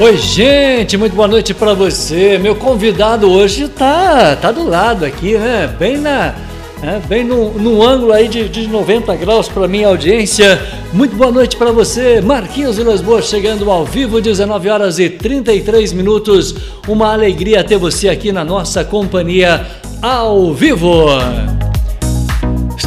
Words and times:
Oi, 0.00 0.16
gente, 0.16 0.96
muito 0.96 1.16
boa 1.16 1.26
noite 1.26 1.52
para 1.52 1.74
você. 1.74 2.38
Meu 2.38 2.54
convidado 2.54 3.28
hoje 3.28 3.66
tá, 3.66 4.36
tá 4.36 4.52
do 4.52 4.64
lado 4.64 5.04
aqui, 5.04 5.36
né? 5.36 5.66
Bem 5.76 5.98
na, 5.98 6.36
é, 6.80 7.00
bem 7.08 7.24
no, 7.24 7.50
no, 7.54 7.82
ângulo 7.82 8.12
aí 8.12 8.28
de, 8.28 8.48
de 8.48 8.68
90 8.68 9.16
graus 9.16 9.48
para 9.48 9.66
minha 9.66 9.88
audiência. 9.88 10.62
Muito 10.92 11.16
boa 11.16 11.32
noite 11.32 11.56
para 11.56 11.72
você, 11.72 12.20
Marquinhos 12.20 12.76
Vilas 12.76 13.00
Boas, 13.00 13.24
chegando 13.24 13.68
ao 13.68 13.84
vivo, 13.84 14.20
19 14.20 14.68
horas 14.68 15.00
e 15.00 15.10
33 15.10 15.92
minutos. 15.92 16.54
Uma 16.86 17.12
alegria 17.12 17.64
ter 17.64 17.76
você 17.76 18.08
aqui 18.08 18.30
na 18.30 18.44
nossa 18.44 18.84
companhia 18.84 19.66
ao 20.00 20.54
vivo. 20.54 21.08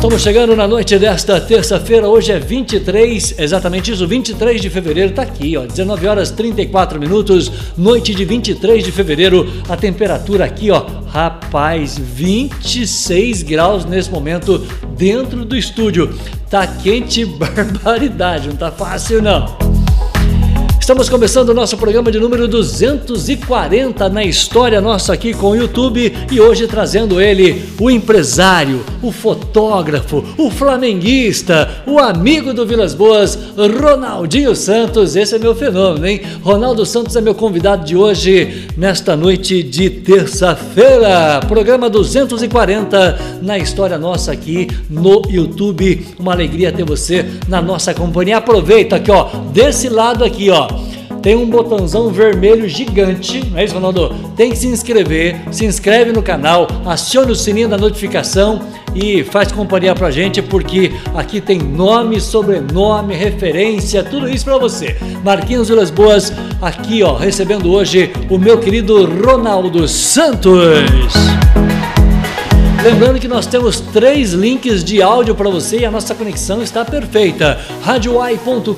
Estamos 0.01 0.23
chegando 0.23 0.55
na 0.55 0.67
noite 0.67 0.97
desta 0.97 1.39
terça-feira, 1.39 2.09
hoje 2.09 2.31
é 2.31 2.39
23, 2.39 3.35
exatamente 3.37 3.91
isso, 3.91 4.07
23 4.07 4.59
de 4.59 4.67
fevereiro, 4.67 5.11
tá 5.13 5.21
aqui, 5.21 5.55
ó, 5.55 5.67
19 5.67 6.07
horas 6.07 6.31
34 6.31 6.99
minutos, 6.99 7.51
noite 7.77 8.15
de 8.15 8.25
23 8.25 8.83
de 8.83 8.91
fevereiro, 8.91 9.47
a 9.69 9.77
temperatura 9.77 10.45
aqui, 10.45 10.71
ó, 10.71 10.83
rapaz, 11.05 11.99
26 11.99 13.43
graus 13.43 13.85
nesse 13.85 14.09
momento 14.09 14.57
dentro 14.97 15.45
do 15.45 15.55
estúdio. 15.55 16.17
Tá 16.49 16.65
quente 16.65 17.23
barbaridade, 17.37 18.47
não 18.47 18.55
tá 18.55 18.71
fácil 18.71 19.21
não. 19.21 19.80
Estamos 20.91 21.07
começando 21.07 21.47
o 21.47 21.53
nosso 21.53 21.77
programa 21.77 22.11
de 22.11 22.19
número 22.19 22.49
240 22.49 24.09
na 24.09 24.25
história 24.25 24.81
nossa 24.81 25.13
aqui 25.13 25.33
com 25.33 25.51
o 25.51 25.55
YouTube 25.55 26.13
e 26.29 26.41
hoje 26.41 26.67
trazendo 26.67 27.21
ele, 27.21 27.63
o 27.79 27.89
empresário, 27.89 28.83
o 29.01 29.09
fotógrafo, 29.09 30.21
o 30.37 30.51
flamenguista, 30.51 31.81
o 31.87 31.97
amigo 31.97 32.53
do 32.53 32.65
Vilas 32.65 32.93
Boas, 32.93 33.39
Ronaldinho 33.55 34.53
Santos. 34.53 35.15
Esse 35.15 35.35
é 35.35 35.39
meu 35.39 35.55
fenômeno, 35.55 36.05
hein? 36.05 36.23
Ronaldo 36.43 36.85
Santos 36.85 37.15
é 37.15 37.21
meu 37.21 37.35
convidado 37.35 37.85
de 37.85 37.95
hoje, 37.95 38.67
nesta 38.75 39.15
noite 39.15 39.63
de 39.63 39.89
terça-feira. 39.89 41.39
Programa 41.47 41.89
240 41.89 43.39
na 43.41 43.57
história 43.57 43.97
nossa 43.97 44.33
aqui 44.33 44.67
no 44.89 45.21
YouTube. 45.29 46.05
Uma 46.19 46.33
alegria 46.33 46.69
ter 46.69 46.83
você 46.83 47.25
na 47.47 47.61
nossa 47.61 47.93
companhia. 47.93 48.39
Aproveita 48.39 48.97
aqui, 48.97 49.09
ó, 49.09 49.29
desse 49.53 49.87
lado 49.87 50.25
aqui, 50.25 50.49
ó 50.49 50.80
tem 51.21 51.35
um 51.35 51.49
botãozão 51.49 52.09
vermelho 52.09 52.67
gigante, 52.67 53.45
não 53.49 53.59
é 53.59 53.65
isso, 53.65 53.75
Ronaldo? 53.75 54.15
Tem 54.35 54.51
que 54.51 54.57
se 54.57 54.67
inscrever, 54.67 55.39
se 55.51 55.65
inscreve 55.65 56.11
no 56.11 56.23
canal, 56.23 56.67
acione 56.85 57.31
o 57.31 57.35
sininho 57.35 57.69
da 57.69 57.77
notificação 57.77 58.61
e 58.95 59.23
faz 59.23 59.51
companhia 59.51 59.93
pra 59.93 60.11
gente, 60.11 60.41
porque 60.41 60.91
aqui 61.15 61.39
tem 61.39 61.59
nome, 61.59 62.19
sobrenome, 62.19 63.15
referência, 63.15 64.03
tudo 64.03 64.27
isso 64.27 64.45
para 64.45 64.57
você. 64.57 64.97
Marquinhos 65.23 65.69
Vilas 65.69 65.91
Boas, 65.91 66.33
aqui 66.61 67.03
ó, 67.03 67.15
recebendo 67.15 67.71
hoje 67.71 68.11
o 68.29 68.37
meu 68.37 68.57
querido 68.57 69.05
Ronaldo 69.05 69.87
Santos. 69.87 71.40
Lembrando 72.83 73.19
que 73.19 73.27
nós 73.27 73.45
temos 73.45 73.79
três 73.79 74.33
links 74.33 74.83
de 74.83 75.03
áudio 75.03 75.35
para 75.35 75.47
você 75.51 75.81
e 75.81 75.85
a 75.85 75.91
nossa 75.91 76.15
conexão 76.15 76.63
está 76.63 76.83
perfeita. 76.83 77.59
radioai.com.br, 77.83 78.71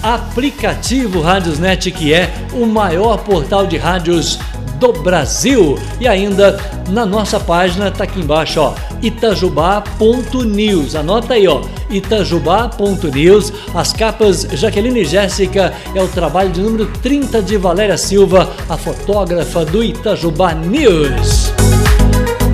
aplicativo 0.00 1.20
Radiosnet, 1.20 1.90
que 1.90 2.14
é 2.14 2.32
o 2.52 2.64
maior 2.66 3.18
portal 3.24 3.66
de 3.66 3.76
rádios 3.76 4.38
do 4.78 4.92
Brasil. 4.92 5.76
E 6.00 6.06
ainda 6.06 6.60
na 6.90 7.04
nossa 7.04 7.40
página, 7.40 7.88
está 7.88 8.04
aqui 8.04 8.20
embaixo, 8.20 8.60
ó, 8.60 8.74
itajubá.news. 9.02 10.94
Anota 10.94 11.34
aí, 11.34 11.48
ó, 11.48 11.62
itajubá.news. 11.90 13.52
As 13.74 13.92
capas 13.92 14.46
Jaqueline 14.52 15.00
e 15.00 15.04
Jéssica 15.04 15.72
é 15.92 16.00
o 16.00 16.06
trabalho 16.06 16.50
de 16.50 16.60
número 16.60 16.86
30 17.02 17.42
de 17.42 17.56
Valéria 17.56 17.98
Silva, 17.98 18.48
a 18.68 18.76
fotógrafa 18.76 19.64
do 19.64 19.82
Itajubá 19.82 20.54
News. 20.54 21.52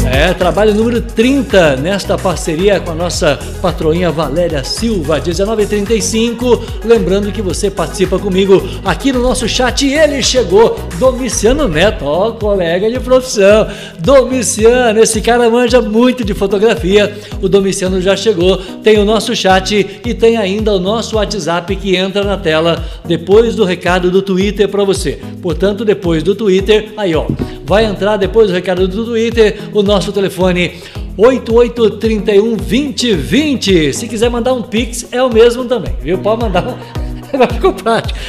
É, 0.09 0.33
trabalho 0.33 0.73
número 0.73 1.01
30 1.01 1.77
nesta 1.77 2.17
parceria 2.17 2.79
com 2.79 2.93
a 2.93 2.95
nossa 2.95 3.39
patroinha 3.61 4.11
Valéria 4.11 4.63
Silva, 4.63 5.21
1935. 5.21 6.63
Lembrando 6.85 7.33
que 7.33 7.43
você 7.43 7.69
participa 7.69 8.17
comigo 8.17 8.63
aqui 8.85 9.13
no 9.13 9.21
nosso 9.21 9.49
chat. 9.49 9.85
Ele 9.85 10.23
chegou, 10.23 10.79
Domiciano 10.99 11.67
Neto, 11.67 12.05
ó, 12.05 12.31
colega 12.31 12.89
de 12.89 13.01
profissão. 13.01 13.67
Domiciano, 13.99 15.01
esse 15.01 15.21
cara 15.21 15.51
manja 15.51 15.83
muito 15.83 16.25
de 16.25 16.35
fotografia. 16.35 17.13
O 17.43 17.49
Domiciano 17.49 18.01
já 18.01 18.17
chegou. 18.17 18.59
Tem 18.85 18.99
o 18.99 19.05
nosso 19.05 19.35
chat 19.35 20.01
e 20.05 20.15
tem 20.15 20.37
ainda 20.37 20.73
o 20.73 20.79
nosso 20.79 21.17
WhatsApp 21.17 21.75
que 21.75 21.97
entra 21.97 22.23
na 22.23 22.37
tela 22.37 22.83
depois 23.05 23.57
do 23.57 23.65
recado 23.65 24.11
do 24.11 24.23
Twitter 24.23 24.69
para 24.69 24.85
você. 24.85 25.21
Portanto, 25.43 25.85
depois 25.85 26.23
do 26.23 26.35
Twitter, 26.35 26.93
aí 26.97 27.15
ó, 27.15 27.27
vai 27.65 27.85
entrar 27.85 28.17
depois 28.17 28.47
do 28.47 28.55
recado 28.55 28.87
do 28.87 29.05
Twitter 29.05 29.59
o 29.73 29.83
nosso 29.83 29.96
telefone 30.01 30.81
8831 31.17 32.57
2020. 32.57 33.93
Se 33.93 34.07
quiser 34.07 34.31
mandar 34.31 34.53
um 34.53 34.63
pix, 34.63 35.07
é 35.11 35.23
o 35.23 35.33
mesmo 35.33 35.65
também, 35.65 35.97
viu? 36.01 36.19
Pode 36.19 36.43
mandar 36.43 36.67
um. 36.67 36.77
Agora 37.33 37.53
ficou 37.53 37.73
prático. 37.73 38.17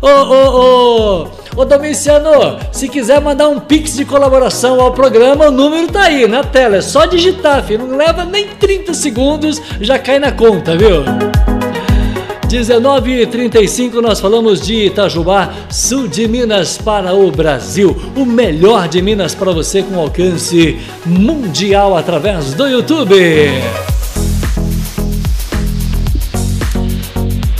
ô, 0.00 0.08
ô, 0.08 0.60
ô, 0.60 1.26
ô 1.56 1.64
Domiciano, 1.64 2.58
se 2.70 2.88
quiser 2.88 3.20
mandar 3.20 3.48
um 3.48 3.60
pix 3.60 3.94
de 3.94 4.04
colaboração 4.04 4.80
ao 4.80 4.92
programa, 4.92 5.46
o 5.46 5.50
número 5.50 5.90
tá 5.90 6.02
aí 6.02 6.26
na 6.26 6.44
tela. 6.44 6.76
É 6.76 6.82
só 6.82 7.06
digitar, 7.06 7.64
filho. 7.64 7.86
Não 7.86 7.96
leva 7.96 8.24
nem 8.24 8.48
30 8.48 8.94
segundos, 8.94 9.60
já 9.80 9.98
cai 9.98 10.18
na 10.18 10.32
conta, 10.32 10.76
viu? 10.76 11.02
19h35 12.52 13.94
nós 14.02 14.20
falamos 14.20 14.60
de 14.60 14.84
Itajubá, 14.84 15.54
sul 15.70 16.06
de 16.06 16.28
Minas 16.28 16.76
para 16.76 17.14
o 17.14 17.30
Brasil. 17.30 17.96
O 18.14 18.26
melhor 18.26 18.88
de 18.88 19.00
Minas 19.00 19.34
para 19.34 19.52
você 19.52 19.82
com 19.82 19.98
alcance 19.98 20.78
mundial 21.06 21.96
através 21.96 22.52
do 22.52 22.66
YouTube. 22.66 23.16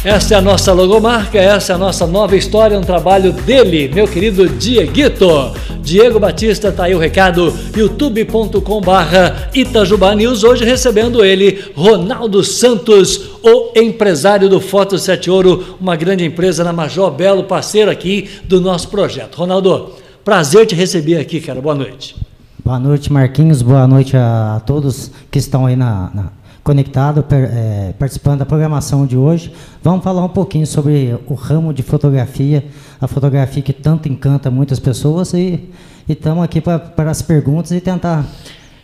Essa 0.05 0.35
é 0.35 0.39
a 0.39 0.43
nossa 0.43 0.73
logomarca, 0.73 1.39
essa 1.39 1.73
é 1.73 1.77
a 1.77 1.79
nossa 1.79 2.09
nova 2.09 2.35
história, 2.35 2.77
um 2.77 2.83
trabalho 2.83 3.33
dele, 3.33 3.89
meu 3.95 4.09
querido 4.09 4.49
Dieguito. 4.49 5.53
Diego 5.81 6.19
Batista, 6.19 6.73
tá 6.73 6.85
aí 6.85 6.95
o 6.95 6.99
recado, 6.99 7.57
youtube.com 7.77 8.81
barra 8.81 9.49
Itajubá 9.55 10.13
News, 10.17 10.43
hoje 10.43 10.65
recebendo 10.65 11.25
ele, 11.25 11.67
Ronaldo 11.77 12.43
Santos, 12.43 13.31
o 13.45 13.79
empresário 13.79 14.49
do 14.49 14.61
Foto 14.61 14.99
7 14.99 15.31
Ouro, 15.31 15.77
uma 15.81 15.95
grande 15.95 16.25
empresa 16.25 16.65
na 16.65 16.73
Major 16.73 17.13
Belo, 17.13 17.45
parceiro 17.45 17.89
aqui 17.89 18.29
do 18.43 18.61
nosso 18.61 18.89
projeto. 18.89 19.37
Ronaldo, 19.37 19.93
prazer 20.25 20.67
te 20.67 20.75
receber 20.75 21.19
aqui, 21.19 21.41
cara, 21.41 21.61
boa 21.61 21.77
noite. 21.77 22.17
Boa 22.65 22.81
noite, 22.81 23.13
Marquinhos, 23.13 23.63
boa 23.63 23.87
noite 23.87 24.17
a, 24.17 24.57
a 24.57 24.61
todos 24.61 25.13
que 25.31 25.39
estão 25.39 25.67
aí 25.67 25.77
na, 25.77 26.11
na 26.13 26.42
conectado, 26.63 27.23
per, 27.23 27.51
é, 27.53 27.95
participando 27.99 28.41
da 28.41 28.47
programação 28.47 29.07
de 29.07 29.17
hoje. 29.17 29.53
Vamos 29.83 30.05
falar 30.05 30.25
um 30.25 30.29
pouquinho 30.29 30.67
sobre 30.67 31.19
o 31.27 31.35
ramo 31.35 31.73
de 31.73 31.83
fotografia, 31.83 32.65
a 33.01 33.09
fotografia 33.09 33.63
que 33.63 33.73
tanto 33.73 34.09
encanta 34.09 34.51
muitas 34.51 34.79
pessoas 34.79 35.33
e 35.35 35.71
estamos 36.09 36.45
aqui 36.45 36.61
para 36.61 37.11
as 37.11 37.23
perguntas 37.23 37.73
e 37.73 37.81
tentar 37.81 38.25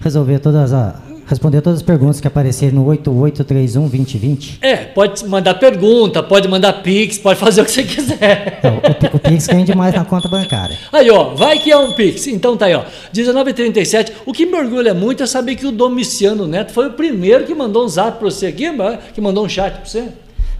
resolver 0.00 0.38
todas 0.38 0.72
as 0.72 0.94
responder 1.28 1.60
todas 1.60 1.80
as 1.80 1.82
perguntas 1.82 2.20
que 2.20 2.26
aparecerem 2.26 2.74
no 2.74 2.86
8831-2020. 2.86 4.58
É, 4.62 4.76
pode 4.76 5.26
mandar 5.26 5.54
pergunta, 5.54 6.22
pode 6.22 6.48
mandar 6.48 6.72
Pix, 6.82 7.18
pode 7.18 7.38
fazer 7.38 7.60
o 7.60 7.64
que 7.64 7.70
você 7.70 7.82
quiser. 7.82 8.60
É, 8.62 8.68
o, 9.12 9.16
o, 9.16 9.18
Pix 9.18 9.46
rende 9.46 9.76
mais 9.76 9.94
na 9.94 10.04
conta 10.04 10.26
bancária. 10.26 10.76
Aí, 10.92 11.10
ó, 11.10 11.34
vai 11.34 11.58
que 11.58 11.70
é 11.70 11.76
um 11.76 11.92
Pix. 11.92 12.26
Então 12.26 12.56
tá 12.56 12.66
aí, 12.66 12.74
ó. 12.74 12.82
1937. 13.14 14.12
O 14.24 14.32
que 14.32 14.46
me 14.46 14.54
orgulha 14.54 14.94
muito 14.94 15.22
é 15.22 15.26
saber 15.26 15.54
que 15.56 15.66
o 15.66 15.72
Domiciano 15.72 16.46
Neto 16.46 16.72
foi 16.72 16.88
o 16.88 16.92
primeiro 16.92 17.44
que 17.44 17.54
mandou 17.54 17.84
um 17.84 17.88
zap 17.88 18.18
para 18.18 18.30
você 18.30 18.46
aqui, 18.46 18.64
que 19.12 19.20
mandou 19.20 19.44
um 19.44 19.48
chat 19.48 19.74
para 19.74 19.84
você. 19.84 20.08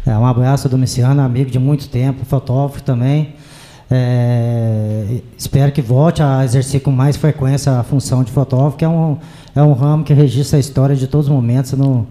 É, 0.07 0.17
um 0.17 0.27
abraço, 0.27 0.69
Domiciano, 0.69 1.23
amigo 1.23 1.51
de 1.51 1.59
muito 1.59 1.89
tempo, 1.89 2.25
fotógrafo 2.25 2.83
também. 2.83 3.35
É, 3.91 5.21
espero 5.37 5.73
que 5.73 5.81
volte 5.81 6.23
a 6.23 6.45
exercer 6.45 6.81
com 6.81 6.91
mais 6.91 7.17
frequência 7.17 7.73
a 7.73 7.83
função 7.83 8.23
de 8.23 8.31
fotógrafo, 8.31 8.77
que 8.77 8.85
é 8.85 8.89
um, 8.89 9.17
é 9.57 9.63
um 9.63 9.73
ramo 9.73 10.05
que 10.05 10.13
registra 10.13 10.59
a 10.59 10.61
história 10.61 10.95
de 10.95 11.07
todos 11.07 11.27
os 11.27 11.33
momentos. 11.33 11.73
No, 11.73 12.07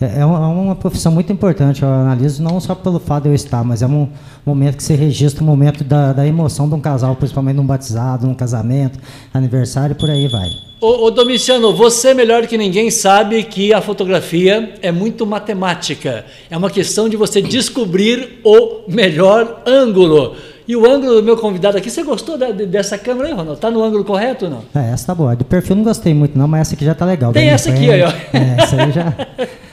é, 0.00 0.20
é 0.20 0.24
uma 0.24 0.74
profissão 0.74 1.12
muito 1.12 1.32
importante. 1.32 1.82
Eu 1.82 1.88
analiso 1.88 2.42
não 2.42 2.58
só 2.58 2.74
pelo 2.74 2.98
fato 2.98 3.24
de 3.24 3.28
eu 3.28 3.34
estar, 3.34 3.62
mas 3.62 3.82
é 3.82 3.86
um 3.86 4.08
momento 4.44 4.76
que 4.76 4.82
se 4.82 4.94
registra 4.94 5.42
o 5.42 5.46
momento 5.46 5.84
da, 5.84 6.12
da 6.12 6.26
emoção 6.26 6.68
de 6.68 6.74
um 6.74 6.80
casal, 6.80 7.14
principalmente 7.14 7.56
num 7.56 7.66
batizado, 7.66 8.26
num 8.26 8.34
casamento, 8.34 8.98
aniversário, 9.32 9.94
por 9.94 10.10
aí 10.10 10.26
vai. 10.26 10.48
Ô, 10.80 11.04
ô 11.04 11.10
Domiciano, 11.10 11.74
você 11.74 12.14
melhor 12.14 12.46
que 12.46 12.56
ninguém 12.56 12.90
sabe 12.90 13.42
que 13.44 13.72
a 13.74 13.82
fotografia 13.82 14.74
é 14.80 14.90
muito 14.90 15.26
matemática. 15.26 16.24
É 16.50 16.56
uma 16.56 16.70
questão 16.70 17.06
de 17.06 17.18
você 17.18 17.42
descobrir 17.42 18.40
o 18.42 18.80
melhor 18.88 19.62
ângulo. 19.66 20.34
E 20.70 20.76
o 20.76 20.88
ângulo 20.88 21.16
do 21.16 21.22
meu 21.24 21.36
convidado 21.36 21.76
aqui, 21.76 21.90
você 21.90 22.04
gostou 22.04 22.38
da, 22.38 22.52
dessa 22.52 22.96
câmera 22.96 23.26
aí, 23.26 23.32
Ronaldo? 23.32 23.56
Tá 23.56 23.72
no 23.72 23.82
ângulo 23.82 24.04
correto 24.04 24.44
ou 24.44 24.50
não? 24.52 24.62
É, 24.72 24.92
essa 24.92 25.08
tá 25.08 25.14
boa. 25.16 25.34
Do 25.34 25.44
perfil 25.44 25.74
não 25.74 25.82
gostei 25.82 26.14
muito, 26.14 26.38
não, 26.38 26.46
mas 26.46 26.60
essa 26.60 26.76
aqui 26.76 26.84
já 26.84 26.94
tá 26.94 27.04
legal. 27.04 27.32
Tem 27.32 27.48
essa 27.48 27.70
aqui 27.70 27.90
aí, 27.90 28.00
ó. 28.04 28.08
É, 28.32 28.62
essa 28.62 28.80
aí 28.80 28.92
já. 28.92 29.12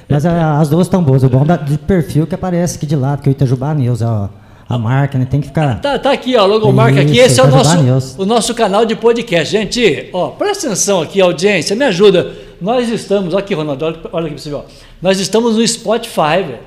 Mas 0.09 0.25
a, 0.25 0.59
as 0.59 0.69
duas 0.69 0.87
estão 0.87 1.03
boas. 1.03 1.21
O 1.21 1.29
bom 1.29 1.45
da, 1.45 1.55
de 1.55 1.77
perfil 1.77 2.25
que 2.25 2.33
aparece 2.33 2.77
aqui 2.77 2.87
de 2.87 2.95
lado, 2.95 3.21
que 3.21 3.29
é 3.29 3.31
o 3.31 3.33
Itajubá 3.33 3.75
News, 3.75 4.01
ó. 4.01 4.27
a 4.67 4.77
marca, 4.79 5.19
né? 5.19 5.27
Tem 5.29 5.39
que 5.39 5.49
ficar. 5.49 5.79
Tá, 5.79 5.99
tá 5.99 6.11
aqui, 6.11 6.35
ó, 6.35 6.47
logomarca 6.47 6.99
aqui. 6.99 7.19
Esse 7.19 7.39
é 7.39 7.43
o 7.43 7.47
nosso, 7.47 8.19
o 8.19 8.25
nosso 8.25 8.55
canal 8.55 8.83
de 8.83 8.95
podcast. 8.95 9.51
Gente, 9.51 10.09
ó, 10.11 10.29
presta 10.29 10.65
atenção 10.65 11.03
aqui, 11.03 11.21
audiência, 11.21 11.75
me 11.75 11.85
ajuda. 11.85 12.33
Nós 12.59 12.89
estamos, 12.89 13.35
aqui, 13.35 13.53
Ronaldo, 13.53 13.85
olha, 13.85 13.99
olha 14.11 14.25
aqui 14.25 14.33
pra 14.33 14.43
você 14.43 14.49
ver, 14.49 14.55
ó. 14.55 14.63
Nós 14.99 15.19
estamos 15.19 15.57
no 15.57 15.67
Spotify, 15.67 16.41
velho. 16.43 16.59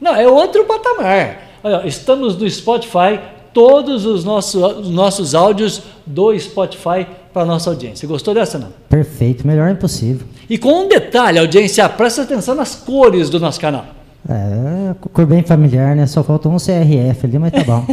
Não, 0.00 0.16
é 0.16 0.26
outro 0.26 0.64
patamar. 0.64 1.42
Olha, 1.62 1.86
estamos 1.86 2.36
no 2.36 2.50
Spotify, 2.50 3.20
todos 3.58 4.06
os 4.06 4.22
nossos, 4.22 4.54
os 4.54 4.88
nossos 4.88 5.34
áudios 5.34 5.82
do 6.06 6.38
Spotify 6.38 7.04
para 7.34 7.44
nossa 7.44 7.68
audiência. 7.68 8.06
Gostou 8.06 8.32
dessa, 8.32 8.56
não? 8.56 8.68
Perfeito, 8.88 9.44
melhor 9.44 9.68
impossível. 9.68 10.24
E 10.48 10.56
com 10.56 10.84
um 10.84 10.88
detalhe, 10.88 11.40
audiência, 11.40 11.88
presta 11.88 12.22
atenção 12.22 12.54
nas 12.54 12.76
cores 12.76 13.28
do 13.28 13.40
nosso 13.40 13.58
canal. 13.58 13.84
É, 14.28 14.94
cor 15.12 15.26
bem 15.26 15.42
familiar, 15.42 15.96
né? 15.96 16.06
Só 16.06 16.22
faltou 16.22 16.52
um 16.52 16.56
CRF 16.56 17.26
ali, 17.26 17.36
mas 17.36 17.50
tá 17.50 17.64
bom. 17.64 17.84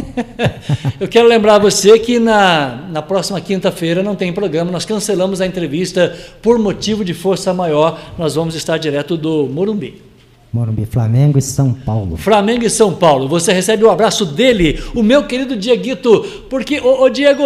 Eu 1.00 1.08
quero 1.08 1.26
lembrar 1.26 1.58
você 1.58 1.98
que 1.98 2.20
na, 2.20 2.86
na 2.88 3.02
próxima 3.02 3.40
quinta-feira 3.40 4.04
não 4.04 4.14
tem 4.14 4.32
programa, 4.32 4.70
nós 4.70 4.84
cancelamos 4.84 5.40
a 5.40 5.46
entrevista 5.46 6.14
por 6.40 6.60
motivo 6.60 7.04
de 7.04 7.12
força 7.12 7.52
maior. 7.52 7.98
Nós 8.16 8.36
vamos 8.36 8.54
estar 8.54 8.78
direto 8.78 9.16
do 9.16 9.48
Morumbi. 9.48 10.00
Morumbi, 10.52 10.86
Flamengo 10.86 11.38
e 11.38 11.42
São 11.42 11.72
Paulo. 11.72 12.16
Flamengo 12.16 12.64
e 12.64 12.70
São 12.70 12.94
Paulo. 12.94 13.28
Você 13.28 13.52
recebe 13.52 13.84
o 13.84 13.90
abraço 13.90 14.24
dele, 14.24 14.80
o 14.94 15.02
meu 15.02 15.24
querido 15.24 15.56
Dieguito, 15.56 16.24
porque, 16.48 16.80
ô, 16.80 17.02
ô 17.02 17.08
Diego, 17.08 17.44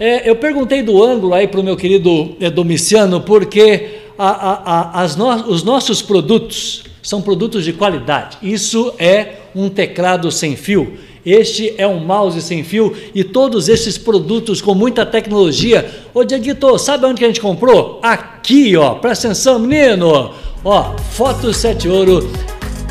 é, 0.00 0.28
eu 0.28 0.36
perguntei 0.36 0.82
do 0.82 1.02
ângulo 1.02 1.34
aí 1.34 1.46
para 1.46 1.60
o 1.60 1.62
meu 1.62 1.76
querido 1.76 2.34
é, 2.40 2.50
Domiciano, 2.50 3.20
porque 3.20 4.00
a, 4.18 4.28
a, 4.28 5.02
a, 5.02 5.08
no, 5.16 5.50
os 5.50 5.62
nossos 5.62 6.02
produtos 6.02 6.84
são 7.02 7.20
produtos 7.20 7.64
de 7.64 7.72
qualidade. 7.72 8.38
Isso 8.42 8.92
é 8.98 9.34
um 9.54 9.68
teclado 9.68 10.30
sem 10.30 10.56
fio. 10.56 10.94
Este 11.24 11.72
é 11.78 11.86
um 11.86 12.00
mouse 12.00 12.42
sem 12.42 12.64
fio 12.64 12.96
e 13.14 13.22
todos 13.22 13.68
esses 13.68 13.96
produtos 13.96 14.60
com 14.60 14.74
muita 14.74 15.06
tecnologia. 15.06 15.88
Ô 16.12 16.24
Dieguito, 16.24 16.76
sabe 16.78 17.06
onde 17.06 17.18
que 17.20 17.24
a 17.24 17.28
gente 17.28 17.40
comprou? 17.40 18.00
Aqui, 18.02 18.76
ó. 18.76 18.96
Presta 18.96 19.28
atenção, 19.28 19.58
menino. 19.60 20.32
Ó, 20.64 20.96
Foto 21.12 21.52
7 21.52 21.88
Ouro. 21.88 22.30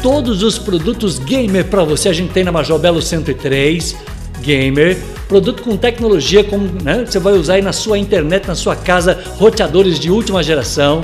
Todos 0.01 0.43
os 0.43 0.57
produtos 0.57 1.19
gamer 1.19 1.65
para 1.65 1.83
você 1.83 2.09
a 2.09 2.13
gente 2.13 2.33
tem 2.33 2.43
na 2.43 2.51
Major 2.51 2.79
Belo 2.79 3.01
103 3.01 3.95
gamer, 4.41 4.97
produto 5.27 5.61
com 5.61 5.77
tecnologia, 5.77 6.43
como 6.43 6.67
né, 6.83 7.05
você 7.05 7.19
vai 7.19 7.33
usar 7.33 7.53
aí 7.55 7.61
na 7.61 7.71
sua 7.71 7.99
internet, 7.99 8.47
na 8.47 8.55
sua 8.55 8.75
casa, 8.75 9.23
roteadores 9.37 9.99
de 9.99 10.09
última 10.09 10.41
geração 10.41 11.03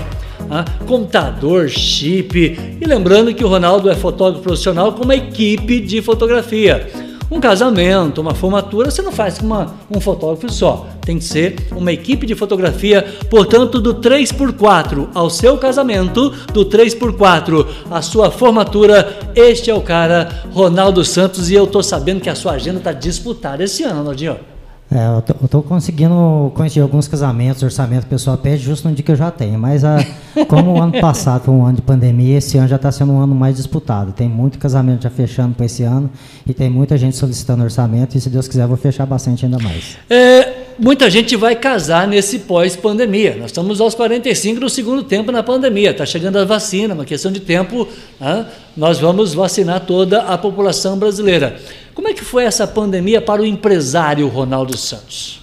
ah, 0.49 0.63
computador, 0.85 1.69
chip. 1.69 2.57
E 2.79 2.85
lembrando 2.85 3.33
que 3.33 3.43
o 3.43 3.47
Ronaldo 3.47 3.89
é 3.89 3.95
fotógrafo 3.95 4.43
profissional 4.43 4.93
com 4.93 5.03
uma 5.03 5.15
equipe 5.15 5.79
de 5.79 6.01
fotografia. 6.01 6.87
Um 7.29 7.41
casamento, 7.41 8.21
uma 8.21 8.33
formatura, 8.33 8.89
você 8.89 9.01
não 9.01 9.11
faz 9.11 9.37
com 9.37 9.45
uma, 9.45 9.75
um 9.93 9.99
fotógrafo 9.99 10.49
só. 10.49 10.87
Tem 11.01 11.17
que 11.17 11.25
ser 11.25 11.67
uma 11.75 11.91
equipe 11.91 12.25
de 12.25 12.35
fotografia, 12.35 13.05
portanto, 13.29 13.81
do 13.81 13.95
3x4 13.95 15.09
ao 15.13 15.29
seu 15.29 15.57
casamento, 15.57 16.29
do 16.53 16.65
3x4 16.65 17.67
à 17.91 18.01
sua 18.01 18.31
formatura. 18.31 19.17
Este 19.35 19.69
é 19.69 19.73
o 19.73 19.81
cara, 19.81 20.43
Ronaldo 20.53 21.03
Santos, 21.03 21.49
e 21.49 21.53
eu 21.53 21.67
tô 21.67 21.83
sabendo 21.83 22.21
que 22.21 22.29
a 22.29 22.35
sua 22.35 22.53
agenda 22.53 22.77
está 22.77 22.93
disputada 22.93 23.63
esse 23.63 23.83
ano, 23.83 23.99
Ronaldinho. 23.99 24.56
É, 24.89 25.05
eu 25.41 25.47
tô, 25.49 25.61
conseguindo 25.61 26.51
conhecer 26.55 26.79
alguns 26.79 27.07
casamentos, 27.07 27.61
orçamento 27.61 28.07
pessoal 28.07 28.37
pede 28.37 28.63
justo 28.63 28.87
no 28.87 28.95
dia 28.95 29.03
que 29.03 29.11
eu 29.11 29.15
já 29.15 29.29
tenho. 29.29 29.59
Mas 29.59 29.83
a, 29.83 29.97
ah, 29.97 30.45
como 30.47 30.73
o 30.73 30.81
ano 30.81 30.99
passado 31.01 31.43
foi 31.43 31.53
um 31.53 31.65
ano 31.65 31.75
de 31.75 31.81
pandemia, 31.81 32.37
esse 32.37 32.57
ano 32.57 32.67
já 32.67 32.77
está 32.77 32.91
sendo 32.91 33.11
um 33.11 33.19
ano 33.19 33.35
mais 33.35 33.57
disputado. 33.57 34.13
Tem 34.13 34.29
muito 34.29 34.57
casamento 34.57 35.03
já 35.03 35.09
fechando 35.09 35.55
para 35.55 35.65
esse 35.65 35.83
ano 35.83 36.09
e 36.45 36.53
tem 36.53 36.69
muita 36.69 36.97
gente 36.97 37.17
solicitando 37.17 37.63
orçamento 37.63 38.17
e 38.17 38.21
se 38.21 38.29
Deus 38.29 38.47
quiser 38.47 38.63
eu 38.63 38.67
vou 38.69 38.77
fechar 38.77 39.05
bastante 39.05 39.45
ainda 39.45 39.59
mais. 39.59 39.97
É, 40.09 40.66
muita 40.79 41.09
gente 41.09 41.35
vai 41.35 41.55
casar 41.55 42.07
nesse 42.07 42.39
pós-pandemia. 42.39 43.35
Nós 43.37 43.47
estamos 43.47 43.81
aos 43.81 43.95
45 43.95 44.59
do 44.59 44.69
segundo 44.69 45.03
tempo 45.03 45.31
na 45.31 45.41
pandemia. 45.41 45.91
Está 45.91 46.05
chegando 46.05 46.37
a 46.37 46.45
vacina, 46.45 46.93
uma 46.93 47.05
questão 47.05 47.31
de 47.31 47.39
tempo. 47.39 47.87
Né? 48.19 48.45
Nós 48.75 48.99
vamos 48.99 49.33
vacinar 49.33 49.81
toda 49.85 50.21
a 50.21 50.37
população 50.37 50.97
brasileira. 50.97 51.59
Como 51.93 52.07
é 52.07 52.13
que 52.13 52.23
foi 52.23 52.43
essa 52.43 52.67
pandemia 52.67 53.21
para 53.21 53.41
o 53.41 53.45
empresário 53.45 54.27
Ronaldo 54.27 54.77
Santos? 54.77 55.41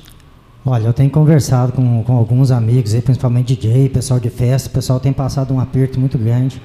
Olha, 0.67 0.87
eu 0.87 0.93
tenho 0.95 1.11
conversado 1.11 1.73
com, 1.73 2.03
com 2.05 2.17
alguns 2.17 2.51
amigos, 2.51 2.95
principalmente 2.95 3.55
DJ, 3.55 3.91
pessoal 3.91 4.19
de 4.19 4.31
festa, 4.31 4.69
o 4.71 4.73
pessoal 4.73 4.99
tem 4.99 5.13
passado 5.13 5.53
um 5.53 5.61
aperto 5.61 6.01
muito 6.01 6.17
grande. 6.17 6.61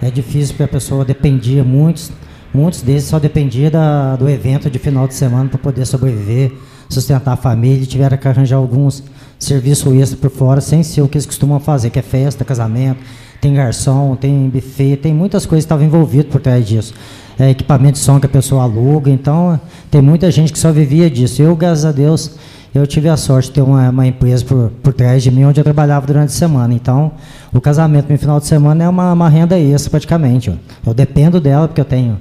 É 0.00 0.10
difícil 0.10 0.54
porque 0.54 0.62
a 0.62 0.68
pessoa 0.68 1.04
dependia, 1.04 1.62
muitos, 1.62 2.10
muitos 2.54 2.80
deles 2.80 3.04
só 3.04 3.18
dependia 3.18 3.70
da, 3.70 4.16
do 4.16 4.26
evento 4.28 4.70
de 4.70 4.78
final 4.78 5.06
de 5.06 5.14
semana 5.14 5.50
para 5.50 5.58
poder 5.58 5.84
sobreviver, 5.84 6.52
sustentar 6.92 7.32
a 7.32 7.36
família, 7.36 7.82
e 7.82 7.86
tiveram 7.86 8.16
que 8.16 8.28
arranjar 8.28 8.56
alguns 8.56 9.02
serviços 9.38 9.92
extra 9.94 10.16
por 10.16 10.30
fora, 10.30 10.60
sem 10.60 10.82
ser 10.82 11.02
o 11.02 11.08
que 11.08 11.16
eles 11.16 11.26
costumam 11.26 11.58
fazer, 11.58 11.90
que 11.90 11.98
é 11.98 12.02
festa, 12.02 12.44
casamento, 12.44 13.00
tem 13.40 13.54
garçom, 13.54 14.14
tem 14.14 14.48
buffet, 14.48 14.96
tem 14.96 15.12
muitas 15.12 15.46
coisas 15.46 15.64
que 15.64 15.66
estavam 15.66 15.84
envolvidas 15.84 16.30
por 16.30 16.40
trás 16.40 16.66
disso 16.66 16.94
é, 17.38 17.50
equipamento 17.50 17.94
de 17.94 17.98
som 17.98 18.20
que 18.20 18.26
a 18.26 18.28
pessoa 18.28 18.62
aluga. 18.62 19.10
Então, 19.10 19.58
tem 19.90 20.00
muita 20.00 20.30
gente 20.30 20.52
que 20.52 20.58
só 20.58 20.72
vivia 20.72 21.10
disso. 21.10 21.42
Eu, 21.42 21.56
graças 21.56 21.84
a 21.84 21.92
Deus, 21.92 22.32
eu 22.74 22.86
tive 22.86 23.08
a 23.08 23.16
sorte 23.16 23.48
de 23.48 23.54
ter 23.54 23.62
uma, 23.62 23.90
uma 23.90 24.06
empresa 24.06 24.44
por, 24.44 24.70
por 24.82 24.92
trás 24.92 25.22
de 25.22 25.30
mim 25.30 25.44
onde 25.44 25.60
eu 25.60 25.64
trabalhava 25.64 26.06
durante 26.06 26.28
a 26.28 26.32
semana. 26.32 26.72
Então, 26.74 27.12
o 27.52 27.60
casamento 27.60 28.10
no 28.10 28.18
final 28.18 28.40
de 28.40 28.46
semana 28.46 28.84
é 28.84 28.88
uma, 28.88 29.12
uma 29.12 29.28
renda 29.28 29.58
extra 29.58 29.90
praticamente. 29.90 30.50
Ó. 30.50 30.90
Eu 30.90 30.94
dependo 30.94 31.40
dela 31.40 31.68
porque 31.68 31.80
eu 31.80 31.84
tenho 31.84 32.18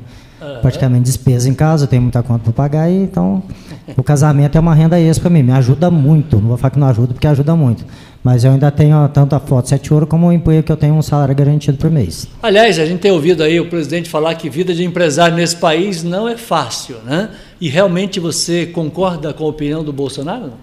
praticamente 0.62 1.04
despesa 1.04 1.48
em 1.48 1.54
casa, 1.54 1.84
eu 1.84 1.88
tenho 1.88 2.02
muita 2.02 2.22
conta 2.24 2.44
para 2.44 2.54
pagar, 2.54 2.90
e, 2.90 3.04
então 3.04 3.44
o 3.98 4.04
casamento 4.04 4.58
é 4.58 4.62
uma 4.62 4.74
renda 4.74 5.00
extra 5.00 5.30
para 5.30 5.30
mim, 5.30 5.44
me 5.44 5.52
ajuda 5.52 5.90
muito. 5.90 6.38
Não 6.38 6.50
vou 6.50 6.58
falar 6.58 6.72
que 6.72 6.80
não 6.80 6.88
ajuda, 6.88 7.14
porque 7.14 7.28
ajuda 7.28 7.56
muito. 7.56 7.86
Mas 8.24 8.44
eu 8.44 8.52
ainda 8.52 8.70
tenho 8.70 9.08
tanto 9.10 9.36
a 9.36 9.40
foto 9.40 9.68
7 9.68 9.94
ouro 9.94 10.06
como 10.06 10.28
o 10.28 10.32
emprego 10.32 10.62
que 10.62 10.72
eu 10.72 10.78
tenho 10.78 10.94
um 10.94 11.02
salário 11.02 11.34
garantido 11.34 11.78
por 11.78 11.90
mês. 11.90 12.28
Aliás, 12.42 12.78
a 12.78 12.86
gente 12.86 13.00
tem 13.00 13.12
ouvido 13.12 13.42
aí 13.42 13.60
o 13.60 13.68
presidente 13.68 14.10
falar 14.10 14.36
que 14.36 14.50
vida 14.50 14.74
de 14.76 14.84
empresário 14.84 15.36
nesse 15.36 15.56
país 15.56 16.04
não 16.04 16.28
é 16.28 16.38
fácil, 16.38 16.98
né? 17.04 17.30
E 17.60 17.68
realmente 17.68 18.20
você 18.20 18.68
concorda 18.68 19.34
com 19.34 19.44
a 19.46 19.48
opinião 19.48 19.84
do 19.84 19.92
Bolsonaro? 19.92 20.54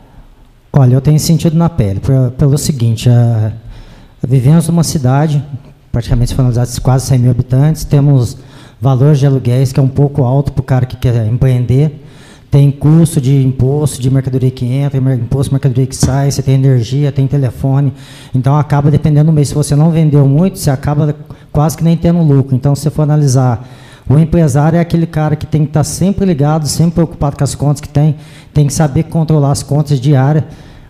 Olha, 0.72 0.94
eu 0.94 1.00
tenho 1.00 1.18
sentido 1.18 1.56
na 1.56 1.68
pele, 1.68 2.00
pelo 2.36 2.56
seguinte, 2.56 3.08
a, 3.08 3.52
vivemos 4.24 4.68
numa 4.68 4.84
cidade, 4.84 5.42
praticamente 5.90 6.34
finalizados 6.34 6.78
quase 6.78 7.06
100 7.06 7.18
mil 7.18 7.30
habitantes, 7.30 7.84
temos 7.84 8.36
valores 8.80 9.18
de 9.18 9.26
aluguéis 9.26 9.72
que 9.72 9.80
é 9.80 9.82
um 9.82 9.88
pouco 9.88 10.22
alto 10.22 10.52
para 10.52 10.60
o 10.60 10.64
cara 10.64 10.86
que 10.86 10.96
quer 10.96 11.26
empreender, 11.26 12.04
tem 12.50 12.70
custo 12.70 13.20
de 13.20 13.44
imposto 13.44 14.00
de 14.00 14.10
mercadoria 14.10 14.50
que 14.50 14.64
entra, 14.64 14.98
imposto 15.14 15.50
de 15.50 15.54
mercadoria 15.54 15.86
que 15.86 15.96
sai, 15.96 16.30
você 16.30 16.42
tem 16.42 16.54
energia, 16.54 17.12
tem 17.12 17.26
telefone. 17.26 17.92
Então 18.34 18.56
acaba 18.56 18.90
dependendo 18.90 19.30
do 19.30 19.34
mês. 19.34 19.48
Se 19.48 19.54
você 19.54 19.76
não 19.76 19.90
vendeu 19.90 20.26
muito, 20.26 20.58
você 20.58 20.70
acaba 20.70 21.14
quase 21.52 21.76
que 21.76 21.84
nem 21.84 21.96
tendo 21.96 22.22
lucro. 22.22 22.56
Então, 22.56 22.74
se 22.74 22.82
você 22.82 22.90
for 22.90 23.02
analisar, 23.02 23.68
o 24.08 24.18
empresário 24.18 24.78
é 24.78 24.80
aquele 24.80 25.06
cara 25.06 25.36
que 25.36 25.46
tem 25.46 25.62
que 25.64 25.70
estar 25.70 25.84
sempre 25.84 26.24
ligado, 26.24 26.66
sempre 26.66 26.94
preocupado 26.94 27.36
com 27.36 27.44
as 27.44 27.54
contas 27.54 27.82
que 27.82 27.88
tem, 27.88 28.16
tem 28.54 28.66
que 28.66 28.72
saber 28.72 29.04
controlar 29.04 29.50
as 29.50 29.62
contas 29.62 30.00
diárias. 30.00 30.44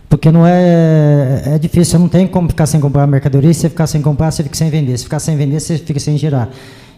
Porque 0.07 0.31
não 0.31 0.47
é, 0.47 1.43
é 1.45 1.59
difícil, 1.59 1.91
você 1.91 1.97
não 1.97 2.07
tem 2.07 2.25
como 2.25 2.47
ficar 2.47 2.65
sem 2.65 2.79
comprar 2.79 3.05
mercadoria, 3.05 3.53
se 3.53 3.59
você 3.59 3.69
ficar 3.69 3.85
sem 3.85 4.01
comprar, 4.01 4.31
você 4.31 4.43
fica 4.43 4.55
sem 4.55 4.69
vender. 4.69 4.97
Se 4.97 5.03
ficar 5.03 5.19
sem 5.19 5.35
vender, 5.35 5.59
você 5.59 5.77
fica 5.77 5.99
sem 5.99 6.17
girar 6.17 6.49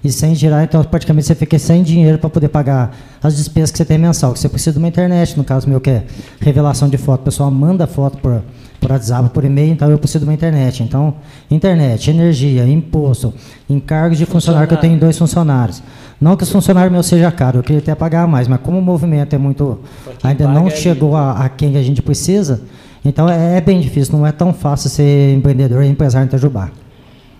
e 0.03 0.11
sem 0.11 0.33
girar, 0.33 0.63
então 0.63 0.83
praticamente 0.83 1.27
você 1.27 1.35
fica 1.35 1.57
sem 1.59 1.83
dinheiro 1.83 2.17
para 2.17 2.29
poder 2.29 2.49
pagar 2.49 2.95
as 3.21 3.37
despesas 3.37 3.71
que 3.71 3.77
você 3.77 3.85
tem 3.85 3.97
mensal, 3.97 4.33
que 4.33 4.39
você 4.39 4.49
precisa 4.49 4.73
de 4.73 4.79
uma 4.79 4.87
internet, 4.87 5.37
no 5.37 5.43
caso 5.43 5.69
meu, 5.69 5.79
que 5.79 5.91
é 5.91 6.03
revelação 6.39 6.89
de 6.89 6.97
foto. 6.97 7.21
O 7.21 7.23
pessoal 7.25 7.51
manda 7.51 7.85
foto 7.85 8.17
por, 8.17 8.41
por 8.79 8.91
WhatsApp, 8.91 9.29
por 9.29 9.45
e-mail, 9.45 9.71
então 9.71 9.91
eu 9.91 9.99
preciso 9.99 10.19
de 10.19 10.25
uma 10.25 10.33
internet. 10.33 10.81
Então, 10.81 11.13
internet, 11.51 12.09
energia, 12.09 12.67
imposto, 12.67 13.31
encargos 13.69 14.17
de 14.17 14.25
funcionário, 14.25 14.67
que 14.67 14.73
eu 14.73 14.79
tenho 14.79 14.99
dois 14.99 15.17
funcionários. 15.17 15.83
Não 16.19 16.35
que 16.35 16.43
os 16.43 16.51
funcionários 16.51 16.91
meus 16.91 17.05
seja 17.05 17.31
caro, 17.31 17.59
eu 17.59 17.63
queria 17.63 17.79
até 17.79 17.93
pagar 17.93 18.27
mais, 18.27 18.47
mas 18.47 18.59
como 18.61 18.79
o 18.79 18.81
movimento 18.81 19.35
é 19.35 19.37
muito. 19.37 19.79
ainda 20.23 20.47
não 20.47 20.67
é 20.67 20.71
chegou 20.71 21.15
a, 21.15 21.45
a, 21.45 21.49
quem 21.49 21.77
a 21.77 21.83
gente 21.83 22.01
precisa, 22.01 22.61
então 23.03 23.29
é, 23.29 23.57
é, 23.57 23.61
bem 23.61 23.79
difícil, 23.79 24.17
não 24.17 24.25
é 24.25 24.31
tão 24.31 24.53
fácil 24.53 24.89
ser 24.89 25.33
empreendedor 25.35 25.83
e 25.83 25.87
empresário 25.87 26.25
em 26.25 26.27
Itajubá. 26.27 26.69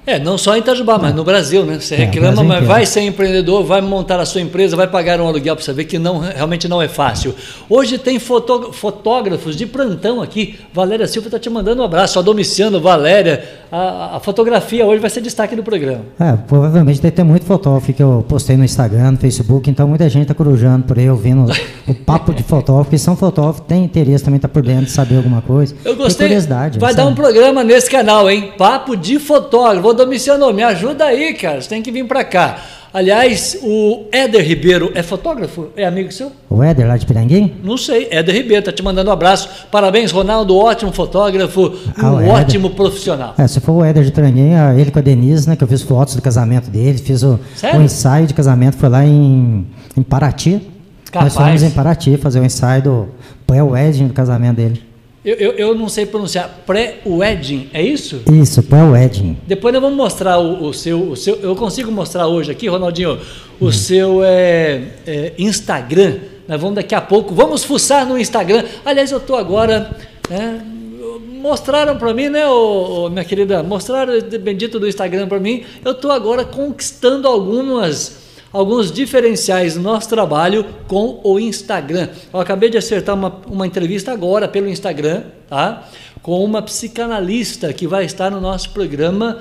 É, 0.06 0.18
não 0.18 0.36
só 0.36 0.56
em 0.56 0.60
Itajubá, 0.60 0.98
mas 0.98 1.14
no 1.14 1.24
Brasil, 1.24 1.64
né? 1.64 1.80
Você 1.80 1.94
é, 1.94 1.98
reclama, 2.00 2.44
mas 2.44 2.66
vai 2.66 2.86
ser 2.88 3.02
empreendedor, 3.02 3.64
vai 3.64 3.82
montar 3.82 4.20
a 4.20 4.26
sua 4.26 4.42
empresa, 4.42 4.76
vai 4.76 4.88
pagar 4.88 5.22
um 5.22 5.28
aluguel 5.28 5.56
para 5.56 5.64
você 5.64 5.74
ver 5.74 5.86
que 5.86 6.00
não, 6.00 6.20
realmente 6.20 6.68
não 6.68 6.82
é 6.82 6.88
fácil. 6.88 7.36
Hoje 7.70 8.00
tem 8.00 8.18
fotógrafos 8.18 9.56
de 9.56 9.68
plantão 9.68 10.20
aqui. 10.20 10.58
Valéria 10.74 11.08
Silva 11.08 11.28
está 11.28 11.38
te 11.38 11.50
mandando 11.52 11.84
um 11.84 11.86
abraço. 11.86 12.18
A 12.18 12.22
Domiciano, 12.24 12.82
Valéria. 12.82 13.44
A, 13.72 14.18
a, 14.18 14.20
fotografia 14.20 14.86
hoje 14.86 15.00
vai 15.00 15.10
ser 15.10 15.22
destaque 15.22 15.56
do 15.56 15.64
programa. 15.64 16.02
É, 16.20 16.34
provavelmente 16.34 17.00
deve 17.00 17.16
ter 17.16 17.24
muito 17.24 17.46
fotógrafo 17.46 17.94
que 17.94 18.02
eu 18.02 18.26
postei 18.28 18.58
no 18.58 18.66
Instagram, 18.66 19.12
no 19.12 19.18
Facebook, 19.18 19.70
então 19.70 19.88
muita 19.88 20.10
gente 20.10 20.24
está 20.24 20.34
corujando 20.34 20.84
por 20.84 20.98
aí, 20.98 21.10
ouvindo 21.10 21.46
o 21.88 21.94
papo 21.94 22.34
de 22.34 22.44
fotógrafo, 22.44 22.90
que 22.90 22.98
são 22.98 23.16
fotógrafos, 23.16 23.62
tem 23.68 23.86
interesse 23.86 24.24
também, 24.24 24.38
está 24.38 24.50
por 24.50 24.64
dentro 24.64 24.86
de 24.86 24.92
saber 24.92 25.18
alguma 25.18 25.42
coisa. 25.42 25.76
Eu 25.86 25.96
gostei. 25.96 26.28
Tem 26.28 26.36
curiosidade. 26.36 26.80
Vai 26.80 26.94
sabe? 26.94 27.04
dar 27.04 27.10
um 27.10 27.16
programa 27.16 27.64
nesse 27.64 27.90
canal, 27.90 28.30
hein? 28.30 28.52
Papo 28.58 28.98
de 28.98 29.20
fotógrafo. 29.20 29.91
Ô, 29.92 29.94
Domiciano, 29.94 30.54
me 30.54 30.64
ajuda 30.64 31.04
aí, 31.04 31.34
cara. 31.34 31.60
Você 31.62 31.68
tem 31.68 31.82
que 31.82 31.92
vir 31.92 32.06
para 32.08 32.24
cá. 32.24 32.62
Aliás, 32.94 33.58
o 33.62 34.06
Éder 34.10 34.42
Ribeiro 34.42 34.90
é 34.96 35.04
fotógrafo? 35.04 35.68
É 35.76 35.86
amigo 35.86 36.10
seu? 36.14 36.32
O 36.50 36.64
Éder 36.64 36.88
lá 36.88 36.96
de 36.96 37.06
Piranguinho? 37.06 37.52
Não 37.62 37.76
sei, 37.76 38.08
Éder 38.10 38.34
Ribeiro 38.34 38.64
tá 38.64 38.72
te 38.72 38.82
mandando 38.82 39.10
um 39.10 39.14
abraço. 39.14 39.50
Parabéns, 39.70 40.12
Ronaldo, 40.12 40.56
ótimo 40.56 40.94
fotógrafo, 40.94 41.74
Ah, 41.98 42.10
um 42.10 42.26
o 42.26 42.30
ótimo 42.30 42.70
profissional. 42.70 43.34
É, 43.38 43.46
se 43.48 43.60
for 43.60 43.74
o 43.74 43.84
Éder 43.84 44.06
de 44.06 44.14
Piranguinho, 44.14 44.58
é 44.58 44.80
ele 44.80 44.92
com 44.92 45.00
a 45.00 45.02
Denise, 45.02 45.50
né? 45.50 45.58
Que 45.58 45.64
eu 45.66 45.68
fiz 45.68 45.82
fotos 45.82 46.16
do 46.16 46.22
casamento 46.22 46.70
dele, 46.70 46.98
fiz 46.98 47.22
o, 47.22 47.38
o 47.78 47.82
ensaio 47.82 48.28
de 48.28 48.34
casamento, 48.34 48.78
foi 48.78 48.88
lá 48.88 49.06
em, 49.06 49.68
em 49.98 50.04
Paraty. 50.04 50.62
Capaz. 51.12 51.36
Nós 51.36 51.46
fomos 51.46 51.64
em 51.64 51.70
Paraty 51.70 52.16
fazer 52.16 52.40
o 52.40 52.46
ensaio 52.46 52.82
do 52.82 53.08
pré-wedding 53.46 54.08
do 54.08 54.14
casamento 54.14 54.56
dele. 54.56 54.91
Eu, 55.24 55.36
eu, 55.36 55.52
eu 55.52 55.76
não 55.76 55.88
sei 55.88 56.08
pronunciar, 56.08 56.64
pré-wedding, 56.66 57.70
é 57.74 57.82
isso? 57.84 58.24
Isso, 58.32 58.64
pré-wedding. 58.64 59.38
Depois 59.46 59.72
nós 59.72 59.82
vamos 59.82 59.96
mostrar 59.96 60.40
o, 60.40 60.66
o 60.66 60.74
seu, 60.74 61.12
o 61.12 61.16
seu. 61.16 61.36
Eu 61.36 61.56
consigo 61.56 61.92
mostrar 61.92 62.26
hoje 62.26 62.50
aqui, 62.50 62.68
Ronaldinho, 62.68 63.20
o 63.60 63.72
seu 63.72 64.24
é, 64.24 64.82
é, 65.06 65.34
Instagram. 65.38 66.18
Nós 66.48 66.60
vamos 66.60 66.76
daqui 66.76 66.96
a 66.96 67.02
pouco. 67.02 67.36
Vamos 67.36 67.64
fuçar 67.64 68.04
no 68.04 68.18
Instagram. 68.18 68.64
Aliás, 68.84 69.12
eu 69.12 69.20
estou 69.20 69.36
agora. 69.36 69.96
né, 70.28 70.60
mostraram 71.40 71.98
para 71.98 72.14
mim, 72.16 72.30
né, 72.30 72.48
ô, 72.48 73.06
ô, 73.06 73.10
minha 73.10 73.24
querida? 73.24 73.62
Mostraram 73.62 74.18
o 74.18 74.40
bendito 74.40 74.80
do 74.80 74.88
Instagram 74.88 75.28
para 75.28 75.40
mim. 75.40 75.64
Eu 75.86 75.92
estou 75.92 76.12
agora 76.12 76.44
conquistando 76.44 77.28
algumas. 77.28 78.31
Alguns 78.54 78.92
diferenciais 78.92 79.76
do 79.76 79.82
nosso 79.82 80.10
trabalho 80.10 80.66
com 80.88 81.22
o 81.24 81.40
Instagram. 81.40 82.10
Eu 82.34 82.40
acabei 82.40 82.70
de 82.70 82.78
acertar 82.78 83.16
uma, 83.16 83.42
uma 83.48 83.66
entrevista 83.66 84.12
agora 84.12 84.48
pelo 84.48 84.68
Instagram, 84.68 85.24
tá? 85.48 85.88
Com 86.22 86.44
uma 86.44 86.62
psicanalista 86.62 87.72
que 87.72 87.88
vai 87.88 88.06
estar 88.06 88.30
no 88.30 88.42
nosso 88.42 88.72
programa 88.72 89.40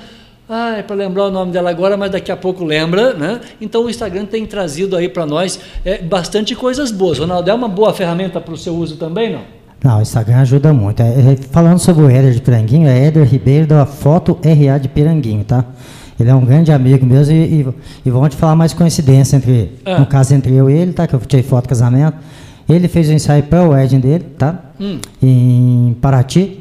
ah, 0.53 0.79
é 0.79 0.83
para 0.83 0.97
lembrar 0.97 1.27
o 1.27 1.31
nome 1.31 1.53
dela 1.53 1.71
agora, 1.71 1.97
mas 1.97 2.11
daqui 2.11 2.33
a 2.33 2.37
pouco 2.37 2.65
lembra, 2.65 3.15
né? 3.15 3.41
Então 3.61 3.85
o 3.85 3.89
Instagram 3.89 4.27
tem 4.27 4.45
trazido 4.45 4.97
aí 4.97 5.09
para 5.09 5.25
nós 5.25 5.61
é, 5.85 5.99
bastante 5.99 6.57
coisas 6.57 6.91
boas. 6.91 7.21
Ronaldo, 7.21 7.49
é 7.49 7.55
uma 7.55 7.69
boa 7.69 7.95
ferramenta 7.95 8.41
para 8.41 8.53
o 8.53 8.57
seu 8.57 8.75
uso 8.75 8.97
também, 8.97 9.33
não? 9.33 9.43
Não, 9.83 9.99
o 10.01 10.03
Instagram 10.03 10.39
ajuda 10.39 10.73
muito. 10.73 11.01
É, 11.01 11.07
é, 11.07 11.37
falando 11.53 11.79
sobre 11.79 12.03
o 12.03 12.11
Éder 12.11 12.33
de 12.33 12.41
Piranguinho, 12.41 12.89
é 12.89 13.07
Éder 13.07 13.25
Ribeiro 13.25 13.69
da 13.69 13.87
Foto 13.87 14.37
RA 14.45 14.79
de 14.79 14.89
Piranguinho, 14.89 15.45
tá? 15.45 15.65
Ele 16.23 16.31
é 16.31 16.35
um 16.35 16.45
grande 16.45 16.71
amigo 16.73 17.05
mesmo 17.07 17.35
e, 17.35 17.61
e, 17.63 17.67
e 18.07 18.11
vamos 18.11 18.31
te 18.31 18.37
falar 18.37 18.55
mais 18.57 18.73
coincidência 18.73 19.37
entre, 19.37 19.73
Ah. 19.85 19.99
no 19.99 20.07
caso 20.07 20.35
entre 20.35 20.53
eu 20.55 20.69
e 20.69 20.75
ele, 20.75 20.93
tá? 20.93 21.07
Que 21.07 21.15
eu 21.15 21.21
tirei 21.21 21.43
foto 21.43 21.65
do 21.65 21.69
casamento. 21.69 22.17
Ele 22.69 22.87
fez 22.89 23.09
o 23.09 23.13
ensaio 23.13 23.43
pré-wedding 23.43 23.99
dele, 24.01 24.25
tá? 24.39 24.59
Hum. 24.81 24.99
Em 25.23 25.97
Paraty. 26.01 26.61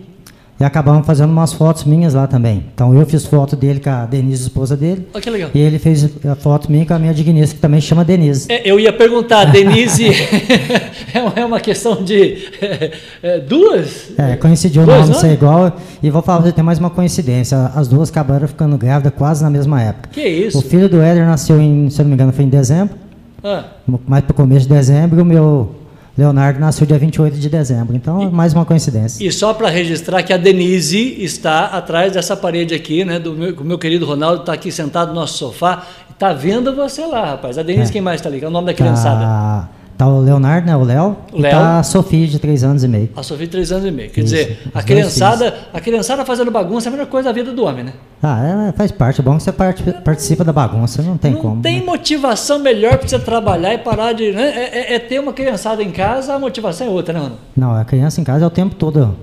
E 0.60 0.64
acabamos 0.66 1.06
fazendo 1.08 1.30
umas 1.32 1.54
fotos 1.54 1.86
minhas 1.86 2.14
lá 2.14 2.28
também. 2.28 2.66
Então 2.74 2.94
eu 2.94 3.06
fiz 3.06 3.26
foto 3.26 3.56
dele 3.56 3.80
com 3.80 3.90
a 3.90 4.06
Denise, 4.06 4.44
esposa 4.44 4.76
dele. 4.76 5.08
Olha 5.14 5.22
que 5.22 5.30
legal. 5.30 5.50
E 5.54 5.60
ele 5.60 5.80
fez 5.80 6.10
a 6.26 6.36
foto 6.36 6.70
minha 6.70 6.86
com 6.86 6.94
a 6.94 7.00
minha 7.00 7.14
digníssima, 7.14 7.56
que 7.56 7.62
também 7.62 7.80
chama 7.80 8.04
Denise. 8.04 8.52
É, 8.52 8.70
eu 8.70 8.78
ia 8.78 8.92
perguntar, 8.92 9.46
Denise, 9.46 10.08
é 11.14 11.22
uma- 11.22 11.34
é 11.38 11.46
uma 11.46 11.60
questão 11.62 12.04
de 12.04 12.50
é, 13.24 13.40
duas? 13.40 14.12
É, 14.18 14.36
coincidiu 14.36 14.84
o 14.84 14.86
Dois 14.86 15.08
nome 15.08 15.16
ser 15.22 15.32
igual. 15.34 15.72
E 16.04 16.10
vou 16.10 16.22
falar 16.22 16.52
tem 16.52 16.64
mais 16.64 16.78
uma 16.78 16.90
coincidência. 16.90 17.72
As 17.74 17.88
duas 17.88 18.10
acabaram 18.10 18.48
ficando 18.48 18.78
grávidas 18.78 19.14
quase 19.18 19.42
na 19.42 19.50
mesma 19.50 19.82
época. 19.82 20.10
Que 20.12 20.28
isso? 20.28 20.58
O 20.58 20.62
filho 20.62 20.90
do 20.90 21.02
Éder 21.02 21.26
nasceu 21.26 21.60
em, 21.62 21.90
se 21.90 22.02
eu 22.02 22.04
não 22.04 22.10
me 22.10 22.16
engano, 22.16 22.34
foi 22.34 22.44
em 22.44 22.50
dezembro, 22.50 22.96
Ah, 23.42 23.64
mais 24.06 24.24
pro 24.26 24.34
começo 24.34 24.68
de 24.68 24.74
dezembro, 24.74 25.22
o 25.22 25.26
meu 25.26 25.76
Leonardo 26.20 26.60
nasceu 26.60 26.86
dia 26.86 27.00
28 27.00 27.38
de 27.38 27.50
dezembro. 27.50 27.96
Então, 27.96 28.30
mais 28.30 28.54
uma 28.54 28.66
coincidência. 28.66 29.26
e 29.26 29.32
só 29.32 29.54
para 29.54 29.70
registrar 29.70 30.22
que 30.22 30.34
a 30.34 30.38
Denise 30.38 31.16
está 31.24 31.66
atrás 31.68 32.12
dessa 32.12 32.36
parede 32.36 32.74
aqui, 32.76 33.06
né? 33.06 33.18
Do 33.18 33.34
meu, 33.34 33.54
o 33.56 33.64
meu 33.64 33.78
querido 33.80 34.06
Ronaldo 34.06 34.42
está 34.42 34.52
aqui 34.52 34.70
sentado 34.70 35.10
no 35.10 35.16
nosso 35.16 35.38
sofá. 35.38 35.84
Está 36.10 36.34
vendo 36.34 36.76
você 36.76 37.06
lá, 37.06 37.32
rapaz. 37.32 37.58
A 37.58 37.64
Denise, 37.64 37.90
É. 37.90 37.94
quem 37.94 38.02
mais 38.02 38.20
está 38.20 38.28
ali? 38.28 38.44
É 38.44 38.48
o 38.48 38.52
nome 38.52 38.68
da 38.68 38.74
criançada? 38.74 39.22
Tá, 39.22 39.70
tá 40.00 40.08
o 40.08 40.22
Leonardo, 40.22 40.66
né? 40.66 40.76
O 40.78 40.84
Léo. 40.86 41.18
E 41.34 41.42
Léo. 41.42 41.52
tá 41.52 41.80
a 41.80 41.84
Sofia, 41.84 42.26
de 42.26 42.40
3 42.40 42.64
anos 42.64 42.84
e 42.86 42.88
meio. 42.88 43.10
A 43.18 43.22
Sofia, 43.22 43.46
três 43.50 43.70
anos 43.70 43.86
e 43.86 43.92
meio. 43.92 44.10
Quer 44.10 44.22
Isso, 44.22 44.34
dizer, 44.34 44.60
a 44.74 44.82
criançada, 44.82 45.54
a 45.74 45.82
criançada 45.82 46.24
fazendo 46.24 46.50
bagunça 46.50 46.88
é 46.88 46.90
a 46.90 46.92
melhor 46.94 47.08
coisa 47.08 47.28
da 47.28 47.34
vida 47.34 47.52
do 47.52 47.66
homem, 47.66 47.84
né? 47.84 47.94
Ah, 48.24 48.70
é, 48.70 48.72
faz 48.78 48.94
parte. 48.94 49.20
É 49.20 49.24
bom 49.24 49.36
que 49.36 49.44
você 49.44 49.52
parte- 49.52 49.84
participa 50.04 50.46
da 50.46 50.54
bagunça. 50.54 51.02
Não 51.04 51.18
tem 51.18 51.34
Não 51.34 51.42
como. 51.42 51.62
tem 51.62 51.82
né? 51.82 51.86
motivação 51.86 52.60
melhor 52.60 52.98
para 52.98 53.10
você 53.10 53.20
trabalhar 53.20 53.74
e 53.74 53.78
parar 53.80 54.14
de. 54.14 54.32
Né? 54.32 54.42
É, 54.42 54.80
é- 54.80 54.96
é 54.96 55.00
ter 55.00 55.20
uma 55.20 55.34
criançada 55.34 55.84
em 55.84 55.92
casa, 55.92 56.34
a 56.34 56.40
motivação 56.40 56.88
é 56.88 56.90
outra, 56.90 57.14
né, 57.14 57.20
Ronaldo? 57.20 57.42
Não, 57.58 57.76
a 57.76 57.84
criança 57.84 58.22
em 58.22 58.24
casa 58.24 58.46
é 58.46 58.48
o 58.48 58.50
tempo 58.50 58.76
todo. 58.76 59.16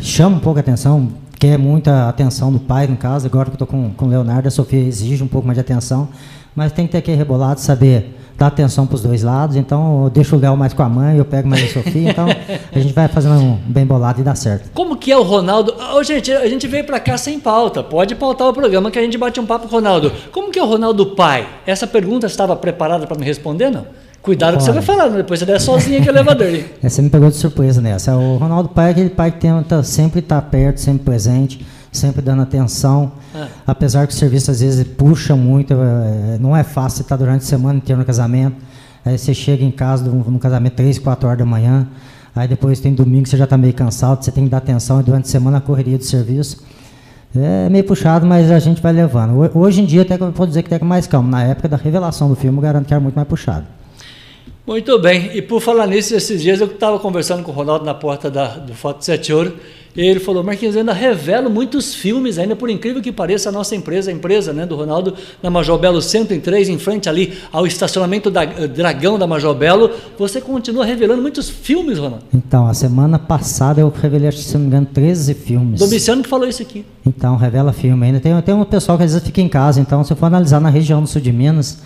Chama 0.00 0.36
um 0.36 0.40
pouco 0.40 0.58
a 0.58 0.60
atenção, 0.60 1.06
quer 1.38 1.58
muita 1.58 2.08
atenção 2.08 2.50
do 2.50 2.58
pai, 2.58 2.86
no 2.86 2.96
caso. 2.96 3.26
Agora 3.26 3.44
que 3.44 3.50
eu 3.50 3.64
estou 3.64 3.66
com, 3.68 3.90
com 3.90 4.06
o 4.06 4.08
Leonardo, 4.08 4.48
a 4.48 4.50
Sofia 4.50 4.80
exige 4.80 5.22
um 5.22 5.28
pouco 5.28 5.46
mais 5.46 5.56
de 5.56 5.60
atenção. 5.60 6.08
Mas 6.56 6.72
tem 6.72 6.86
que 6.86 6.92
ter 6.92 6.98
aquele 6.98 7.16
rebolado, 7.18 7.60
saber 7.60 8.16
dar 8.38 8.48
atenção 8.48 8.86
para 8.86 8.96
os 8.96 9.02
dois 9.02 9.22
lados. 9.22 9.56
Então, 9.56 10.04
eu 10.04 10.10
deixo 10.10 10.36
o 10.36 10.38
Léo 10.38 10.56
mais 10.56 10.72
com 10.72 10.82
a 10.82 10.88
mãe, 10.88 11.16
eu 11.16 11.24
pego 11.24 11.48
mais 11.48 11.62
a 11.64 11.68
Sofia. 11.72 12.10
Então, 12.10 12.26
a 12.72 12.78
gente 12.78 12.92
vai 12.92 13.08
fazendo 13.08 13.34
um 13.36 13.56
bem 13.66 13.86
bolado 13.86 14.20
e 14.20 14.24
dá 14.24 14.34
certo. 14.34 14.70
Como 14.74 14.96
que 14.96 15.10
é 15.12 15.16
o 15.16 15.22
Ronaldo? 15.22 15.74
Ô, 15.94 16.02
gente, 16.02 16.32
a 16.32 16.48
gente 16.48 16.66
veio 16.66 16.84
para 16.84 16.98
cá 17.00 17.16
sem 17.16 17.38
pauta. 17.38 17.82
Pode 17.82 18.14
pautar 18.14 18.48
o 18.48 18.52
programa 18.52 18.90
que 18.90 18.98
a 18.98 19.02
gente 19.02 19.16
bate 19.16 19.38
um 19.40 19.46
papo 19.46 19.68
com 19.68 19.74
o 19.74 19.78
Ronaldo. 19.78 20.12
Como 20.32 20.50
que 20.50 20.58
é 20.58 20.62
o 20.62 20.66
Ronaldo 20.66 21.06
pai? 21.14 21.46
Essa 21.66 21.86
pergunta 21.86 22.26
estava 22.26 22.54
preparada 22.56 23.06
para 23.06 23.16
me 23.18 23.24
responder, 23.24 23.70
não? 23.70 23.86
Cuidado 24.22 24.56
que 24.56 24.62
você 24.62 24.72
vai 24.72 24.80
falar, 24.82 25.10
né? 25.10 25.18
depois 25.18 25.38
você 25.38 25.44
der 25.44 25.60
sozinho 25.60 25.98
aqui 25.98 26.06
no 26.06 26.12
elevador. 26.14 26.46
hein? 26.48 26.64
É, 26.82 26.88
Você 26.88 27.02
me 27.02 27.10
pegou 27.10 27.28
de 27.28 27.36
surpresa 27.36 27.82
nessa. 27.82 28.16
O 28.16 28.38
Ronaldo 28.38 28.70
Pai 28.70 28.88
é 28.88 28.90
aquele 28.92 29.10
pai 29.10 29.30
que 29.30 29.38
tenta 29.38 29.82
sempre 29.82 30.20
estar 30.20 30.40
perto, 30.40 30.78
sempre 30.80 31.04
presente, 31.04 31.64
sempre 31.96 32.20
dando 32.22 32.42
atenção. 32.42 33.12
Ah. 33.34 33.48
Apesar 33.66 34.06
que 34.06 34.12
o 34.12 34.16
serviço 34.16 34.50
às 34.50 34.60
vezes 34.60 34.86
puxa 34.86 35.34
muito, 35.36 35.72
é, 35.74 36.38
não 36.38 36.56
é 36.56 36.62
fácil 36.62 37.02
estar 37.02 37.16
durante 37.16 37.42
a 37.42 37.46
semana 37.46 37.78
inteira 37.78 37.98
no 37.98 38.04
casamento. 38.06 38.56
Aí 39.04 39.18
você 39.18 39.34
chega 39.34 39.64
em 39.64 39.70
casa 39.70 40.04
no, 40.04 40.30
no 40.30 40.38
casamento 40.38 40.74
3, 40.74 40.98
4 40.98 41.26
horas 41.28 41.38
da 41.38 41.44
manhã. 41.44 41.86
Aí 42.34 42.48
depois 42.48 42.80
tem 42.80 42.92
domingo, 42.94 43.28
você 43.28 43.36
já 43.36 43.44
está 43.44 43.56
meio 43.56 43.74
cansado, 43.74 44.24
você 44.24 44.32
tem 44.32 44.44
que 44.44 44.50
dar 44.50 44.58
atenção 44.58 45.00
e 45.00 45.04
durante 45.04 45.26
a 45.26 45.28
semana 45.28 45.58
a 45.58 45.60
correria 45.60 45.96
do 45.98 46.04
serviço. 46.04 46.62
É 47.36 47.68
meio 47.68 47.84
puxado, 47.84 48.24
mas 48.26 48.50
a 48.50 48.58
gente 48.58 48.80
vai 48.80 48.92
levando. 48.92 49.40
Ho- 49.40 49.58
Hoje 49.60 49.80
em 49.82 49.84
dia, 49.84 50.02
até 50.02 50.16
que 50.16 50.22
eu 50.22 50.30
vou 50.32 50.46
dizer 50.46 50.62
que 50.62 50.76
que 50.78 50.84
mais 50.84 51.06
calmo. 51.06 51.28
Na 51.28 51.42
época 51.42 51.68
da 51.68 51.76
revelação 51.76 52.28
do 52.28 52.34
filme, 52.36 52.58
eu 52.58 52.62
garanto 52.62 52.86
que 52.86 52.94
era 52.94 53.00
muito 53.00 53.14
mais 53.16 53.26
puxado. 53.28 53.66
Muito 54.66 54.98
bem, 54.98 55.30
e 55.36 55.42
por 55.42 55.60
falar 55.60 55.86
nisso, 55.86 56.14
esses 56.14 56.40
dias 56.40 56.58
eu 56.60 56.66
estava 56.68 56.98
conversando 56.98 57.42
com 57.42 57.50
o 57.52 57.54
Ronaldo 57.54 57.84
na 57.84 57.92
porta 57.92 58.30
da, 58.30 58.48
do 58.56 58.72
Foto 58.74 59.04
7 59.04 59.32
Ouro, 59.32 59.56
ele 59.96 60.18
falou, 60.18 60.42
Marquinhos, 60.42 60.74
eu 60.74 60.80
ainda 60.80 60.92
revelo 60.92 61.48
muitos 61.48 61.94
filmes, 61.94 62.36
ainda 62.36 62.56
por 62.56 62.68
incrível 62.68 63.00
que 63.00 63.12
pareça, 63.12 63.48
a 63.48 63.52
nossa 63.52 63.76
empresa, 63.76 64.10
a 64.10 64.14
empresa 64.14 64.52
né, 64.52 64.66
do 64.66 64.74
Ronaldo, 64.74 65.14
na 65.40 65.50
Major 65.50 65.78
Belo 65.78 66.02
103, 66.02 66.68
em 66.68 66.78
frente 66.78 67.08
ali 67.08 67.34
ao 67.52 67.64
estacionamento 67.64 68.28
da 68.28 68.42
eh, 68.42 68.66
Dragão 68.66 69.16
da 69.16 69.26
Major 69.26 69.54
Belo, 69.54 69.90
você 70.18 70.40
continua 70.40 70.84
revelando 70.84 71.22
muitos 71.22 71.48
filmes, 71.48 71.98
Ronaldo. 71.98 72.24
Então, 72.34 72.66
a 72.66 72.74
semana 72.74 73.20
passada 73.20 73.80
eu 73.80 73.88
revelei, 73.88 74.28
acho 74.28 74.38
que, 74.38 74.44
se 74.44 74.54
não 74.54 74.62
me 74.62 74.66
engano, 74.66 74.88
13 74.92 75.34
filmes. 75.34 75.78
Domiciano 75.78 76.22
que 76.22 76.28
falou 76.28 76.48
isso 76.48 76.62
aqui. 76.62 76.84
Então, 77.06 77.36
revela 77.36 77.72
filme 77.72 78.06
ainda. 78.06 78.18
Tem, 78.18 78.40
tem 78.42 78.54
um 78.54 78.64
pessoal 78.64 78.98
que 78.98 79.04
às 79.04 79.12
vezes 79.12 79.24
fica 79.24 79.40
em 79.40 79.48
casa. 79.48 79.80
Então, 79.80 80.02
se 80.02 80.12
eu 80.12 80.16
for 80.16 80.26
analisar 80.26 80.60
na 80.60 80.70
região 80.70 81.00
do 81.00 81.06
sul 81.06 81.20
de 81.20 81.32
Minas, 81.32 81.78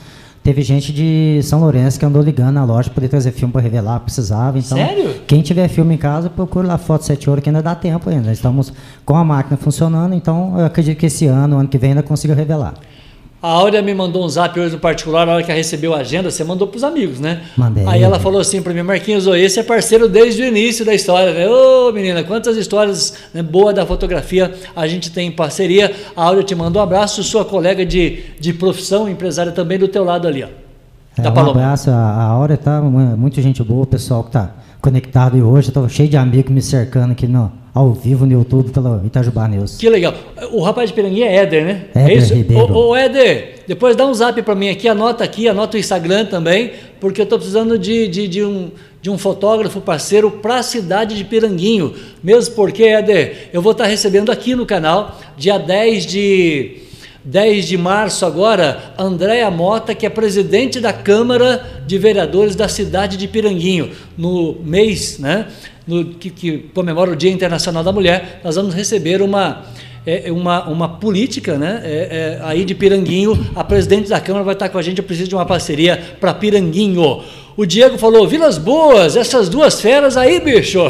teve 0.48 0.62
gente 0.62 0.94
de 0.94 1.40
São 1.42 1.60
Lourenço 1.60 1.98
que 1.98 2.06
andou 2.06 2.22
ligando 2.22 2.54
na 2.54 2.64
loja 2.64 2.84
para 2.84 2.94
poder 2.94 3.08
trazer 3.08 3.32
filme 3.32 3.52
para 3.52 3.60
revelar, 3.60 4.00
precisava. 4.00 4.58
Então, 4.58 4.78
Sério? 4.78 5.14
quem 5.26 5.42
tiver 5.42 5.68
filme 5.68 5.94
em 5.94 5.98
casa, 5.98 6.30
procure 6.30 6.66
lá 6.66 6.78
Foto 6.78 7.04
7 7.04 7.28
Ouro, 7.28 7.42
que 7.42 7.50
ainda 7.50 7.60
dá 7.60 7.74
tempo 7.74 8.08
ainda. 8.08 8.32
Estamos 8.32 8.72
com 9.04 9.14
a 9.14 9.22
máquina 9.22 9.58
funcionando, 9.58 10.14
então 10.14 10.58
eu 10.58 10.64
acredito 10.64 10.96
que 10.96 11.04
esse 11.04 11.26
ano, 11.26 11.58
ano 11.58 11.68
que 11.68 11.76
vem, 11.76 11.90
ainda 11.90 12.02
consiga 12.02 12.34
revelar. 12.34 12.72
A 13.40 13.48
Áurea 13.48 13.80
me 13.80 13.94
mandou 13.94 14.24
um 14.24 14.28
zap 14.28 14.58
hoje 14.58 14.72
no 14.74 14.80
particular, 14.80 15.24
na 15.24 15.34
hora 15.34 15.42
que 15.44 15.50
ela 15.50 15.56
recebeu 15.56 15.94
a 15.94 15.98
agenda, 15.98 16.28
você 16.28 16.42
mandou 16.42 16.66
para 16.66 16.76
os 16.76 16.82
amigos, 16.82 17.20
né? 17.20 17.42
Mandei. 17.56 17.86
Aí 17.86 18.02
ela 18.02 18.18
falou 18.18 18.40
assim 18.40 18.60
para 18.60 18.74
mim, 18.74 18.82
Marquinhos, 18.82 19.28
esse 19.28 19.60
é 19.60 19.62
parceiro 19.62 20.08
desde 20.08 20.42
o 20.42 20.44
início 20.44 20.84
da 20.84 20.92
história. 20.92 21.48
Ô, 21.48 21.92
menina, 21.92 22.24
quantas 22.24 22.56
histórias 22.56 23.14
né, 23.32 23.40
boas 23.40 23.76
da 23.76 23.86
fotografia 23.86 24.52
a 24.74 24.88
gente 24.88 25.12
tem 25.12 25.28
em 25.28 25.30
parceria. 25.30 25.94
A 26.16 26.24
Áurea 26.24 26.42
te 26.42 26.52
manda 26.56 26.80
um 26.80 26.82
abraço, 26.82 27.22
sua 27.22 27.44
colega 27.44 27.86
de, 27.86 28.18
de 28.40 28.52
profissão, 28.52 29.08
empresária 29.08 29.52
também 29.52 29.78
do 29.78 29.86
teu 29.86 30.02
lado 30.02 30.26
ali, 30.26 30.42
ó. 30.42 30.48
É, 31.16 31.22
Da 31.22 31.30
um 31.30 31.34
Paloma. 31.34 31.60
abraço, 31.60 31.90
a, 31.92 32.22
Áurea 32.24 32.56
tá 32.56 32.80
mu- 32.82 33.16
muito 33.16 33.40
gente 33.40 33.62
boa, 33.62 33.84
o 33.84 33.86
pessoal 33.86 34.24
que 34.24 34.32
tá 34.32 34.50
conectado 34.80 35.36
e 35.38 35.42
hoje, 35.42 35.68
estou 35.68 35.88
cheio 35.88 36.08
de 36.08 36.16
amigos 36.16 36.50
me 36.52 36.60
cercando 36.62 37.12
aqui 37.12 37.28
no, 37.28 37.52
ao 37.74 37.92
vivo 37.92 38.26
no 38.26 38.32
YouTube 38.32 38.70
pelo 38.70 39.04
Itajubá 39.04 39.46
News. 39.48 39.76
Que 39.76 39.88
legal. 39.88 40.14
O 40.52 40.62
rapaz 40.62 40.90
de 40.90 40.94
Piranguinha 40.94 41.26
é 41.26 41.36
Éder, 41.36 41.64
né? 41.64 41.84
Éder 41.94 42.10
é 42.10 42.14
isso? 42.14 42.34
Ribeiro. 42.34 42.72
Ô, 42.72 42.88
ô, 42.88 42.96
Éder, 42.96 43.60
depois 43.66 43.94
dá 43.94 44.06
um 44.06 44.14
zap 44.14 44.40
para 44.42 44.54
mim 44.54 44.68
aqui, 44.68 44.88
anota 44.88 45.24
aqui, 45.24 45.48
anota 45.48 45.76
o 45.76 45.80
Instagram 45.80 46.24
também, 46.26 46.72
porque 47.00 47.20
eu 47.20 47.24
estou 47.24 47.38
precisando 47.38 47.78
de, 47.78 48.08
de, 48.08 48.26
de 48.26 48.44
um, 48.44 48.70
de 49.00 49.10
um 49.10 49.18
fotógrafo 49.18 49.80
parceiro 49.80 50.30
para 50.30 50.56
a 50.56 50.62
cidade 50.62 51.16
de 51.16 51.24
Piranguinho. 51.24 51.94
Mesmo 52.22 52.54
porque, 52.54 52.84
Éder, 52.84 53.50
eu 53.52 53.62
vou 53.62 53.72
estar 53.72 53.86
recebendo 53.86 54.32
aqui 54.32 54.54
no 54.54 54.66
canal, 54.66 55.18
dia 55.36 55.58
10 55.58 56.06
de. 56.06 56.76
10 57.24 57.66
de 57.66 57.76
março 57.76 58.24
agora, 58.24 58.94
Andréa 58.96 59.50
Mota, 59.50 59.94
que 59.94 60.06
é 60.06 60.08
presidente 60.08 60.80
da 60.80 60.94
Câmara 60.94 61.82
de 61.86 61.98
Vereadores 61.98 62.56
da 62.56 62.68
cidade 62.68 63.18
de 63.18 63.28
Piranguinho, 63.28 63.90
no 64.16 64.56
mês, 64.64 65.18
né, 65.18 65.46
no, 65.88 66.04
que, 66.04 66.28
que 66.28 66.58
comemora 66.74 67.10
o 67.10 67.16
Dia 67.16 67.30
Internacional 67.32 67.82
da 67.82 67.90
Mulher, 67.90 68.40
nós 68.44 68.56
vamos 68.56 68.74
receber 68.74 69.22
uma, 69.22 69.64
é, 70.06 70.28
é 70.28 70.32
uma, 70.32 70.68
uma 70.68 70.88
política 70.88 71.56
né? 71.56 71.80
É, 71.82 72.38
é, 72.40 72.40
aí 72.44 72.64
de 72.64 72.74
Piranguinho. 72.74 73.50
A 73.56 73.64
presidente 73.64 74.08
da 74.08 74.20
Câmara 74.20 74.44
vai 74.44 74.54
estar 74.54 74.68
com 74.68 74.78
a 74.78 74.82
gente. 74.82 74.98
Eu 74.98 75.04
preciso 75.04 75.28
de 75.28 75.34
uma 75.34 75.46
parceria 75.46 76.16
para 76.20 76.34
Piranguinho. 76.34 77.22
O 77.56 77.66
Diego 77.66 77.98
falou: 77.98 78.28
Vilas 78.28 78.58
Boas, 78.58 79.16
essas 79.16 79.48
duas 79.48 79.80
feras 79.80 80.16
aí, 80.16 80.40
bicho. 80.40 80.80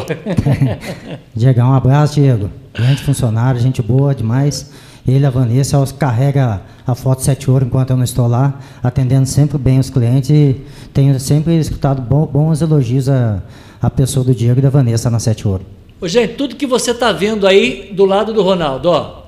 Diego, 1.34 1.60
um 1.60 1.72
abraço, 1.72 2.14
Diego. 2.14 2.50
Grande 2.74 3.02
funcionário, 3.02 3.60
gente 3.60 3.80
boa 3.80 4.14
demais. 4.14 4.70
Ele, 5.06 5.24
a 5.24 5.30
Vanessa, 5.30 5.82
carrega 5.98 6.60
a 6.86 6.94
foto 6.94 7.22
7 7.22 7.50
ouro 7.50 7.64
enquanto 7.64 7.90
eu 7.90 7.96
não 7.96 8.04
estou 8.04 8.26
lá, 8.26 8.60
atendendo 8.82 9.26
sempre 9.26 9.56
bem 9.56 9.78
os 9.78 9.88
clientes 9.88 10.28
e 10.28 10.60
tenho 10.92 11.18
sempre 11.18 11.58
escutado 11.58 12.02
bons 12.02 12.60
elogios 12.60 13.08
a, 13.08 13.42
a 13.80 13.90
pessoa 13.90 14.24
do 14.24 14.34
Diego 14.34 14.58
e 14.58 14.62
da 14.62 14.70
Vanessa 14.70 15.10
na 15.10 15.18
7 15.18 15.46
ouro. 15.46 15.64
Ô, 16.00 16.06
gente, 16.06 16.34
tudo 16.34 16.56
que 16.56 16.66
você 16.66 16.92
está 16.92 17.12
vendo 17.12 17.46
aí 17.46 17.90
do 17.92 18.04
lado 18.04 18.32
do 18.32 18.42
Ronaldo, 18.42 18.88
ó, 18.90 19.22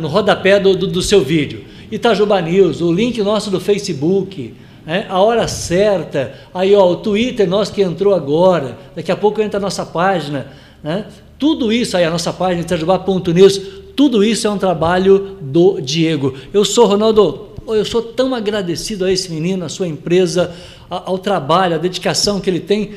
no 0.00 0.08
rodapé 0.08 0.60
do, 0.60 0.76
do, 0.76 0.86
do 0.86 1.02
seu 1.02 1.22
vídeo, 1.22 1.64
Itajuba 1.90 2.40
News, 2.40 2.80
o 2.80 2.92
link 2.92 3.22
nosso 3.22 3.50
do 3.50 3.60
Facebook, 3.60 4.54
né, 4.84 5.06
a 5.08 5.20
hora 5.20 5.48
certa, 5.48 6.34
aí 6.52 6.74
ó, 6.74 6.90
o 6.90 6.96
Twitter 6.96 7.48
nosso 7.48 7.72
que 7.72 7.82
entrou 7.82 8.14
agora, 8.14 8.76
daqui 8.94 9.10
a 9.10 9.16
pouco 9.16 9.40
entra 9.40 9.58
a 9.58 9.60
nossa 9.60 9.86
página, 9.86 10.48
né, 10.82 11.06
tudo 11.38 11.72
isso 11.72 11.96
aí, 11.96 12.04
a 12.04 12.10
nossa 12.10 12.32
página, 12.32 12.62
itajubá.news, 12.62 13.60
tudo 13.96 14.22
isso 14.22 14.46
é 14.46 14.50
um 14.50 14.58
trabalho 14.58 15.38
do 15.40 15.80
Diego. 15.80 16.34
Eu 16.52 16.64
sou, 16.64 16.86
Ronaldo, 16.86 17.48
eu 17.66 17.84
sou 17.84 18.02
tão 18.02 18.34
agradecido 18.34 19.04
a 19.04 19.12
esse 19.12 19.32
menino, 19.32 19.64
a 19.64 19.68
sua 19.68 19.88
empresa, 19.88 20.54
ao 20.88 21.18
trabalho, 21.18 21.74
à 21.74 21.78
dedicação 21.78 22.40
que 22.40 22.48
ele 22.48 22.60
tem, 22.60 22.92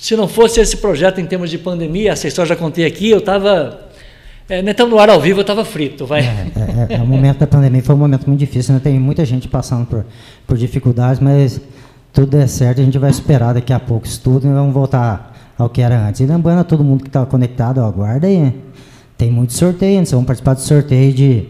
se 0.00 0.16
não 0.16 0.26
fosse 0.26 0.60
esse 0.60 0.78
projeto 0.78 1.20
em 1.20 1.26
termos 1.26 1.50
de 1.50 1.58
pandemia, 1.58 2.12
essa 2.12 2.26
história 2.26 2.48
já 2.48 2.56
contei 2.56 2.86
aqui, 2.86 3.10
eu 3.10 3.18
estava. 3.18 3.88
É, 4.48 4.62
né, 4.62 4.74
no 4.88 4.98
ar 4.98 5.10
ao 5.10 5.20
vivo, 5.20 5.40
eu 5.40 5.42
estava 5.42 5.64
frito, 5.64 6.06
vai. 6.06 6.22
É, 6.22 6.94
é, 6.94 6.96
é, 6.96 7.02
o 7.02 7.06
momento 7.06 7.38
da 7.38 7.46
pandemia 7.46 7.82
foi 7.82 7.94
um 7.94 7.98
momento 7.98 8.26
muito 8.26 8.40
difícil, 8.40 8.74
né? 8.74 8.80
tem 8.82 8.98
muita 8.98 9.24
gente 9.24 9.46
passando 9.46 9.86
por, 9.86 10.04
por 10.46 10.56
dificuldades, 10.56 11.20
mas 11.20 11.60
tudo 12.12 12.36
é 12.36 12.46
certo, 12.46 12.80
a 12.80 12.84
gente 12.84 12.98
vai 12.98 13.10
esperar 13.10 13.54
daqui 13.54 13.72
a 13.72 13.78
pouco 13.78 14.06
isso 14.06 14.20
tudo 14.22 14.48
e 14.48 14.52
vamos 14.52 14.72
voltar 14.72 15.52
ao 15.56 15.68
que 15.68 15.82
era 15.82 16.08
antes. 16.08 16.22
E 16.22 16.26
lembrando 16.26 16.60
a 16.60 16.64
todo 16.64 16.82
mundo 16.82 17.02
que 17.02 17.08
está 17.10 17.24
conectado, 17.26 17.80
aguarda 17.80 18.26
aí. 18.26 18.52
Tem 19.18 19.30
muito 19.30 19.52
sorteio, 19.52 19.98
vocês 19.98 20.12
vão 20.12 20.24
participar 20.24 20.54
do 20.54 20.60
sorteio 20.60 21.12
de 21.12 21.46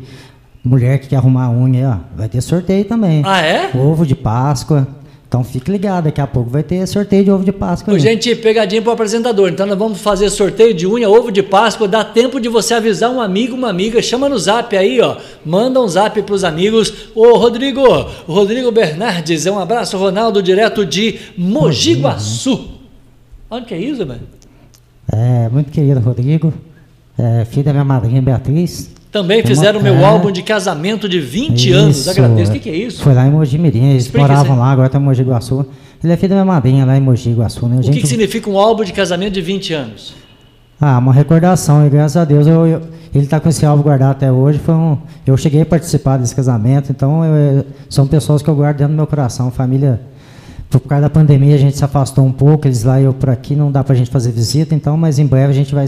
mulher 0.63 0.99
que 0.99 1.07
quer 1.07 1.17
arrumar 1.17 1.45
a 1.45 1.51
unha, 1.51 1.89
ó, 1.89 2.17
vai 2.19 2.29
ter 2.29 2.41
sorteio 2.41 2.85
também. 2.85 3.23
Ah, 3.25 3.41
é? 3.41 3.71
Ovo 3.75 4.05
de 4.05 4.17
Páscoa. 4.17 5.00
Então 5.31 5.45
fique 5.45 5.71
ligado, 5.71 6.07
daqui 6.07 6.21
a 6.21 6.27
pouco 6.27 6.51
vai 6.51 6.65
ter 6.65 6.85
sorteio 6.89 7.23
de 7.23 7.31
ovo 7.31 7.45
de 7.45 7.53
Páscoa. 7.53 7.95
Ô, 7.95 7.99
gente, 8.01 8.35
pegadinha 8.35 8.83
para 8.83 8.91
o 8.91 8.95
apresentador. 8.95 9.49
Então 9.49 9.65
nós 9.65 9.79
vamos 9.79 10.01
fazer 10.01 10.29
sorteio 10.29 10.75
de 10.75 10.89
unha, 10.89 11.09
ovo 11.09 11.31
de 11.31 11.41
Páscoa. 11.41 11.87
Dá 11.87 12.03
tempo 12.03 12.41
de 12.41 12.49
você 12.49 12.75
avisar 12.75 13.09
um 13.13 13.21
amigo, 13.21 13.55
uma 13.55 13.71
amiga. 13.71 14.03
Chama 14.03 14.29
no 14.29 14.37
zap 14.37 14.77
aí, 14.77 15.01
ó. 15.01 15.19
Manda 15.47 15.81
um 15.81 15.87
zap 15.87 16.21
para 16.21 16.35
os 16.35 16.43
amigos. 16.43 17.13
Ô, 17.15 17.37
Rodrigo, 17.37 17.81
Rodrigo 18.27 18.73
Bernardes. 18.73 19.47
Um 19.47 19.61
abraço, 19.61 19.97
Ronaldo, 19.97 20.43
direto 20.43 20.85
de 20.85 21.21
Mogi 21.39 21.95
Guaçu. 21.95 22.69
Onde 23.49 23.67
que 23.67 23.75
é 23.75 23.79
isso, 23.79 24.05
velho? 24.05 24.23
É, 25.13 25.49
muito 25.49 25.71
querido 25.71 26.01
Rodrigo. 26.01 26.53
É, 27.17 27.45
filho 27.45 27.67
da 27.67 27.73
minha 27.73 27.85
madrinha 27.85 28.21
Beatriz. 28.21 28.91
Também 29.11 29.43
fizeram 29.45 29.81
o 29.81 29.83
meu 29.83 30.05
álbum 30.05 30.31
de 30.31 30.43
casamento 30.43 31.09
de 31.09 31.19
20 31.19 31.69
isso, 31.69 31.79
anos. 31.79 32.09
Agradeço. 32.09 32.51
O 32.51 32.55
que, 32.55 32.61
que, 32.61 32.71
é 32.71 32.77
isso? 32.77 33.03
Foi 33.03 33.13
lá 33.13 33.27
em 33.27 33.31
Mogi 33.31 33.59
Mirim. 33.59 33.91
Eles 33.91 34.11
moravam 34.13 34.57
lá, 34.57 34.71
agora 34.71 34.87
está 34.87 34.99
em 34.99 35.03
Mogi 35.03 35.23
Guaçu. 35.23 35.67
Ele 36.03 36.13
é 36.13 36.17
filho 36.17 36.31
da 36.31 36.37
minha 36.37 36.45
madrinha 36.45 36.85
lá 36.85 36.97
em 36.97 37.01
Mogi 37.01 37.33
Guaçu. 37.33 37.67
Né? 37.67 37.79
O 37.81 37.83
gente... 37.83 37.95
que, 37.95 38.01
que, 38.03 38.07
significa 38.07 38.49
um 38.49 38.57
álbum 38.57 38.85
de 38.85 38.93
casamento 38.93 39.35
de 39.35 39.43
20 39.43 39.75
anos? 39.75 40.15
Ah, 40.81 40.97
uma 40.99 41.13
recordação. 41.13 41.85
E 41.85 41.91
graças 41.91 42.17
a 42.17 42.25
Deus 42.25 42.47
eu, 42.47 42.67
eu, 42.67 42.81
ele 43.13 43.25
está 43.25 43.41
com 43.41 43.49
esse 43.49 43.67
álbum 43.67 43.83
guardado 43.83 44.13
até 44.13 44.31
hoje. 44.31 44.61
Foi 44.61 44.75
um, 44.75 44.97
eu 45.27 45.37
cheguei 45.37 45.63
a 45.63 45.67
participar 45.67 46.17
desse 46.17 46.35
casamento. 46.35 46.93
Então 46.93 47.25
eu, 47.25 47.67
são 47.89 48.07
pessoas 48.07 48.43
que 48.43 48.49
eu 48.49 48.55
guardo 48.55 48.79
dentro 48.79 48.93
do 48.93 48.97
meu 48.97 49.09
coração. 49.09 49.51
Família. 49.51 50.01
Por 50.71 50.79
causa 50.83 51.03
da 51.03 51.11
pandemia 51.11 51.57
a 51.57 51.59
gente 51.59 51.77
se 51.77 51.85
afastou 51.85 52.25
um 52.25 52.31
pouco, 52.31 52.69
eles 52.69 52.85
lá 52.85 53.01
e 53.01 53.05
eu 53.05 53.13
por 53.13 53.29
aqui, 53.29 53.57
não 53.57 53.73
dá 53.73 53.83
para 53.83 53.93
a 53.93 53.97
gente 53.97 54.09
fazer 54.09 54.31
visita, 54.31 54.73
então, 54.73 54.97
mas 54.97 55.19
em 55.19 55.27
breve 55.27 55.51
a 55.51 55.53
gente 55.53 55.75
vai, 55.75 55.85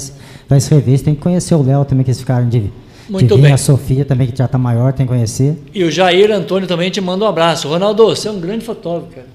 vai 0.49 0.61
se 0.61 0.75
rever. 0.75 1.01
Tem 1.01 1.15
que 1.15 1.21
conhecer 1.21 1.55
o 1.55 1.63
Léo 1.63 1.85
também, 1.85 2.03
que 2.03 2.11
eles 2.11 2.19
ficaram 2.19 2.49
de, 2.49 2.69
muito 3.09 3.37
bem. 3.39 3.53
A 3.53 3.57
Sofia 3.57 4.05
também, 4.05 4.29
que 4.29 4.37
já 4.37 4.45
está 4.45 4.59
maior, 4.59 4.93
tem 4.93 5.07
que 5.07 5.13
conhecer. 5.13 5.57
E 5.75 5.85
o 5.85 5.91
Jair 5.91 6.31
Antônio 6.31 6.69
também 6.69 6.91
te 6.91 7.01
manda 7.01 7.25
um 7.25 7.29
abraço. 7.29 7.69
Ronaldo, 7.69 8.05
você 8.07 8.29
é 8.29 8.31
um 8.31 8.41
grande 8.41 8.65
fotógrafo, 8.65 9.15
cara. 9.15 9.27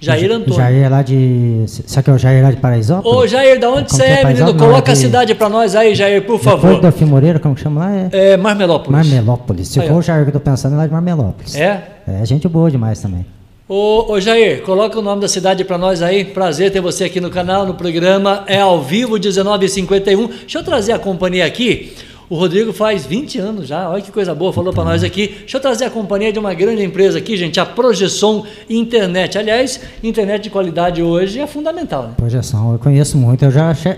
Jair 0.00 0.30
Antônio. 0.30 0.54
Jair 0.54 0.84
é 0.84 0.88
lá 0.88 1.02
de. 1.02 1.64
Será 1.66 2.02
que 2.02 2.10
é 2.10 2.12
o 2.12 2.18
Jair 2.18 2.42
lá 2.42 2.50
de 2.52 2.58
Paraisópolis? 2.58 3.18
Ô, 3.18 3.26
Jair, 3.26 3.58
da 3.58 3.68
onde 3.68 3.90
você 3.90 4.04
é, 4.04 4.20
é 4.20 4.24
menino? 4.24 4.54
Coloca 4.54 4.92
a 4.92 4.96
cidade 4.96 5.34
para 5.34 5.48
nós 5.48 5.74
aí, 5.74 5.94
Jair, 5.94 6.24
por 6.24 6.38
favor. 6.38 6.74
Depois 6.80 6.94
da 7.00 7.06
Moreira, 7.06 7.40
como 7.40 7.54
que 7.54 7.62
chama 7.62 7.80
lá? 7.80 8.08
É, 8.12 8.32
é 8.32 8.36
Marmelópolis. 8.36 8.92
Marmelópolis. 8.92 9.68
Se 9.68 9.80
aí, 9.80 9.88
for 9.88 9.96
o 9.96 10.02
Jair 10.02 10.22
que 10.22 10.28
eu 10.28 10.34
tô 10.34 10.40
pensando, 10.40 10.74
é 10.74 10.76
lá 10.78 10.86
de 10.86 10.92
Marmelópolis. 10.92 11.56
É? 11.56 11.82
É, 12.06 12.24
gente 12.24 12.46
boa 12.46 12.70
demais 12.70 13.00
também. 13.00 13.26
Ô, 13.68 14.12
ô 14.12 14.20
Jair, 14.20 14.62
coloca 14.62 14.98
o 14.98 15.02
nome 15.02 15.20
da 15.20 15.28
cidade 15.28 15.64
para 15.64 15.76
nós 15.76 16.00
aí. 16.00 16.24
Prazer 16.24 16.70
ter 16.70 16.80
você 16.80 17.04
aqui 17.04 17.20
no 17.20 17.28
canal, 17.28 17.66
no 17.66 17.74
programa. 17.74 18.44
É 18.46 18.60
ao 18.60 18.80
vivo, 18.80 19.16
19h51. 19.16 20.28
Deixa 20.28 20.58
eu 20.58 20.62
trazer 20.62 20.92
a 20.92 20.98
companhia 20.98 21.44
aqui. 21.44 21.92
O 22.30 22.36
Rodrigo 22.36 22.72
faz 22.74 23.06
20 23.06 23.38
anos 23.38 23.68
já, 23.68 23.88
olha 23.88 24.02
que 24.02 24.12
coisa 24.12 24.34
boa, 24.34 24.52
falou 24.52 24.72
para 24.72 24.84
nós 24.84 25.02
aqui. 25.02 25.28
Deixa 25.40 25.56
eu 25.56 25.60
trazer 25.60 25.86
a 25.86 25.90
companhia 25.90 26.30
de 26.30 26.38
uma 26.38 26.52
grande 26.52 26.82
empresa 26.82 27.18
aqui, 27.18 27.36
gente, 27.36 27.58
a 27.58 27.64
Projeção 27.64 28.44
Internet. 28.68 29.38
Aliás, 29.38 29.80
internet 30.02 30.42
de 30.42 30.50
qualidade 30.50 31.02
hoje 31.02 31.40
é 31.40 31.46
fundamental. 31.46 32.02
Né? 32.02 32.10
Projeção, 32.16 32.72
eu 32.72 32.78
conheço 32.78 33.16
muito. 33.16 33.44
Eu 33.44 33.50
já 33.50 33.70
achei... 33.70 33.96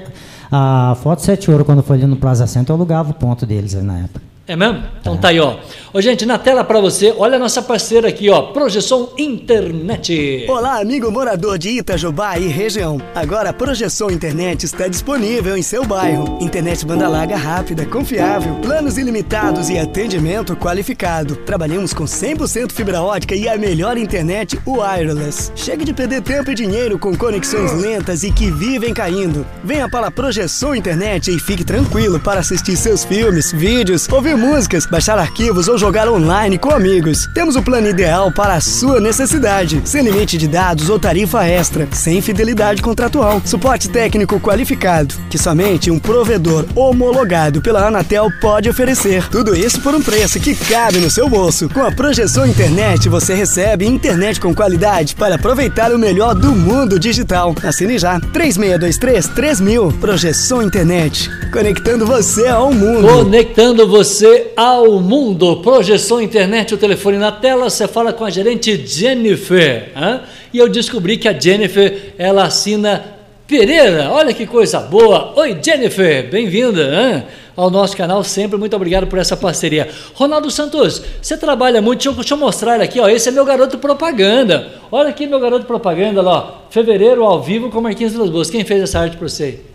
A 0.53 0.97
Foto 1.01 1.23
7 1.23 1.49
Ouro, 1.49 1.65
quando 1.65 1.81
foi 1.81 1.97
ali 1.97 2.07
no 2.07 2.17
Plaza 2.17 2.45
Center, 2.45 2.73
eu 2.73 2.77
alugava 2.77 3.13
o 3.13 3.15
ponto 3.15 3.47
deles 3.47 3.73
na 3.75 4.01
época. 4.01 4.30
É 4.51 4.57
mesmo? 4.57 4.83
Então 5.01 5.17
tá 5.17 5.29
aí, 5.29 5.39
ó. 5.39 5.59
Ô, 5.93 6.01
gente, 6.01 6.27
na 6.27 6.39
tela 6.39 6.65
para 6.65 6.81
você, 6.81 7.15
olha 7.17 7.37
a 7.37 7.39
nossa 7.39 7.63
parceira 7.63 8.09
aqui, 8.09 8.29
ó, 8.31 8.43
Projeção 8.43 9.11
Internet. 9.17 10.45
Olá, 10.49 10.81
amigo 10.81 11.11
morador 11.11 11.57
de 11.57 11.71
Itajubá 11.71 12.37
e 12.37 12.49
região. 12.49 13.01
Agora 13.15 13.51
a 13.51 13.53
Projeção 13.53 14.11
Internet 14.11 14.65
está 14.67 14.89
disponível 14.89 15.57
em 15.57 15.63
seu 15.63 15.85
bairro. 15.85 16.39
Internet 16.41 16.85
banda 16.85 17.09
larga 17.09 17.37
rápida, 17.37 17.87
confiável, 17.87 18.57
planos 18.57 18.99
ilimitados 18.99 19.69
e 19.69 19.79
atendimento 19.79 20.57
qualificado. 20.57 21.37
Trabalhamos 21.37 21.93
com 21.93 22.05
100% 22.05 22.73
fibra 22.73 23.03
ótica 23.03 23.37
e 23.37 23.49
a 23.49 23.57
melhor 23.57 23.97
internet 23.97 24.61
wireless. 24.67 25.53
Chega 25.55 25.85
de 25.85 25.93
perder 25.93 26.23
tempo 26.23 26.51
e 26.51 26.57
dinheiro 26.57 26.99
com 26.99 27.17
conexões 27.17 27.73
lentas 27.73 28.25
e 28.25 28.33
que 28.33 28.51
vivem 28.51 28.93
caindo. 28.93 29.47
Venha 29.63 29.89
para 29.89 30.09
a 30.09 30.11
Projeção 30.11 30.75
Internet 30.75 31.31
e 31.31 31.39
fique 31.39 31.65
tranquilo 31.65 32.19
para 32.19 32.41
assistir 32.41 32.77
seus 32.77 33.05
filmes, 33.05 33.53
vídeos, 33.53 34.09
ouvir 34.09 34.40
músicas, 34.41 34.87
baixar 34.87 35.19
arquivos 35.19 35.69
ou 35.69 35.79
jogar 35.79 36.09
online 36.09 36.59
com 36.59 36.71
amigos. 36.71 37.29
Temos 37.35 37.55
o 37.55 37.63
plano 37.63 37.89
ideal 37.89 38.33
para 38.33 38.55
a 38.55 38.61
sua 38.61 38.99
necessidade, 39.01 39.81
sem 39.85 40.03
limite 40.03 40.39
de 40.39 40.49
dados 40.49 40.89
ou 40.89 40.99
tarifa 40.99 41.45
extra, 41.47 41.87
sem 41.93 42.21
fidelidade 42.21 42.83
contratual, 42.83 43.41
suporte 43.45 43.89
técnico 43.89 44.41
qualificado, 44.41 45.15
que 45.29 45.39
somente 45.39 45.91
um 45.91 45.99
provedor 45.99 46.65
homologado 46.75 47.61
pela 47.61 47.87
Anatel 47.87 48.29
pode 48.41 48.69
oferecer. 48.69 49.29
Tudo 49.29 49.55
isso 49.55 49.81
por 49.81 49.95
um 49.95 50.03
preço 50.03 50.41
que 50.41 50.55
cabe 50.55 50.99
no 50.99 51.11
seu 51.11 51.29
bolso. 51.29 51.69
Com 51.69 51.85
a 51.85 51.93
projeção 51.93 52.47
internet, 52.47 53.09
você 53.09 53.35
recebe 53.35 53.87
internet 53.87 54.41
com 54.41 54.55
qualidade 54.55 55.15
para 55.15 55.35
aproveitar 55.35 55.93
o 55.93 55.99
melhor 55.99 56.35
do 56.35 56.53
mundo 56.53 56.99
digital. 56.99 57.55
Assine 57.63 57.99
já 57.99 58.19
3623 58.19 59.29
3000 59.29 59.91
Projeção 60.01 60.63
Internet, 60.63 61.31
conectando 61.53 62.07
você 62.07 62.47
ao 62.47 62.73
mundo. 62.73 63.07
Conectando 63.07 63.87
você 63.87 64.30
você 64.31 64.53
ao 64.57 65.01
mundo. 65.01 65.57
Projeção 65.57 66.21
internet, 66.21 66.75
o 66.75 66.79
telefone 66.79 67.19
na 67.19 67.33
tela, 67.33 67.69
você 67.69 67.89
fala 67.89 68.13
com 68.13 68.25
a 68.25 68.31
gerente 68.31 68.87
Jennifer. 68.87 69.91
Hein? 69.97 70.21
E 70.53 70.59
eu 70.59 70.69
descobri 70.69 71.17
que 71.17 71.29
a 71.29 71.39
Jennifer, 71.39 72.15
ela 72.17 72.45
assina 72.45 73.17
Pereira. 73.47 74.11
Olha 74.13 74.33
que 74.33 74.47
coisa 74.47 74.79
boa. 74.79 75.33
Oi, 75.37 75.59
Jennifer, 75.61 76.31
bem-vinda 76.31 77.27
ao 77.57 77.69
nosso 77.69 77.97
canal. 77.97 78.23
Sempre 78.23 78.57
muito 78.57 78.77
obrigado 78.77 79.09
por 79.09 79.19
essa 79.19 79.37
parceria. 79.37 79.89
Ronaldo 80.15 80.49
Santos, 80.51 81.03
você 81.21 81.37
trabalha 81.37 81.83
muito. 81.83 81.99
Deixa 81.99 82.11
eu, 82.11 82.15
deixa 82.15 82.35
eu 82.35 82.39
mostrar 82.39 82.77
ele 82.77 82.85
aqui. 82.85 83.01
Ó. 83.01 83.09
Esse 83.09 83.29
é 83.29 83.33
meu 83.33 83.45
garoto 83.45 83.79
propaganda. 83.79 84.69
Olha 84.93 85.09
aqui 85.09 85.27
meu 85.27 85.41
garoto 85.41 85.67
propaganda. 85.67 86.23
Lá, 86.23 86.39
ó. 86.39 86.71
Fevereiro 86.71 87.25
ao 87.25 87.43
vivo 87.43 87.71
com 87.71 87.81
Marquinhos 87.81 88.13
das 88.13 88.31
Boas. 88.31 88.49
Quem 88.49 88.65
fez 88.65 88.83
essa 88.83 89.01
arte 89.01 89.17
para 89.17 89.29
você? 89.29 89.70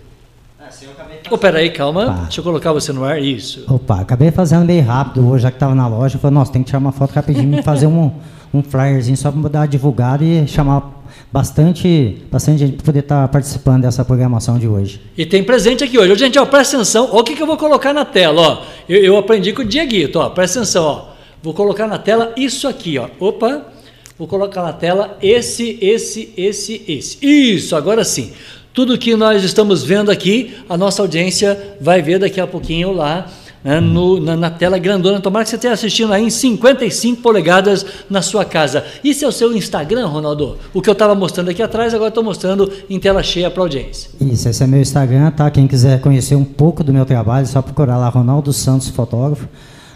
Oh, 1.29 1.37
peraí, 1.37 1.71
calma. 1.71 2.05
Opa. 2.05 2.13
Deixa 2.23 2.39
eu 2.39 2.43
colocar 2.43 2.71
você 2.71 2.93
no 2.93 3.03
ar. 3.03 3.21
Isso. 3.21 3.65
Opa, 3.67 4.01
acabei 4.01 4.31
fazendo 4.31 4.65
bem 4.65 4.79
rápido 4.79 5.27
hoje, 5.27 5.43
já 5.43 5.51
que 5.51 5.57
estava 5.57 5.73
na 5.73 5.87
loja. 5.87 6.15
Eu 6.15 6.19
falei, 6.19 6.35
nossa, 6.35 6.51
tem 6.51 6.61
que 6.61 6.67
tirar 6.67 6.79
uma 6.79 6.91
foto 6.91 7.11
rapidinho 7.11 7.59
e 7.59 7.63
fazer 7.63 7.87
um, 7.87 8.11
um 8.53 8.61
flyerzinho 8.61 9.17
só 9.17 9.31
para 9.31 9.49
dar 9.49 9.59
uma 9.61 9.67
divulgada 9.67 10.23
e 10.23 10.47
chamar 10.47 11.03
bastante, 11.31 12.21
bastante 12.31 12.59
gente 12.59 12.73
para 12.75 12.85
poder 12.85 12.99
estar 12.99 13.21
tá 13.23 13.27
participando 13.27 13.81
dessa 13.81 14.05
programação 14.05 14.59
de 14.59 14.67
hoje. 14.67 15.01
E 15.17 15.25
tem 15.25 15.43
presente 15.43 15.83
aqui 15.83 15.97
hoje. 15.97 16.15
Gente, 16.15 16.37
ó, 16.37 16.45
presta 16.45 16.77
atenção. 16.77 17.09
Olha 17.11 17.21
o 17.21 17.23
que, 17.23 17.35
que 17.35 17.41
eu 17.41 17.47
vou 17.47 17.57
colocar 17.57 17.93
na 17.93 18.05
tela. 18.05 18.41
Ó. 18.41 18.61
Eu, 18.87 19.03
eu 19.03 19.17
aprendi 19.17 19.51
com 19.51 19.61
o 19.61 19.65
Dieguito. 19.65 20.19
Ó. 20.19 20.29
Presta 20.29 20.59
atenção. 20.59 20.85
Ó. 20.85 21.05
Vou 21.41 21.53
colocar 21.53 21.87
na 21.87 21.97
tela 21.97 22.33
isso 22.37 22.67
aqui. 22.67 22.97
Ó. 22.97 23.07
Opa. 23.19 23.65
Vou 24.17 24.27
colocar 24.27 24.63
na 24.63 24.71
tela 24.71 25.17
esse, 25.21 25.77
esse, 25.81 26.33
esse, 26.37 26.81
esse. 26.87 27.17
Isso, 27.21 27.75
agora 27.75 28.05
sim. 28.05 28.31
Tudo 28.75 28.97
que 28.97 29.15
nós 29.15 29.41
estamos 29.41 29.85
vendo 29.85 30.11
aqui, 30.11 30.53
a 30.67 30.77
nossa 30.77 31.01
audiência 31.01 31.77
vai 31.79 32.01
ver 32.01 32.19
daqui 32.19 32.41
a 32.41 32.45
pouquinho 32.45 32.91
lá 32.91 33.25
né, 33.63 33.79
no, 33.79 34.19
na, 34.19 34.35
na, 34.35 34.49
tela 34.49 34.77
grandona. 34.77 35.21
Tomara 35.21 35.45
que 35.45 35.49
você 35.49 35.55
esteja 35.55 35.73
assistindo 35.73 36.11
aí 36.11 36.25
em 36.25 36.29
55 36.29 37.21
polegadas 37.21 37.85
na 38.09 38.21
sua 38.21 38.43
casa. 38.43 38.83
Isso 39.01 39.23
é 39.23 39.27
o 39.29 39.31
seu 39.31 39.55
Instagram, 39.55 40.07
Ronaldo? 40.07 40.57
O 40.73 40.81
que 40.81 40.89
eu 40.89 40.91
estava 40.91 41.15
mostrando 41.15 41.51
aqui 41.51 41.63
atrás, 41.63 41.93
agora 41.93 42.09
estou 42.09 42.21
mostrando 42.21 42.69
em 42.89 42.99
tela 42.99 43.23
cheia 43.23 43.49
para 43.49 43.61
a 43.61 43.63
audiência. 43.63 44.11
Isso, 44.19 44.49
esse 44.49 44.61
é 44.61 44.67
meu 44.67 44.81
Instagram, 44.81 45.31
tá? 45.31 45.49
Quem 45.49 45.67
quiser 45.67 46.01
conhecer 46.01 46.35
um 46.35 46.43
pouco 46.43 46.83
do 46.83 46.91
meu 46.91 47.05
trabalho, 47.05 47.43
é 47.43 47.47
só 47.47 47.61
procurar 47.61 47.95
lá 47.95 48.09
Ronaldo 48.09 48.51
Santos 48.51 48.89
Fotógrafo. 48.89 49.47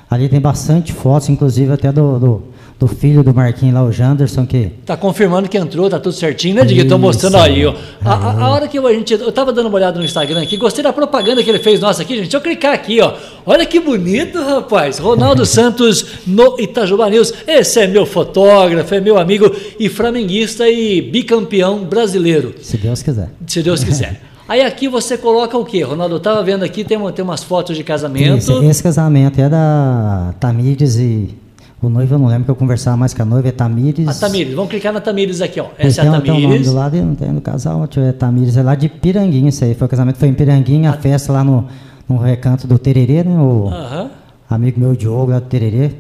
Ali 0.10 0.30
tem 0.30 0.40
bastante 0.40 0.94
fotos, 0.94 1.28
inclusive 1.28 1.74
até 1.74 1.92
do, 1.92 2.18
do 2.18 2.44
do 2.80 2.88
filho 2.88 3.22
do 3.22 3.34
Marquinhos 3.34 3.76
lá, 3.76 3.84
o 3.84 3.92
Janderson, 3.92 4.46
que... 4.46 4.72
Tá 4.86 4.96
confirmando 4.96 5.50
que 5.50 5.58
entrou, 5.58 5.90
tá 5.90 6.00
tudo 6.00 6.14
certinho, 6.14 6.56
né, 6.56 6.62
Diguinho? 6.64 6.84
Estou 6.84 6.98
mostrando 6.98 7.36
aí, 7.36 7.66
ó. 7.66 7.76
A, 8.06 8.14
a, 8.14 8.44
a, 8.46 8.50
hora 8.50 8.70
que 8.70 8.78
a 8.78 8.94
gente... 8.94 9.14
Eu 9.14 9.34
tava 9.34 9.52
dando 9.52 9.66
uma 9.66 9.76
olhada 9.76 10.00
no 10.00 10.06
Instagram 10.06 10.42
aqui, 10.42 10.56
gostei 10.56 10.82
da 10.82 10.94
propaganda 10.94 11.44
que 11.44 11.50
ele 11.50 11.60
fez 11.60 11.82
nossa 11.82 12.04
aqui, 12.04 12.14
gente. 12.16 12.24
Deixa 12.24 12.38
eu 12.38 12.42
clicar 12.42 12.74
aqui, 12.74 13.02
ó. 13.02 13.14
Olha 13.46 13.66
que 13.66 13.82
bonito, 13.82 14.42
rapaz. 14.42 14.98
Ronaldo 14.98 15.44
Santos 15.46 16.06
no 16.26 16.58
Itajuba 16.58 17.10
News. 17.10 17.34
Esse 17.46 17.82
é 17.82 17.88
meu 17.88 18.06
fotógrafo, 18.06 18.96
é 18.96 19.02
meu 19.02 19.18
amigo 19.18 19.54
e 19.78 19.90
flamenguista 19.90 20.70
e 20.70 21.02
bicampeão 21.02 21.84
brasileiro. 21.84 22.56
Se 22.62 22.78
Deus 22.78 23.04
quiser. 23.04 23.30
Se 23.46 23.62
Deus 23.62 23.84
quiser. 23.84 24.22
Aí 24.48 24.62
aqui 24.62 24.88
você 24.88 25.18
coloca 25.18 25.56
o 25.58 25.66
quê, 25.66 25.84
Ronaldo? 25.84 26.16
Eu 26.16 26.20
tava 26.20 26.42
vendo 26.44 26.64
aqui, 26.64 26.86
tem, 26.86 26.98
tem 27.12 27.26
umas 27.26 27.44
fotos 27.44 27.76
de 27.76 27.84
casamento. 27.84 28.38
Esse, 28.38 28.66
esse 28.66 28.82
casamento 28.82 29.40
é 29.40 29.50
da 29.50 30.34
Tamires 30.40 30.98
e 30.98 31.36
o 31.82 31.90
noivo 31.90 32.16
eu 32.16 32.20
não 32.20 32.28
lembro 32.28 32.46
que 32.46 32.52
eu 32.52 32.56
conversava 32.56 32.98
mais 32.98 33.14
com 33.14 33.22
a 33.22 33.26
noiva, 33.26 33.48
é 33.48 33.52
Tamires. 33.52 34.08
A 34.08 34.14
Tamires, 34.14 34.54
vamos 34.54 34.70
clicar 34.70 34.92
na 34.92 35.00
Tamires 35.00 35.42
aqui, 35.42 35.62
ó. 35.62 35.68
Essa 35.78 36.02
é 36.02 36.08
a 36.08 36.12
Tamires. 36.12 36.36
Tem 36.36 36.46
o 36.46 36.50
nome 36.50 36.64
do 36.64 36.74
lado 36.74 36.98
não 36.98 37.16
tem 37.16 37.32
no 37.32 37.42
casal, 37.42 37.88
é 37.98 38.12
Tamires, 38.12 38.58
é 38.58 38.64
lá 38.64 38.76
de 38.76 38.90
Piranguinha, 38.90 39.50
isso 39.50 39.64
aí. 39.64 39.74
Foi 39.74 39.88
o 39.88 39.90
casamento, 39.90 40.18
foi 40.18 40.28
em 40.28 40.34
Piranguinha, 40.34 40.90
a, 40.90 40.94
a 40.94 40.98
festa 40.98 41.32
lá 41.32 41.44
no, 41.44 41.68
no 42.08 42.18
recanto 42.18 42.68
do 42.68 42.78
Tererê, 42.78 43.24
né? 43.24 43.40
O 43.40 43.68
uh 43.68 43.72
-huh. 43.72 44.10
amigo 44.50 44.80
meu 44.80 44.96
Diogo 44.96 45.32
lá 45.32 45.40
do 45.40 45.46
Tererê. 45.46 45.92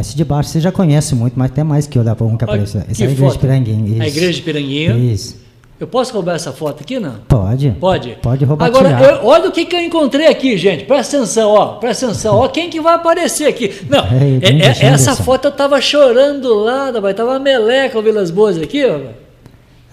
Esse 0.00 0.16
de 0.16 0.24
baixo 0.24 0.48
você 0.48 0.60
já 0.60 0.72
conhece 0.72 1.14
muito, 1.14 1.38
mas 1.38 1.50
tem 1.50 1.62
mais 1.62 1.86
que 1.86 1.98
eu 1.98 2.02
da 2.02 2.16
um 2.18 2.36
que 2.36 2.44
apareceu. 2.44 2.82
Essa 2.88 3.04
é 3.04 3.06
a 3.06 3.10
igreja 3.10 3.32
de 3.32 3.38
Piranguinha. 3.38 3.92
Isso. 3.92 4.02
A 4.02 4.08
igreja 4.08 4.32
de 4.32 4.42
Piranguinha. 4.42 4.96
Isso. 4.96 5.36
Eu 5.80 5.86
posso 5.86 6.12
roubar 6.12 6.34
essa 6.34 6.52
foto 6.52 6.82
aqui, 6.82 7.00
não? 7.00 7.14
Pode. 7.26 7.70
Pode? 7.80 8.18
Pode 8.20 8.44
roubar. 8.44 8.66
Agora, 8.66 9.00
eu, 9.00 9.24
olha 9.24 9.48
o 9.48 9.50
que, 9.50 9.64
que 9.64 9.74
eu 9.74 9.80
encontrei 9.80 10.26
aqui, 10.26 10.58
gente. 10.58 10.84
Presta 10.84 11.16
atenção, 11.16 11.48
ó. 11.52 11.76
Presta 11.76 12.04
atenção, 12.04 12.36
ó. 12.36 12.48
Quem 12.48 12.68
que 12.68 12.78
vai 12.82 12.96
aparecer 12.96 13.46
aqui? 13.46 13.74
Não, 13.88 14.00
é, 14.00 14.40
é, 14.42 14.84
essa 14.84 15.16
foto 15.16 15.46
eu 15.46 15.52
tava 15.52 15.80
chorando 15.80 16.52
lá, 16.52 16.90
vai 17.00 17.14
tava 17.14 17.38
meleca 17.38 17.98
o 17.98 18.02
Vilas 18.02 18.30
Boas 18.30 18.58
aqui, 18.58 18.84
ó. 18.84 19.00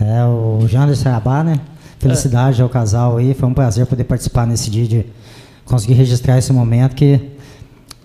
É, 0.04 0.26
o 0.26 0.68
Janderson 0.68 1.08
Abá, 1.08 1.42
né? 1.42 1.58
Felicidade 2.00 2.60
é. 2.60 2.64
ao 2.64 2.70
casal 2.70 3.16
aí. 3.16 3.34
Foi 3.34 3.48
um 3.48 3.54
prazer 3.54 3.86
poder 3.86 4.04
participar 4.04 4.46
nesse 4.46 4.70
dia 4.70 4.86
de 4.86 5.06
conseguir 5.64 5.94
registrar 5.94 6.38
esse 6.38 6.52
momento 6.52 6.96
que 6.96 7.22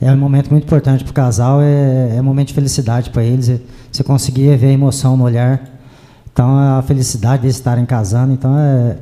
é 0.01 0.13
um 0.13 0.17
momento 0.17 0.51
muito 0.51 0.65
importante 0.65 1.03
para 1.03 1.11
o 1.11 1.15
casal, 1.15 1.61
é, 1.61 2.17
é 2.17 2.21
um 2.21 2.25
momento 2.25 2.49
de 2.49 2.55
felicidade 2.55 3.11
para 3.11 3.25
eles. 3.25 3.61
Você 3.91 4.05
conseguir 4.05 4.57
ver 4.57 4.69
a 4.69 4.73
emoção 4.73 5.17
no 5.17 5.25
olhar 5.25 5.72
então, 6.33 6.79
a 6.79 6.83
felicidade 6.83 7.43
de 7.43 7.49
estarem 7.49 7.85
casando, 7.85 8.33
então 8.33 8.57
é, 8.59 8.97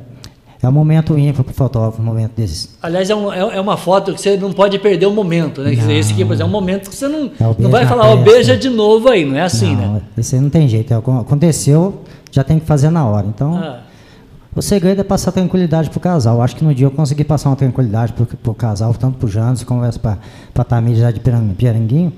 é 0.61 0.67
um 0.67 0.71
momento 0.71 1.17
ímpar 1.17 1.43
para 1.43 1.51
o 1.51 1.53
fotógrafo, 1.53 2.01
um 2.01 2.05
momento 2.05 2.33
desses. 2.35 2.77
Aliás, 2.81 3.09
é, 3.09 3.15
um, 3.15 3.31
é, 3.31 3.39
é, 3.39 3.61
uma 3.61 3.77
foto 3.77 4.13
que 4.13 4.19
você 4.19 4.35
não 4.35 4.51
pode 4.51 4.77
perder 4.79 5.05
o 5.05 5.11
momento, 5.11 5.61
né? 5.61 5.71
Não, 5.71 5.77
dizer, 5.77 5.93
esse 5.93 6.11
aqui, 6.11 6.25
por 6.25 6.33
exemplo, 6.33 6.53
é 6.53 6.57
um 6.57 6.61
momento 6.61 6.89
que 6.89 6.95
você 6.95 7.07
não, 7.07 7.27
é 7.27 7.55
não 7.57 7.69
vai 7.69 7.85
falar, 7.85 8.07
ó, 8.09 8.13
oh, 8.13 8.17
beija 8.17 8.57
de 8.57 8.69
novo 8.69 9.09
aí, 9.09 9.25
não 9.25 9.37
é 9.37 9.43
assim, 9.43 9.75
não, 9.75 9.93
né? 9.93 10.01
Esse 10.17 10.35
aí 10.35 10.41
não 10.41 10.49
tem 10.49 10.67
jeito. 10.67 10.93
É 10.93 10.97
aconteceu, 10.97 12.01
já 12.31 12.43
tem 12.43 12.59
que 12.59 12.65
fazer 12.65 12.89
na 12.89 13.05
hora. 13.05 13.25
Então, 13.25 13.55
ah. 13.55 13.79
o 14.53 14.61
segredo 14.61 14.99
é 14.99 15.03
passar 15.05 15.31
tranquilidade 15.31 15.89
para 15.89 15.97
o 15.97 16.01
casal. 16.01 16.41
Acho 16.41 16.57
que 16.57 16.65
no 16.65 16.75
dia 16.75 16.85
eu 16.85 16.91
consegui 16.91 17.23
passar 17.23 17.49
uma 17.49 17.55
tranquilidade 17.55 18.11
para 18.11 18.51
o 18.51 18.53
casal, 18.53 18.93
tanto 18.93 19.17
para 19.17 19.25
o 19.25 19.29
Janus 19.29 19.63
como 19.63 19.81
para 20.03 20.17
a 20.53 20.63
Tamir 20.65 20.97
já 20.97 21.11
de 21.11 21.21
Piranguinho. 21.21 22.11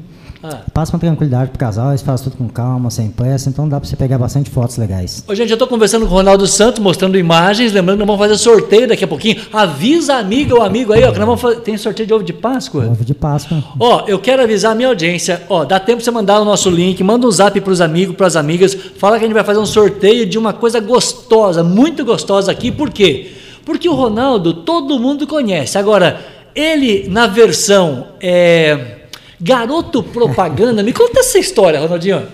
Ah. 0.43 0.59
Passa 0.73 0.93
uma 0.93 0.99
tranquilidade 0.99 1.51
pro 1.51 1.57
casal, 1.57 1.91
eles 1.91 2.01
fazem 2.01 2.25
tudo 2.25 2.37
com 2.37 2.49
calma, 2.49 2.91
sem 2.91 3.09
pressa, 3.09 3.47
então 3.47 3.67
dá 3.67 3.79
para 3.79 3.87
você 3.87 3.95
pegar 3.95 4.17
bastante 4.17 4.49
fotos 4.49 4.75
legais. 4.75 5.23
Ô, 5.25 5.33
gente, 5.33 5.49
eu 5.49 5.55
estou 5.55 5.69
conversando 5.69 6.05
com 6.05 6.11
o 6.11 6.17
Ronaldo 6.17 6.45
Santos, 6.45 6.79
mostrando 6.79 7.17
imagens, 7.17 7.71
lembrando 7.71 7.99
que 7.99 8.05
nós 8.05 8.17
vamos 8.17 8.27
fazer 8.27 8.37
sorteio 8.37 8.85
daqui 8.85 9.05
a 9.05 9.07
pouquinho. 9.07 9.41
Avisa 9.53 10.15
a 10.15 10.19
amiga 10.19 10.53
ou 10.53 10.61
amigo 10.61 10.91
aí, 10.91 11.01
ó, 11.05 11.13
que 11.13 11.17
nós 11.17 11.25
vamos 11.25 11.39
fazer... 11.39 11.61
Tem 11.61 11.77
sorteio 11.77 12.07
de 12.07 12.13
ovo 12.13 12.25
de 12.25 12.33
Páscoa? 12.33 12.87
Ovo 12.87 13.05
de 13.05 13.13
Páscoa. 13.13 13.63
Ó, 13.79 14.03
eu 14.05 14.19
quero 14.19 14.43
avisar 14.43 14.73
a 14.73 14.75
minha 14.75 14.89
audiência, 14.89 15.43
ó, 15.47 15.63
dá 15.63 15.79
tempo 15.79 16.01
você 16.01 16.11
mandar 16.11 16.41
o 16.41 16.45
nosso 16.45 16.69
link, 16.69 17.01
manda 17.01 17.25
um 17.25 17.31
zap 17.31 17.59
pros 17.61 17.79
amigos, 17.79 18.15
pras 18.17 18.35
amigas, 18.35 18.73
fala 18.97 19.17
que 19.17 19.23
a 19.23 19.27
gente 19.27 19.35
vai 19.35 19.45
fazer 19.45 19.59
um 19.59 19.65
sorteio 19.65 20.25
de 20.25 20.37
uma 20.37 20.51
coisa 20.51 20.81
gostosa, 20.81 21.63
muito 21.63 22.03
gostosa 22.03 22.51
aqui, 22.51 22.69
por 22.69 22.89
quê? 22.89 23.31
Porque 23.65 23.87
o 23.87 23.93
Ronaldo 23.93 24.53
todo 24.53 24.99
mundo 24.99 25.25
conhece. 25.25 25.77
Agora, 25.77 26.19
ele 26.53 27.07
na 27.07 27.27
versão... 27.27 28.07
É 28.19 29.02
Garoto 29.43 30.01
propaganda. 30.01 30.81
Me 30.81 30.93
conta 30.93 31.19
essa 31.19 31.37
história, 31.37 31.77
Ronaldinho. 31.77 32.25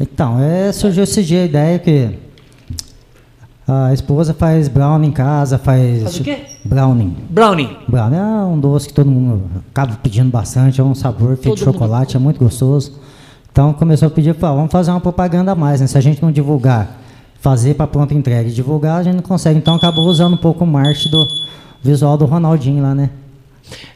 Então, 0.00 0.42
é, 0.42 0.72
surgiu 0.72 1.04
esse 1.04 1.22
dia 1.22 1.42
a 1.42 1.44
ideia 1.44 1.78
que 1.78 2.18
a 3.68 3.94
esposa 3.94 4.34
faz 4.34 4.66
brownie 4.66 5.08
em 5.08 5.12
casa, 5.12 5.58
faz. 5.58 6.02
Faz 6.02 6.20
o 6.20 6.24
quê? 6.24 6.38
Brownie. 6.64 7.16
Brownie. 7.30 7.76
Brownie 7.86 8.18
é 8.18 8.22
um 8.22 8.58
doce 8.58 8.88
que 8.88 8.94
todo 8.94 9.08
mundo 9.08 9.44
acaba 9.70 9.96
pedindo 10.02 10.28
bastante, 10.28 10.80
é 10.80 10.84
um 10.84 10.94
sabor 10.94 11.36
feito 11.36 11.56
de 11.56 11.64
chocolate, 11.64 12.14
mundo... 12.14 12.22
é 12.22 12.24
muito 12.24 12.40
gostoso. 12.40 12.98
Então 13.52 13.72
começou 13.72 14.08
a 14.08 14.10
pedir, 14.10 14.34
falou, 14.34 14.56
vamos 14.56 14.72
fazer 14.72 14.90
uma 14.90 15.00
propaganda 15.00 15.52
a 15.52 15.54
mais, 15.54 15.80
né? 15.80 15.86
Se 15.86 15.96
a 15.96 16.00
gente 16.00 16.20
não 16.20 16.32
divulgar, 16.32 17.00
fazer 17.40 17.74
para 17.74 17.86
pronta 17.86 18.12
entrega 18.12 18.48
e 18.48 18.52
divulgar, 18.52 19.00
a 19.00 19.02
gente 19.04 19.14
não 19.14 19.22
consegue. 19.22 19.58
Então 19.58 19.76
acabou 19.76 20.04
usando 20.04 20.34
um 20.34 20.38
pouco 20.38 20.64
o 20.64 20.66
marketing 20.66 21.10
do 21.10 21.26
visual 21.82 22.18
do 22.18 22.24
Ronaldinho 22.24 22.82
lá, 22.82 22.92
né? 22.92 23.10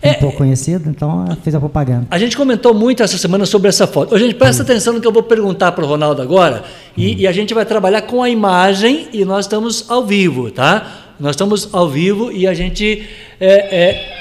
É, 0.03 0.13
um 0.13 0.15
pouco 0.15 0.39
conhecido, 0.39 0.89
então 0.89 1.27
fez 1.43 1.55
a 1.55 1.61
propaganda. 1.61 2.07
A 2.11 2.19
gente 2.19 2.37
comentou 2.37 2.75
muito 2.75 3.03
essa 3.03 3.19
semana 3.19 3.47
sobre 3.47 3.69
essa 3.69 3.87
foto. 3.87 4.15
A 4.15 4.19
gente 4.19 4.35
presta 4.35 4.63
atenção 4.63 4.95
no 4.95 5.01
que 5.01 5.07
eu 5.07 5.13
vou 5.13 5.23
perguntar 5.23 5.73
para 5.73 5.85
o 5.85 5.87
Ronaldo 5.87 6.23
agora, 6.23 6.65
e, 6.97 7.07
hum. 7.11 7.15
e, 7.19 7.27
a 7.27 7.33
gente 7.33 7.55
vai 7.55 7.65
trabalhar 7.65 8.03
com 8.03 8.23
a 8.23 8.29
imagem 8.29 9.09
e 9.13 9.25
nós 9.25 9.45
estamos 9.45 9.85
ao 9.89 10.05
vivo, 10.05 10.51
tá? 10.51 11.11
Nós 11.21 11.33
estamos 11.33 11.69
ao 11.73 11.89
vivo 11.89 12.33
e 12.33 12.47
a 12.47 12.55
gente 12.55 13.07
é, 13.39 13.47
é, 13.49 14.20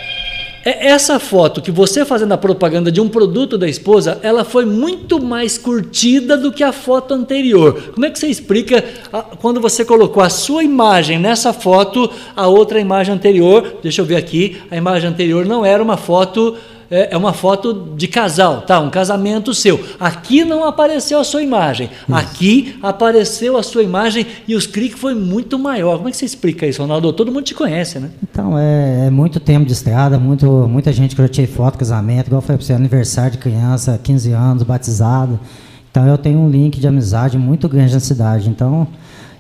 essa 0.64 1.20
foto 1.20 1.62
que 1.62 1.72
você 1.72 2.04
fazendo 2.04 2.34
a 2.34 2.38
propaganda 2.38 2.92
de 2.92 3.00
um 3.00 3.08
produto 3.08 3.58
da 3.58 3.68
esposa, 3.68 4.20
ela 4.22 4.44
foi 4.44 4.66
muito 4.66 5.24
mais 5.24 5.58
curtida 5.58 6.38
do 6.38 6.52
que 6.52 6.64
a 6.64 6.72
foto 6.72 7.14
anterior. 7.14 7.92
Como 7.94 8.06
é 8.06 8.10
que 8.10 8.20
você 8.20 8.28
explica 8.28 8.84
a, 9.12 9.22
quando 9.22 9.62
você 9.62 9.86
colocou 9.86 10.22
a 10.22 10.30
sua 10.30 10.64
imagem 10.64 11.18
nessa 11.18 11.54
foto, 11.54 12.10
a 12.36 12.48
outra 12.48 12.80
imagem 12.80 13.14
anterior? 13.14 13.76
Deixa 13.82 14.02
eu 14.02 14.06
ver 14.06 14.18
aqui, 14.18 14.62
a 14.70 14.76
imagem 14.76 15.10
anterior 15.10 15.46
não 15.46 15.66
era 15.66 15.82
uma 15.82 15.98
foto 15.98 16.58
é, 16.92 17.14
é, 17.14 17.18
uma 17.18 17.34
foto 17.34 17.94
de 17.96 18.08
casal, 18.08 18.62
tá? 18.62 18.80
Um 18.80 18.90
casamento 18.90 19.54
seu. 19.54 19.80
Aqui 20.00 20.44
não 20.44 20.64
apareceu 20.64 21.20
a 21.20 21.24
sua 21.24 21.44
imagem. 21.44 21.90
Isso. 21.90 22.16
Aqui 22.16 22.80
apareceu 22.82 23.58
a 23.58 23.64
sua 23.64 23.84
imagem 23.84 24.26
e 24.48 24.56
os 24.56 24.66
cliques 24.66 25.00
foi 25.00 25.14
muito 25.14 25.60
maior. 25.60 25.98
Como 25.98 26.08
é 26.08 26.12
que 26.12 26.18
você 26.18 26.26
explica 26.26 26.66
isso, 26.66 26.82
Ronaldo? 26.82 27.14
Todo 27.14 27.32
mundo 27.32 27.44
te 27.44 27.54
conhece, 27.54 28.00
né? 28.00 28.10
Então, 28.24 28.58
é, 28.58 29.08
é 29.08 29.10
muito 29.10 29.40
tempo 29.40 29.66
de 29.66 29.74
estrada, 29.74 30.18
muito, 30.18 30.48
muita 30.68 30.92
gente 30.92 31.16
que 31.16 31.22
eu 31.22 31.30
tirei 31.30 31.48
foto, 31.48 31.78
casamento, 31.78 32.28
igual 32.28 32.42
foi 32.42 32.56
para 32.56 32.66
você, 32.66 32.74
aniversário 32.74 33.34
de 33.34 33.38
criança, 33.38 34.00
15 34.02 34.32
anos, 34.32 34.64
batizado. 34.64 35.40
Então, 35.92 36.08
eu 36.08 36.18
tenho 36.18 36.40
um 36.40 36.50
link 36.50 36.80
de 36.80 36.88
amizade 36.88 37.38
muito 37.38 37.70
grande 37.70 37.94
na 37.94 38.00
cidade. 38.00 38.50
Então, 38.50 38.88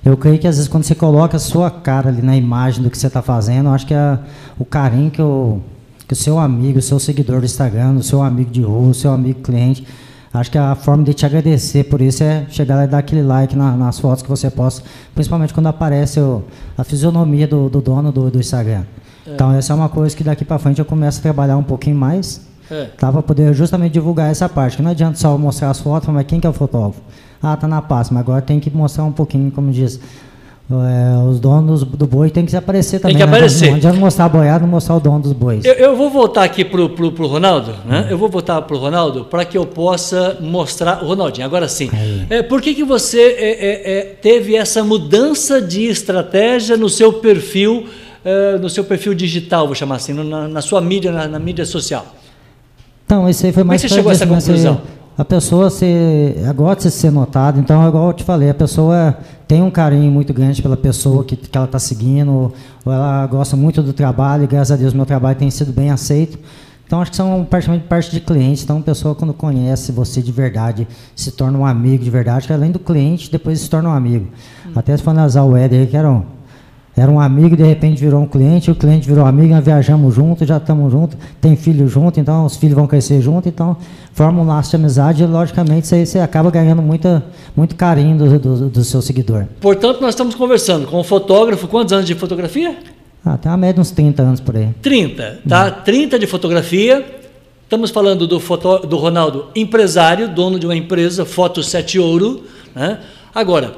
eu 0.05 0.15
creio 0.15 0.37
que 0.37 0.47
às 0.47 0.55
vezes 0.55 0.69
quando 0.69 0.83
você 0.83 0.95
coloca 0.95 1.35
a 1.37 1.39
sua 1.39 1.69
cara 1.69 2.09
ali 2.09 2.21
na 2.21 2.35
imagem 2.37 2.81
do 2.81 2.89
que 2.89 2.97
você 2.97 3.07
está 3.07 3.21
fazendo, 3.21 3.67
eu 3.67 3.73
acho 3.73 3.85
que 3.85 3.93
é 3.93 4.17
o 4.57 4.63
carinho 4.63 5.11
que 5.11 5.19
eu 5.19 5.61
que 6.09 6.13
o 6.13 6.15
seu 6.15 6.39
amigo, 6.39 6.79
o 6.79 6.81
seu 6.81 6.99
seguidor 6.99 7.39
do 7.39 7.45
Instagram, 7.45 7.91
o 7.91 8.01
seu 8.01 8.23
amigo 8.23 8.49
de 8.49 8.63
rua, 8.63 8.89
o 8.89 8.93
seu 8.95 9.11
amigo 9.11 9.41
cliente, 9.41 9.85
acho 10.33 10.49
que 10.49 10.57
a 10.57 10.73
forma 10.73 11.03
de 11.03 11.13
te 11.13 11.23
agradecer 11.23 11.83
por 11.83 12.01
isso 12.01 12.23
é 12.23 12.47
chegar 12.49 12.77
lá 12.77 12.85
e 12.85 12.87
dar 12.87 12.97
aquele 12.97 13.21
like 13.21 13.55
na, 13.55 13.77
nas 13.77 13.99
fotos 13.99 14.23
que 14.23 14.29
você 14.29 14.49
posta, 14.49 14.83
principalmente 15.13 15.53
quando 15.53 15.67
aparece 15.67 16.19
o, 16.19 16.43
a 16.75 16.83
fisionomia 16.83 17.47
do, 17.47 17.69
do 17.69 17.79
dono 17.79 18.11
do, 18.11 18.31
do 18.31 18.39
Instagram. 18.39 18.85
É. 19.27 19.35
Então 19.35 19.53
essa 19.53 19.71
é 19.71 19.75
uma 19.75 19.87
coisa 19.87 20.17
que 20.17 20.23
daqui 20.23 20.43
para 20.43 20.57
frente 20.57 20.79
eu 20.79 20.85
começo 20.85 21.19
a 21.19 21.21
trabalhar 21.21 21.57
um 21.57 21.63
pouquinho 21.63 21.95
mais, 21.95 22.41
é. 22.71 22.85
tá, 22.85 23.11
para 23.11 23.21
poder 23.21 23.53
justamente 23.53 23.93
divulgar 23.93 24.31
essa 24.31 24.49
parte. 24.49 24.77
Que 24.77 24.81
não 24.81 24.89
adianta 24.89 25.15
só 25.15 25.37
mostrar 25.37 25.69
as 25.69 25.79
fotos, 25.79 26.09
mas 26.09 26.25
quem 26.25 26.39
que 26.39 26.47
é 26.47 26.49
o 26.49 26.53
fotógrafo? 26.53 27.01
Ah, 27.39 27.55
tá 27.55 27.67
na 27.67 27.83
pasta, 27.83 28.11
mas 28.15 28.21
agora 28.21 28.41
tem 28.41 28.59
que 28.59 28.71
mostrar 28.71 29.03
um 29.03 29.11
pouquinho, 29.11 29.51
como 29.51 29.71
diz, 29.71 29.99
é, 30.71 31.17
os 31.27 31.39
donos 31.39 31.83
do 31.83 32.05
boi 32.05 32.29
tem 32.29 32.45
que 32.45 32.55
aparecer 32.55 32.99
também. 32.99 33.17
Tem 33.17 33.25
que 33.25 33.31
né? 33.31 33.37
aparecer. 33.37 33.69
Não 33.69 33.77
adianta 33.77 33.97
mostrar 33.97 34.25
a 34.25 34.29
boiada, 34.29 34.59
não 34.59 34.67
mostrar 34.67 34.97
o 34.97 34.99
dono 34.99 35.19
dos 35.19 35.33
bois. 35.33 35.65
Eu, 35.65 35.73
eu 35.73 35.95
vou 35.95 36.11
voltar 36.11 36.43
aqui 36.43 36.63
para 36.63 36.79
o 36.79 37.27
Ronaldo, 37.27 37.73
né? 37.87 38.05
Eu 38.07 38.19
vou 38.19 38.29
voltar 38.29 38.61
para 38.61 38.75
o 38.75 38.79
Ronaldo 38.79 39.25
para 39.25 39.43
que 39.45 39.57
eu 39.57 39.65
possa 39.65 40.37
mostrar 40.39 41.03
o 41.03 41.07
Ronaldinho. 41.07 41.47
Agora 41.47 41.67
sim. 41.67 41.89
É, 42.29 42.43
por 42.43 42.61
que, 42.61 42.75
que 42.75 42.83
você 42.83 43.19
é, 43.19 43.49
é, 43.49 43.97
é, 43.97 44.01
teve 44.21 44.55
essa 44.55 44.83
mudança 44.83 45.59
de 45.59 45.85
estratégia 45.85 46.77
no 46.77 46.87
seu 46.87 47.13
perfil, 47.13 47.87
é, 48.23 48.59
no 48.59 48.69
seu 48.69 48.83
perfil 48.83 49.15
digital, 49.15 49.65
vou 49.65 49.75
chamar 49.75 49.95
assim, 49.95 50.13
na, 50.13 50.47
na 50.47 50.61
sua 50.61 50.81
mídia, 50.81 51.11
na, 51.11 51.27
na, 51.27 51.39
mídia 51.39 51.65
social? 51.65 52.05
Então, 53.07 53.27
isso 53.27 53.43
aí 53.43 53.51
foi 53.51 53.63
mais. 53.63 53.81
Como 53.81 53.89
você 53.89 53.95
chegou 53.95 54.11
a 54.11 54.13
essa 54.13 54.27
conclusão? 54.27 54.81
a 55.17 55.25
pessoa 55.25 55.69
se, 55.69 56.33
gosta 56.55 56.87
de 56.87 56.91
ser 56.91 57.11
notada, 57.11 57.59
então, 57.59 57.85
igual 57.85 58.07
eu 58.07 58.13
te 58.13 58.23
falei, 58.23 58.51
a 58.51 58.53
pessoa 58.53 59.17
tem 59.49 59.63
um 59.63 59.71
carinho 59.71 60.11
muito 60.11 60.31
grande 60.31 60.61
pela 60.61 60.77
pessoa 60.77 61.23
que, 61.23 61.35
que 61.35 61.57
ela 61.57 61.65
está 61.65 61.79
seguindo, 61.79 62.53
ou 62.85 62.93
ela 62.93 63.25
gosta 63.25 63.57
muito 63.57 63.81
do 63.81 63.91
trabalho, 63.91 64.43
e 64.43 64.47
graças 64.47 64.71
a 64.71 64.75
Deus 64.75 64.93
meu 64.93 65.07
trabalho 65.07 65.39
tem 65.39 65.49
sido 65.49 65.73
bem 65.73 65.89
aceito. 65.89 66.37
Então 66.85 67.01
acho 67.01 67.09
que 67.09 67.17
são 67.17 67.43
praticamente 67.49 67.87
parte 67.87 68.11
de 68.11 68.19
clientes. 68.19 68.63
Então 68.63 68.77
a 68.77 68.81
pessoa 68.81 69.15
quando 69.15 69.33
conhece 69.33 69.91
você 69.91 70.21
de 70.21 70.31
verdade, 70.31 70.87
se 71.15 71.31
torna 71.31 71.57
um 71.57 71.65
amigo 71.65 72.03
de 72.03 72.11
verdade, 72.11 72.45
que 72.45 72.53
além 72.53 72.69
do 72.69 72.77
cliente, 72.77 73.31
depois 73.31 73.59
se 73.59 73.67
torna 73.67 73.89
um 73.89 73.91
amigo. 73.91 74.27
Hum. 74.67 74.73
Até 74.75 74.95
se 74.95 75.01
for 75.01 75.09
analisar 75.09 75.43
o 75.43 75.57
Éder, 75.57 75.89
que 75.89 75.97
era 75.97 76.11
um, 76.11 76.23
era 76.95 77.09
um 77.09 77.19
amigo, 77.19 77.55
de 77.55 77.63
repente 77.63 78.01
virou 78.01 78.21
um 78.21 78.27
cliente, 78.27 78.69
o 78.69 78.75
cliente 78.75 79.07
virou 79.07 79.25
amigo, 79.25 79.53
nós 79.53 79.63
viajamos 79.63 80.13
juntos, 80.13 80.47
já 80.47 80.57
estamos 80.57 80.91
juntos, 80.91 81.17
tem 81.39 81.55
filho 81.55 81.87
junto, 81.87 82.19
então 82.19 82.45
os 82.45 82.57
filhos 82.57 82.75
vão 82.75 82.87
crescer 82.87 83.21
junto, 83.21 83.47
então 83.47 83.77
forma 84.13 84.41
um 84.41 84.47
laço 84.47 84.71
de 84.71 84.75
amizade 84.75 85.23
e 85.23 85.25
logicamente 85.25 85.87
você, 85.87 86.05
você 86.05 86.19
acaba 86.19 86.51
ganhando 86.51 86.81
muita, 86.81 87.23
muito 87.55 87.75
carinho 87.75 88.17
do, 88.17 88.39
do, 88.39 88.69
do 88.69 88.83
seu 88.83 89.01
seguidor. 89.01 89.45
Portanto, 89.61 90.01
nós 90.01 90.09
estamos 90.09 90.35
conversando 90.35 90.87
com 90.87 90.99
um 90.99 91.03
fotógrafo, 91.03 91.67
quantos 91.67 91.93
anos 91.93 92.05
de 92.05 92.15
fotografia? 92.15 92.77
Ah, 93.23 93.37
tem 93.37 93.51
uma 93.51 93.57
média 93.57 93.75
de 93.75 93.81
uns 93.81 93.91
30 93.91 94.21
anos 94.21 94.39
por 94.39 94.55
aí. 94.55 94.69
30, 94.81 95.39
tá? 95.47 95.77
Hum. 95.79 95.83
30 95.83 96.19
de 96.19 96.27
fotografia. 96.27 97.05
Estamos 97.63 97.91
falando 97.91 98.25
do, 98.25 98.39
foto, 98.39 98.79
do 98.79 98.97
Ronaldo, 98.97 99.47
empresário, 99.55 100.27
dono 100.27 100.57
de 100.57 100.65
uma 100.65 100.75
empresa, 100.75 101.23
Foto 101.23 101.61
7 101.61 101.99
Ouro. 101.99 102.43
Né? 102.73 102.97
Agora, 103.33 103.75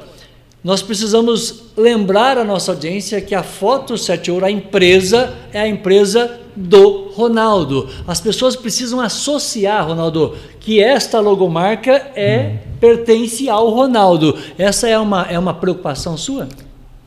nós 0.64 0.80
precisamos 0.80 1.64
lembrar 1.76 2.38
a 2.38 2.44
nossa 2.44 2.70
audiência 2.70 3.20
que 3.20 3.34
a 3.34 3.42
Foto 3.42 3.98
7 3.98 4.30
Ouro, 4.30 4.46
a 4.46 4.50
empresa, 4.50 5.34
é 5.52 5.60
a 5.60 5.66
empresa 5.66 6.38
do 6.54 7.10
Ronaldo. 7.14 7.88
As 8.06 8.20
pessoas 8.20 8.54
precisam 8.54 9.00
associar, 9.00 9.86
Ronaldo, 9.88 10.36
que 10.60 10.80
esta 10.80 11.18
logomarca 11.18 12.10
é 12.14 12.52
hum. 12.54 12.68
pertence 12.78 13.48
ao 13.48 13.70
Ronaldo. 13.70 14.38
Essa 14.56 14.88
é 14.88 14.96
uma, 14.98 15.22
é 15.22 15.36
uma 15.38 15.54
preocupação 15.54 16.16
sua? 16.16 16.48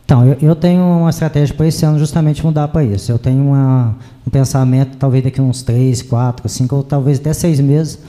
Então, 0.04 0.26
eu, 0.26 0.38
eu, 0.50 0.56
tenho 0.56 0.84
uma 0.84 1.10
estratégia 1.10 1.56
para 1.56 1.68
esse 1.68 1.86
ano 1.86 1.98
justamente 1.98 2.46
mudar 2.46 2.68
para 2.68 2.84
isso. 2.84 3.12
Eu 3.12 3.18
tenho 3.18 3.42
uma, 3.42 3.96
um 4.28 4.30
pensamento, 4.30 4.98
talvez 4.98 5.24
daqui 5.24 5.42
uns 5.42 5.64
três, 5.64 6.02
quatro, 6.02 6.48
cinco, 6.50 6.76
ou 6.76 6.84
talvez 6.84 7.20
até 7.20 7.34
seis 7.34 7.60
meses, 7.60 8.00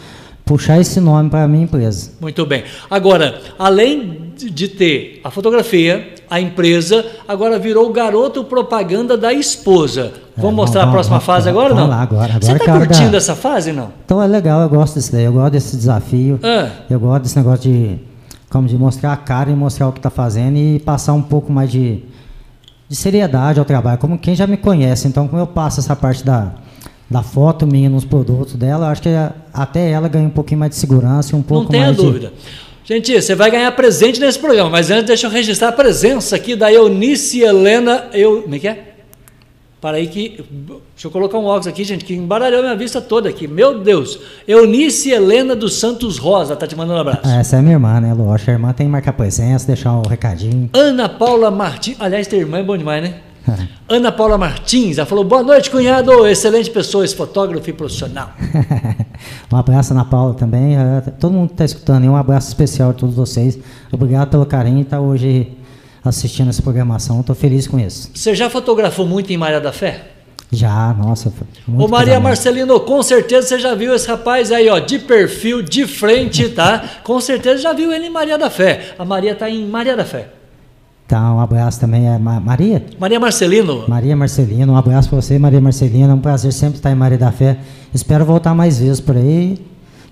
puxar 0.45 0.81
esse 0.81 1.01
nome 1.01 1.31
para 1.31 1.45
a 1.45 1.49
minha 1.49 1.65
empresa. 1.65 2.11
Muito 2.21 2.45
bem. 2.45 2.65
Agora, 2.91 3.41
além 3.59 4.26
de 4.45 4.69
ter 4.69 5.21
a 5.25 5.31
fotografia, 5.31 6.15
a 6.29 6.41
empresa, 6.41 7.05
agora 7.27 7.59
virou 7.59 7.89
o 7.89 7.93
garoto 7.93 8.45
propaganda 8.45 9.17
da 9.17 9.33
esposa. 9.33 10.13
É, 10.37 10.41
vamos 10.41 10.53
é, 10.53 10.57
mostrar 10.57 10.81
vamos, 10.81 10.91
a 10.91 10.95
próxima 10.95 11.19
vamos, 11.19 11.27
fase 11.27 11.49
agora 11.49 11.75
vamos 11.75 11.83
não? 11.83 11.91
Lá, 11.91 12.03
agora, 12.03 12.35
agora 12.35 12.45
Você 12.45 12.53
está 12.53 12.79
curtindo 12.79 13.17
essa 13.17 13.35
fase 13.35 13.73
não? 13.73 13.91
Então 14.05 14.23
é 14.23 14.27
legal, 14.27 14.61
eu 14.61 14.69
gosto 14.69 14.95
desse 14.97 15.11
daí, 15.11 15.25
eu 15.25 15.33
gosto 15.33 15.53
desse 15.53 15.77
desafio, 15.77 16.39
ah. 16.43 16.71
eu 16.91 17.01
gosto 17.01 17.23
desse 17.23 17.37
negócio 17.37 17.71
de 17.71 17.99
como 18.51 18.69
de 18.69 18.77
mostrar 18.77 19.13
a 19.13 19.17
cara 19.17 19.51
e 19.51 19.55
mostrar 19.55 19.89
o 19.89 19.93
que 19.93 19.99
está 19.99 20.11
fazendo 20.11 20.57
e 20.57 20.79
passar 20.79 21.13
um 21.13 21.23
pouco 21.23 21.53
mais 21.53 21.71
de, 21.71 22.03
de 22.89 22.97
seriedade 22.97 23.59
ao 23.59 23.65
trabalho, 23.65 23.99
como 23.99 24.19
quem 24.19 24.35
já 24.35 24.47
me 24.47 24.57
conhece. 24.57 25.09
Então, 25.09 25.27
como 25.27 25.41
eu 25.41 25.47
passo 25.47 25.81
essa 25.81 25.97
parte 25.97 26.25
da, 26.25 26.53
da 27.11 27.23
foto 27.23 27.67
minha 27.67 27.91
nos 27.91 28.05
produtos 28.05 28.55
dela, 28.55 28.91
acho 28.91 29.03
que 29.03 29.09
até 29.53 29.91
ela 29.91 30.09
ganha 30.09 30.27
um 30.27 30.31
pouquinho 30.31 30.61
mais 30.61 30.71
de 30.71 30.77
segurança 30.77 31.35
e 31.35 31.39
um 31.39 31.43
pouco 31.43 31.73
mais 31.73 31.89
Não 31.89 31.95
tenha 31.95 32.11
dúvida. 32.11 32.33
Gente, 32.89 33.21
você 33.21 33.35
vai 33.35 33.51
ganhar 33.51 33.73
presente 33.73 34.21
nesse 34.21 34.39
programa, 34.39 34.71
mas 34.71 34.93
antes 34.93 35.07
deixa 35.07 35.27
eu 35.27 35.31
registrar 35.31 35.71
a 35.71 35.73
presença 35.73 36.37
aqui 36.37 36.55
da 36.55 36.73
Eunice 36.73 37.41
Helena. 37.41 38.05
Eu, 38.13 38.43
como 38.43 38.55
é 38.55 38.59
que 38.61 38.69
é? 38.69 38.95
Para 39.81 39.97
aí 39.97 40.07
que. 40.07 40.45
Deixa 40.95 41.09
eu 41.09 41.11
colocar 41.11 41.37
um 41.37 41.47
óculos 41.47 41.67
aqui, 41.67 41.83
gente, 41.83 42.05
que 42.05 42.15
embaralhou 42.15 42.63
minha 42.63 42.77
vista 42.77 43.01
toda 43.01 43.29
aqui. 43.29 43.49
Meu 43.49 43.81
Deus. 43.81 44.21
Eunice 44.47 45.11
Helena 45.11 45.57
dos 45.57 45.81
Santos 45.81 46.17
Rosa 46.17 46.55
tá 46.55 46.65
te 46.65 46.77
mandando 46.77 46.99
um 46.99 47.01
abraço. 47.01 47.23
Ah, 47.25 47.41
essa 47.41 47.57
é 47.57 47.61
minha 47.61 47.75
irmã, 47.75 48.01
né, 48.01 48.15
Lógico. 48.15 48.53
A 48.53 48.55
irmã 48.55 48.73
tem 48.73 48.87
que 48.87 48.93
marcar 48.93 49.15
presença, 49.15 49.67
deixar 49.67 49.91
um 49.93 50.03
recadinho. 50.03 50.71
Ana 50.73 51.09
Paula 51.09 51.51
Martins. 51.51 51.97
Aliás, 51.99 52.29
ter 52.29 52.37
irmã 52.37 52.59
é 52.59 52.63
bom 52.63 52.79
demais, 52.79 53.03
né? 53.03 53.15
Ana 53.89 54.11
Paula 54.11 54.37
Martins, 54.37 54.99
ela 54.99 55.07
falou: 55.07 55.25
boa 55.25 55.43
noite, 55.43 55.71
cunhado, 55.71 56.27
excelente 56.27 56.71
pessoa, 56.71 57.05
esse 57.05 57.15
fotógrafo 57.15 57.69
e 57.69 57.73
profissional. 57.73 58.31
um 59.53 59.57
abraço, 59.57 59.93
Ana 59.93 60.05
Paula, 60.05 60.35
também. 60.35 60.77
É, 60.77 61.01
todo 61.19 61.33
mundo 61.33 61.53
está 61.53 61.65
escutando, 61.65 62.05
e 62.05 62.09
um 62.09 62.17
abraço 62.17 62.49
especial 62.49 62.91
a 62.91 62.93
todos 62.93 63.15
vocês. 63.15 63.59
Obrigado 63.93 64.31
pelo 64.31 64.47
carinho 64.47 64.79
e 64.79 64.83
estar 64.83 64.97
tá 64.99 65.03
hoje 65.03 65.53
assistindo 66.05 66.49
essa 66.49 66.63
programação. 66.63 67.21
Estou 67.21 67.35
feliz 67.35 67.67
com 67.67 67.79
isso. 67.79 68.11
Você 68.15 68.35
já 68.35 68.49
fotografou 68.49 69.07
muito 69.07 69.33
em 69.33 69.37
Maria 69.37 69.61
da 69.61 69.73
Fé? 69.73 70.13
Já, 70.51 70.95
nossa. 70.95 71.33
Ô 71.67 71.89
Maria 71.89 72.15
casamento. 72.15 72.23
Marcelino, 72.23 72.81
com 72.81 73.03
certeza 73.03 73.49
você 73.49 73.59
já 73.59 73.75
viu 73.75 73.93
esse 73.95 74.07
rapaz 74.07 74.53
aí, 74.53 74.69
ó, 74.69 74.79
de 74.79 74.99
perfil, 75.01 75.61
de 75.61 75.87
frente, 75.87 76.49
tá? 76.51 76.85
com 77.03 77.21
certeza 77.21 77.63
já 77.63 77.73
viu 77.73 77.93
ele 77.93 78.07
em 78.07 78.11
Maria 78.11 78.39
da 78.39 78.49
Fé. 78.49 78.95
A 78.97 79.05
Maria 79.05 79.33
está 79.33 79.51
em 79.51 79.67
Maria 79.67 79.97
da 79.97 80.05
Fé. 80.05 80.36
Tá, 81.09 81.33
um 81.33 81.39
abraço 81.39 81.79
também 81.79 82.09
a 82.09 82.19
Maria. 82.19 82.85
Maria 82.99 83.21
Marcelino. 83.21 83.85
Maria 83.87 84.17
Marcelino, 84.17 84.73
um 84.73 84.77
abraço 84.77 85.09
para 85.09 85.21
você, 85.21 85.39
Maria 85.39 85.61
Marcelino. 85.61 86.11
É 86.11 86.15
um 86.15 86.21
prazer 86.21 86.53
sempre 86.53 86.79
estar 86.79 86.91
em 86.91 86.97
Maria 86.97 87.17
da 87.17 87.31
Fé. 87.31 87.59
Espero 87.95 88.25
voltar 88.25 88.55
mais 88.55 88.81
vezes 88.81 89.01
por 89.01 89.17
aí 89.17 89.57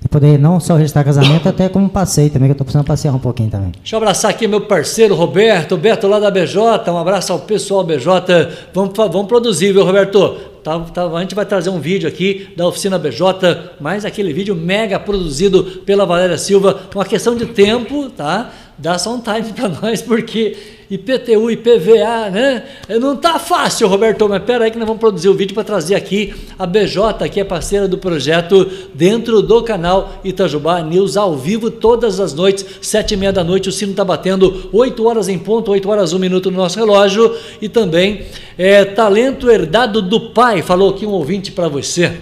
e 0.04 0.08
poder 0.08 0.38
não 0.38 0.60
só 0.60 0.76
registrar 0.76 1.02
casamento, 1.02 1.48
até 1.48 1.68
como 1.68 1.88
passeio 1.88 2.30
também, 2.30 2.48
que 2.48 2.50
eu 2.50 2.54
estou 2.54 2.64
precisando 2.64 2.86
passear 2.86 3.14
um 3.14 3.18
pouquinho 3.18 3.50
também. 3.50 3.72
Deixa 3.72 3.96
eu 3.96 3.98
abraçar 3.98 4.30
aqui 4.30 4.46
meu 4.46 4.60
parceiro 4.60 5.14
Roberto, 5.14 5.76
Beto 5.78 6.06
lá 6.06 6.20
da 6.20 6.30
BJ, 6.30 6.90
um 6.90 6.98
abraço 6.98 7.32
ao 7.32 7.40
pessoal 7.40 7.82
BJ, 7.82 8.68
vamos, 8.74 8.92
vamos 8.94 9.26
produzir, 9.26 9.72
viu 9.72 9.82
Roberto? 9.82 10.36
Tá, 10.62 10.78
tá, 10.80 11.04
a 11.06 11.20
gente 11.20 11.34
vai 11.34 11.44
trazer 11.44 11.70
um 11.70 11.80
vídeo 11.80 12.08
aqui 12.08 12.48
da 12.56 12.66
oficina 12.66 12.98
BJ, 12.98 13.74
mais 13.80 14.04
aquele 14.04 14.32
vídeo 14.32 14.54
mega 14.54 15.00
produzido 15.00 15.64
pela 15.86 16.04
Valéria 16.04 16.38
Silva, 16.38 16.80
uma 16.94 17.04
questão 17.04 17.34
de 17.34 17.46
tempo, 17.46 18.10
tá? 18.10 18.50
Dá 18.76 18.98
só 18.98 19.14
um 19.14 19.20
time 19.20 19.52
para 19.56 19.68
nós, 19.68 20.02
porque 20.02 20.56
IPTU, 20.90 21.50
IPVA, 21.50 22.30
né? 22.30 22.62
Não 23.00 23.16
tá 23.16 23.38
fácil, 23.38 23.88
Roberto, 23.88 24.28
mas 24.28 24.42
pera 24.42 24.64
aí 24.64 24.70
que 24.70 24.78
nós 24.78 24.86
vamos 24.86 25.00
produzir 25.00 25.28
o 25.28 25.34
vídeo 25.34 25.54
para 25.54 25.64
trazer 25.64 25.94
aqui 25.94 26.34
a 26.58 26.66
BJ, 26.66 27.28
que 27.28 27.40
é 27.40 27.44
parceira 27.44 27.88
do 27.88 27.98
projeto, 27.98 28.70
dentro 28.94 29.42
do 29.42 29.62
canal 29.62 30.20
Itajubá 30.22 30.80
News, 30.82 31.16
ao 31.16 31.36
vivo, 31.36 31.70
todas 31.70 32.20
as 32.20 32.34
noites, 32.34 32.64
sete 32.82 33.14
e 33.14 33.16
meia 33.16 33.32
da 33.32 33.42
noite, 33.42 33.68
o 33.68 33.72
sino 33.72 33.92
está 33.92 34.04
batendo, 34.04 34.68
oito 34.72 35.06
horas 35.06 35.28
em 35.28 35.38
ponto, 35.38 35.70
oito 35.70 35.88
horas 35.88 36.12
um 36.12 36.18
minuto 36.18 36.50
no 36.50 36.58
nosso 36.58 36.78
relógio, 36.78 37.34
e 37.60 37.68
também 37.68 38.26
é, 38.58 38.84
talento 38.84 39.50
herdado 39.50 40.02
do 40.02 40.32
pai, 40.32 40.62
falou 40.62 40.90
aqui 40.90 41.06
um 41.06 41.10
ouvinte 41.10 41.50
para 41.52 41.68
você. 41.68 42.12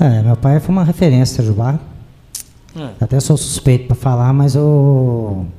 É, 0.00 0.22
meu 0.22 0.36
pai 0.36 0.60
foi 0.60 0.70
uma 0.70 0.84
referência, 0.84 1.36
Itajubá. 1.36 1.78
É. 2.76 2.88
Até 3.00 3.18
sou 3.18 3.36
suspeito 3.36 3.86
para 3.86 3.96
falar, 3.96 4.32
mas 4.32 4.54
o... 4.54 4.58
Eu 4.60 5.57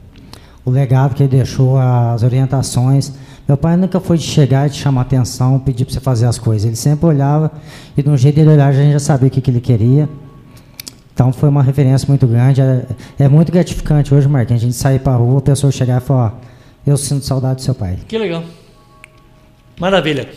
o 0.65 0.69
legado 0.71 1.15
que 1.15 1.23
ele 1.23 1.29
deixou, 1.29 1.77
as 1.77 2.23
orientações. 2.23 3.11
Meu 3.47 3.57
pai 3.57 3.75
nunca 3.75 3.99
foi 3.99 4.17
de 4.17 4.23
chegar 4.23 4.67
e 4.67 4.69
te 4.69 4.79
chamar 4.79 5.01
atenção, 5.01 5.59
pedir 5.59 5.85
para 5.85 5.93
você 5.93 5.99
fazer 5.99 6.25
as 6.25 6.37
coisas. 6.37 6.65
Ele 6.65 6.75
sempre 6.75 7.05
olhava 7.05 7.51
e 7.97 8.03
de 8.03 8.09
um 8.09 8.17
jeito 8.17 8.35
dele 8.35 8.51
olhar 8.51 8.67
a 8.67 8.71
gente 8.71 8.93
já 8.93 8.99
sabia 8.99 9.27
o 9.27 9.31
que, 9.31 9.41
que 9.41 9.49
ele 9.49 9.61
queria. 9.61 10.07
Então 11.13 11.33
foi 11.33 11.49
uma 11.49 11.63
referência 11.63 12.07
muito 12.07 12.27
grande. 12.27 12.61
É, 12.61 12.85
é 13.19 13.27
muito 13.27 13.51
gratificante 13.51 14.13
hoje, 14.13 14.27
Marquinhos, 14.27 14.61
a 14.61 14.65
gente 14.65 14.75
sair 14.75 14.99
para 14.99 15.13
a 15.13 15.17
rua, 15.17 15.39
a 15.39 15.41
pessoa 15.41 15.71
chegar 15.71 16.01
e 16.01 16.05
falar, 16.05 16.39
eu 16.85 16.95
sinto 16.95 17.25
saudade 17.25 17.55
do 17.55 17.61
seu 17.61 17.75
pai. 17.75 17.97
Que 18.07 18.17
legal. 18.17 18.43
Maravilha. 19.79 20.29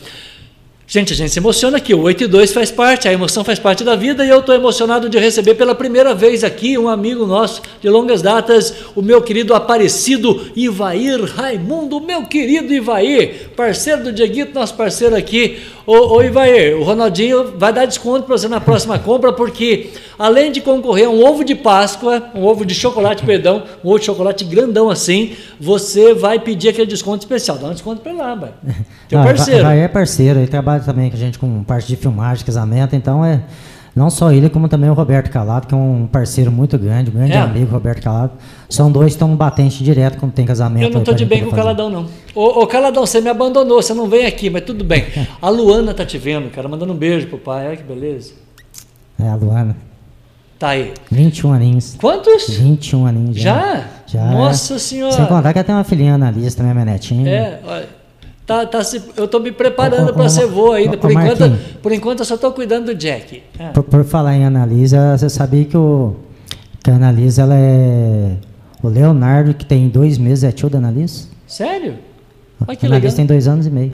Gente, 0.93 1.11
a 1.11 1.15
gente 1.15 1.31
se 1.31 1.39
emociona 1.39 1.77
aqui, 1.77 1.91
o 1.91 2.01
8 2.01 2.25
e 2.25 2.27
2 2.27 2.53
faz 2.53 2.69
parte, 2.69 3.07
a 3.07 3.11
emoção 3.11 3.43
faz 3.43 3.57
parte 3.57 3.83
da 3.83 3.95
vida 3.95 4.23
e 4.23 4.29
eu 4.29 4.41
estou 4.41 4.53
emocionado 4.53 5.09
de 5.09 5.17
receber 5.17 5.55
pela 5.55 5.73
primeira 5.73 6.13
vez 6.13 6.43
aqui 6.43 6.77
um 6.77 6.87
amigo 6.87 7.25
nosso 7.25 7.63
de 7.81 7.89
longas 7.89 8.21
datas, 8.21 8.71
o 8.95 9.01
meu 9.01 9.19
querido 9.19 9.55
Aparecido 9.55 10.51
Ivair 10.55 11.19
Raimundo, 11.23 11.99
meu 11.99 12.27
querido 12.27 12.71
Ivair, 12.71 13.49
parceiro 13.55 14.03
do 14.03 14.13
Dieguito, 14.13 14.53
nosso 14.53 14.75
parceiro 14.75 15.15
aqui. 15.15 15.63
Ô, 15.83 16.17
ô 16.17 16.23
Ivair, 16.23 16.77
o 16.77 16.83
Ronaldinho 16.83 17.55
vai 17.57 17.73
dar 17.73 17.85
desconto 17.85 18.27
para 18.27 18.37
você 18.37 18.47
na 18.47 18.61
próxima 18.61 18.99
compra, 18.99 19.33
porque 19.33 19.89
além 20.17 20.51
de 20.51 20.61
concorrer 20.61 21.07
a 21.07 21.09
um 21.09 21.25
ovo 21.25 21.43
de 21.43 21.55
Páscoa, 21.55 22.29
um 22.35 22.43
ovo 22.43 22.63
de 22.65 22.75
chocolate, 22.75 23.25
perdão, 23.25 23.63
um 23.83 23.89
ovo 23.89 23.99
de 23.99 24.05
chocolate 24.05 24.45
grandão 24.45 24.91
assim, 24.91 25.35
você 25.59 26.13
vai 26.13 26.39
pedir 26.39 26.69
aquele 26.69 26.87
desconto 26.87 27.23
especial. 27.23 27.57
Dá 27.57 27.67
um 27.67 27.73
desconto 27.73 28.01
para 28.01 28.13
lá, 28.13 28.35
vai. 28.35 28.51
Teu 29.09 29.21
parceiro. 29.21 29.67
É 29.67 29.87
parceiro, 29.87 30.39
ele 30.39 30.47
trabalha 30.47 30.82
também 30.83 31.09
com 31.09 31.15
a 31.15 31.19
gente 31.19 31.39
com 31.39 31.63
parte 31.63 31.87
de 31.87 31.95
filmagem, 31.95 32.45
casamento, 32.45 32.95
então 32.95 33.23
é 33.23 33.41
não 33.95 34.09
só 34.09 34.31
ele, 34.31 34.49
como 34.49 34.67
também 34.67 34.89
o 34.89 34.93
Roberto 34.93 35.29
Calado, 35.29 35.67
que 35.67 35.73
é 35.73 35.77
um 35.77 36.07
parceiro 36.11 36.51
muito 36.51 36.79
grande, 36.79 37.11
um 37.11 37.13
grande 37.13 37.33
é. 37.33 37.37
amigo, 37.37 37.71
Roberto 37.71 38.01
Calado. 38.01 38.31
São 38.67 38.91
dois 38.91 39.07
que 39.07 39.11
estão 39.13 39.35
batente 39.35 39.83
direto 39.83 40.17
quando 40.17 40.31
tem 40.31 40.45
casamento. 40.45 40.85
Eu 40.85 40.89
não 40.89 40.99
estou 41.01 41.13
de 41.13 41.25
bem 41.25 41.43
com 41.43 41.51
o 41.51 41.53
Caladão, 41.53 41.91
não. 41.91 42.07
Ô, 42.33 42.63
ô, 42.63 42.67
Caladão, 42.67 43.05
você 43.05 43.21
me 43.21 43.29
abandonou, 43.29 43.81
você 43.81 43.93
não 43.93 44.09
vem 44.09 44.25
aqui, 44.25 44.49
mas 44.49 44.63
tudo 44.63 44.83
bem. 44.83 45.05
A 45.39 45.49
Luana 45.49 45.93
tá 45.93 46.03
te 46.03 46.17
vendo, 46.17 46.49
cara, 46.49 46.67
mandando 46.67 46.91
um 46.91 46.95
beijo 46.95 47.27
pro 47.27 47.37
pai, 47.37 47.67
olha 47.67 47.77
que 47.77 47.83
beleza. 47.83 48.33
É, 49.19 49.29
a 49.29 49.35
Luana. 49.35 49.77
Tá 50.57 50.69
aí. 50.69 50.93
21 51.11 51.53
aninhos. 51.53 51.95
Quantos? 51.99 52.49
21 52.49 53.05
aninhos. 53.05 53.37
Já? 53.37 53.85
Já. 54.07 54.25
Nossa 54.25 54.79
senhora. 54.79 55.13
Sem 55.13 55.25
contar 55.27 55.53
que 55.53 55.59
ela 55.59 55.65
tem 55.65 55.75
uma 55.75 55.83
filhinha 55.83 56.15
analista 56.15 56.63
também, 56.63 56.73
minha 56.73 56.85
netinha. 56.85 57.29
É, 57.29 57.59
olha. 57.63 58.02
Tá, 58.45 58.65
tá 58.65 58.83
se, 58.83 59.01
eu 59.15 59.25
estou 59.25 59.39
me 59.39 59.51
preparando 59.51 60.13
para 60.13 60.27
ser 60.27 60.47
vô 60.47 60.73
ainda. 60.73 60.97
Por, 60.97 61.11
enquanto, 61.11 61.57
por 61.81 61.91
enquanto, 61.93 62.19
eu 62.19 62.25
só 62.25 62.35
estou 62.35 62.51
cuidando 62.51 62.87
do 62.87 62.95
Jack. 62.95 63.41
É. 63.57 63.69
Por, 63.69 63.83
por, 63.83 64.03
falar 64.03 64.35
em 64.35 64.45
Analisa, 64.45 65.17
você 65.17 65.29
sabia 65.29 65.63
que, 65.63 65.77
o, 65.77 66.13
que 66.83 66.91
a 66.91 66.95
Analisa 66.95 67.43
ela 67.43 67.55
é. 67.55 68.35
O 68.81 68.89
Leonardo, 68.89 69.53
que 69.53 69.65
tem 69.65 69.87
dois 69.87 70.17
meses, 70.17 70.43
é 70.43 70.51
tio 70.51 70.69
da 70.69 70.77
Analisa? 70.77 71.27
Sério? 71.47 71.95
Olha 72.67 72.75
que 72.75 72.85
Analisa 72.85 73.05
legal. 73.05 73.15
tem 73.15 73.25
dois 73.25 73.47
anos 73.47 73.65
e 73.65 73.69
meio. 73.69 73.93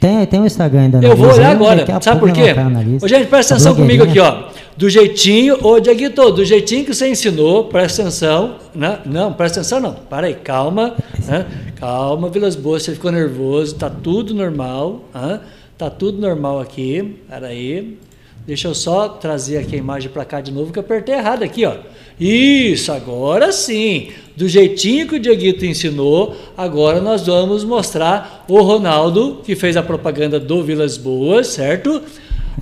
Tem, 0.00 0.24
tem 0.24 0.40
o 0.40 0.46
Instagram 0.46 0.80
ainda. 0.80 0.98
Eu 1.02 1.14
vou 1.14 1.30
olhar 1.30 1.50
agora. 1.50 1.84
a 1.94 2.00
Sabe 2.00 2.20
por 2.20 2.32
quê? 2.32 2.54
tá. 2.54 2.66
Ô, 3.02 3.08
gente, 3.08 3.26
presta 3.26 3.54
A 3.54 3.56
atenção 3.56 3.74
comigo 3.74 4.04
aqui, 4.04 4.18
ó. 4.18 4.44
Do 4.80 4.88
jeitinho, 4.88 5.58
ô 5.62 5.78
Diaguito, 5.78 6.30
do 6.30 6.42
jeitinho 6.42 6.86
que 6.86 6.94
você 6.94 7.06
ensinou, 7.06 7.64
presta 7.64 8.00
atenção. 8.00 8.56
Né? 8.74 8.98
Não, 9.04 9.30
presta 9.30 9.60
atenção 9.60 9.78
não. 9.78 9.92
Para 9.92 10.28
aí, 10.28 10.32
calma. 10.32 10.96
né? 11.26 11.44
Calma, 11.76 12.30
Vilas 12.30 12.56
Boas, 12.56 12.82
você 12.84 12.94
ficou 12.94 13.12
nervoso. 13.12 13.74
Tá 13.74 13.90
tudo 13.90 14.32
normal. 14.32 15.04
hã? 15.14 15.42
Tá 15.76 15.90
tudo 15.90 16.18
normal 16.18 16.60
aqui. 16.60 17.16
Para 17.28 17.48
aí. 17.48 17.98
Deixa 18.46 18.68
eu 18.68 18.74
só 18.74 19.06
trazer 19.06 19.58
aqui 19.58 19.74
a 19.76 19.78
imagem 19.78 20.08
para 20.08 20.24
cá 20.24 20.40
de 20.40 20.50
novo, 20.50 20.72
que 20.72 20.78
eu 20.78 20.82
apertei 20.82 21.14
errado 21.14 21.42
aqui, 21.42 21.66
ó. 21.66 21.74
Isso, 22.18 22.90
agora 22.90 23.52
sim. 23.52 24.08
Do 24.34 24.48
jeitinho 24.48 25.06
que 25.06 25.16
o 25.16 25.20
Dieguito 25.20 25.66
ensinou, 25.66 26.34
agora 26.56 27.02
nós 27.02 27.26
vamos 27.26 27.64
mostrar 27.64 28.46
o 28.48 28.62
Ronaldo, 28.62 29.42
que 29.44 29.54
fez 29.54 29.76
a 29.76 29.82
propaganda 29.82 30.40
do 30.40 30.62
Vilas 30.62 30.96
Boas, 30.96 31.48
certo? 31.48 32.00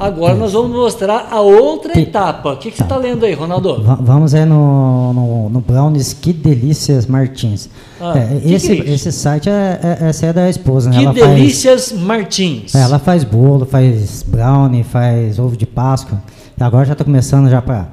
Agora 0.00 0.34
nós 0.34 0.52
vamos 0.52 0.70
mostrar 0.76 1.28
a 1.30 1.40
outra 1.40 1.92
Tem- 1.92 2.04
etapa. 2.04 2.52
O 2.52 2.56
que, 2.56 2.70
que 2.70 2.76
você 2.76 2.82
está 2.84 2.96
lendo 2.96 3.24
aí, 3.24 3.34
Ronaldo? 3.34 3.82
Va- 3.82 3.98
Vamos 4.00 4.32
aí 4.34 4.44
no, 4.44 5.12
no, 5.12 5.48
no 5.50 5.60
Brownies 5.60 6.12
Que 6.12 6.32
Delícias 6.32 7.06
Martins. 7.06 7.68
Ah, 8.00 8.12
É, 8.16 8.38
que 8.40 8.54
esse, 8.54 8.76
que 8.76 8.90
é 8.90 8.94
esse 8.94 9.10
site 9.10 9.48
é, 9.48 9.80
é, 10.00 10.08
essa 10.08 10.26
é 10.26 10.32
da 10.32 10.48
esposa, 10.48 10.90
né? 10.90 10.98
Que 10.98 11.04
ela 11.04 11.12
delícias 11.12 11.92
Martins. 11.92 12.70
Faz, 12.72 12.84
é, 12.84 12.86
ela 12.86 12.98
faz 13.00 13.24
bolo, 13.24 13.66
faz 13.66 14.22
brownie, 14.22 14.84
faz 14.84 15.38
ovo 15.38 15.56
de 15.56 15.66
Páscoa. 15.66 16.22
E 16.58 16.62
agora 16.62 16.84
já 16.84 16.92
está 16.92 17.04
começando 17.04 17.48
já 17.50 17.60
para 17.60 17.88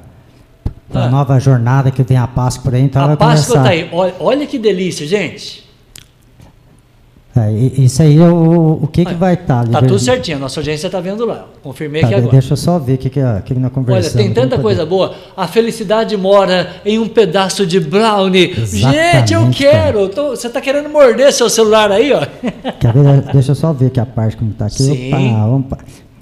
Ah. 0.94 1.06
a 1.06 1.10
nova 1.10 1.40
jornada 1.40 1.90
que 1.90 2.04
tem 2.04 2.18
a 2.18 2.28
Páscoa 2.28 2.66
por 2.66 2.76
aí. 2.76 2.84
Então 2.84 3.04
a 3.04 3.18
Páscoa 3.18 3.56
começar. 3.56 3.64
tá 3.64 3.70
aí. 3.70 3.90
Olha, 3.92 4.14
olha 4.20 4.46
que 4.46 4.60
delícia, 4.60 5.08
gente. 5.08 5.65
É, 7.38 7.52
isso 7.52 8.02
aí 8.02 8.18
é 8.18 8.30
o, 8.30 8.80
o 8.82 8.88
que, 8.88 9.04
que 9.04 9.10
Olha, 9.10 9.18
vai 9.18 9.34
estar. 9.34 9.68
Tá 9.68 9.82
tudo 9.82 10.00
certinho, 10.00 10.38
a 10.38 10.40
nossa 10.40 10.62
audiência 10.62 10.88
está 10.88 11.02
vendo 11.02 11.26
lá. 11.26 11.46
Confirmei 11.62 12.02
aqui 12.02 12.14
agora. 12.14 12.32
Deixa 12.32 12.54
eu 12.54 12.58
só 12.58 12.80
ver 12.80 12.94
o 12.94 12.98
que, 12.98 13.10
que, 13.10 13.20
é- 13.20 13.42
que, 13.44 13.54
que 13.54 13.60
nós 13.60 13.72
Olha, 13.90 14.10
tem 14.10 14.34
tanta 14.34 14.58
coisa 14.58 14.86
boa. 14.86 15.14
A 15.36 15.46
felicidade 15.46 16.16
mora 16.16 16.70
em 16.86 16.98
um 16.98 17.10
pedaço 17.10 17.66
de 17.66 17.78
brownie. 17.78 18.54
Gente, 18.54 19.34
eu 19.34 19.42
Exatamente, 19.42 19.58
quero. 19.58 20.08
Tô- 20.08 20.30
você 20.30 20.48
está 20.48 20.62
querendo 20.62 20.88
morder 20.88 21.34
seu 21.34 21.50
celular 21.50 21.92
aí, 21.92 22.14
ó. 22.14 22.22
Ver? 22.96 23.34
Deixa 23.34 23.52
eu 23.52 23.56
só 23.56 23.74
ver 23.74 23.88
aqui 23.88 24.00
a 24.00 24.06
parte 24.06 24.38
como 24.38 24.54
tá 24.54 24.68
aqui. 24.68 24.84
Sim. 24.84 25.08
Opa, 25.10 25.46
vamos 25.46 25.68
pa- 25.68 25.78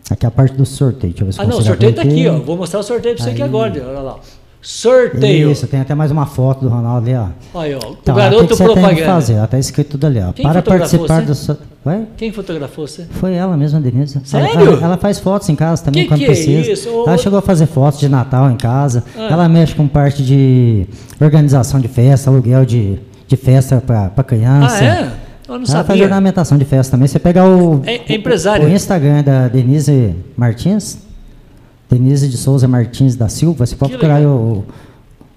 Aqui 0.10 0.26
é 0.26 0.28
a 0.28 0.32
parte 0.32 0.56
do 0.56 0.66
sorteio. 0.66 1.14
Deixa 1.14 1.24
eu 1.24 1.28
ver 1.28 1.34
se 1.34 1.42
Ah, 1.42 1.46
não, 1.46 1.60
o 1.60 1.62
sorteio 1.62 1.92
está 1.92 2.02
abrir 2.02 2.28
aqui, 2.28 2.28
ó. 2.28 2.44
Vou 2.44 2.58
mostrar 2.58 2.80
o 2.80 2.84
sorteio 2.84 3.16
para 3.16 3.24
você 3.24 3.30
aqui 3.30 3.42
agora. 3.42 3.72
Olha 3.88 4.00
lá. 4.00 4.16
Sorteio. 4.64 5.52
Isso, 5.52 5.68
tem 5.68 5.82
até 5.82 5.94
mais 5.94 6.10
uma 6.10 6.26
foto 6.26 6.62
do 6.62 6.70
Ronaldo 6.70 7.06
ali, 7.10 7.16
ó. 7.16 7.60
Aí, 7.60 7.76
ó. 7.76 7.80
O 7.90 7.98
Então, 8.02 8.16
garoto 8.16 8.44
o 8.46 8.48
que, 8.48 8.54
que 8.54 8.56
você 8.56 8.64
tem 8.64 8.74
que 8.76 8.80
propaganda. 8.82 9.06
fazer? 9.14 9.40
Ó, 9.40 9.46
tá 9.48 9.60
escrito 9.60 9.90
tudo 9.92 10.08
ali, 10.08 10.20
ó. 10.22 10.32
Quem 10.32 10.44
Para 10.46 10.62
participar 10.62 11.20
você? 11.22 11.26
do. 11.26 11.36
So... 11.36 11.58
Ué? 11.86 12.04
Quem 12.16 12.32
fotografou 12.32 12.88
você? 12.88 13.06
Foi 13.12 13.34
ela 13.34 13.58
mesma, 13.58 13.82
Denise. 13.82 14.18
Sério? 14.24 14.58
Ela, 14.58 14.84
ela- 14.86 14.98
faz 14.98 15.20
fotos 15.20 15.50
em 15.50 15.56
casa 15.56 15.84
também 15.84 16.04
Que 16.04 16.08
quando 16.08 16.20
que 16.20 16.24
é 16.24 16.28
precisa. 16.28 16.72
isso? 16.72 16.90
Ô, 16.90 17.04
Ela 17.06 17.18
chegou 17.18 17.38
a 17.38 17.42
fazer 17.42 17.66
fotos 17.66 18.00
de 18.00 18.08
Natal 18.08 18.50
em 18.50 18.56
casa. 18.56 19.04
Ah. 19.18 19.28
Ela 19.30 19.50
mexe 19.50 19.76
com 19.76 19.86
parte 19.86 20.24
de 20.24 20.88
organização 21.20 21.82
de 21.82 21.90
festa, 21.90 22.30
aluguel 22.30 22.64
de, 22.66 22.98
de 23.28 23.36
festa 23.36 23.84
para 23.86 24.24
criança. 24.24 24.78
Ah, 24.80 24.84
é? 24.86 25.12
Eu 25.46 25.56
não 25.60 25.66
Ela 25.66 25.66
faz 25.66 25.88
sabia. 25.88 26.04
ornamentação 26.06 26.58
de 26.58 26.64
festa 26.64 26.92
também. 26.92 27.06
Você 27.10 27.20
pegar 27.20 27.46
o, 27.50 27.82
É- 27.86 27.96
é 27.98 28.02
o- 28.10 28.14
empresária. 28.14 28.66
o 28.66 28.70
Instagram 28.72 29.22
da 29.24 29.50
Denise 29.50 30.16
Martins, 30.38 31.00
Denise 31.94 32.28
de 32.28 32.38
Souza 32.38 32.68
Martins 32.68 33.16
da 33.16 33.30
Silva, 33.30 33.66
você 33.66 33.76
pode 33.76 33.92
Que 33.94 33.98
procurar 33.98 34.22
o, 34.26 34.64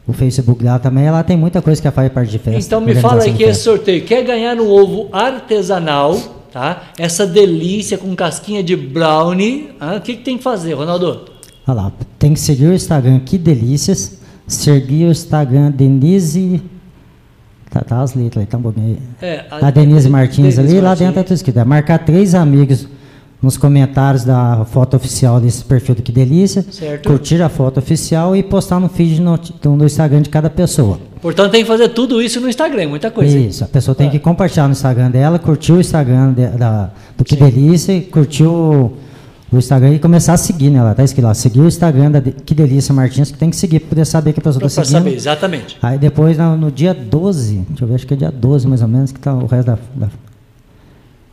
o 0.07 0.13
Facebook 0.13 0.63
dela 0.63 0.79
também. 0.79 1.05
Ela 1.05 1.23
tem 1.23 1.37
muita 1.37 1.61
coisa 1.61 1.81
que 1.81 1.87
ela 1.87 1.95
faz 1.95 2.11
parte 2.13 2.31
de 2.31 2.39
festa. 2.39 2.61
Então 2.61 2.81
me 2.81 2.95
fala 2.95 3.23
aí 3.23 3.33
que 3.33 3.39
de 3.39 3.45
esse 3.45 3.61
sorteio 3.63 4.03
quer 4.05 4.23
ganhar 4.25 4.57
um 4.57 4.69
ovo 4.69 5.09
artesanal, 5.13 6.17
tá? 6.53 6.85
Essa 6.99 7.27
delícia 7.27 7.99
com 7.99 8.15
casquinha 8.17 8.63
de 8.63 8.75
brownie. 8.77 9.71
ah, 9.81 9.97
O 9.97 10.01
que, 10.01 10.17
que 10.17 10.23
tem 10.25 10.37
que 10.39 10.43
fazer, 10.43 10.73
Ronaldo? 10.75 11.23
Olha 11.69 11.75
lá, 11.83 11.93
tem 12.19 12.33
que 12.33 12.41
seguir 12.41 12.67
o 12.69 12.73
Instagram 12.73 13.19
Que 13.21 13.37
Delícias, 13.37 14.19
seguir 14.47 15.05
o 15.07 15.11
Instagram 15.11 15.71
Denise. 15.73 16.63
Tá, 17.71 17.81
tá 17.81 18.01
as 18.01 18.15
letras 18.15 18.43
aí, 18.43 18.47
tá 18.47 18.59
aí. 18.79 18.99
É, 19.21 19.45
A 19.51 19.71
Denise 19.71 20.09
Martins 20.09 20.57
Denise 20.57 20.61
ali, 20.61 20.81
lá 20.81 20.91
Martins. 20.91 20.99
dentro 21.07 21.15
tá 21.21 21.25
tudo 21.25 21.35
escrito. 21.37 21.59
É 21.59 21.65
marcar 21.65 21.99
três 21.99 22.35
amigos 22.35 22.87
nos 23.43 23.57
comentários 23.57 24.25
da 24.25 24.65
foto 24.65 24.97
oficial 24.97 25.39
desse 25.41 25.63
perfil 25.65 25.95
do 25.95 26.03
Que 26.03 26.11
Delícia. 26.11 26.65
Certo. 26.71 27.09
Curtir 27.09 27.43
a 27.43 27.49
foto 27.49 27.79
oficial 27.79 28.35
e 28.35 28.43
postar 28.43 28.81
no 28.81 28.89
feed 28.89 29.21
no, 29.21 29.39
no 29.77 29.85
Instagram 29.85 30.23
de 30.23 30.31
cada 30.31 30.49
pessoa. 30.51 30.99
Portanto, 31.21 31.51
tem 31.53 31.63
que 31.63 31.67
fazer 31.69 31.89
tudo 31.91 32.21
isso 32.23 32.41
no 32.41 32.49
Instagram, 32.49 32.89
muita 32.89 33.11
coisa. 33.11 33.37
Isso, 33.39 33.63
a 33.65 33.67
pessoa 33.67 33.95
tem 33.95 34.09
Ah. 34.09 34.11
que 34.11 34.19
compartilhar 34.19 34.67
no 34.67 34.73
Instagram 34.73 35.11
dela, 35.11 35.39
curtir 35.39 35.73
o 35.73 35.81
Instagram 35.81 36.33
de- 36.33 36.47
da, 36.49 36.91
do 37.17 37.25
Que 37.25 37.35
Sim. 37.37 37.45
Delícia, 37.45 37.93
e 37.93 38.01
curtir 38.03 38.45
o, 38.45 38.93
o 39.53 39.57
Instagram 39.59 39.95
e 39.95 39.99
começar 39.99 40.33
a 40.35 40.37
seguir, 40.37 40.71
né? 40.71 40.79
Ela 40.79 40.95
tá 40.95 41.05
escrito 41.05 41.25
lá, 41.27 41.35
seguir 41.35 41.61
o 41.61 41.67
Instagram 41.67 42.11
da 42.13 42.21
De- 42.21 42.33
Que 42.33 42.55
Delícia 42.55 42.95
Martins, 42.95 43.31
que 43.31 43.39
tem 43.39 43.51
que 43.51 43.57
seguir 43.57 43.81
para 43.81 43.89
poder 43.91 44.05
saber 44.07 44.33
que 44.33 44.41
a 44.41 44.43
pessoa 44.43 44.65
está 44.67 44.83
seguindo. 44.85 44.99
saber, 45.05 45.15
exatamente. 45.15 45.77
Aí 45.83 45.99
depois, 45.99 46.39
no, 46.39 46.57
no 46.57 46.71
dia 46.71 46.95
12, 46.95 47.57
deixa 47.69 47.85
eu 47.85 47.89
ver, 47.89 47.95
acho 47.97 48.07
que 48.07 48.15
é 48.15 48.17
dia 48.17 48.31
12 48.31 48.67
mais 48.67 48.81
ou 48.83 48.89
menos, 48.89 49.13
que 49.13 49.21
tá 49.21 49.35
o 49.35 49.47
resto 49.47 49.67
da. 49.67 49.79
da 49.95 50.07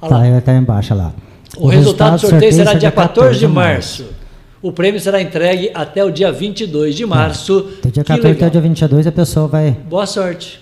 tá, 0.02 0.08
lá. 0.08 0.22
aí 0.22 0.42
tá 0.42 0.54
embaixo 0.56 0.94
lá. 0.96 1.14
O, 1.58 1.68
resultado 1.68 2.14
do 2.14 2.20
sorteio 2.20 2.52
será 2.54 2.74
dia 2.74 2.92
14 2.92 3.40
de 3.40 3.48
março. 3.48 4.06
O 4.62 4.72
prêmio 4.72 5.00
será 5.00 5.22
entregue 5.22 5.70
até 5.74 6.04
o 6.04 6.10
dia 6.10 6.32
22 6.32 6.96
de 6.96 7.06
março. 7.06 7.68
Do 7.84 7.92
dia 7.92 8.04
Que 8.04 8.14
14 8.14 8.32
até 8.38 8.48
o 8.48 8.50
dia 8.50 8.62
22 8.62 9.08
a 9.08 9.12
pessoa 9.12 9.48
vai. 9.48 9.72
Boa 9.72 10.06
sorte. 10.06 10.62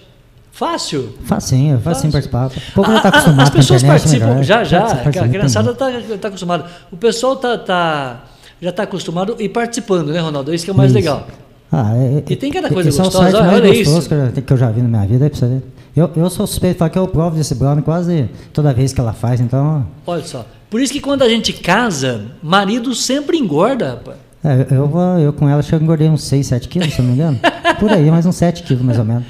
Fácil. 0.51 1.13
Facinho, 1.23 1.79
facinho 1.79 2.11
Fácil. 2.11 2.29
participar. 2.29 2.47
O 2.47 2.73
povo 2.73 2.91
A- 2.91 2.93
já 2.93 2.97
está 2.97 3.07
a- 3.07 3.11
acostumado 3.11 3.41
As 3.43 3.49
pessoas 3.49 3.83
internet, 3.83 4.01
participam 4.01 4.27
melhor. 4.29 4.43
já, 4.43 4.63
já. 4.63 4.81
Participa 4.81 5.25
A 5.25 5.29
criançada 5.29 5.71
está 5.71 5.91
tá 6.19 6.27
acostumada. 6.27 6.65
O 6.91 6.97
pessoal 6.97 7.35
tá, 7.37 7.57
tá, 7.57 8.23
já 8.61 8.69
está 8.69 8.83
acostumado 8.83 9.35
e 9.39 9.47
participando, 9.47 10.11
né, 10.11 10.19
Ronaldo? 10.19 10.53
Isso 10.53 10.65
que 10.65 10.71
é 10.71 10.73
o 10.73 10.77
mais 10.77 10.89
Isso. 10.91 10.99
legal. 10.99 11.27
Ah, 11.71 11.93
é, 11.95 12.23
E 12.29 12.35
tem 12.35 12.51
cada 12.51 12.67
é- 12.67 12.71
coisa 12.71 12.89
gostosa, 12.89 13.17
É 13.17 13.21
o 13.21 13.31
site 13.31 13.35
olha 13.35 13.61
mais 13.61 13.79
isso. 13.79 13.91
gostoso 13.91 14.09
que 14.33 14.39
eu, 14.39 14.43
que 14.43 14.53
eu 14.53 14.57
já 14.57 14.69
vi 14.71 14.81
na 14.81 14.87
minha 14.89 15.05
vida, 15.07 15.23
aí 15.25 15.29
pra 15.29 15.39
você 15.39 15.45
ver. 15.47 15.61
Eu, 15.95 16.09
eu 16.15 16.29
sou 16.29 16.47
suspeito 16.47 16.75
de 16.75 16.79
falar 16.79 16.89
que 16.89 16.97
eu 16.99 17.07
provo 17.07 17.35
desse 17.35 17.53
brownie 17.53 17.83
quase 17.83 18.29
toda 18.53 18.73
vez 18.73 18.93
que 18.93 18.99
ela 19.01 19.11
faz, 19.13 19.41
então. 19.41 19.85
Olha 20.07 20.23
só. 20.23 20.45
Por 20.69 20.79
isso 20.81 20.93
que 20.93 21.01
quando 21.01 21.21
a 21.21 21.27
gente 21.29 21.51
casa, 21.53 22.25
marido 22.41 22.95
sempre 22.95 23.37
engorda, 23.37 23.89
rapaz. 23.91 24.17
É, 24.43 24.67
eu, 24.75 24.87
vou- 24.87 25.19
eu 25.19 25.33
com 25.33 25.47
ela 25.49 25.59
acho 25.59 25.69
que 25.69 25.75
eu 25.75 25.81
engordei 25.81 26.07
uns 26.09 26.23
6, 26.23 26.47
7 26.47 26.67
quilos, 26.69 26.93
se 26.93 26.99
eu 26.99 27.03
não 27.05 27.11
me 27.11 27.17
engano. 27.17 27.39
Por 27.79 27.91
aí, 27.91 28.09
mais 28.09 28.25
uns 28.25 28.35
7 28.37 28.63
quilos 28.63 28.81
mais 28.81 28.97
ou 28.97 29.05
menos. 29.05 29.23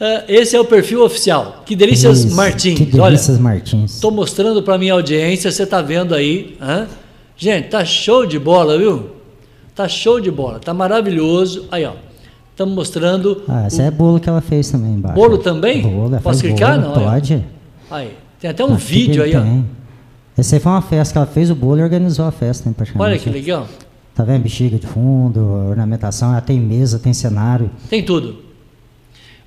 Ah, 0.00 0.24
Esse 0.28 0.54
é 0.54 0.60
o 0.60 0.64
perfil 0.64 1.02
oficial. 1.04 1.62
Que 1.64 1.74
delícias 1.74 2.24
Isso, 2.24 2.36
Martins. 2.36 2.78
Que 2.78 2.84
Olha, 3.00 3.04
delícias 3.12 3.38
Martins. 3.38 3.94
estou 3.94 4.10
mostrando 4.10 4.62
para 4.62 4.76
minha 4.76 4.92
audiência, 4.92 5.50
você 5.50 5.62
está 5.62 5.80
vendo 5.80 6.14
aí. 6.14 6.56
hã? 6.60 6.86
Gente, 7.36 7.68
tá 7.68 7.84
show 7.84 8.26
de 8.26 8.38
bola, 8.38 8.76
viu? 8.78 9.10
Tá 9.74 9.88
show 9.88 10.20
de 10.20 10.30
bola, 10.30 10.60
tá 10.60 10.72
maravilhoso. 10.74 11.66
Aí, 11.70 11.84
ó. 11.84 11.92
Estamos 12.54 12.72
mostrando. 12.74 13.42
Ah, 13.48 13.66
esse 13.66 13.80
o- 13.80 13.84
é 13.84 13.90
bolo 13.90 14.20
que 14.20 14.28
ela 14.28 14.40
fez 14.40 14.70
também 14.70 14.92
embaixo. 14.92 15.16
Bolo 15.16 15.38
também? 15.38 15.82
Bolo, 15.82 16.20
Posso 16.20 16.40
clicar? 16.40 16.80
bolo, 16.80 16.94
Não. 16.94 17.10
Pode. 17.10 17.44
Aí. 17.90 18.12
Tem 18.40 18.48
até 18.50 18.64
um 18.64 18.76
vídeo 18.76 19.22
aí, 19.24 19.34
ó. 19.36 19.40
tem. 19.40 19.64
Esse 20.38 20.54
aí 20.54 20.60
foi 20.60 20.70
uma 20.72 20.82
festa 20.82 21.12
que 21.12 21.18
ela 21.18 21.26
fez 21.26 21.50
o 21.50 21.54
bolo 21.54 21.80
e 21.80 21.82
organizou 21.82 22.26
a 22.26 22.30
festa, 22.30 22.70
praticamente. 22.70 23.10
Olha 23.10 23.18
que 23.18 23.28
legal. 23.30 23.66
Tá 24.14 24.22
vendo? 24.22 24.42
Bexiga 24.42 24.78
de 24.78 24.86
fundo, 24.86 25.40
ornamentação, 25.70 26.30
ela 26.30 26.40
tem 26.40 26.60
mesa, 26.60 26.98
tem 27.00 27.12
cenário. 27.12 27.70
Tem 27.90 28.02
tudo. 28.04 28.36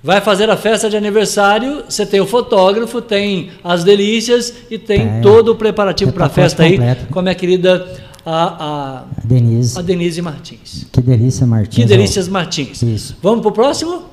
Vai 0.03 0.19
fazer 0.21 0.49
a 0.49 0.57
festa 0.57 0.89
de 0.89 0.95
aniversário, 0.97 1.83
você 1.87 2.05
tem 2.05 2.19
o 2.19 2.25
fotógrafo, 2.27 3.01
tem 3.01 3.49
as 3.63 3.83
delícias 3.83 4.53
e 4.69 4.77
tem 4.77 5.07
Tem. 5.07 5.21
todo 5.21 5.53
o 5.53 5.55
preparativo 5.55 6.11
para 6.11 6.25
a 6.25 6.29
festa 6.29 6.63
aí, 6.63 6.77
com 7.09 7.19
a 7.19 7.21
minha 7.21 7.35
querida 7.35 7.85
a, 8.33 8.97
A 8.99 9.03
Denise. 9.23 9.77
a, 9.77 9.81
Denise 9.81 10.21
Martins. 10.21 10.85
Que 10.91 11.01
delícia, 11.01 11.45
Martins. 11.47 11.75
Que 11.75 11.85
delícias 11.85 12.27
Martins. 12.27 12.81
Isso. 12.81 13.17
Vamos 13.21 13.41
pro 13.41 13.51
próximo? 13.51 14.03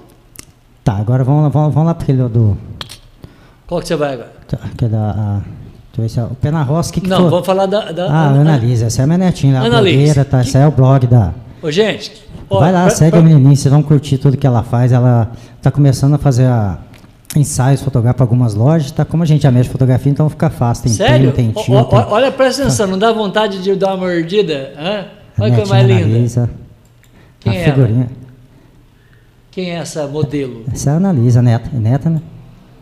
Tá, 0.83 0.97
agora 0.97 1.25
vamos 1.25 1.43
lá, 1.45 1.49
vamos, 1.49 1.75
vamos 1.75 1.87
lá 1.89 1.95
para 1.95 2.05
aquele 2.05 2.29
do. 2.29 2.57
Qual 3.67 3.81
que 3.81 3.89
você 3.89 3.97
vai 3.97 4.15
agora? 4.15 4.33
tá, 4.47 4.59
Que 4.77 4.85
é 4.85 4.89
da. 4.89 5.11
A, 5.11 5.41
deixa 5.41 5.45
eu 5.97 6.03
ver 6.03 6.09
se 6.09 6.21
é 6.21 6.25
o 6.25 6.29
Pena 6.35 6.67
que, 6.93 7.01
que 7.01 7.09
Não, 7.09 7.21
foi? 7.23 7.31
vamos 7.31 7.47
falar 7.47 7.67
da. 7.67 7.91
da 7.93 8.05
Ah, 8.11 8.29
Ana- 8.29 8.41
Ana 8.41 8.57
Lisa, 8.59 8.87
essa 8.87 9.01
é 9.01 9.05
a 9.05 9.07
minha 9.07 9.19
netinha, 9.19 9.61
lá, 9.63 9.69
blogueira, 9.69 10.25
tá? 10.25 10.41
Que- 10.43 10.49
Esse 10.49 10.59
é 10.59 10.67
o 10.67 10.71
blog 10.71 11.07
da. 11.07 11.33
Ô, 11.63 11.71
gente. 11.71 12.13
ó, 12.51 12.61
Vai 12.61 12.71
lá, 12.73 12.83
pra- 12.87 12.91
segue 12.95 13.11
pra- 13.13 13.21
a 13.21 13.23
menininha, 13.23 13.57
vocês 13.57 13.73
vão 13.73 13.83
curtir 13.83 14.19
tudo 14.19 14.37
que 14.37 14.47
ela 14.47 14.63
faz. 14.63 14.93
Ela 14.93 15.33
tá 15.63 15.71
começando 15.71 16.15
a 16.15 16.19
fazer 16.19 16.45
a, 16.45 16.79
ensaios, 17.41 17.83
fotografar 17.83 18.15
para 18.15 18.25
algumas 18.25 18.55
lojas, 18.55 18.91
tá? 18.91 19.05
Como 19.05 19.23
a 19.23 19.27
gente 19.27 19.43
já 19.43 19.51
mexe 19.51 19.69
fotografia, 19.71 20.11
então 20.11 20.29
fica 20.31 20.51
fácil. 20.51 20.85
Tem 20.85 20.93
Sério? 20.93 21.33
tem 21.33 21.53
Ó, 21.55 21.63
tio, 21.63 21.75
ó, 21.75 21.85
tem... 21.85 21.99
olha, 22.11 22.31
presta 22.31 22.63
atenção, 22.63 22.87
não 22.87 22.99
dá 22.99 23.13
vontade 23.13 23.63
de 23.63 23.75
dar 23.75 23.89
uma 23.95 24.07
mordida? 24.07 24.73
Hã? 24.79 25.05
Olha 25.39 25.55
que 25.63 25.69
mais 25.69 25.87
linda. 25.87 26.05
Lisa, 26.19 26.51
Quem 27.41 27.53
a 27.53 27.55
é 27.57 27.63
ela? 27.65 27.75
figurinha. 27.75 28.11
Quem 29.51 29.71
é 29.71 29.75
essa 29.75 30.07
modelo? 30.07 30.65
Essa 30.73 30.91
é 30.91 30.93
a 30.93 30.97
Ana 30.97 31.13
Lisa, 31.13 31.39
a 31.39 31.43
neta, 31.43 31.71
é 31.75 31.79
neta, 31.79 32.11
né? 32.11 32.21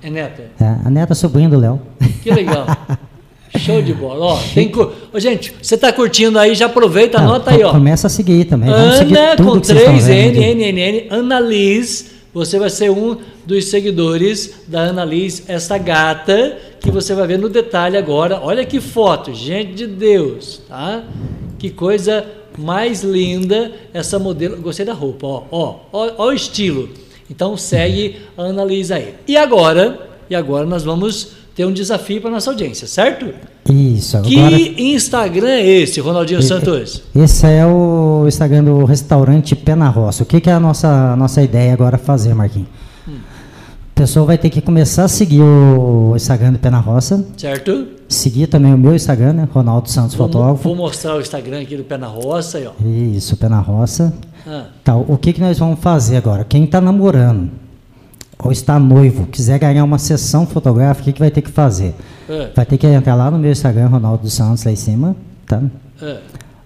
É 0.02 0.10
neta? 0.10 0.42
É, 0.60 0.74
a 0.84 0.90
neta 0.90 1.14
sobrinha 1.14 1.48
do 1.48 1.58
Léo. 1.58 1.80
Que 2.22 2.30
legal. 2.30 2.66
Show 3.58 3.82
de 3.82 3.92
bola. 3.92 4.24
Ó, 4.24 4.38
tem 4.54 4.70
cu- 4.70 4.90
Ô, 5.12 5.20
gente, 5.20 5.54
você 5.60 5.74
está 5.74 5.92
curtindo 5.92 6.38
aí, 6.38 6.54
já 6.54 6.66
aproveita, 6.66 7.18
anota 7.18 7.50
aí, 7.50 7.62
ó. 7.62 7.70
Começa 7.70 8.06
a 8.06 8.10
seguir 8.10 8.46
também. 8.46 8.70
Seguir 8.96 9.18
Ana 9.18 9.36
tudo 9.36 9.50
com 9.52 9.60
que 9.60 9.66
vocês 9.66 9.78
estão 9.80 9.92
3 9.92 10.06
vendo 10.06 10.36
N, 10.36 10.38
aqui. 10.38 10.50
N, 10.50 10.64
N, 10.64 10.80
N, 10.80 11.06
Ana 11.10 11.38
Liz. 11.38 12.11
Você 12.34 12.58
vai 12.58 12.70
ser 12.70 12.90
um 12.90 13.18
dos 13.44 13.66
seguidores 13.66 14.62
da 14.66 14.80
Ana 14.80 15.04
Liz, 15.04 15.44
essa 15.48 15.76
gata 15.76 16.56
que 16.80 16.90
você 16.90 17.14
vai 17.14 17.26
ver 17.26 17.38
no 17.38 17.48
detalhe 17.48 17.96
agora. 17.96 18.40
Olha 18.40 18.64
que 18.64 18.80
foto, 18.80 19.34
gente 19.34 19.74
de 19.74 19.86
Deus, 19.86 20.62
tá? 20.66 21.04
Que 21.58 21.68
coisa 21.68 22.26
mais 22.58 23.02
linda 23.02 23.72
essa 23.92 24.18
modelo. 24.18 24.56
Gostei 24.62 24.86
da 24.86 24.94
roupa, 24.94 25.26
ó, 25.26 25.44
ó, 25.50 25.76
ó, 25.92 26.10
ó 26.16 26.26
o 26.28 26.32
estilo. 26.32 26.88
Então 27.30 27.54
segue 27.56 28.16
a 28.36 28.44
Analisa 28.44 28.96
aí. 28.96 29.14
E 29.28 29.36
agora, 29.36 30.08
e 30.30 30.34
agora 30.34 30.64
nós 30.64 30.82
vamos 30.82 31.32
ter 31.54 31.66
um 31.66 31.72
desafio 31.72 32.20
para 32.22 32.30
nossa 32.30 32.50
audiência, 32.50 32.86
certo? 32.86 33.26
Isso. 33.70 34.20
Que 34.22 34.38
agora... 34.38 34.56
Instagram 34.56 35.48
é 35.48 35.66
esse, 35.66 36.00
Ronaldinho 36.00 36.40
e, 36.40 36.42
Santos? 36.42 37.02
Esse 37.14 37.46
é 37.46 37.64
o 37.64 38.24
Instagram 38.26 38.64
do 38.64 38.84
restaurante 38.84 39.54
Pé 39.54 39.74
na 39.74 39.88
Roça. 39.88 40.24
O 40.24 40.26
que, 40.26 40.40
que 40.40 40.50
é 40.50 40.52
a 40.52 40.60
nossa, 40.60 41.14
nossa 41.16 41.42
ideia 41.42 41.72
agora 41.72 41.96
fazer, 41.96 42.34
Marquinhos? 42.34 42.68
Hum. 43.08 43.18
A 43.94 43.94
pessoa 43.94 44.26
vai 44.26 44.36
ter 44.36 44.50
que 44.50 44.60
começar 44.60 45.04
a 45.04 45.08
seguir 45.08 45.42
o 45.42 46.14
Instagram 46.16 46.52
do 46.52 46.58
Pé 46.58 46.70
na 46.70 46.80
Roça. 46.80 47.24
Certo. 47.36 47.86
Seguir 48.08 48.48
também 48.48 48.74
o 48.74 48.78
meu 48.78 48.94
Instagram, 48.94 49.32
né? 49.32 49.48
Ronaldo 49.52 49.88
Santos 49.88 50.14
vou, 50.14 50.26
Fotógrafo. 50.26 50.62
Vou 50.64 50.74
mostrar 50.74 51.16
o 51.16 51.20
Instagram 51.20 51.60
aqui 51.62 51.76
do 51.76 51.84
Pé 51.84 51.96
na 51.96 52.08
Roça. 52.08 52.58
Aí, 52.58 52.66
ó. 52.66 52.72
Isso, 52.84 53.36
Pé 53.36 53.48
na 53.48 53.60
Roça. 53.60 54.12
Ah. 54.46 54.66
Tá, 54.82 54.96
o 54.96 55.16
que, 55.16 55.32
que 55.32 55.40
nós 55.40 55.58
vamos 55.58 55.78
fazer 55.78 56.16
agora? 56.16 56.44
Quem 56.44 56.64
está 56.64 56.80
namorando 56.80 57.61
ou 58.38 58.50
está 58.50 58.78
noivo, 58.78 59.26
quiser 59.26 59.58
ganhar 59.58 59.84
uma 59.84 59.98
sessão 59.98 60.46
fotográfica, 60.46 61.08
o 61.08 61.12
que, 61.12 61.18
vai 61.18 61.30
ter 61.30 61.42
que 61.42 61.50
fazer? 61.50 61.94
É. 62.28 62.50
Vai 62.54 62.66
ter 62.66 62.76
que 62.76 62.86
entrar 62.86 63.14
lá 63.14 63.30
no 63.30 63.38
meu 63.38 63.52
Instagram, 63.52 63.86
Ronaldo 63.86 64.22
dos 64.22 64.34
Santos, 64.34 64.64
lá 64.64 64.72
em 64.72 64.76
cima, 64.76 65.16
tá? 65.46 65.62
É. 66.00 66.18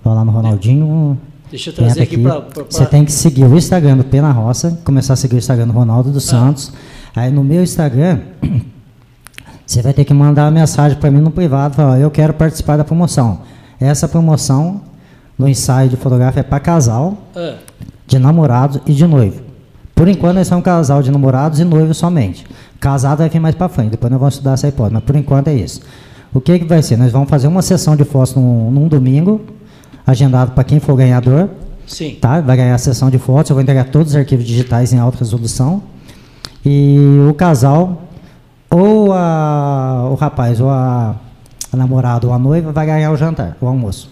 Vai 0.03 0.15
lá 0.15 0.25
no 0.25 0.31
Ronaldinho. 0.31 1.19
Deixa 1.51 1.71
eu 1.71 1.75
trazer 1.75 2.03
aqui, 2.03 2.15
aqui 2.15 2.23
para. 2.23 2.65
Você 2.69 2.87
tem 2.87 3.05
que 3.05 3.13
seguir 3.13 3.45
o 3.45 3.57
Instagram 3.57 3.99
do 3.99 4.05
Pena 4.05 4.31
Roça, 4.33 4.79
começar 4.85 5.13
a 5.13 5.17
seguir 5.17 5.37
o 5.37 5.39
Instagram 5.39 5.67
do 5.67 5.73
Ronaldo 5.73 6.11
dos 6.11 6.27
ah. 6.29 6.31
Santos. 6.31 6.73
Aí 7.15 7.31
no 7.31 7.45
meu 7.45 7.63
Instagram, 7.63 8.21
você 9.67 9.83
vai 9.83 9.93
ter 9.93 10.05
que 10.05 10.15
mandar 10.15 10.45
uma 10.45 10.51
mensagem 10.51 10.99
para 10.99 11.11
mim 11.11 11.21
no 11.21 11.31
privado, 11.31 11.75
falar, 11.75 12.01
eu 12.01 12.11
quero 12.11 12.33
participar 12.35 12.77
da 12.77 12.85
promoção. 12.85 13.43
Essa 13.81 14.09
promoção 14.09 14.83
no 15.39 15.49
ensaio 15.49 15.89
de 15.89 15.97
fotografia 15.97 16.41
é 16.41 16.43
para 16.43 16.61
casal, 16.61 17.17
é. 17.35 17.57
de 18.07 18.19
namorado 18.19 18.81
e 18.87 18.93
de 18.93 19.07
noivo. 19.07 19.46
Por 19.97 20.07
enquanto, 20.09 20.37
nós 20.37 20.47
somos 20.47 20.61
um 20.61 20.63
casal 20.63 21.03
de 21.03 21.11
namorados 21.11 21.59
e 21.59 21.65
noivos 21.65 21.97
somente. 21.97 22.45
Casado 22.79 23.19
vai 23.21 23.31
vir 23.31 23.41
mais 23.41 23.55
para 23.55 23.67
frente, 23.67 23.93
depois 23.93 24.11
nós 24.11 24.21
vamos 24.21 24.35
estudar 24.35 24.53
essa 24.53 24.69
hipótese, 24.69 24.93
mas 24.93 25.03
por 25.03 25.17
enquanto 25.17 25.49
é 25.49 25.55
isso. 25.55 25.81
O 26.35 26.41
que, 26.41 26.59
que 26.59 26.67
vai 26.67 26.83
ser? 26.83 26.99
Nós 26.99 27.11
vamos 27.11 27.31
fazer 27.31 27.49
uma 27.49 27.63
sessão 27.63 27.97
de 27.97 28.05
fotos 28.05 28.35
num, 28.35 28.71
num 28.71 28.89
domingo, 28.89 29.41
agendado 30.07 30.51
para 30.51 30.65
quem 30.65 30.79
for 30.79 30.95
ganhador. 30.97 31.49
Sim. 31.87 32.19
Tá? 32.21 32.43
Vai 32.43 32.59
ganhar 32.59 32.75
a 32.75 32.79
sessão 32.79 33.09
de 33.09 33.19
fotos, 33.19 33.49
eu 33.49 33.55
vou 33.55 33.63
entregar 33.63 33.85
todos 33.85 34.13
os 34.13 34.17
arquivos 34.17 34.45
digitais 34.45 34.93
em 34.93 34.99
alta 34.99 35.17
resolução. 35.19 35.83
E 36.63 36.99
o 37.31 37.33
casal, 37.33 38.03
ou 38.71 39.15
a, 39.15 40.11
o 40.11 40.15
rapaz, 40.15 40.61
ou 40.61 40.69
a, 40.69 41.17
a 41.73 41.77
namorada 41.77 42.27
ou 42.27 42.35
a 42.35 42.39
noiva, 42.39 42.71
vai 42.71 42.85
ganhar 42.85 43.11
o 43.13 43.17
jantar, 43.17 43.57
o 43.63 43.67
almoço. 43.67 44.11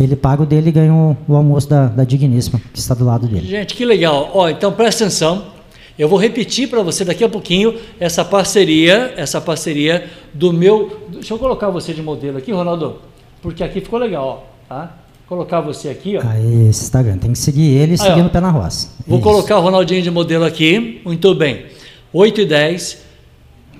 Ele 0.00 0.16
paga 0.16 0.42
o 0.42 0.46
dele 0.46 0.70
e 0.70 0.72
ganha 0.72 0.92
o, 0.92 1.16
o 1.28 1.36
almoço 1.36 1.68
da, 1.68 1.86
da, 1.86 2.04
Digníssima, 2.04 2.60
que 2.72 2.78
está 2.78 2.94
do 2.94 3.04
lado 3.04 3.26
dele. 3.26 3.46
Gente, 3.46 3.74
que 3.74 3.84
legal. 3.84 4.30
Ó, 4.32 4.48
então 4.48 4.72
presta 4.72 5.04
atenção. 5.04 5.52
Eu 5.98 6.08
vou 6.08 6.18
repetir 6.18 6.68
para 6.68 6.82
você 6.82 7.04
daqui 7.04 7.22
a 7.22 7.28
pouquinho 7.28 7.74
essa 8.00 8.24
parceria, 8.24 9.12
essa 9.16 9.40
parceria 9.40 10.08
do 10.32 10.52
meu. 10.52 11.02
Deixa 11.08 11.34
eu 11.34 11.38
colocar 11.38 11.68
você 11.68 11.92
de 11.92 12.02
modelo 12.02 12.38
aqui, 12.38 12.50
Ronaldo, 12.50 12.96
porque 13.42 13.62
aqui 13.62 13.80
ficou 13.80 13.98
legal, 13.98 14.46
ó, 14.68 14.74
tá? 14.74 14.96
Colocar 15.28 15.60
você 15.60 15.88
aqui, 15.88 16.16
ó. 16.16 16.22
Aí, 16.26 16.68
esse 16.68 16.82
Instagram, 16.84 17.18
tem 17.18 17.32
que 17.32 17.38
seguir 17.38 17.74
ele 17.74 17.94
e 17.94 17.98
seguir 17.98 18.22
no 18.22 18.30
pé 18.30 18.40
na 18.40 18.50
roça. 18.50 18.90
Vou 19.06 19.18
Isso. 19.18 19.28
colocar 19.28 19.58
o 19.58 19.62
Ronaldinho 19.62 20.02
de 20.02 20.10
modelo 20.10 20.44
aqui. 20.44 21.00
Muito 21.04 21.34
bem. 21.34 21.66
8 22.12 22.40
e 22.40 22.44
10 22.46 22.98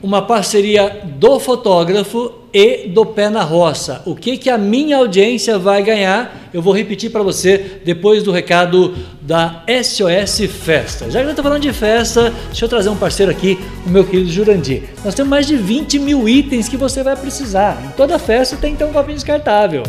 uma 0.03 0.23
parceria 0.23 1.03
do 1.19 1.39
fotógrafo 1.39 2.33
e 2.53 2.89
do 2.89 3.07
pé 3.07 3.31
na 3.31 3.43
roça. 3.43 4.03
O 4.05 4.15
que 4.15 4.37
que 4.37 4.51
a 4.51 4.59
minha 4.59 4.97
audiência 4.97 5.59
vai 5.59 5.83
ganhar? 5.83 6.51
Eu 6.53 6.61
vou 6.61 6.75
repetir 6.75 7.11
para 7.11 7.23
você 7.23 7.81
depois 7.85 8.23
do 8.23 8.31
recado 8.31 8.95
da 9.23 9.65
SOS 9.83 10.51
Festa. 10.51 11.11
Já 11.11 11.21
que 11.21 11.27
eu 11.27 11.31
estou 11.31 11.43
falando 11.43 11.63
de 11.63 11.73
festa, 11.73 12.33
deixa 12.47 12.65
eu 12.65 12.69
trazer 12.69 12.91
um 12.91 12.97
parceiro 12.97 13.31
aqui, 13.31 13.59
o 13.87 13.89
meu 13.89 14.05
querido 14.05 14.31
Jurandir. 14.31 14.83
Nós 15.05 15.15
temos 15.15 15.31
mais 15.31 15.47
de 15.47 15.57
20 15.57 15.99
mil 15.99 16.29
itens 16.29 16.69
que 16.69 16.77
você 16.77 17.03
vai 17.03 17.17
precisar. 17.17 17.83
Em 17.87 17.97
toda 17.97 18.19
festa 18.19 18.57
tem 18.57 18.77
ter 18.77 18.85
um 18.85 18.93
copinho 18.93 19.15
descartável. 19.15 19.83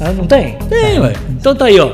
Ah, 0.00 0.12
não 0.12 0.26
tem? 0.26 0.56
Tem, 0.68 0.98
ué. 0.98 1.12
Então 1.30 1.54
tá 1.54 1.66
aí, 1.66 1.78
ó. 1.78 1.92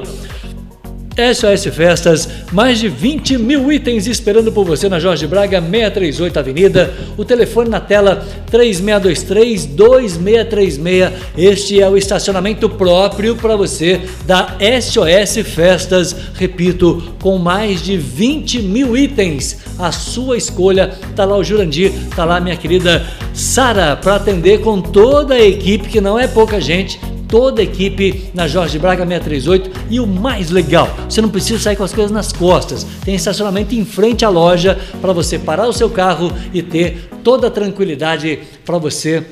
SOS 1.17 1.73
Festas, 1.75 2.29
mais 2.51 2.81
de 2.81 2.89
20 2.89 3.39
mil 3.39 3.71
itens 3.71 4.09
esperando 4.09 4.51
por 4.51 4.67
você 4.67 4.89
na 4.89 4.99
Jorge 4.99 5.25
Braga, 5.27 5.61
638 5.61 6.39
Avenida. 6.39 6.95
O 7.17 7.25
telefone 7.25 7.71
na 7.71 7.79
tela 7.81 8.27
3623-2636. 8.51 11.13
Este 11.39 11.81
é 11.81 11.89
o 11.89 11.97
estacionamento 11.97 12.69
próprio 12.69 13.37
para 13.37 13.55
você 13.55 14.01
da 14.27 14.57
SOS 14.81 15.47
Festas. 15.47 16.17
Repito, 16.35 17.15
com 17.23 17.39
mais 17.39 17.81
de 17.81 17.97
20 17.97 18.61
mil 18.63 18.97
itens. 18.97 19.59
A 19.79 19.93
sua 19.93 20.37
escolha. 20.37 20.99
Tá 21.15 21.25
lá 21.25 21.37
o 21.37 21.45
Jurandir, 21.45 21.93
tá 22.17 22.25
lá 22.25 22.41
minha 22.41 22.57
querida 22.57 23.07
Sara 23.33 23.95
para 23.97 24.17
atender 24.17 24.61
com 24.61 24.81
toda 24.81 25.35
a 25.35 25.45
equipe, 25.45 25.89
que 25.89 26.01
não 26.01 26.19
é 26.19 26.27
pouca 26.27 26.61
gente 26.61 26.99
toda 27.29 27.61
a 27.61 27.65
equipe 27.65 28.31
na 28.35 28.47
Jorge 28.49 28.79
Braga 28.79 29.07
638 29.07 29.71
e 29.91 30.01
o 30.01 30.07
mais 30.07 30.51
legal, 30.51 30.89
você 31.09 31.21
não 31.21 31.29
precisa 31.29 31.59
sair 31.59 31.77
com 31.77 31.85
as 31.85 31.93
coisas 31.93 32.13
nas 32.13 32.33
costas. 32.33 32.87
Tem 33.05 33.15
estacionamento 33.15 33.75
em 33.75 33.85
frente 33.85 34.25
à 34.25 34.29
loja 34.29 34.79
para 35.01 35.13
você 35.13 35.39
parar 35.39 35.69
o 35.69 35.73
seu 35.73 35.91
carro 35.91 36.33
e 36.53 36.63
ter 36.63 37.09
toda 37.23 37.49
a 37.49 37.51
tranquilidade 37.51 38.41
para 38.65 38.79
você 38.79 39.25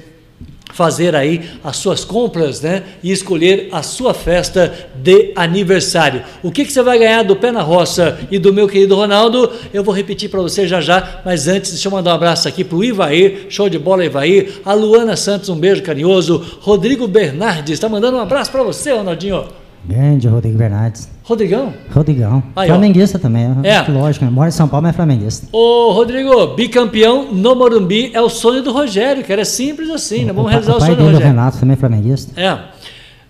fazer 0.72 1.14
aí 1.14 1.42
as 1.62 1.76
suas 1.76 2.04
compras, 2.04 2.60
né? 2.60 2.82
E 3.02 3.12
escolher 3.12 3.68
a 3.72 3.82
sua 3.82 4.14
festa 4.14 4.72
de 4.94 5.32
aniversário. 5.36 6.22
O 6.42 6.50
que, 6.50 6.64
que 6.64 6.72
você 6.72 6.82
vai 6.82 6.98
ganhar 6.98 7.22
do 7.22 7.36
Pé 7.36 7.52
na 7.52 7.62
Roça 7.62 8.18
e 8.30 8.38
do 8.38 8.52
meu 8.52 8.66
querido 8.66 8.96
Ronaldo? 8.96 9.50
Eu 9.72 9.84
vou 9.84 9.94
repetir 9.94 10.28
para 10.30 10.40
você 10.40 10.66
já 10.66 10.80
já, 10.80 11.20
mas 11.24 11.46
antes 11.46 11.70
deixa 11.70 11.88
eu 11.88 11.92
mandar 11.92 12.12
um 12.12 12.14
abraço 12.14 12.48
aqui 12.48 12.64
para 12.64 12.76
o 12.76 12.84
Ivair, 12.84 13.46
show 13.48 13.68
de 13.68 13.78
bola 13.78 14.04
Ivair, 14.04 14.60
a 14.64 14.72
Luana 14.74 15.16
Santos, 15.16 15.48
um 15.48 15.56
beijo 15.56 15.82
carinhoso, 15.82 16.58
Rodrigo 16.60 17.06
Bernardes, 17.06 17.74
está 17.74 17.88
mandando 17.88 18.16
um 18.16 18.20
abraço 18.20 18.50
para 18.50 18.62
você, 18.62 18.92
Ronaldinho. 18.92 19.61
Grande 19.84 20.28
Rodrigo 20.28 20.56
Bernardes. 20.56 21.08
Rodrigão? 21.24 21.74
Rodrigão. 21.90 22.42
Aí, 22.54 22.68
flamenguista 22.68 23.18
ó. 23.18 23.20
também, 23.20 23.44
é. 23.64 23.90
lógico, 23.90 24.24
né? 24.24 24.30
mora 24.30 24.48
em 24.48 24.52
São 24.52 24.68
Paulo, 24.68 24.84
mas 24.84 24.94
é 24.94 24.96
flamenguista. 24.96 25.46
Ô, 25.50 25.90
Rodrigo, 25.92 26.48
bicampeão 26.54 27.32
no 27.32 27.54
Morumbi 27.56 28.12
é 28.14 28.20
o 28.20 28.28
sonho 28.28 28.62
do 28.62 28.72
Rogério, 28.72 29.24
que 29.24 29.32
era 29.32 29.44
simples 29.44 29.90
assim, 29.90 30.24
né? 30.24 30.32
Vamos 30.32 30.46
o, 30.46 30.48
realizar 30.50 30.74
o, 30.74 30.76
o 30.76 30.80
sonho 30.80 30.96
do 30.96 31.02
Rogério. 31.02 31.26
O 31.26 31.28
Renato 31.28 31.58
também 31.58 31.74
é 31.74 31.76
flamenguista. 31.76 32.40
É. 32.40 32.58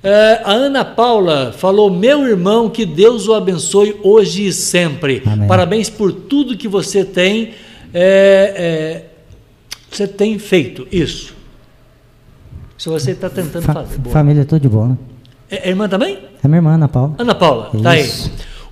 é. 0.02 0.42
A 0.44 0.52
Ana 0.52 0.84
Paula 0.84 1.52
falou: 1.56 1.90
Meu 1.90 2.26
irmão, 2.26 2.68
que 2.68 2.84
Deus 2.84 3.28
o 3.28 3.34
abençoe 3.34 3.96
hoje 4.02 4.46
e 4.46 4.52
sempre. 4.52 5.22
Amém. 5.24 5.48
Parabéns 5.48 5.88
por 5.88 6.12
tudo 6.12 6.56
que 6.56 6.68
você 6.68 7.02
tem. 7.02 7.52
É, 7.94 8.54
é, 8.56 9.04
você 9.90 10.06
tem 10.06 10.38
feito 10.38 10.86
isso. 10.92 11.34
Se 12.76 12.88
você 12.88 13.12
está 13.12 13.30
tentando 13.30 13.62
Fa 13.62 13.74
fazer. 13.74 13.98
Boa. 13.98 14.12
Família, 14.12 14.44
tudo 14.44 14.60
de 14.60 14.68
bom, 14.68 14.88
né? 14.88 14.98
É, 15.52 15.68
é 15.68 15.68
irmã 15.68 15.86
também? 15.86 16.18
É 16.42 16.48
minha 16.48 16.58
irmã, 16.58 16.74
Ana 16.74 16.88
Paula. 16.88 17.14
Ana 17.18 17.34
Paula, 17.34 17.70
Isso. 17.74 17.82
tá 17.82 17.90
aí. 17.90 18.10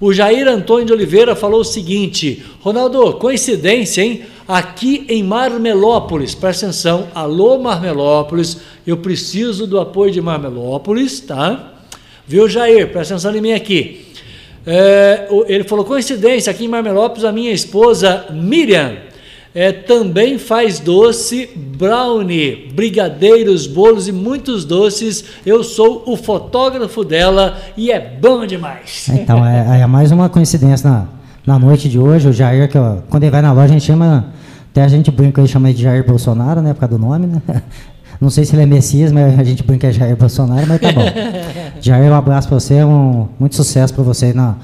O 0.01 0.15
Jair 0.15 0.49
Antônio 0.49 0.87
de 0.87 0.93
Oliveira 0.95 1.37
falou 1.37 1.61
o 1.61 1.65
seguinte: 1.65 2.43
Ronaldo, 2.61 3.13
coincidência, 3.15 4.01
hein? 4.01 4.23
Aqui 4.49 5.05
em 5.09 5.23
Marmelópolis, 5.23 6.35
presta 6.35 6.67
atenção, 6.67 7.07
alô 7.15 7.59
Marmelópolis, 7.59 8.57
eu 8.87 8.97
preciso 8.97 9.67
do 9.67 9.79
apoio 9.79 10.11
de 10.11 10.21
Marmelópolis, 10.23 11.21
tá? 11.21 11.75
Viu, 12.27 12.49
Jair? 12.49 12.91
Presta 12.91 13.15
atenção 13.15 13.37
em 13.37 13.43
mim 13.43 13.53
aqui. 13.53 14.07
É, 14.67 15.29
ele 15.49 15.65
falou: 15.65 15.85
coincidência, 15.85 16.51
aqui 16.51 16.65
em 16.65 16.69
Marmelópolis, 16.69 17.25
a 17.25 17.31
minha 17.31 17.53
esposa 17.53 18.25
Miriam 18.31 19.10
é, 19.55 19.73
também 19.73 20.39
faz 20.39 20.79
doce, 20.79 21.51
brownie, 21.57 22.71
brigadeiros, 22.73 23.67
bolos 23.67 24.07
e 24.07 24.13
muitos 24.13 24.65
doces. 24.65 25.25
Eu 25.45 25.65
sou 25.65 26.05
o 26.07 26.17
fotógrafo 26.17 27.05
dela 27.05 27.59
e 27.77 27.91
é 27.91 27.99
bom 27.99 28.47
demais. 28.47 29.09
Então, 29.09 29.45
é, 29.45 29.81
é 29.81 29.87
mais 29.87 30.13
uma 30.13 30.29
coincidência 30.29 30.89
na, 30.89 31.07
na 31.45 31.59
noite 31.59 31.89
de 31.89 31.99
hoje. 31.99 32.29
O 32.29 32.33
Jair, 32.33 32.69
que 32.69 32.79
ó, 32.79 32.99
quando 33.09 33.25
ele 33.25 33.33
vai 33.33 33.43
na 33.43 33.53
loja, 33.53 33.67
a 33.67 33.79
gente 33.79 33.85
chama. 33.85 34.33
Até 34.71 34.85
a 34.85 34.89
gente 34.89 35.11
brinca, 35.11 35.41
ele 35.41 35.49
chama 35.49 35.75
de 35.75 35.83
Jair 35.83 36.07
Bolsonaro, 36.07 36.63
né? 36.63 36.73
Por 36.73 36.81
causa 36.81 36.97
do 36.97 37.01
nome, 37.05 37.27
né? 37.27 37.43
Não 38.21 38.31
sei 38.31 38.45
se 38.45 38.55
ele 38.55 38.63
é 38.63 38.67
Messias, 38.67 39.11
mas 39.11 39.37
a 39.37 39.43
gente 39.43 39.65
brinca 39.65 39.91
de 39.91 39.99
Jair 39.99 40.15
Bolsonaro, 40.15 40.65
mas 40.69 40.81
tá 40.81 40.93
bom. 40.93 41.03
Jair, 41.81 42.09
um 42.09 42.15
abraço 42.15 42.47
para 42.47 42.61
você, 42.61 42.85
um, 42.85 43.27
muito 43.39 43.57
sucesso 43.57 43.93
para 43.93 44.05
você 44.05 44.33
na, 44.33 44.55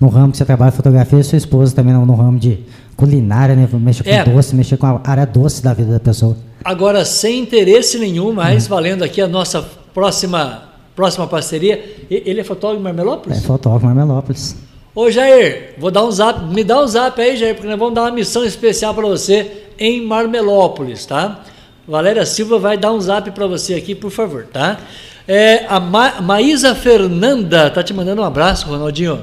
no 0.00 0.08
ramo 0.08 0.32
que 0.32 0.38
você 0.38 0.44
trabalha, 0.44 0.72
fotografia, 0.72 1.20
e 1.20 1.22
sua 1.22 1.38
esposa 1.38 1.72
também 1.76 1.94
no, 1.94 2.04
no 2.04 2.14
ramo 2.14 2.40
de 2.40 2.58
culinária, 3.02 3.56
né? 3.56 3.68
Mexer 3.72 4.04
com 4.04 4.10
é. 4.10 4.24
doce, 4.24 4.54
mexer 4.54 4.76
com 4.76 4.86
a 4.86 5.00
área 5.04 5.26
doce 5.26 5.60
da 5.60 5.74
vida 5.74 5.90
da 5.90 5.98
pessoa. 5.98 6.36
Agora, 6.64 7.04
sem 7.04 7.40
interesse 7.40 7.98
nenhum, 7.98 8.32
mas 8.32 8.68
valendo 8.68 9.02
aqui 9.02 9.20
a 9.20 9.26
nossa 9.26 9.60
próxima, 9.92 10.68
próxima 10.94 11.26
parceria. 11.26 11.82
Ele 12.08 12.40
é 12.40 12.44
fotógrafo 12.44 12.80
em 12.80 12.84
Marmelópolis? 12.84 13.38
É 13.38 13.40
fotógrafo 13.40 13.84
em 13.86 13.88
Marmelópolis. 13.88 14.56
Ô 14.94 15.10
Jair, 15.10 15.74
vou 15.78 15.90
dar 15.90 16.04
um 16.04 16.12
zap, 16.12 16.44
me 16.54 16.62
dá 16.62 16.80
um 16.80 16.86
zap 16.86 17.20
aí, 17.20 17.36
Jair, 17.36 17.54
porque 17.54 17.66
nós 17.66 17.78
vamos 17.78 17.94
dar 17.94 18.02
uma 18.02 18.12
missão 18.12 18.44
especial 18.44 18.94
para 18.94 19.08
você 19.08 19.64
em 19.78 20.06
Marmelópolis, 20.06 21.04
tá? 21.04 21.40
Valéria 21.88 22.24
Silva 22.24 22.58
vai 22.58 22.76
dar 22.76 22.92
um 22.92 23.00
zap 23.00 23.28
para 23.32 23.46
você 23.48 23.74
aqui, 23.74 23.96
por 23.96 24.10
favor, 24.12 24.46
tá? 24.52 24.78
É, 25.26 25.64
a 25.68 25.80
Ma 25.80 26.20
Maísa 26.20 26.74
Fernanda 26.74 27.68
tá 27.70 27.82
te 27.82 27.92
mandando 27.92 28.22
um 28.22 28.24
abraço, 28.24 28.68
Ronaldinho. 28.68 29.22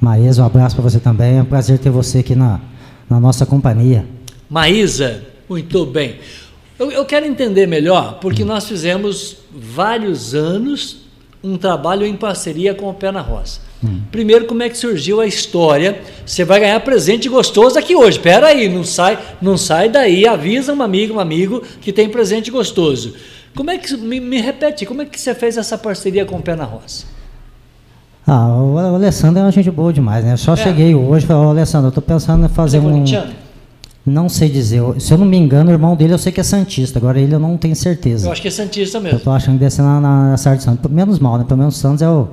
Maísa, 0.00 0.42
um 0.42 0.46
abraço 0.46 0.76
para 0.76 0.82
você 0.82 1.00
também. 1.00 1.38
É 1.38 1.42
um 1.42 1.44
prazer 1.44 1.78
ter 1.78 1.90
você 1.90 2.18
aqui 2.18 2.34
na, 2.34 2.60
na 3.08 3.18
nossa 3.18 3.44
companhia. 3.44 4.06
Maísa, 4.48 5.22
muito 5.48 5.84
bem. 5.84 6.16
Eu, 6.78 6.92
eu 6.92 7.04
quero 7.04 7.26
entender 7.26 7.66
melhor, 7.66 8.18
porque 8.20 8.44
nós 8.44 8.68
fizemos 8.68 9.38
vários 9.52 10.34
anos 10.34 11.08
um 11.42 11.56
trabalho 11.56 12.04
em 12.04 12.16
parceria 12.16 12.74
com 12.74 12.88
o 12.88 12.94
Pé 12.94 13.12
na 13.12 13.20
Roça. 13.20 13.60
Hum. 13.82 14.00
Primeiro, 14.10 14.46
como 14.46 14.62
é 14.62 14.68
que 14.68 14.76
surgiu 14.76 15.20
a 15.20 15.26
história? 15.26 16.00
Você 16.26 16.44
vai 16.44 16.60
ganhar 16.60 16.80
presente 16.80 17.28
gostoso 17.28 17.78
aqui 17.78 17.94
hoje. 17.94 18.18
Espera 18.18 18.48
aí, 18.48 18.68
não 18.68 18.84
sai, 18.84 19.18
não 19.40 19.56
sai 19.56 19.88
daí. 19.88 20.26
Avisa 20.26 20.72
um 20.72 20.82
amigo, 20.82 21.14
um 21.14 21.20
amigo 21.20 21.62
que 21.80 21.92
tem 21.92 22.08
presente 22.08 22.50
gostoso. 22.50 23.14
Como 23.54 23.70
é 23.70 23.78
que 23.78 23.96
me, 23.96 24.20
me 24.20 24.40
repete? 24.40 24.84
Como 24.84 25.02
é 25.02 25.04
que 25.04 25.20
você 25.20 25.34
fez 25.34 25.56
essa 25.56 25.78
parceria 25.78 26.24
com 26.24 26.36
o 26.36 26.42
Pé 26.42 26.56
na 26.56 26.64
Roça? 26.64 27.06
Ah, 28.28 28.54
o 28.54 28.76
Alessandro 28.76 29.38
é 29.38 29.42
uma 29.42 29.50
gente 29.50 29.70
boa 29.70 29.90
demais, 29.90 30.22
né? 30.22 30.34
Eu 30.34 30.36
só 30.36 30.52
é. 30.52 30.56
cheguei 30.56 30.94
hoje 30.94 31.24
e 31.24 31.26
falei, 31.26 31.48
Alessandro, 31.48 31.86
eu 31.86 31.88
estou 31.88 32.02
pensando 32.02 32.44
em 32.44 32.48
fazer 32.48 32.78
Você 32.78 33.16
é 33.16 33.20
um. 33.22 33.32
Não 34.04 34.28
sei 34.28 34.50
dizer. 34.50 34.82
Se 34.98 35.12
eu 35.12 35.18
não 35.18 35.24
me 35.24 35.38
engano, 35.38 35.70
o 35.70 35.72
irmão 35.72 35.96
dele 35.96 36.12
eu 36.12 36.18
sei 36.18 36.30
que 36.30 36.40
é 36.40 36.42
Santista. 36.42 36.98
Agora 36.98 37.18
ele 37.18 37.34
eu 37.34 37.40
não 37.40 37.56
tenho 37.56 37.74
certeza. 37.74 38.26
Eu 38.28 38.32
acho 38.32 38.42
que 38.42 38.48
é 38.48 38.50
Santista 38.50 39.00
mesmo. 39.00 39.18
Eu 39.18 39.22
tô 39.22 39.30
achando 39.30 39.54
que 39.54 39.60
deve 39.60 39.70
ser 39.70 39.80
na, 39.80 39.98
na, 39.98 40.30
na 40.30 40.36
Sardes 40.36 40.64
Santos. 40.64 40.90
Menos 40.90 41.18
mal, 41.18 41.38
né? 41.38 41.44
Pelo 41.44 41.58
menos 41.58 41.76
o 41.76 41.78
Santos 41.78 42.02
é 42.02 42.08
o. 42.08 42.28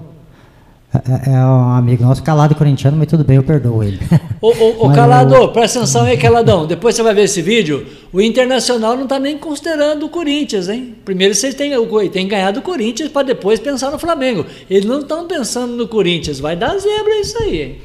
É, 1.08 1.32
é, 1.32 1.38
um 1.38 1.72
amigo 1.72 2.04
nosso, 2.04 2.24
calado 2.24 2.56
corintiano, 2.56 2.96
mas 2.98 3.08
tudo 3.08 3.24
bem, 3.24 3.38
eu 3.38 3.44
perdoo 3.44 3.84
ele. 3.84 4.00
Ô, 4.42 4.50
ô, 4.50 4.86
ô 4.86 4.90
Calado, 4.96 5.36
eu... 5.36 5.50
presta 5.50 5.80
atenção 5.80 6.04
aí, 6.04 6.18
Caladão. 6.18 6.66
Depois 6.66 6.96
você 6.96 7.04
vai 7.04 7.14
ver 7.14 7.24
esse 7.24 7.42
vídeo. 7.42 7.86
O 8.14 8.22
Internacional 8.22 8.96
não 8.96 9.04
está 9.04 9.20
nem 9.20 9.38
considerando 9.38 10.06
o 10.06 10.10
Corinthians, 10.10 10.70
hein? 10.70 10.96
Primeiro 11.04 11.34
vocês 11.34 11.54
têm, 11.54 11.72
têm 12.12 12.28
ganhado 12.28 12.60
o 12.60 12.64
Corinthians 12.64 13.10
para 13.10 13.28
depois 13.28 13.60
pensar 13.60 13.92
no 13.92 14.00
Flamengo. 14.00 14.46
Eles 14.70 14.86
não 14.86 15.00
estão 15.00 15.28
pensando 15.28 15.74
no 15.74 15.88
Corinthians. 15.88 16.40
Vai 16.40 16.56
dar 16.56 16.78
zebra 16.78 17.20
isso 17.20 17.38
aí, 17.42 17.62
hein? 17.62 17.76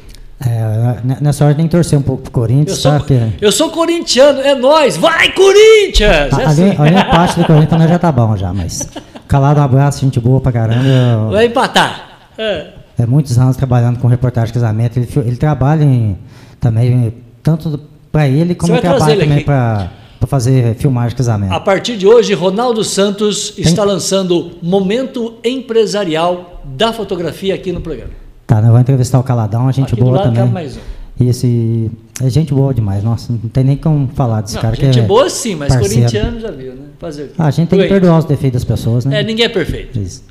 É, 0.43 1.21
nessa 1.21 1.45
hora 1.45 1.55
tem 1.55 1.67
que 1.67 1.71
torcer 1.71 1.99
um 1.99 2.03
pouco 2.03 2.23
pro 2.23 2.33
Corinthians, 2.33 2.83
eu 2.83 2.99
sou, 2.99 3.07
Eu 3.43 3.53
sou 3.53 3.71
corintiano, 3.71 4.41
é 4.41 4.55
nós, 4.55 4.97
vai 4.97 5.31
Corinthians! 5.33 6.33
A, 6.33 6.41
é 6.41 6.45
assim. 6.47 6.71
a, 6.71 7.01
a 7.01 7.05
parte 7.05 7.39
do 7.41 7.45
Corinthians 7.45 7.91
já 7.91 7.99
tá 7.99 8.11
bom 8.11 8.35
já, 8.39 8.51
mas 8.51 8.89
calado 9.29 9.61
um 9.61 9.65
abraço, 9.65 10.01
gente 10.01 10.19
boa 10.19 10.41
pra 10.41 10.51
caramba. 10.51 11.31
Vai 11.31 11.45
empatar. 11.45 12.31
É. 12.39 12.80
é 13.03 13.07
muitos 13.07 13.39
anos 13.39 13.57
trabalhando 13.57 13.99
com 13.99 14.09
reportagem 14.09 14.49
de 14.49 14.55
casamento, 14.55 14.99
ele, 14.99 15.09
ele 15.27 15.37
trabalha 15.37 15.85
em, 15.85 16.17
também, 16.59 17.15
tanto 17.43 17.81
para 18.13 18.29
ele 18.29 18.55
como 18.55 18.79
trabalha 18.81 19.13
ele 19.13 19.23
também 19.23 19.45
para 19.45 19.91
fazer 20.27 20.75
filmagem 20.75 21.11
de 21.11 21.17
casamento. 21.17 21.53
A 21.53 21.61
partir 21.61 21.97
de 21.97 22.07
hoje, 22.07 22.35
Ronaldo 22.35 22.85
Santos 22.85 23.51
tem... 23.51 23.65
está 23.65 23.85
lançando 23.85 24.53
Momento 24.63 25.35
Empresarial 25.45 26.63
da 26.65 26.93
Fotografia 26.93 27.55
aqui 27.55 27.73
no 27.73 27.81
programa. 27.81 28.11
Tá, 28.47 28.57
nós 28.57 28.67
vamos 28.67 28.81
entrevistar 28.81 29.19
o 29.19 29.23
Caladão, 29.23 29.69
a 29.69 29.73
gente 29.73 29.93
Aqui 29.93 30.03
boa 30.03 30.23
também. 30.23 30.47
Mais 30.47 30.77
um. 30.77 30.81
E 31.21 31.29
esse. 31.29 31.91
É 32.23 32.29
gente 32.29 32.53
boa 32.53 32.75
demais, 32.75 33.05
nossa, 33.05 33.33
não 33.33 33.49
tem 33.51 33.65
nem 33.65 33.77
como 33.77 34.09
falar 34.15 34.41
desse 34.43 34.55
não, 34.55 34.63
cara. 34.63 34.77
Gente 34.77 34.93
que 34.93 35.01
é 35.01 35.03
boa 35.03 35.31
sim, 35.31 35.55
mas 35.55 35.69
parceiro. 35.69 35.95
corintiano 35.95 36.41
já 36.41 36.51
viu, 36.51 36.75
né? 36.75 36.87
Fazer 36.99 37.33
ah, 37.39 37.47
a 37.47 37.51
gente 37.51 37.69
tem 37.69 37.79
que 37.79 37.89
perdoar 37.89 38.19
os 38.19 38.25
defeitos 38.27 38.63
das 38.63 38.65
pessoas, 38.65 39.05
né? 39.07 39.21
É, 39.21 39.25
ninguém 39.25 39.47
é 39.47 39.49
perfeito. 39.49 39.99
Isso. 39.99 40.23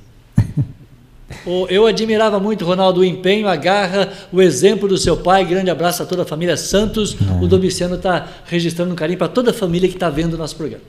Eu 1.69 1.85
admirava 1.85 2.39
muito, 2.39 2.65
Ronaldo, 2.65 3.01
o 3.01 3.05
empenho, 3.05 3.47
a 3.47 3.55
garra, 3.55 4.09
o 4.31 4.41
exemplo 4.41 4.87
do 4.87 4.97
seu 4.97 5.17
pai. 5.17 5.45
Grande 5.45 5.69
abraço 5.69 6.03
a 6.03 6.05
toda 6.05 6.23
a 6.23 6.25
família 6.25 6.57
Santos. 6.57 7.15
É. 7.15 7.43
O 7.43 7.47
Domiciano 7.47 7.95
está 7.95 8.27
registrando 8.45 8.91
um 8.91 8.95
carinho 8.95 9.17
para 9.17 9.27
toda 9.27 9.51
a 9.51 9.53
família 9.53 9.87
que 9.87 9.95
está 9.95 10.09
vendo 10.09 10.33
o 10.33 10.37
nosso 10.37 10.55
programa. 10.55 10.83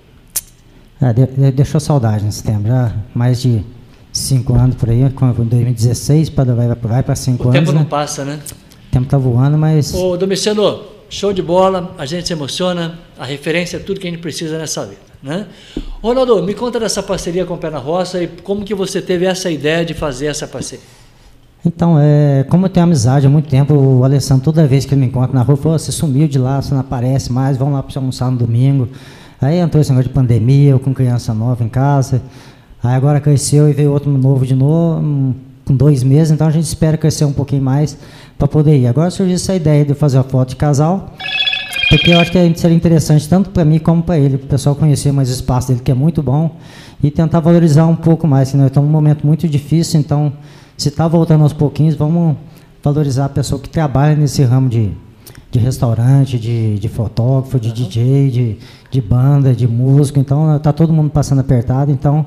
É, 1.01 1.51
deixou 1.51 1.81
saudade 1.81 2.25
nesse 2.25 2.43
tempo. 2.43 2.69
Já 2.69 2.95
mais 3.15 3.41
de 3.41 3.65
cinco 4.13 4.55
anos 4.55 4.77
por 4.77 4.91
aí, 4.91 5.01
em 5.01 5.09
2016, 5.09 6.31
para 6.31 6.55
vai, 6.55 6.69
vai 6.69 7.03
para 7.03 7.15
cinco 7.15 7.45
o 7.45 7.49
anos. 7.49 7.61
O 7.61 7.65
tempo 7.65 7.73
não 7.73 7.83
né? 7.83 7.89
passa, 7.89 8.25
né? 8.25 8.41
O 8.89 8.93
tempo 8.93 9.05
está 9.05 9.17
voando, 9.19 9.57
mas. 9.57 9.95
Ô, 9.95 10.17
Domiciano, 10.17 10.83
show 11.09 11.33
de 11.33 11.43
bola, 11.43 11.95
a 11.97 12.05
gente 12.05 12.27
se 12.27 12.33
emociona, 12.33 12.99
a 13.19 13.25
referência 13.25 13.77
é 13.77 13.81
tudo 13.81 14.01
que 14.01 14.07
a 14.07 14.11
gente 14.11 14.21
precisa 14.21 14.59
nessa 14.59 14.85
vida. 14.85 15.10
Né? 15.23 15.47
Ronaldo, 16.03 16.43
me 16.43 16.55
conta 16.55 16.81
dessa 16.81 17.03
parceria 17.03 17.45
com 17.45 17.55
o 17.55 17.59
Pé 17.59 17.71
na 17.71 17.79
Roça 17.79 18.23
e 18.23 18.27
como 18.27 18.65
que 18.65 18.75
você 18.75 19.03
teve 19.03 19.27
essa 19.27 19.51
ideia 19.51 19.85
de 19.85 19.93
fazer 19.93 20.27
essa 20.27 20.47
parceria. 20.47 20.85
Então, 21.65 21.99
é, 22.01 22.45
como 22.49 22.65
eu 22.65 22.71
tenho 22.71 22.85
amizade 22.85 23.27
há 23.27 23.31
muito 23.31 23.49
tempo, 23.49 23.75
o 23.75 24.03
Alessandro, 24.03 24.45
toda 24.45 24.67
vez 24.67 24.87
que 24.87 24.95
ele 24.95 25.03
me 25.03 25.09
encontra 25.09 25.35
na 25.35 25.43
rua, 25.43 25.57
falou, 25.57 25.79
você 25.79 25.93
sumiu 25.93 26.27
de 26.27 26.39
lá, 26.39 26.61
você 26.61 26.73
não 26.73 26.81
aparece 26.81 27.31
mais, 27.31 27.59
vamos 27.59 27.75
lá 27.75 27.83
para 27.83 28.01
almoçar 28.01 28.31
no 28.31 28.39
domingo. 28.39 28.89
Aí 29.41 29.59
entrou 29.59 29.81
esse 29.81 29.91
negócio 29.91 30.09
de 30.09 30.15
pandemia, 30.15 30.71
eu 30.71 30.81
com 30.81 30.95
criança 30.95 31.35
nova 31.35 31.63
em 31.63 31.69
casa. 31.69 32.23
Aí 32.83 32.95
agora 32.95 33.21
cresceu 33.21 33.69
e 33.69 33.75
veio 33.75 33.93
outro 33.93 34.11
novo 34.11 34.47
de 34.47 34.55
novo, 34.55 35.35
com 35.67 35.77
dois 35.77 36.03
meses, 36.03 36.33
então 36.33 36.47
a 36.47 36.51
gente 36.51 36.65
espera 36.65 36.97
crescer 36.97 37.27
um 37.27 37.33
pouquinho 37.33 37.63
mais 37.63 37.97
para 38.39 38.49
poder 38.49 38.79
ir. 38.79 38.87
Agora 38.87 39.11
surgiu 39.11 39.35
essa 39.35 39.55
ideia 39.55 39.85
de 39.85 39.93
fazer 39.93 40.17
a 40.17 40.23
foto 40.23 40.51
de 40.51 40.57
casal, 40.57 41.15
porque 41.91 42.13
eu 42.13 42.21
acho 42.21 42.31
que 42.31 42.55
seria 42.57 42.77
interessante 42.77 43.29
tanto 43.29 43.51
para 43.51 43.65
mim 43.65 43.79
como 43.81 44.03
para 44.03 44.17
ele, 44.17 44.39
para 44.39 44.47
o 44.47 44.49
pessoal 44.49 44.77
conhecer 44.77 45.13
mais 45.13 45.29
o 45.29 45.33
espaço 45.33 45.69
dele, 45.69 45.81
que 45.81 45.91
é 45.91 45.95
muito 45.95 46.23
bom, 46.23 46.57
e 47.03 47.11
tentar 47.11 47.41
valorizar 47.41 47.87
um 47.87 47.97
pouco 47.97 48.27
mais. 48.27 48.55
Nós 48.55 48.69
estamos 48.69 48.89
num 48.89 48.93
momento 48.93 49.27
muito 49.27 49.49
difícil, 49.49 49.99
então, 49.99 50.33
se 50.77 50.89
está 50.89 51.09
voltando 51.09 51.43
aos 51.43 51.53
pouquinhos, 51.53 51.97
vamos 51.97 52.37
valorizar 52.83 53.25
a 53.25 53.29
pessoa 53.29 53.61
que 53.61 53.69
trabalha 53.69 54.15
nesse 54.15 54.43
ramo 54.45 54.69
de, 54.69 54.93
de 55.51 55.59
restaurante, 55.59 56.39
de, 56.39 56.79
de 56.79 56.89
fotógrafo, 56.89 57.59
de 57.59 57.69
uhum. 57.69 57.75
DJ, 57.75 58.31
de, 58.31 58.57
de 58.91 59.01
banda, 59.01 59.53
de 59.53 59.67
músico. 59.67 60.21
Então, 60.21 60.57
está 60.57 60.73
todo 60.73 60.93
mundo 60.93 61.11
passando 61.11 61.41
apertado, 61.41 61.91
então 61.91 62.25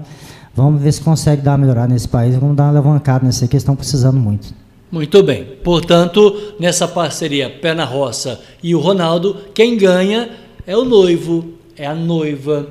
Vamos 0.56 0.84
ver 0.84 0.92
se 0.92 1.02
consegue 1.02 1.42
dar 1.42 1.52
uma 1.52 1.60
melhorada 1.60 1.92
nesse 1.92 2.08
país. 2.08 2.36
Vamos 2.36 2.56
dar 2.56 2.66
uma 2.66 2.70
alavancada 2.70 3.26
nesse 3.26 3.48
que 3.48 3.58
estão 3.58 3.76
precisando 3.76 4.20
muito. 4.20 4.54
Muito 4.94 5.24
bem. 5.24 5.44
Portanto, 5.64 6.54
nessa 6.60 6.88
parceria 6.88 7.50
Pé 7.50 7.74
na 7.74 7.84
Roça 7.84 8.40
e 8.62 8.76
o 8.76 8.80
Ronaldo, 8.80 9.36
quem 9.52 9.76
ganha 9.76 10.30
é 10.68 10.78
o 10.78 10.86
noivo, 10.86 11.46
é 11.76 11.88
a 11.88 11.96
noiva. 11.96 12.68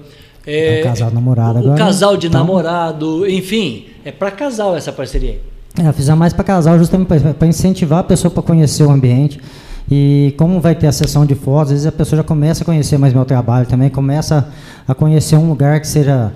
É, 0.47 0.79
é 0.79 0.81
o 0.83 0.85
casal 0.85 1.11
namorado 1.11 1.59
o, 1.59 1.59
agora. 1.59 1.75
O 1.75 1.77
casal 1.77 2.17
de 2.17 2.29
então, 2.29 2.41
namorado, 2.41 3.29
enfim, 3.29 3.87
é 4.05 4.13
para 4.13 4.31
casal 4.31 4.77
essa 4.77 4.93
parceria. 4.93 5.41
É, 5.77 5.93
fizemos 5.93 6.21
mais 6.21 6.33
para 6.33 6.45
casal, 6.45 6.79
justamente 6.79 7.09
para 7.35 7.49
incentivar 7.49 7.99
a 7.99 8.05
pessoa 8.05 8.31
para 8.31 8.45
conhecer 8.45 8.85
o 8.85 8.91
ambiente. 8.93 9.41
E 9.91 10.33
como 10.39 10.61
vai 10.61 10.77
ter 10.77 10.87
a 10.87 10.93
sessão 10.93 11.27
de 11.27 11.35
fotos, 11.35 11.63
às 11.63 11.71
vezes 11.71 11.87
a 11.89 11.93
pessoa 11.93 12.19
já 12.19 12.23
começa 12.23 12.63
a 12.63 12.65
conhecer 12.65 12.99
mais 12.99 13.13
meu 13.13 13.25
trabalho 13.25 13.67
também, 13.67 13.91
começa 13.91 14.49
a 14.87 14.95
conhecer 14.95 15.35
um 15.35 15.49
lugar 15.49 15.81
que 15.81 15.89
seja 15.89 16.33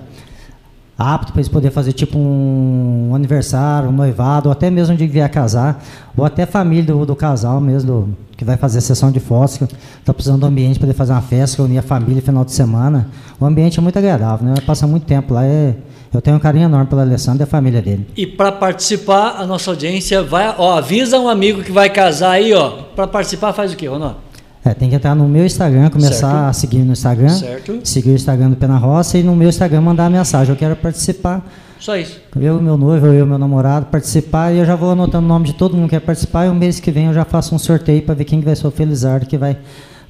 apto 0.97 1.31
para 1.31 1.39
eles 1.39 1.49
poderem 1.49 1.73
fazer 1.73 1.93
tipo 1.93 2.17
um 2.17 3.11
aniversário, 3.13 3.89
um 3.89 3.91
noivado, 3.91 4.49
ou 4.49 4.51
até 4.51 4.69
mesmo 4.69 4.95
de 4.95 5.05
vier 5.05 5.29
casar, 5.29 5.83
ou 6.15 6.25
até 6.25 6.45
família 6.45 6.85
do, 6.85 7.05
do 7.05 7.15
casal 7.15 7.61
mesmo, 7.61 7.91
do, 7.91 8.17
que 8.35 8.43
vai 8.43 8.57
fazer 8.57 8.79
a 8.79 8.81
sessão 8.81 9.11
de 9.11 9.19
fotos, 9.19 9.57
que 9.57 9.63
está 9.63 10.13
precisando 10.13 10.41
do 10.41 10.45
ambiente 10.47 10.79
para 10.79 10.87
poder 10.87 10.97
fazer 10.97 11.11
uma 11.11 11.21
festa, 11.21 11.57
reunir 11.61 11.77
a 11.77 11.83
família 11.83 12.21
final 12.21 12.43
de 12.43 12.51
semana. 12.51 13.09
O 13.39 13.45
ambiente 13.45 13.77
é 13.79 13.81
muito 13.81 13.97
agradável, 13.97 14.47
né? 14.47 14.55
Passa 14.65 14.87
muito 14.87 15.05
tempo 15.05 15.33
lá, 15.33 15.45
é, 15.45 15.75
eu 16.13 16.21
tenho 16.21 16.37
um 16.37 16.39
carinho 16.39 16.65
enorme 16.65 16.87
pelo 16.87 17.01
Alessandro 17.01 17.41
e 17.41 17.45
a 17.45 17.47
família 17.47 17.81
dele. 17.81 18.07
E 18.15 18.25
para 18.25 18.51
participar, 18.51 19.35
a 19.37 19.45
nossa 19.45 19.69
audiência 19.69 20.23
vai, 20.23 20.53
ó, 20.57 20.77
avisa 20.77 21.19
um 21.19 21.29
amigo 21.29 21.63
que 21.63 21.71
vai 21.71 21.89
casar 21.89 22.31
aí, 22.31 22.53
ó, 22.53 22.69
para 22.95 23.07
participar 23.07 23.53
faz 23.53 23.73
o 23.73 23.75
quê, 23.75 23.87
Ronaldo? 23.87 24.26
É, 24.67 24.73
tem 24.73 24.89
que 24.89 24.95
entrar 24.95 25.15
no 25.15 25.29
meu 25.29 25.45
Instagram, 25.45 25.89
começar 25.89 26.29
certo. 26.29 26.49
a 26.49 26.53
seguir 26.53 26.79
no 26.79 26.91
Instagram, 26.91 27.29
certo. 27.29 27.79
seguir 27.85 28.09
o 28.09 28.15
Instagram 28.15 28.49
do 28.49 28.57
Pena 28.57 28.77
Roça 28.77 29.17
e 29.17 29.23
no 29.23 29.33
meu 29.33 29.47
Instagram 29.47 29.79
mandar 29.79 30.07
a 30.07 30.09
mensagem. 30.09 30.53
Eu 30.53 30.57
quero 30.57 30.75
participar. 30.75 31.45
Só 31.79 31.95
isso. 31.95 32.19
Eu, 32.35 32.61
meu 32.61 32.75
noivo, 32.75 33.07
eu, 33.07 33.25
meu 33.25 33.37
namorado, 33.37 33.85
participar 33.85 34.51
e 34.51 34.57
eu 34.57 34.65
já 34.65 34.75
vou 34.75 34.91
anotando 34.91 35.25
o 35.25 35.29
nome 35.29 35.45
de 35.45 35.53
todo 35.53 35.77
mundo 35.77 35.85
que 35.85 35.91
quer 35.91 36.01
participar 36.01 36.47
e 36.47 36.49
o 36.49 36.55
mês 36.55 36.81
que 36.81 36.91
vem 36.91 37.05
eu 37.05 37.13
já 37.13 37.23
faço 37.23 37.55
um 37.55 37.59
sorteio 37.59 38.01
para 38.01 38.15
ver 38.15 38.25
quem 38.25 38.41
vai 38.41 38.55
ser 38.55 38.67
o 38.67 38.71
Felizardo 38.71 39.25
que 39.25 39.37
vai 39.37 39.57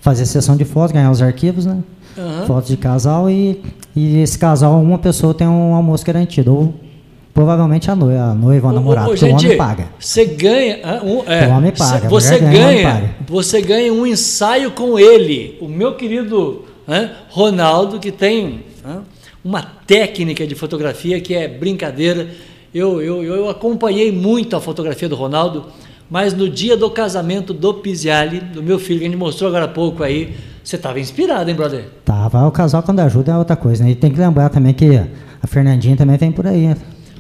fazer 0.02 0.24
a 0.24 0.26
sessão 0.26 0.58
de 0.58 0.66
fotos, 0.66 0.92
ganhar 0.92 1.12
os 1.12 1.22
arquivos, 1.22 1.66
né? 1.66 1.78
Uhum. 2.18 2.46
Fotos 2.48 2.70
de 2.70 2.78
casal 2.78 3.30
e, 3.30 3.62
e 3.96 4.22
esse 4.22 4.40
casal, 4.40 4.82
uma 4.82 4.98
pessoa 4.98 5.36
tem 5.36 5.46
um 5.46 5.76
almoço 5.76 6.04
garantido. 6.04 6.56
Ou 6.56 6.74
Provavelmente 7.38 7.92
a 7.92 7.96
noiva, 7.96 8.24
a 8.24 8.34
noiva 8.34 8.66
ou 8.66 8.72
a 8.72 8.74
namorada, 8.74 9.08
porque 9.10 9.24
o 9.24 9.36
homem 9.36 9.58
paga. 9.58 9.90
Você 10.00 10.26
ganha. 10.26 10.80
Um, 11.04 11.32
é, 11.32 11.48
o 11.48 11.52
homem 11.52 11.72
paga. 11.72 12.10
Você 12.10 12.40
ganha, 12.40 12.52
ganha 12.52 13.16
você 13.28 13.62
ganha 13.62 13.94
um 13.94 14.08
ensaio 14.08 14.72
com 14.72 14.98
ele. 14.98 15.56
O 15.62 15.68
meu 15.68 15.94
querido 15.94 16.66
né, 16.88 17.12
Ronaldo, 17.30 18.00
que 18.00 18.12
tem 18.12 18.66
né, 18.84 19.02
uma 19.46 19.62
técnica 19.62 20.48
de 20.48 20.56
fotografia 20.56 21.22
que 21.22 21.36
é 21.36 21.48
brincadeira. 21.48 22.28
Eu, 22.74 23.04
eu, 23.04 23.24
eu 23.24 23.48
acompanhei 23.52 24.12
muito 24.12 24.56
a 24.56 24.60
fotografia 24.60 25.08
do 25.08 25.16
Ronaldo, 25.16 25.68
mas 26.10 26.34
no 26.34 26.50
dia 26.50 26.76
do 26.76 26.90
casamento 26.90 27.54
do 27.54 27.72
Pisiali, 27.72 28.40
do 28.40 28.64
meu 28.64 28.80
filho, 28.80 28.98
que 28.98 29.06
a 29.06 29.10
gente 29.10 29.20
mostrou 29.20 29.48
agora 29.48 29.66
há 29.66 29.68
pouco 29.68 30.02
aí, 30.02 30.34
você 30.64 30.76
estava 30.76 31.00
inspirado, 31.00 31.48
hein, 31.48 31.56
brother? 31.56 31.86
Tava. 32.04 32.48
O 32.48 32.52
casal, 32.52 32.82
quando 32.82 33.00
ajuda, 33.02 33.34
é 33.34 33.38
outra 33.38 33.56
coisa. 33.56 33.84
Né? 33.84 33.92
E 33.92 33.96
tem 33.96 34.12
que 34.12 34.20
lembrar 34.20 34.50
também 34.50 34.74
que 34.74 34.98
a 35.40 35.46
Fernandinha 35.46 35.96
também 35.96 36.18
vem 36.18 36.32
por 36.32 36.48
aí. 36.48 36.76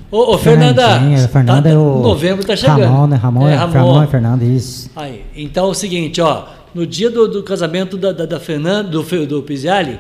Ô, 0.10 0.34
ô 0.36 0.38
Fernanda. 0.38 0.99
Fernanda 1.28 1.64
tá, 1.64 1.70
é 1.70 1.78
o. 1.78 1.99
Novembro 1.99 2.41
está 2.41 2.55
chegando. 2.55 2.84
Ramon, 2.84 3.08
né? 3.08 3.16
Ramon, 3.18 3.47
é, 3.47 3.55
Ramon. 3.55 3.74
Ramon 3.74 4.03
e 4.03 4.08
Fernanda, 4.08 4.45
isso. 4.45 4.89
Aí, 4.95 5.24
então 5.36 5.68
é 5.68 5.70
o 5.70 5.74
seguinte, 5.74 6.22
ó. 6.22 6.45
No 6.74 6.86
dia 6.86 7.10
do, 7.10 7.28
do 7.28 7.43
casamento 7.43 7.97
da, 7.97 8.12
da, 8.12 8.26
da 8.26 8.39
Fernanda, 8.39 8.89
do, 8.89 9.26
do 9.26 9.41
Pisiali, 9.41 9.99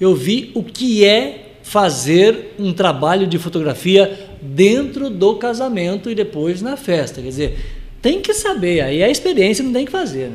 eu 0.00 0.14
vi 0.14 0.52
o 0.54 0.62
que 0.62 1.04
é 1.04 1.54
fazer 1.62 2.54
um 2.58 2.72
trabalho 2.72 3.26
de 3.26 3.38
fotografia 3.38 4.28
dentro 4.40 5.08
do 5.08 5.36
casamento 5.36 6.10
e 6.10 6.14
depois 6.14 6.60
na 6.60 6.76
festa. 6.76 7.20
Quer 7.20 7.28
dizer, 7.28 7.58
tem 8.00 8.20
que 8.20 8.34
saber, 8.34 8.80
aí 8.80 9.02
a 9.02 9.08
experiência 9.08 9.64
não 9.64 9.72
tem 9.72 9.84
que 9.84 9.92
fazer. 9.92 10.30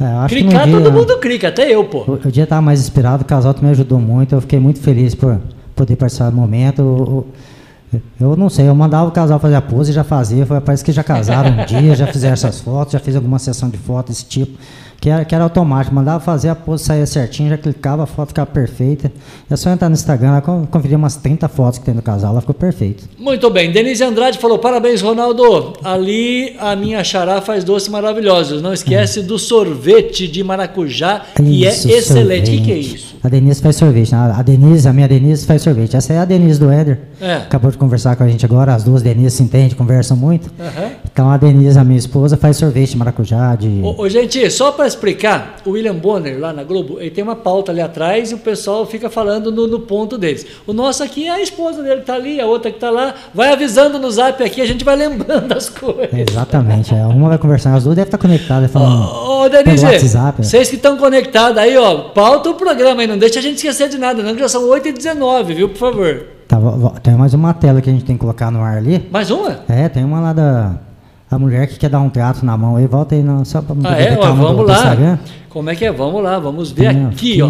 Né? 0.00 0.24
É, 0.24 0.28
Clicar, 0.28 0.64
dia, 0.64 0.80
todo 0.80 0.90
mundo 0.92 1.18
clica, 1.18 1.48
até 1.48 1.70
eu, 1.70 1.84
pô. 1.84 2.04
O, 2.06 2.14
o 2.14 2.32
dia 2.32 2.44
estava 2.44 2.62
mais 2.62 2.80
inspirado, 2.80 3.22
o 3.22 3.26
casal 3.26 3.54
também 3.54 3.70
ajudou 3.70 4.00
muito, 4.00 4.34
eu 4.34 4.40
fiquei 4.40 4.58
muito 4.58 4.80
feliz 4.80 5.14
por 5.14 5.40
poder 5.76 5.96
participar 5.96 6.30
do 6.30 6.36
momento. 6.36 7.26
Eu 8.20 8.36
não 8.36 8.48
sei, 8.48 8.68
eu 8.68 8.74
mandava 8.74 9.08
o 9.08 9.12
casal 9.12 9.38
fazer 9.38 9.56
a 9.56 9.62
pose 9.62 9.90
e 9.90 9.94
já 9.94 10.04
fazia. 10.04 10.46
Parece 10.46 10.84
que 10.84 10.92
já 10.92 11.04
casaram 11.04 11.50
um 11.50 11.66
dia, 11.66 11.94
já 11.94 12.06
fizeram 12.06 12.34
essas 12.34 12.60
fotos, 12.60 12.92
já 12.92 12.98
fiz 12.98 13.14
alguma 13.16 13.38
sessão 13.38 13.68
de 13.68 13.76
fotos 13.76 14.14
desse 14.14 14.26
tipo 14.26 14.58
que 15.02 15.10
era, 15.10 15.24
que 15.24 15.34
era 15.34 15.42
automático, 15.42 15.92
mandava 15.92 16.20
fazer 16.20 16.48
a 16.48 16.54
pose, 16.54 16.84
saía 16.84 17.04
certinho, 17.06 17.50
já 17.50 17.58
clicava, 17.58 18.04
a 18.04 18.06
foto 18.06 18.28
ficava 18.28 18.46
perfeita. 18.46 19.10
É 19.50 19.56
só 19.56 19.68
entrar 19.68 19.88
no 19.88 19.94
Instagram, 19.94 20.40
conferir 20.70 20.96
umas 20.96 21.16
30 21.16 21.48
fotos 21.48 21.80
que 21.80 21.84
tem 21.84 21.92
do 21.92 22.00
casal, 22.00 22.30
ela 22.30 22.40
ficou 22.40 22.54
perfeita. 22.54 23.02
Muito 23.18 23.50
bem, 23.50 23.72
Denise 23.72 24.04
Andrade 24.04 24.38
falou, 24.38 24.60
parabéns 24.60 25.02
Ronaldo, 25.02 25.72
ali 25.82 26.54
a 26.56 26.76
minha 26.76 27.02
xará 27.02 27.40
faz 27.40 27.64
doces 27.64 27.88
maravilhosos, 27.88 28.62
não 28.62 28.72
esquece 28.72 29.18
é. 29.18 29.22
do 29.24 29.40
sorvete 29.40 30.28
de 30.28 30.44
maracujá, 30.44 31.22
que 31.34 31.66
é 31.66 31.70
excelente. 31.70 32.52
O 32.52 32.54
que, 32.54 32.60
que, 32.60 32.72
é 32.72 32.78
isso? 32.78 33.16
A 33.24 33.28
Denise 33.28 33.60
faz 33.60 33.74
sorvete, 33.74 34.14
a 34.14 34.40
Denise, 34.40 34.86
a 34.86 34.92
minha 34.92 35.08
Denise 35.08 35.44
faz 35.44 35.62
sorvete, 35.62 35.96
essa 35.96 36.12
é 36.12 36.18
a 36.18 36.24
Denise 36.24 36.60
do 36.60 36.70
Éder, 36.70 37.00
é. 37.20 37.38
acabou 37.38 37.72
de 37.72 37.76
conversar 37.76 38.14
com 38.14 38.22
a 38.22 38.28
gente 38.28 38.46
agora, 38.46 38.72
as 38.72 38.84
duas 38.84 39.02
Denise 39.02 39.36
se 39.36 39.42
entendem, 39.42 39.76
conversam 39.76 40.16
muito, 40.16 40.46
uhum. 40.60 40.90
Então 41.12 41.30
a 41.30 41.36
Denise, 41.36 41.78
a 41.78 41.84
minha 41.84 41.98
esposa, 41.98 42.38
faz 42.38 42.56
sorvete 42.56 42.92
de 42.92 42.96
maracujá, 42.96 43.54
de... 43.54 43.82
Ô, 43.82 44.00
ô 44.00 44.08
gente, 44.08 44.50
só 44.50 44.72
para 44.72 44.86
explicar, 44.86 45.56
o 45.62 45.72
William 45.72 45.94
Bonner, 45.94 46.40
lá 46.40 46.54
na 46.54 46.64
Globo, 46.64 46.98
ele 46.98 47.10
tem 47.10 47.22
uma 47.22 47.36
pauta 47.36 47.70
ali 47.70 47.82
atrás 47.82 48.30
e 48.30 48.34
o 48.34 48.38
pessoal 48.38 48.86
fica 48.86 49.10
falando 49.10 49.52
no, 49.52 49.66
no 49.66 49.80
ponto 49.80 50.16
deles. 50.16 50.46
O 50.66 50.72
nosso 50.72 51.02
aqui 51.04 51.26
é 51.26 51.32
a 51.32 51.42
esposa 51.42 51.82
dele 51.82 51.96
que 51.96 52.00
está 52.00 52.14
ali, 52.14 52.40
a 52.40 52.46
outra 52.46 52.70
que 52.70 52.78
está 52.78 52.88
lá, 52.88 53.14
vai 53.34 53.52
avisando 53.52 53.98
no 53.98 54.10
zap 54.10 54.42
aqui, 54.42 54.62
a 54.62 54.66
gente 54.66 54.86
vai 54.86 54.96
lembrando 54.96 55.48
das 55.48 55.68
coisas. 55.68 56.08
Exatamente, 56.30 56.94
é. 56.94 57.04
uma 57.04 57.28
vai 57.28 57.38
conversar, 57.38 57.74
as 57.74 57.84
duas 57.84 57.94
devem 57.94 58.08
estar 58.08 58.16
conectadas, 58.16 58.70
falando 58.70 59.04
ô, 59.04 59.42
ô, 59.42 59.48
Denise, 59.50 59.84
WhatsApp. 59.84 60.42
Vocês 60.42 60.70
que 60.70 60.76
estão 60.76 60.96
conectados 60.96 61.58
aí, 61.58 61.76
ó, 61.76 62.08
pauta 62.14 62.48
o 62.48 62.54
programa 62.54 63.02
aí, 63.02 63.06
não 63.06 63.18
deixa 63.18 63.38
a 63.38 63.42
gente 63.42 63.56
esquecer 63.56 63.90
de 63.90 63.98
nada, 63.98 64.22
não, 64.22 64.32
que 64.32 64.40
já 64.40 64.48
são 64.48 64.62
8h19, 64.62 65.44
viu, 65.54 65.68
por 65.68 65.78
favor. 65.78 66.24
Tá, 66.48 66.58
tem 67.02 67.14
mais 67.14 67.34
uma 67.34 67.52
tela 67.52 67.82
que 67.82 67.90
a 67.90 67.92
gente 67.92 68.04
tem 68.06 68.16
que 68.16 68.20
colocar 68.20 68.50
no 68.50 68.62
ar 68.62 68.78
ali. 68.78 69.06
Mais 69.10 69.30
uma? 69.30 69.60
É, 69.68 69.90
tem 69.90 70.04
uma 70.04 70.18
lá 70.18 70.32
da 70.32 70.74
a 71.34 71.38
mulher 71.38 71.66
que 71.66 71.78
quer 71.78 71.88
dar 71.88 72.00
um 72.00 72.10
trato 72.10 72.44
na 72.44 72.56
mão 72.56 72.76
aí, 72.76 72.86
volta 72.86 73.14
aí 73.14 73.22
não, 73.22 73.44
só 73.44 73.62
para 73.62 73.74
ah, 73.84 74.00
é? 74.00 74.18
Ó, 74.18 74.32
vamos 74.32 74.66
lá. 74.66 74.74
Instagram. 74.74 75.18
Como 75.48 75.70
é 75.70 75.74
que 75.74 75.84
é? 75.84 75.92
Vamos 75.92 76.22
lá, 76.22 76.38
vamos 76.38 76.70
ver 76.70 76.88
aqui, 76.88 77.40
ó. 77.42 77.48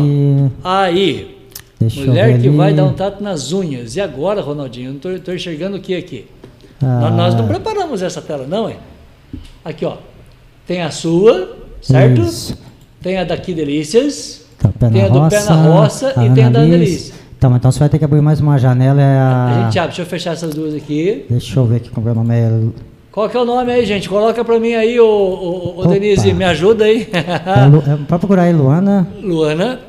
Aí. 0.62 1.39
Deixa 1.78 2.01
mulher 2.05 2.41
que 2.41 2.49
vai 2.49 2.72
dar 2.72 2.85
um 2.85 2.93
trato 2.93 3.22
nas 3.22 3.53
unhas. 3.53 3.97
E 3.97 4.01
agora, 4.01 4.41
Ronaldinho? 4.41 4.97
Eu 5.03 5.11
não 5.11 5.16
estou 5.16 5.35
enxergando 5.35 5.76
o 5.76 5.80
que 5.80 5.97
aqui? 5.97 6.26
Ah. 6.80 7.11
Nós 7.11 7.35
não 7.35 7.47
preparamos 7.47 8.03
essa 8.03 8.20
tela, 8.20 8.47
não, 8.47 8.70
hein? 8.70 8.76
Aqui, 9.64 9.85
ó. 9.85 9.97
Tem 10.66 10.83
a 10.83 10.91
sua, 10.91 11.57
certo? 11.80 12.20
Isso. 12.20 12.57
Tem 13.01 13.18
a 13.18 13.24
daqui 13.24 13.53
Delícias. 13.53 14.47
Tá, 14.59 14.89
tem 14.89 15.05
a 15.05 15.09
do 15.09 15.28
Pé 15.28 15.43
na 15.43 15.55
Roça 15.55 16.14
e 16.24 16.30
tem 16.30 16.45
a 16.45 16.51
da 16.51 16.64
Delícia. 16.64 17.14
Então, 17.37 17.57
então 17.57 17.72
você 17.72 17.80
vai 17.80 17.89
ter 17.89 17.99
que 17.99 18.05
abrir 18.05 18.20
mais 18.20 18.41
uma 18.41 18.57
janela. 18.57 19.03
É 19.03 19.18
a... 19.18 19.47
a 19.47 19.64
gente 19.64 19.78
abre, 19.78 19.89
deixa 19.89 20.03
eu 20.03 20.07
fechar 20.07 20.33
essas 20.33 20.55
duas 20.55 20.72
aqui. 20.72 21.26
Deixa 21.28 21.59
eu 21.59 21.66
ver 21.66 21.76
aqui 21.76 21.91
como 21.91 22.09
é 22.09 22.12
o 22.12 22.14
nome. 22.14 22.35
É 22.35 22.49
qual 23.12 23.28
que 23.28 23.36
é 23.36 23.40
o 23.40 23.44
nome 23.44 23.70
aí, 23.70 23.84
gente? 23.84 24.08
Coloca 24.08 24.42
para 24.42 24.58
mim 24.58 24.72
aí, 24.72 24.98
ô, 24.98 25.74
ô, 25.76 25.86
Denise, 25.86 26.32
me 26.32 26.44
ajuda 26.44 26.84
aí. 26.84 27.08
é, 27.12 27.66
Lu, 27.66 27.78
é, 27.78 27.96
pode 27.96 28.20
procurar 28.20 28.42
aí, 28.44 28.52
Luana. 28.52 29.06
Luana. 29.22 29.80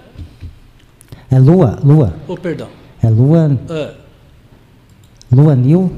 É 1.31 1.39
Lua, 1.39 1.79
Lua. 1.83 2.13
Oh, 2.27 2.35
perdão. 2.35 2.67
É 3.01 3.09
Lua. 3.09 3.57
Ah. 3.69 3.93
Lua 5.31 5.55
Nil. 5.55 5.91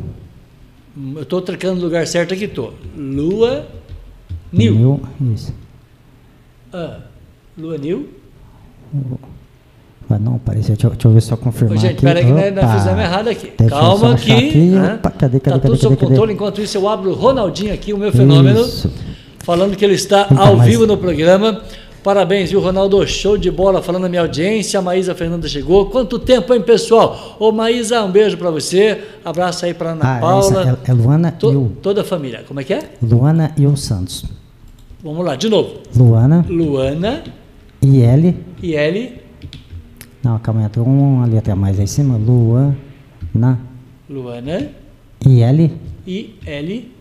Eu 1.16 1.24
estou 1.24 1.42
trocando 1.42 1.82
o 1.82 1.84
lugar 1.84 2.08
certo 2.08 2.34
aqui, 2.34 2.48
tô. 2.48 2.72
Lua 2.96 3.68
Nil. 4.52 4.76
Nil, 4.76 5.02
isso. 5.34 5.54
Ah. 6.72 7.00
Lua 7.58 7.78
Nil. 7.78 8.08
Ah, 10.10 10.20
não, 10.20 10.36
apareceu. 10.36 10.76
Deixa, 10.76 10.90
deixa 10.90 11.08
eu 11.08 11.12
ver 11.12 11.24
eu 11.32 11.38
confirmar. 11.38 11.78
Ô, 11.78 11.82
gente, 11.82 12.02
peraí 12.02 12.26
que 12.26 12.32
nós, 12.32 12.54
nós 12.54 12.72
fizemos 12.74 13.00
errado 13.02 13.28
aqui. 13.28 13.54
Deixa 13.58 13.76
Calma 13.76 14.14
aqui. 14.14 14.32
aqui. 14.32 14.58
Né? 14.58 14.94
Opa, 14.96 15.12
cadê, 15.12 15.40
cadê, 15.40 15.40
tá 15.40 15.52
cadê, 15.52 15.68
tudo 15.68 15.78
sob 15.78 15.96
controle. 15.96 16.34
Enquanto 16.34 16.62
isso, 16.62 16.78
eu 16.78 16.88
abro 16.88 17.12
o 17.12 17.14
Ronaldinho 17.14 17.74
aqui, 17.74 17.92
o 17.92 17.98
meu 17.98 18.12
fenômeno. 18.12 18.62
Isso. 18.62 18.92
Falando 19.40 19.76
que 19.76 19.84
ele 19.84 19.96
está 19.96 20.28
então, 20.32 20.46
ao 20.46 20.58
mas... 20.58 20.68
vivo 20.68 20.86
no 20.86 20.98
programa. 20.98 21.62
Parabéns, 22.04 22.52
viu, 22.52 22.60
Ronaldo? 22.60 23.06
Show 23.08 23.36
de 23.36 23.50
bola, 23.50 23.82
falando 23.82 24.06
a 24.06 24.10
minha 24.10 24.22
audiência. 24.22 24.78
A 24.78 24.82
Maísa 24.82 25.16
Fernanda 25.16 25.48
chegou. 25.48 25.88
Quanto 25.88 26.20
tempo, 26.20 26.54
hein, 26.54 26.62
pessoal? 26.62 27.36
Ô, 27.40 27.52
Maísa, 27.52 28.04
um 28.04 28.12
beijo 28.12 28.38
para 28.38 28.52
você. 28.52 29.02
Abraço 29.26 29.66
aí 29.66 29.74
para 29.74 29.94
Ana 29.94 30.18
ah, 30.18 30.20
Paula. 30.20 30.80
É, 30.86 30.92
é, 30.92 30.94
Luana 30.94 31.32
to, 31.32 31.52
e 31.52 31.56
o... 31.56 31.72
Toda 31.82 32.02
a 32.02 32.04
família. 32.04 32.44
Como 32.48 32.60
é 32.60 32.64
que 32.64 32.76
é? 32.76 32.92
Luana 33.02 33.54
e 33.58 33.66
o 33.66 33.76
Santos. 33.76 34.24
Vamos 35.04 35.26
lá, 35.26 35.36
de 35.36 35.50
novo. 35.50 35.78
Luana. 35.96 36.46
Luana. 36.48 37.24
E 37.82 38.04
L. 38.04 38.36
E 38.62 38.76
L. 38.76 39.25
Não, 40.26 40.40
calma 40.40 40.62
aí, 40.62 40.66
entrou 40.66 40.88
uma 40.88 41.28
letra 41.28 41.56
mais 41.56 41.78
aí 41.78 41.84
em 41.84 41.88
cima. 41.88 42.18
Luana. 42.18 43.60
Luana. 44.10 44.70
E 45.24 45.44
L. 45.44 45.72
I 46.08 46.36
L. 46.44 46.92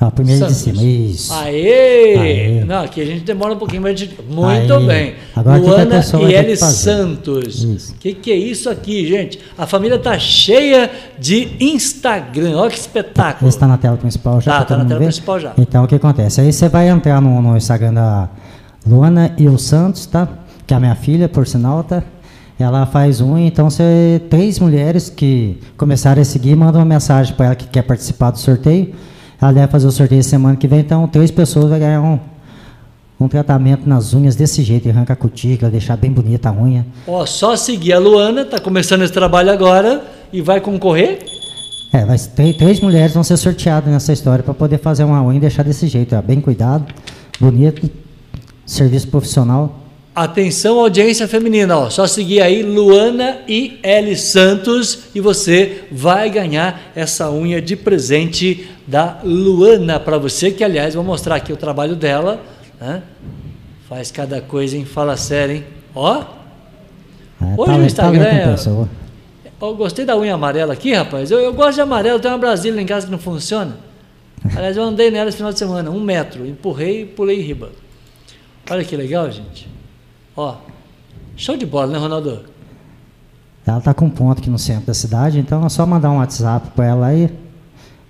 Ah, 0.00 0.10
primeiro 0.10 0.44
de 0.48 0.52
cima, 0.52 0.82
isso. 0.82 1.32
Aê! 1.32 2.16
Aê! 2.18 2.64
Não, 2.64 2.82
aqui 2.82 3.00
a 3.00 3.04
gente 3.04 3.22
demora 3.22 3.54
um 3.54 3.56
pouquinho, 3.56 3.82
mas 3.82 3.92
a 3.92 3.96
gente... 4.04 4.20
Muito 4.20 4.74
Aê. 4.74 4.84
bem. 4.84 5.14
Agora, 5.36 5.58
Luana 5.58 6.00
e 6.28 6.34
L 6.34 6.56
Santos. 6.56 7.90
O 7.90 7.94
que, 8.00 8.14
que 8.14 8.32
é 8.32 8.36
isso 8.36 8.68
aqui, 8.68 9.06
gente? 9.06 9.38
A 9.56 9.64
família 9.64 9.96
tá 9.96 10.18
cheia 10.18 10.90
de 11.20 11.56
Instagram. 11.60 12.56
Olha 12.56 12.70
que 12.72 12.78
espetáculo. 12.78 13.48
Está 13.48 13.68
na 13.68 13.78
tela 13.78 13.96
principal 13.96 14.40
já. 14.40 14.58
Tá, 14.58 14.64
tá 14.64 14.76
na 14.78 14.84
tela 14.86 14.98
ver? 14.98 15.04
principal 15.04 15.38
já. 15.38 15.52
Então, 15.56 15.84
o 15.84 15.86
que 15.86 15.94
acontece? 15.94 16.40
Aí 16.40 16.52
você 16.52 16.68
vai 16.68 16.88
entrar 16.88 17.20
no, 17.22 17.40
no 17.40 17.56
Instagram 17.56 17.94
da 17.94 18.28
Luana 18.84 19.32
e 19.38 19.46
o 19.46 19.56
Santos, 19.56 20.06
tá? 20.06 20.41
Que 20.66 20.74
é 20.74 20.76
a 20.76 20.80
minha 20.80 20.94
filha, 20.94 21.28
por 21.28 21.46
sinal, 21.46 21.82
tá? 21.84 22.02
Ela 22.58 22.86
faz 22.86 23.20
um, 23.20 23.36
então 23.38 23.68
você 23.68 24.22
três 24.30 24.58
mulheres 24.58 25.10
que 25.10 25.58
começaram 25.76 26.22
a 26.22 26.24
seguir 26.24 26.54
mandam 26.54 26.80
uma 26.80 26.86
mensagem 26.86 27.34
para 27.34 27.46
ela 27.46 27.54
que 27.54 27.66
quer 27.66 27.82
participar 27.82 28.30
do 28.30 28.38
sorteio. 28.38 28.94
Ela 29.40 29.52
deve 29.52 29.72
fazer 29.72 29.86
o 29.88 29.90
sorteio 29.90 30.22
semana 30.22 30.56
que 30.56 30.68
vem, 30.68 30.80
então 30.80 31.08
três 31.08 31.30
pessoas 31.30 31.68
vão 31.68 31.78
ganhar 31.78 32.00
um, 32.00 32.20
um 33.18 33.26
tratamento 33.26 33.88
nas 33.88 34.14
unhas 34.14 34.36
desse 34.36 34.62
jeito, 34.62 34.88
arranca 34.88 35.14
a 35.14 35.16
cutícula, 35.16 35.70
deixar 35.70 35.96
bem 35.96 36.12
bonita 36.12 36.50
a 36.50 36.52
unha. 36.52 36.86
Ó, 37.08 37.26
só 37.26 37.56
seguir 37.56 37.94
a 37.94 37.98
Luana, 37.98 38.44
tá 38.44 38.60
começando 38.60 39.02
esse 39.02 39.12
trabalho 39.12 39.50
agora 39.50 40.04
e 40.32 40.40
vai 40.40 40.60
concorrer? 40.60 41.18
É, 41.92 42.04
vai, 42.04 42.16
três, 42.16 42.56
três 42.56 42.80
mulheres 42.80 43.12
vão 43.12 43.24
ser 43.24 43.36
sorteadas 43.36 43.92
nessa 43.92 44.12
história 44.12 44.44
para 44.44 44.54
poder 44.54 44.78
fazer 44.78 45.02
uma 45.02 45.20
unha 45.22 45.38
e 45.38 45.40
deixar 45.40 45.64
desse 45.64 45.88
jeito, 45.88 46.14
ó, 46.14 46.22
bem 46.22 46.40
cuidado, 46.40 46.86
bonito, 47.40 47.90
serviço 48.64 49.08
profissional. 49.08 49.81
Atenção, 50.14 50.78
audiência 50.78 51.26
feminina, 51.26 51.74
ó, 51.78 51.88
só 51.88 52.06
seguir 52.06 52.42
aí 52.42 52.62
Luana 52.62 53.38
e 53.48 53.78
L 53.82 54.14
Santos 54.14 55.04
e 55.14 55.20
você 55.20 55.84
vai 55.90 56.28
ganhar 56.28 56.92
essa 56.94 57.30
unha 57.30 57.62
de 57.62 57.76
presente 57.76 58.68
da 58.86 59.20
Luana 59.24 59.98
para 59.98 60.18
você, 60.18 60.50
que 60.50 60.62
aliás 60.62 60.94
vou 60.94 61.02
mostrar 61.02 61.36
aqui 61.36 61.50
o 61.50 61.56
trabalho 61.56 61.96
dela, 61.96 62.42
né? 62.78 63.02
Faz 63.88 64.10
cada 64.10 64.42
coisa, 64.42 64.76
hein? 64.76 64.84
Fala 64.84 65.16
sério, 65.16 65.56
hein? 65.56 65.64
Ó. 65.94 66.20
É, 67.40 67.54
Hoje 67.56 67.64
tá, 67.64 67.78
o 67.78 67.82
Instagram. 67.82 68.56
Eu 69.62 69.74
gostei 69.76 70.04
da 70.04 70.14
unha 70.18 70.34
amarela 70.34 70.74
aqui, 70.74 70.92
rapaz. 70.92 71.30
Eu, 71.30 71.38
eu 71.38 71.54
gosto 71.54 71.76
de 71.76 71.80
amarelo, 71.80 72.20
tem 72.20 72.30
uma 72.30 72.36
Brasília 72.36 72.78
em 72.78 72.86
casa 72.86 73.06
que 73.06 73.12
não 73.12 73.18
funciona. 73.18 73.78
Aliás, 74.54 74.76
eu 74.76 74.82
andei 74.82 75.10
nela 75.10 75.30
esse 75.30 75.38
final 75.38 75.54
de 75.54 75.58
semana, 75.58 75.90
um 75.90 76.00
metro, 76.00 76.46
empurrei 76.46 77.02
e 77.02 77.06
pulei 77.06 77.40
riba. 77.40 77.70
Olha 78.70 78.84
que 78.84 78.94
legal, 78.94 79.30
gente. 79.30 79.71
Ó, 80.36 80.56
show 81.36 81.56
de 81.56 81.66
bola, 81.66 81.88
né, 81.88 81.98
Ronaldo? 81.98 82.44
Ela 83.66 83.78
está 83.78 83.94
com 83.94 84.06
um 84.06 84.10
ponto 84.10 84.40
aqui 84.40 84.50
no 84.50 84.58
centro 84.58 84.86
da 84.86 84.94
cidade, 84.94 85.38
então 85.38 85.64
é 85.64 85.68
só 85.68 85.86
mandar 85.86 86.10
um 86.10 86.18
WhatsApp 86.18 86.70
para 86.74 86.86
ela 86.86 87.06
aí, 87.06 87.30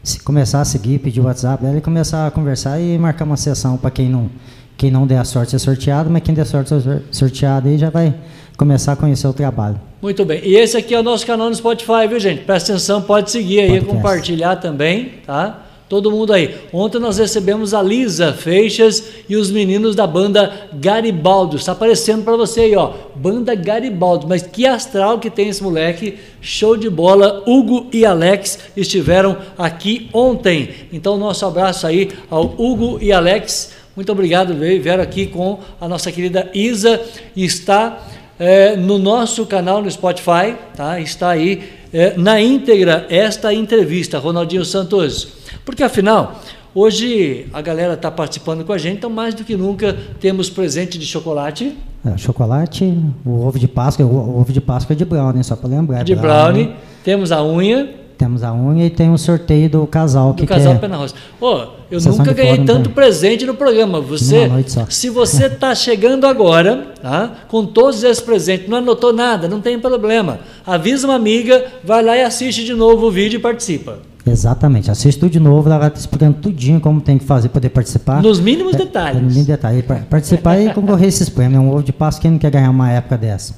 se 0.02 0.20
começar 0.20 0.60
a 0.60 0.64
seguir, 0.64 0.98
pedir 0.98 1.20
o 1.20 1.24
WhatsApp 1.24 1.62
dela 1.62 1.76
e 1.76 1.80
começar 1.80 2.26
a 2.26 2.30
conversar 2.30 2.80
e 2.80 2.96
marcar 2.98 3.24
uma 3.24 3.36
sessão 3.36 3.76
para 3.76 3.90
quem 3.90 4.08
não, 4.08 4.30
quem 4.76 4.90
não 4.90 5.06
der 5.06 5.18
a 5.18 5.24
sorte 5.24 5.50
ser 5.50 5.58
sorteado, 5.58 6.10
mas 6.10 6.22
quem 6.22 6.34
der 6.34 6.42
a 6.42 6.44
sorte 6.44 6.74
de 6.74 6.82
ser 6.82 7.02
sorteado 7.10 7.68
aí 7.68 7.76
já 7.76 7.90
vai 7.90 8.14
começar 8.56 8.92
a 8.92 8.96
conhecer 8.96 9.26
o 9.26 9.32
trabalho. 9.32 9.80
Muito 10.00 10.24
bem. 10.24 10.40
E 10.44 10.56
esse 10.56 10.76
aqui 10.76 10.94
é 10.94 11.00
o 11.00 11.02
nosso 11.02 11.26
canal 11.26 11.48
no 11.48 11.54
Spotify, 11.54 12.08
viu, 12.08 12.18
gente? 12.18 12.42
Presta 12.44 12.72
atenção, 12.72 13.02
pode 13.02 13.30
seguir 13.30 13.60
aí, 13.60 13.68
Podcast. 13.70 13.94
compartilhar 13.94 14.56
também, 14.56 15.14
tá? 15.26 15.61
Todo 15.92 16.10
mundo 16.10 16.32
aí. 16.32 16.54
Ontem 16.72 16.98
nós 16.98 17.18
recebemos 17.18 17.74
a 17.74 17.82
Lisa 17.82 18.32
Feixas 18.32 19.10
e 19.28 19.36
os 19.36 19.50
meninos 19.50 19.94
da 19.94 20.06
banda 20.06 20.70
Garibaldo. 20.72 21.56
Está 21.56 21.72
aparecendo 21.72 22.24
para 22.24 22.34
você 22.34 22.62
aí, 22.62 22.74
ó. 22.74 22.94
Banda 23.14 23.54
Garibaldo. 23.54 24.26
Mas 24.26 24.40
que 24.40 24.64
astral 24.66 25.18
que 25.18 25.28
tem 25.28 25.50
esse 25.50 25.62
moleque. 25.62 26.18
Show 26.40 26.78
de 26.78 26.88
bola. 26.88 27.42
Hugo 27.46 27.88
e 27.92 28.06
Alex 28.06 28.58
estiveram 28.74 29.36
aqui 29.58 30.08
ontem. 30.14 30.70
Então, 30.90 31.18
nosso 31.18 31.44
abraço 31.44 31.86
aí 31.86 32.08
ao 32.30 32.54
Hugo 32.56 32.96
e 32.98 33.12
Alex. 33.12 33.72
Muito 33.94 34.10
obrigado, 34.10 34.54
vieram 34.54 35.02
aqui 35.02 35.26
com 35.26 35.58
a 35.78 35.86
nossa 35.86 36.10
querida 36.10 36.50
Isa 36.54 37.02
está 37.36 38.02
é, 38.38 38.76
no 38.76 38.96
nosso 38.96 39.44
canal 39.44 39.82
no 39.82 39.90
Spotify, 39.90 40.54
tá? 40.74 40.98
Está 40.98 41.28
aí 41.28 41.62
é, 41.92 42.16
na 42.16 42.40
íntegra 42.40 43.06
esta 43.10 43.52
entrevista, 43.52 44.18
Ronaldinho 44.18 44.64
Santos. 44.64 45.41
Porque 45.64 45.82
afinal, 45.82 46.40
hoje 46.74 47.46
a 47.52 47.60
galera 47.60 47.94
está 47.94 48.10
participando 48.10 48.64
com 48.64 48.72
a 48.72 48.78
gente, 48.78 48.98
então 48.98 49.10
mais 49.10 49.34
do 49.34 49.44
que 49.44 49.56
nunca 49.56 49.96
temos 50.20 50.50
presente 50.50 50.98
de 50.98 51.06
chocolate. 51.06 51.76
É, 52.04 52.16
chocolate, 52.18 52.98
o 53.24 53.46
ovo 53.46 53.58
de 53.58 53.68
Páscoa, 53.68 54.04
o 54.04 54.40
ovo 54.40 54.52
de 54.52 54.60
Páscoa 54.60 54.92
é 54.92 54.96
de 54.96 55.04
brownie, 55.04 55.44
só 55.44 55.54
para 55.54 55.68
lembrar. 55.68 56.02
De 56.02 56.16
brownie, 56.16 56.64
brownie, 56.64 56.80
temos 57.04 57.30
a 57.30 57.42
unha. 57.44 58.02
Temos 58.18 58.44
a 58.44 58.52
unha 58.52 58.86
e 58.86 58.90
tem 58.90 59.10
um 59.10 59.18
sorteio 59.18 59.68
do 59.68 59.86
casal. 59.86 60.32
Do 60.32 60.42
que 60.42 60.46
casal 60.46 60.72
que 60.72 60.78
é... 60.78 60.80
Pé 60.80 60.88
na 60.88 60.96
Roça. 60.96 61.14
Oh, 61.40 61.66
eu 61.90 62.00
nunca 62.00 62.32
ganhei 62.32 62.54
fórum, 62.54 62.66
tanto 62.66 62.90
presente 62.90 63.44
no 63.44 63.54
programa. 63.54 64.00
Você, 64.00 64.48
se 64.88 65.10
você 65.10 65.46
está 65.46 65.74
chegando 65.74 66.24
agora, 66.26 66.92
tá, 67.00 67.32
com 67.48 67.66
todos 67.66 68.04
esses 68.04 68.22
presentes, 68.22 68.68
não 68.68 68.78
anotou 68.78 69.12
nada, 69.12 69.48
não 69.48 69.60
tem 69.60 69.78
problema. 69.78 70.38
Avisa 70.64 71.06
uma 71.06 71.16
amiga, 71.16 71.66
vai 71.82 72.02
lá 72.02 72.16
e 72.16 72.22
assiste 72.22 72.64
de 72.64 72.74
novo 72.74 73.06
o 73.06 73.10
vídeo 73.10 73.38
e 73.38 73.40
participa. 73.40 73.98
Exatamente. 74.26 74.90
Assiste 74.90 75.18
tudo 75.18 75.32
de 75.32 75.40
novo, 75.40 75.68
ela 75.68 75.78
vai 75.78 75.90
te 75.90 75.96
explicando 75.96 76.34
tudinho 76.34 76.80
como 76.80 77.00
tem 77.00 77.18
que 77.18 77.24
fazer 77.24 77.48
para 77.48 77.54
poder 77.54 77.70
participar. 77.70 78.22
Nos 78.22 78.40
mínimos 78.40 78.76
detalhes. 78.76 79.18
É, 79.18 79.20
nos 79.20 79.34
mínimos 79.34 79.46
detalhes. 79.46 79.84
Participar 80.08 80.60
e 80.60 80.72
concorrer 80.72 81.06
a 81.06 81.08
esses 81.08 81.28
prêmios. 81.28 81.60
É 81.60 81.60
um 81.60 81.70
ovo 81.70 81.82
de 81.82 81.92
passo, 81.92 82.20
quem 82.20 82.30
não 82.30 82.38
quer 82.38 82.50
ganhar 82.50 82.70
uma 82.70 82.90
época 82.90 83.18
dessa? 83.18 83.56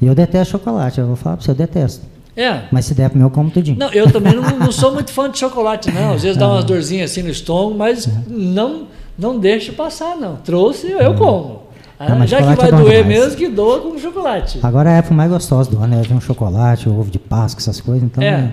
E 0.00 0.06
eu 0.06 0.14
detesto 0.14 0.52
chocolate, 0.52 0.98
eu 0.98 1.06
vou 1.06 1.16
falar 1.16 1.36
para 1.36 1.44
você, 1.44 1.52
eu 1.52 1.54
detesto. 1.54 2.04
É. 2.36 2.62
Mas 2.72 2.86
se 2.86 2.94
der 2.94 3.10
pro 3.10 3.18
meu, 3.18 3.26
eu 3.26 3.30
como 3.30 3.50
tudinho. 3.50 3.78
Não, 3.78 3.90
eu 3.92 4.10
também 4.10 4.34
não, 4.34 4.42
não 4.58 4.72
sou 4.72 4.92
muito 4.94 5.12
fã 5.12 5.30
de 5.30 5.38
chocolate, 5.38 5.92
não. 5.92 6.14
Às 6.14 6.22
vezes 6.22 6.36
dá 6.36 6.48
umas 6.48 6.64
dorzinhas 6.64 7.10
assim 7.10 7.22
no 7.22 7.28
estômago, 7.28 7.76
mas 7.76 8.08
não, 8.26 8.86
não 9.18 9.38
deixo 9.38 9.72
passar, 9.74 10.16
não. 10.16 10.36
Trouxe, 10.36 10.90
eu 10.90 11.14
como. 11.14 11.62
Ah, 11.98 12.26
já 12.26 12.38
que 12.38 12.56
vai 12.56 12.68
é 12.68 12.70
doer 12.72 13.04
demais. 13.04 13.06
mesmo, 13.06 13.36
que 13.36 13.48
doa 13.48 13.80
com 13.80 13.96
chocolate. 13.96 14.58
Agora 14.60 14.90
é 14.90 14.94
a 14.94 14.96
época 14.96 15.14
mais 15.14 15.30
gostosa 15.30 15.70
do 15.70 15.78
ano, 15.78 15.94
é 15.94 16.14
um 16.14 16.20
chocolate, 16.20 16.88
ovo 16.88 17.08
de 17.08 17.18
Páscoa, 17.18 17.60
essas 17.60 17.80
coisas, 17.80 18.02
então... 18.02 18.24
É. 18.24 18.52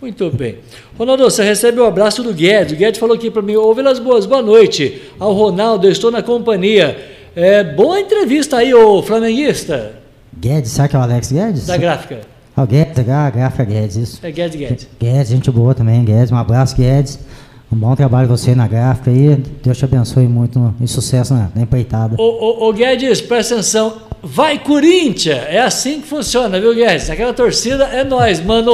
Muito 0.00 0.30
bem. 0.30 0.58
Ronaldo, 0.98 1.24
você 1.24 1.42
recebe 1.42 1.80
o 1.80 1.84
um 1.84 1.86
abraço 1.86 2.22
do 2.22 2.32
Guedes. 2.32 2.72
O 2.72 2.76
Guedes 2.76 3.00
falou 3.00 3.16
aqui 3.16 3.30
para 3.30 3.40
mim, 3.40 3.56
ouve 3.56 3.80
as 3.80 3.98
boas, 3.98 4.26
boa 4.26 4.42
noite. 4.42 5.02
Ao 5.18 5.32
Ronaldo, 5.32 5.86
eu 5.86 5.92
estou 5.92 6.10
na 6.10 6.22
companhia. 6.22 7.14
É, 7.34 7.64
boa 7.64 7.98
entrevista 8.00 8.58
aí, 8.58 8.74
ô 8.74 9.02
flamenguista. 9.02 9.94
Guedes, 10.38 10.70
sabe 10.70 10.90
que 10.90 10.96
é 10.96 10.98
o 10.98 11.02
Alex 11.02 11.32
Guedes? 11.32 11.66
Da 11.66 11.78
gráfica. 11.78 12.20
Ah, 12.54 12.62
o 12.62 12.66
Guedes, 12.66 13.08
a 13.08 13.30
gráfica 13.30 13.64
Guedes, 13.64 13.96
isso. 13.96 14.20
É 14.22 14.30
Guedes, 14.30 14.56
Guedes. 14.56 14.88
Guedes, 15.00 15.28
gente 15.28 15.50
boa 15.50 15.74
também, 15.74 16.04
Guedes. 16.04 16.30
Um 16.30 16.36
abraço, 16.36 16.76
Guedes. 16.76 17.18
Um 17.70 17.76
bom 17.76 17.94
trabalho 17.96 18.28
você 18.28 18.54
na 18.54 18.68
gráfica 18.68 19.10
aí. 19.10 19.36
Deus 19.62 19.76
te 19.76 19.84
abençoe 19.84 20.26
muito 20.26 20.58
no, 20.58 20.74
e 20.80 20.86
sucesso 20.86 21.34
na, 21.34 21.50
na 21.54 21.62
empreitada. 21.62 22.14
Ô, 22.18 22.22
ô, 22.22 22.68
ô, 22.68 22.72
Guedes, 22.72 23.20
presta 23.20 23.54
atenção. 23.54 24.06
Vai 24.22 24.58
Corinthians! 24.58 25.44
É 25.48 25.60
assim 25.60 26.00
que 26.00 26.08
funciona, 26.08 26.58
viu, 26.58 26.74
Guedes? 26.74 27.10
Aquela 27.10 27.32
torcida 27.32 27.84
é 27.84 28.02
nós, 28.02 28.40
mano. 28.40 28.72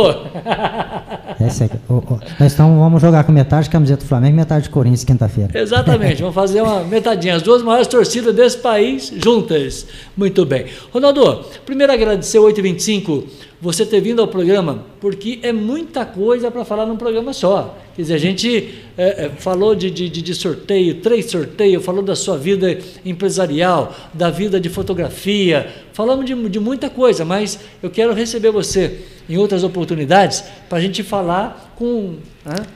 É. 1.40 1.92
Ô, 1.92 1.94
ô, 1.94 2.20
nós 2.38 2.54
vamos 2.54 3.02
jogar 3.02 3.24
com 3.24 3.32
metade 3.32 3.64
de 3.64 3.70
camiseta 3.70 4.04
do 4.04 4.08
Flamengo 4.08 4.34
e 4.34 4.36
metade 4.36 4.64
de 4.64 4.70
Corinthians 4.70 5.04
quinta-feira. 5.04 5.50
Exatamente, 5.58 6.20
vamos 6.20 6.34
fazer 6.34 6.62
uma 6.62 6.84
metadinha. 6.84 7.34
As 7.34 7.42
duas 7.42 7.62
maiores 7.62 7.88
torcidas 7.88 8.34
desse 8.34 8.58
país 8.58 9.12
juntas. 9.16 9.86
Muito 10.16 10.46
bem. 10.46 10.66
Ronaldo, 10.92 11.44
primeiro 11.66 11.92
agradecer 11.92 12.38
o 12.38 12.44
825 12.44 13.24
você 13.62 13.86
ter 13.86 14.00
vindo 14.00 14.20
ao 14.20 14.26
programa, 14.26 14.86
porque 15.00 15.38
é 15.40 15.52
muita 15.52 16.04
coisa 16.04 16.50
para 16.50 16.64
falar 16.64 16.84
num 16.84 16.96
programa 16.96 17.32
só. 17.32 17.78
Quer 17.94 18.02
dizer, 18.02 18.14
a 18.14 18.18
gente 18.18 18.74
é, 18.98 19.26
é, 19.26 19.28
falou 19.28 19.72
de, 19.76 19.88
de, 19.88 20.10
de, 20.10 20.34
sorteio, 20.34 20.96
três 20.96 21.30
sorteios, 21.30 21.84
falou 21.84 22.02
da 22.02 22.16
sua 22.16 22.36
vida 22.36 22.76
empresarial, 23.04 23.94
da 24.12 24.30
vida 24.30 24.58
de 24.58 24.68
fotografia, 24.68 25.68
falamos 25.92 26.26
de, 26.26 26.34
de 26.48 26.58
muita 26.58 26.90
coisa, 26.90 27.24
mas 27.24 27.60
eu 27.80 27.88
quero 27.88 28.12
receber 28.12 28.50
você 28.50 28.98
em 29.28 29.38
outras 29.38 29.62
oportunidades 29.62 30.42
para 30.68 30.78
a 30.78 30.80
gente 30.80 31.04
falar 31.04 31.72
com, 31.76 32.16
né, 32.44 32.66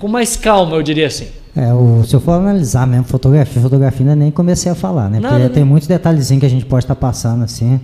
com 0.00 0.08
mais 0.08 0.34
calma, 0.34 0.74
eu 0.74 0.82
diria 0.82 1.06
assim. 1.06 1.28
É, 1.54 1.72
o, 1.72 2.02
se 2.04 2.16
eu 2.16 2.20
for 2.20 2.32
analisar 2.32 2.88
mesmo 2.88 3.04
fotografia, 3.04 3.62
fotografia 3.62 4.00
ainda 4.00 4.16
nem 4.16 4.32
comecei 4.32 4.72
a 4.72 4.74
falar, 4.74 5.08
né? 5.08 5.20
Nada, 5.20 5.34
Porque 5.36 5.48
né? 5.48 5.54
tem 5.54 5.64
muitos 5.64 5.86
detalhezinhos 5.86 6.40
que 6.40 6.46
a 6.46 6.50
gente 6.50 6.66
pode 6.66 6.84
estar 6.84 6.96
tá 6.96 7.00
passando 7.00 7.44
assim. 7.44 7.80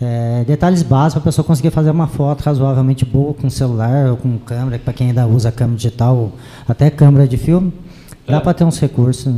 É, 0.00 0.44
detalhes 0.46 0.82
básicos 0.82 1.14
para 1.14 1.20
a 1.20 1.24
pessoa 1.24 1.44
conseguir 1.44 1.70
fazer 1.70 1.90
uma 1.90 2.06
foto 2.06 2.42
razoavelmente 2.42 3.04
boa 3.04 3.34
com 3.34 3.50
celular 3.50 4.10
ou 4.10 4.16
com 4.16 4.38
câmera, 4.38 4.78
para 4.78 4.92
quem 4.92 5.08
ainda 5.08 5.26
usa 5.26 5.50
câmera 5.50 5.76
digital, 5.76 6.30
até 6.68 6.88
câmera 6.88 7.26
de 7.26 7.36
filme, 7.36 7.72
dá 8.26 8.36
é. 8.36 8.40
para 8.40 8.54
ter 8.54 8.64
uns 8.64 8.78
recursos. 8.78 9.34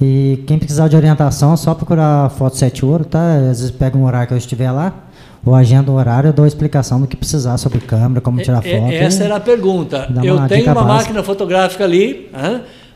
E 0.00 0.42
quem 0.46 0.58
precisar 0.58 0.88
de 0.88 0.96
orientação, 0.96 1.52
é 1.52 1.56
só 1.56 1.72
procurar 1.72 2.28
foto 2.30 2.56
7 2.56 2.84
ouro, 2.84 3.04
tá? 3.04 3.36
Às 3.36 3.60
vezes 3.60 3.70
pega 3.70 3.96
um 3.96 4.04
horário 4.04 4.26
que 4.26 4.34
eu 4.34 4.38
estiver 4.38 4.72
lá, 4.72 4.92
ou 5.46 5.54
agenda 5.54 5.90
um 5.90 5.94
horário, 5.94 6.28
eu 6.28 6.32
dou 6.32 6.46
explicação 6.46 7.00
do 7.00 7.06
que 7.06 7.16
precisar 7.16 7.56
sobre 7.56 7.78
câmera, 7.78 8.20
como 8.20 8.42
tirar 8.42 8.66
é, 8.66 8.80
foto. 8.80 8.92
Essa 8.92 9.22
era 9.22 9.36
a 9.36 9.40
pergunta. 9.40 10.08
Eu 10.24 10.48
tenho 10.48 10.64
uma 10.64 10.74
básica. 10.74 10.94
máquina 10.94 11.22
fotográfica 11.22 11.84
ali, 11.84 12.28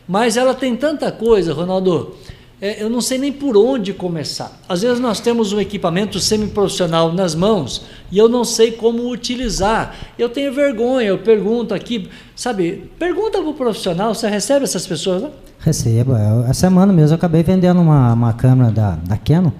mas 0.05 0.35
ela 0.35 0.53
tem 0.53 0.75
tanta 0.75 1.09
coisa, 1.09 1.53
Ronaldo 1.53 2.15
é, 2.61 2.83
eu 2.83 2.89
não 2.89 2.99
sei 2.99 3.17
nem 3.17 3.31
por 3.31 3.55
onde 3.55 3.93
começar. 3.93 4.59
Às 4.67 4.81
vezes 4.81 4.99
nós 4.99 5.21
temos 5.21 5.53
um 5.53 5.61
equipamento 5.61 6.19
semiprofissional 6.19 7.13
nas 7.13 7.33
mãos 7.33 7.85
e 8.11 8.17
eu 8.17 8.27
não 8.27 8.43
sei 8.43 8.73
como 8.73 9.09
utilizar. 9.09 9.95
Eu 10.17 10.27
tenho 10.27 10.53
vergonha, 10.53 11.07
eu 11.07 11.19
pergunto 11.19 11.73
aqui, 11.73 12.09
sabe, 12.35 12.91
pergunta 12.99 13.39
para 13.39 13.49
o 13.49 13.53
profissional, 13.53 14.13
você 14.13 14.27
recebe 14.27 14.65
essas 14.65 14.85
pessoas? 14.85 15.31
Recebo. 15.59 16.13
Essa 16.43 16.53
semana 16.53 16.91
mesmo 16.91 17.13
eu 17.13 17.15
acabei 17.15 17.43
vendendo 17.43 17.79
uma, 17.79 18.13
uma 18.13 18.33
câmera 18.33 18.71
da, 18.71 18.95
da 18.95 19.17
Canon, 19.17 19.51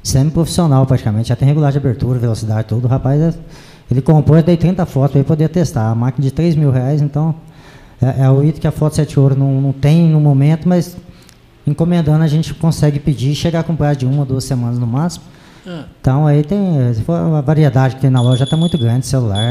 semiprofissional 0.00 0.86
praticamente, 0.86 1.30
já 1.30 1.36
tem 1.36 1.48
regular 1.48 1.72
de 1.72 1.78
abertura, 1.78 2.16
velocidade, 2.16 2.68
tudo. 2.68 2.84
O 2.84 2.88
rapaz, 2.88 3.36
ele 3.90 4.00
comprou, 4.00 4.36
eu 4.36 4.42
dei 4.44 4.56
30 4.56 4.86
fotos 4.86 5.10
para 5.10 5.18
ele 5.18 5.28
poder 5.28 5.48
testar. 5.48 5.90
A 5.90 5.94
máquina 5.96 6.24
de 6.24 6.30
3 6.30 6.54
mil 6.54 6.70
reais, 6.70 7.02
então 7.02 7.34
é, 8.00 8.22
é 8.22 8.30
o 8.30 8.44
item 8.44 8.60
que 8.60 8.68
a 8.68 8.72
foto 8.72 8.94
7 8.94 9.18
ouro 9.18 9.36
não, 9.36 9.60
não 9.60 9.72
tem 9.72 10.08
no 10.08 10.20
momento, 10.20 10.68
mas 10.68 10.96
encomendando 11.66 12.22
a 12.22 12.28
gente 12.28 12.54
consegue 12.54 12.98
pedir 12.98 13.32
e 13.32 13.34
chegar 13.34 13.60
a 13.60 13.62
comprar 13.62 13.94
de 13.94 14.06
uma, 14.06 14.24
duas 14.24 14.44
semanas 14.44 14.78
no 14.78 14.86
máximo. 14.86 15.24
Ah. 15.66 15.84
Então 16.00 16.26
aí 16.26 16.44
tem 16.44 16.58
a 17.08 17.40
variedade 17.40 17.96
que 17.96 18.00
tem 18.00 18.10
na 18.10 18.20
loja 18.20 18.44
está 18.44 18.56
muito 18.56 18.78
grande, 18.78 19.06
celular. 19.06 19.50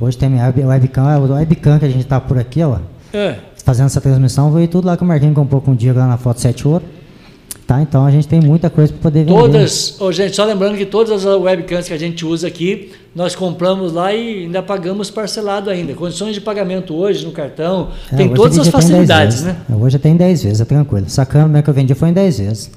Hoje 0.00 0.16
tem 0.16 0.40
a 0.40 0.52
webcam, 0.66 1.18
o 1.20 1.32
webcam 1.34 1.78
que 1.78 1.84
a 1.84 1.88
gente 1.88 2.02
está 2.02 2.20
por 2.20 2.38
aqui, 2.38 2.62
ó. 2.62 2.78
É. 3.12 3.36
Fazendo 3.64 3.86
essa 3.86 4.00
transmissão, 4.00 4.50
veio 4.50 4.66
tudo 4.66 4.86
lá 4.86 4.96
que 4.96 5.02
o 5.02 5.06
Marquinhos 5.06 5.34
comprou 5.34 5.60
com 5.60 5.72
um 5.72 5.74
dia 5.74 5.92
lá 5.92 6.06
na 6.06 6.16
Foto 6.16 6.40
7 6.40 6.66
Ouro. 6.66 6.84
Tá, 7.70 7.80
então 7.80 8.04
a 8.04 8.10
gente 8.10 8.26
tem 8.26 8.40
muita 8.40 8.68
coisa 8.68 8.92
para 8.92 9.00
poder 9.00 9.20
vender. 9.20 9.32
Todas, 9.32 9.96
oh, 10.00 10.10
gente, 10.10 10.34
só 10.34 10.44
lembrando 10.44 10.76
que 10.76 10.84
todas 10.84 11.24
as 11.24 11.40
webcams 11.40 11.86
que 11.86 11.94
a 11.94 11.96
gente 11.96 12.26
usa 12.26 12.48
aqui, 12.48 12.90
nós 13.14 13.36
compramos 13.36 13.92
lá 13.92 14.12
e 14.12 14.42
ainda 14.42 14.60
pagamos 14.60 15.08
parcelado 15.08 15.70
ainda. 15.70 15.94
Condições 15.94 16.34
de 16.34 16.40
pagamento 16.40 16.92
hoje 16.92 17.24
no 17.24 17.30
cartão, 17.30 17.90
é, 18.10 18.16
tem 18.16 18.34
todas 18.34 18.58
as 18.58 18.66
facilidades, 18.66 19.44
né? 19.44 19.56
Hoje 19.72 20.00
tem 20.00 20.16
10 20.16 20.42
vezes, 20.42 20.60
é 20.60 20.64
tranquilo. 20.64 21.06
Essa 21.06 21.24
câmera 21.24 21.62
que 21.62 21.70
eu 21.70 21.74
vendi 21.74 21.94
foi 21.94 22.08
em 22.08 22.12
10 22.12 22.38
vezes. 22.40 22.72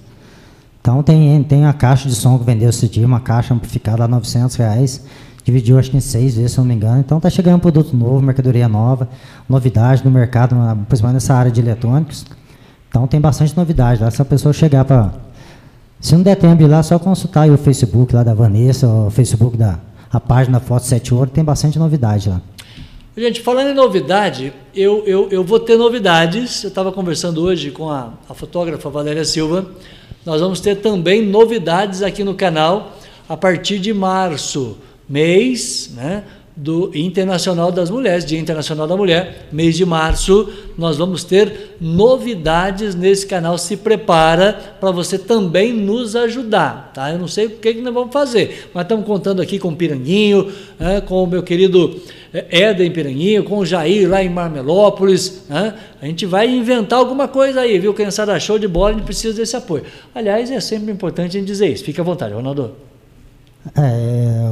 Então 0.79 1.01
tem, 1.01 1.41
tem 1.41 1.65
a 1.65 1.73
caixa 1.73 2.07
de 2.07 2.13
som 2.13 2.37
que 2.37 2.45
vendeu 2.45 2.69
esse 2.69 2.87
dia, 2.87 3.07
uma 3.07 3.19
caixa 3.19 3.51
amplificada 3.51 4.03
a 4.03 4.07
900 4.07 4.55
reais. 4.57 5.03
Dividiu 5.43 5.79
acho 5.79 5.89
que 5.89 5.97
em 5.97 6.01
seis 6.01 6.35
vezes, 6.35 6.51
se 6.51 6.59
não 6.59 6.65
me 6.65 6.75
engano. 6.75 6.99
Então 6.99 7.19
tá 7.19 7.31
chegando 7.31 7.55
um 7.55 7.59
produto 7.59 7.97
novo, 7.97 8.21
mercadoria 8.21 8.67
nova, 8.67 9.09
novidade 9.49 10.05
no 10.05 10.11
mercado, 10.11 10.55
principalmente 10.87 11.15
nessa 11.15 11.33
área 11.33 11.49
de 11.49 11.59
eletrônicos. 11.59 12.27
Então 12.93 13.07
tem 13.07 13.19
bastante 13.19 13.57
novidade 13.57 14.03
lá. 14.03 14.11
Se 14.11 14.21
a 14.21 14.25
pessoa 14.25 14.53
chegar 14.53 14.85
para. 14.85 15.11
Se 15.99 16.13
não 16.13 16.21
der 16.21 16.35
tempo 16.35 16.61
ir 16.61 16.67
lá, 16.67 16.83
só 16.83 16.99
consultar 16.99 17.49
o 17.49 17.57
Facebook 17.57 18.13
lá 18.13 18.21
da 18.21 18.35
Vanessa, 18.35 18.87
o 18.87 19.09
Facebook 19.09 19.57
da 19.57 19.79
a 20.11 20.19
página 20.19 20.59
Foto 20.59 20.85
7 20.85 21.11
Ouro, 21.11 21.27
tem 21.27 21.43
bastante 21.43 21.79
novidade 21.79 22.29
lá. 22.29 22.39
Gente, 23.17 23.41
falando 23.41 23.71
em 23.71 23.73
novidade, 23.73 24.53
eu, 24.75 25.03
eu, 25.07 25.27
eu 25.31 25.43
vou 25.43 25.59
ter 25.59 25.75
novidades. 25.75 26.63
Eu 26.63 26.67
estava 26.67 26.91
conversando 26.91 27.41
hoje 27.41 27.71
com 27.71 27.89
a, 27.89 28.13
a 28.29 28.33
fotógrafa 28.35 28.91
Valéria 28.91 29.25
Silva. 29.25 29.65
Nós 30.23 30.39
vamos 30.39 30.59
ter 30.59 30.75
também 30.75 31.25
novidades 31.25 32.03
aqui 32.03 32.23
no 32.23 32.35
canal 32.35 32.95
a 33.27 33.35
partir 33.35 33.79
de 33.79 33.91
março, 33.91 34.77
mês, 35.09 35.89
né? 35.95 36.25
Do 36.55 36.91
Internacional 36.93 37.71
das 37.71 37.89
Mulheres, 37.89 38.25
Dia 38.25 38.39
Internacional 38.39 38.87
da 38.87 38.95
Mulher, 38.95 39.47
mês 39.51 39.75
de 39.75 39.85
março, 39.85 40.51
nós 40.77 40.97
vamos 40.97 41.23
ter 41.23 41.75
novidades 41.81 42.93
nesse 42.93 43.25
canal. 43.25 43.57
Se 43.57 43.77
prepara 43.77 44.75
para 44.79 44.91
você 44.91 45.17
também 45.17 45.73
nos 45.73 46.15
ajudar, 46.15 46.91
tá? 46.93 47.11
Eu 47.11 47.17
não 47.17 47.27
sei 47.27 47.47
o 47.47 47.49
que, 47.51 47.73
que 47.73 47.81
nós 47.81 47.93
vamos 47.93 48.13
fazer, 48.13 48.69
mas 48.73 48.83
estamos 48.83 49.05
contando 49.05 49.41
aqui 49.41 49.57
com 49.57 49.69
o 49.69 49.75
Piranguinho, 49.75 50.51
né, 50.79 51.01
com 51.01 51.23
o 51.23 51.27
meu 51.27 51.41
querido 51.41 51.99
Éden 52.33 52.91
Piranguinho, 52.91 53.43
com 53.43 53.57
o 53.57 53.65
Jair 53.65 54.09
lá 54.09 54.23
em 54.23 54.29
Marmelópolis. 54.29 55.43
Né? 55.49 55.73
A 56.01 56.05
gente 56.05 56.25
vai 56.25 56.47
inventar 56.47 56.99
alguma 56.99 57.27
coisa 57.27 57.61
aí, 57.61 57.79
viu? 57.79 57.93
Criançada 57.93 58.39
show 58.39 58.59
de 58.59 58.67
bola, 58.67 58.89
a 58.89 58.93
gente 58.93 59.05
precisa 59.05 59.35
desse 59.35 59.55
apoio. 59.55 59.83
Aliás, 60.13 60.51
é 60.51 60.59
sempre 60.59 60.91
importante 60.91 61.37
a 61.37 61.39
gente 61.39 61.47
dizer 61.47 61.67
isso. 61.67 61.83
Fique 61.83 61.99
à 61.99 62.03
vontade, 62.03 62.33
Ronaldo. 62.33 62.92
É, 63.77 64.51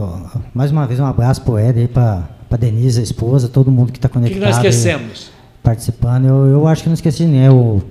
mais 0.54 0.72
uma 0.72 0.88
vez 0.88 1.00
um 1.00 1.06
abraço 1.06 1.42
para 1.42 1.54
o 1.54 1.60
Ed, 1.60 1.88
para 1.90 2.24
a 2.50 2.58
Denise, 2.58 3.00
a 3.00 3.04
esposa, 3.04 3.48
todo 3.50 3.72
mundo 3.72 3.92
que 3.92 3.98
está 3.98 4.08
conectado. 4.10 4.38
O 4.38 4.40
que, 4.42 4.46
nós 4.46 4.56
esquecemos? 4.58 5.32
Participando. 5.62 6.26
Eu, 6.26 6.46
eu 6.48 6.68
acho 6.68 6.84
que 6.84 6.90
não 6.90 6.94
esqueci 6.94 7.26
nem. 7.26 7.50
O, 7.50 7.82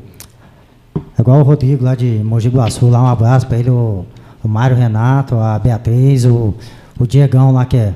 igual 1.19 1.41
o 1.41 1.43
Rodrigo 1.43 1.85
lá 1.85 1.95
de 1.95 2.21
Mogi 2.25 2.49
Guaçu, 2.49 2.89
lá 2.89 3.03
um 3.03 3.07
abraço 3.07 3.47
para 3.47 3.59
ele, 3.59 3.71
o 3.71 4.05
o 4.43 4.49
Mário 4.49 4.75
Renato, 4.77 5.37
a 5.37 5.59
Beatriz, 5.59 6.25
o, 6.25 6.55
o 6.99 7.07
Diegão 7.07 7.53
lá 7.53 7.65
que 7.67 7.77
é. 7.77 7.93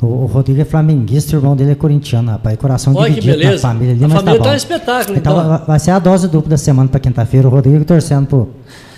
O, 0.00 0.06
o 0.06 0.26
Rodrigo 0.26 0.60
é 0.60 0.64
flamenguista, 0.64 1.34
o 1.36 1.38
irmão 1.40 1.54
dele 1.56 1.72
é 1.72 1.74
corintiano, 1.74 2.30
rapaz. 2.30 2.56
Coração 2.56 2.94
Olha 2.94 3.12
que 3.12 3.20
dividido 3.20 3.38
na 3.38 3.44
beleza. 3.44 3.62
família 3.62 3.92
ali, 3.94 4.04
A 4.04 4.08
mas 4.08 4.16
família 4.18 4.38
tá 4.38 4.44
tá 4.44 4.50
um 4.52 4.56
espetáculo, 4.56 5.18
Então, 5.18 5.32
então. 5.36 5.48
vai- 5.48 5.66
vai 5.66 5.78
ser 5.80 5.90
a 5.90 5.98
dose 5.98 6.28
dupla 6.28 6.50
da 6.50 6.56
semana 6.56 6.88
para 6.88 7.00
quinta-feira. 7.00 7.46
O 7.48 7.50
Rodrigo 7.50 7.84
torcendo 7.84 8.26
pro, 8.26 8.48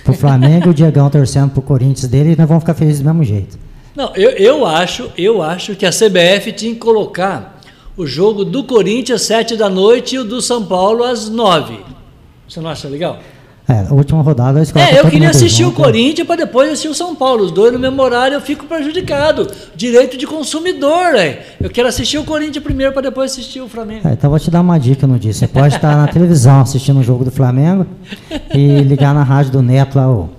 pro 0.06 0.14
Flamengo, 0.14 0.70
o 0.70 0.74
Diegão 0.74 1.10
torcendo 1.10 1.50
pro 1.50 1.60
Corinthians 1.60 2.08
dele 2.08 2.32
e 2.32 2.36
nós 2.36 2.48
vamos 2.48 2.62
ficar 2.62 2.74
felizes 2.74 3.00
do 3.00 3.04
mesmo 3.04 3.24
jeito. 3.24 3.58
Não, 3.94 4.14
eu, 4.14 4.30
eu 4.30 4.66
acho, 4.66 5.10
eu 5.16 5.42
acho 5.42 5.74
que 5.74 5.84
a 5.84 5.90
CBF 5.90 6.52
tinha 6.52 6.72
que 6.72 6.80
colocar 6.80 7.60
o 7.96 8.06
jogo 8.06 8.44
do 8.44 8.62
Corinthians 8.62 9.22
às 9.22 9.26
7 9.26 9.56
da 9.56 9.68
noite 9.68 10.16
e 10.16 10.18
o 10.18 10.24
do 10.24 10.40
São 10.40 10.64
Paulo 10.64 11.02
às 11.02 11.28
9. 11.28 11.80
Você 12.48 12.60
não 12.60 12.70
acha 12.70 12.88
legal? 12.88 13.18
É, 13.68 13.86
a 13.88 13.92
última 13.92 14.22
rodada 14.22 14.64
colocam 14.64 14.82
É, 14.82 14.92
eu 14.98 15.02
todo 15.02 15.10
queria 15.10 15.30
assistir 15.30 15.64
o 15.64 15.66
junto. 15.66 15.82
Corinthians 15.82 16.26
para 16.26 16.36
depois 16.36 16.68
assistir 16.68 16.88
o 16.88 16.94
São 16.94 17.16
Paulo. 17.16 17.44
Os 17.44 17.50
dois 17.50 17.72
no 17.72 17.78
mesmo 17.78 18.00
horário 18.00 18.34
eu 18.36 18.40
fico 18.40 18.64
prejudicado. 18.66 19.50
Direito 19.74 20.16
de 20.16 20.26
consumidor, 20.26 21.16
é. 21.16 21.44
Eu 21.60 21.68
quero 21.68 21.88
assistir 21.88 22.18
o 22.18 22.24
Corinthians 22.24 22.62
primeiro 22.62 22.92
para 22.92 23.02
depois 23.02 23.32
assistir 23.32 23.60
o 23.60 23.68
Flamengo. 23.68 24.06
É, 24.06 24.12
então 24.12 24.30
vou 24.30 24.38
te 24.38 24.50
dar 24.50 24.60
uma 24.60 24.78
dica 24.78 25.06
no 25.06 25.18
dia. 25.18 25.32
Você 25.32 25.48
pode 25.48 25.74
estar 25.74 25.96
na 25.96 26.06
televisão 26.06 26.60
assistindo 26.60 27.00
o 27.00 27.02
jogo 27.02 27.24
do 27.24 27.30
Flamengo 27.32 27.86
e 28.54 28.82
ligar 28.82 29.12
na 29.12 29.24
rádio 29.24 29.50
do 29.52 29.62
Neto 29.62 29.96
lá, 29.96 30.08
o, 30.08 30.30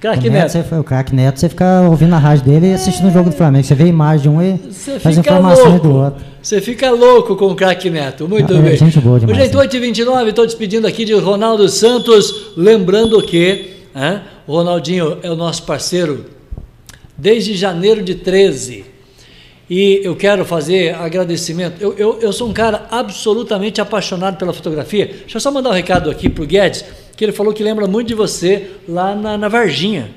Craque 0.00 0.28
o 0.28 0.32
Neto. 0.32 0.50
Você, 0.52 0.74
o 0.78 0.84
craque 0.84 1.14
Neto, 1.14 1.40
você 1.40 1.48
fica 1.48 1.82
ouvindo 1.82 2.14
a 2.14 2.18
rádio 2.18 2.44
dele 2.44 2.68
e 2.68 2.74
assistindo 2.74 3.08
o 3.08 3.10
jogo 3.10 3.30
do 3.30 3.36
Flamengo. 3.36 3.64
Você 3.64 3.74
vê 3.74 3.84
a 3.84 3.88
imagem 3.88 4.22
de 4.22 4.28
um 4.28 4.42
e 4.42 4.56
Você 4.70 4.98
faz 5.00 5.16
informações 5.18 5.70
louco. 5.72 5.88
do 5.88 5.94
outro. 5.94 6.24
Você 6.42 6.60
fica 6.60 6.90
louco 6.90 7.34
com 7.36 7.46
o 7.46 7.54
craque 7.56 7.90
Neto. 7.90 8.28
Muito 8.28 8.54
É, 8.54 8.58
bem. 8.60 8.76
gente 8.76 9.00
boa 9.00 9.18
demais, 9.18 9.38
né? 9.52 9.60
8h29, 9.60 10.28
estou 10.28 10.46
despedindo 10.46 10.86
aqui 10.86 11.04
de 11.04 11.14
Ronaldo 11.14 11.68
Santos. 11.68 12.52
Lembrando 12.56 13.20
que 13.22 13.70
né, 13.94 14.22
o 14.46 14.52
Ronaldinho 14.52 15.18
é 15.22 15.30
o 15.30 15.36
nosso 15.36 15.62
parceiro 15.64 16.26
desde 17.16 17.54
janeiro 17.54 18.02
de 18.02 18.14
13. 18.14 18.84
E 19.68 20.00
eu 20.04 20.14
quero 20.14 20.44
fazer 20.44 20.94
agradecimento. 20.94 21.80
Eu, 21.82 21.92
eu, 21.98 22.18
eu 22.20 22.32
sou 22.32 22.48
um 22.48 22.52
cara 22.52 22.86
absolutamente 22.90 23.80
apaixonado 23.80 24.36
pela 24.36 24.52
fotografia. 24.52 25.06
Deixa 25.06 25.38
eu 25.38 25.40
só 25.40 25.50
mandar 25.50 25.70
um 25.70 25.72
recado 25.72 26.08
aqui 26.08 26.28
para 26.28 26.44
o 26.44 26.46
Guedes, 26.46 26.84
que 27.16 27.24
ele 27.24 27.32
falou 27.32 27.52
que 27.52 27.62
lembra 27.62 27.86
muito 27.86 28.08
de 28.08 28.14
você 28.14 28.72
lá 28.88 29.14
na, 29.14 29.36
na 29.38 29.48
Varginha. 29.48 30.10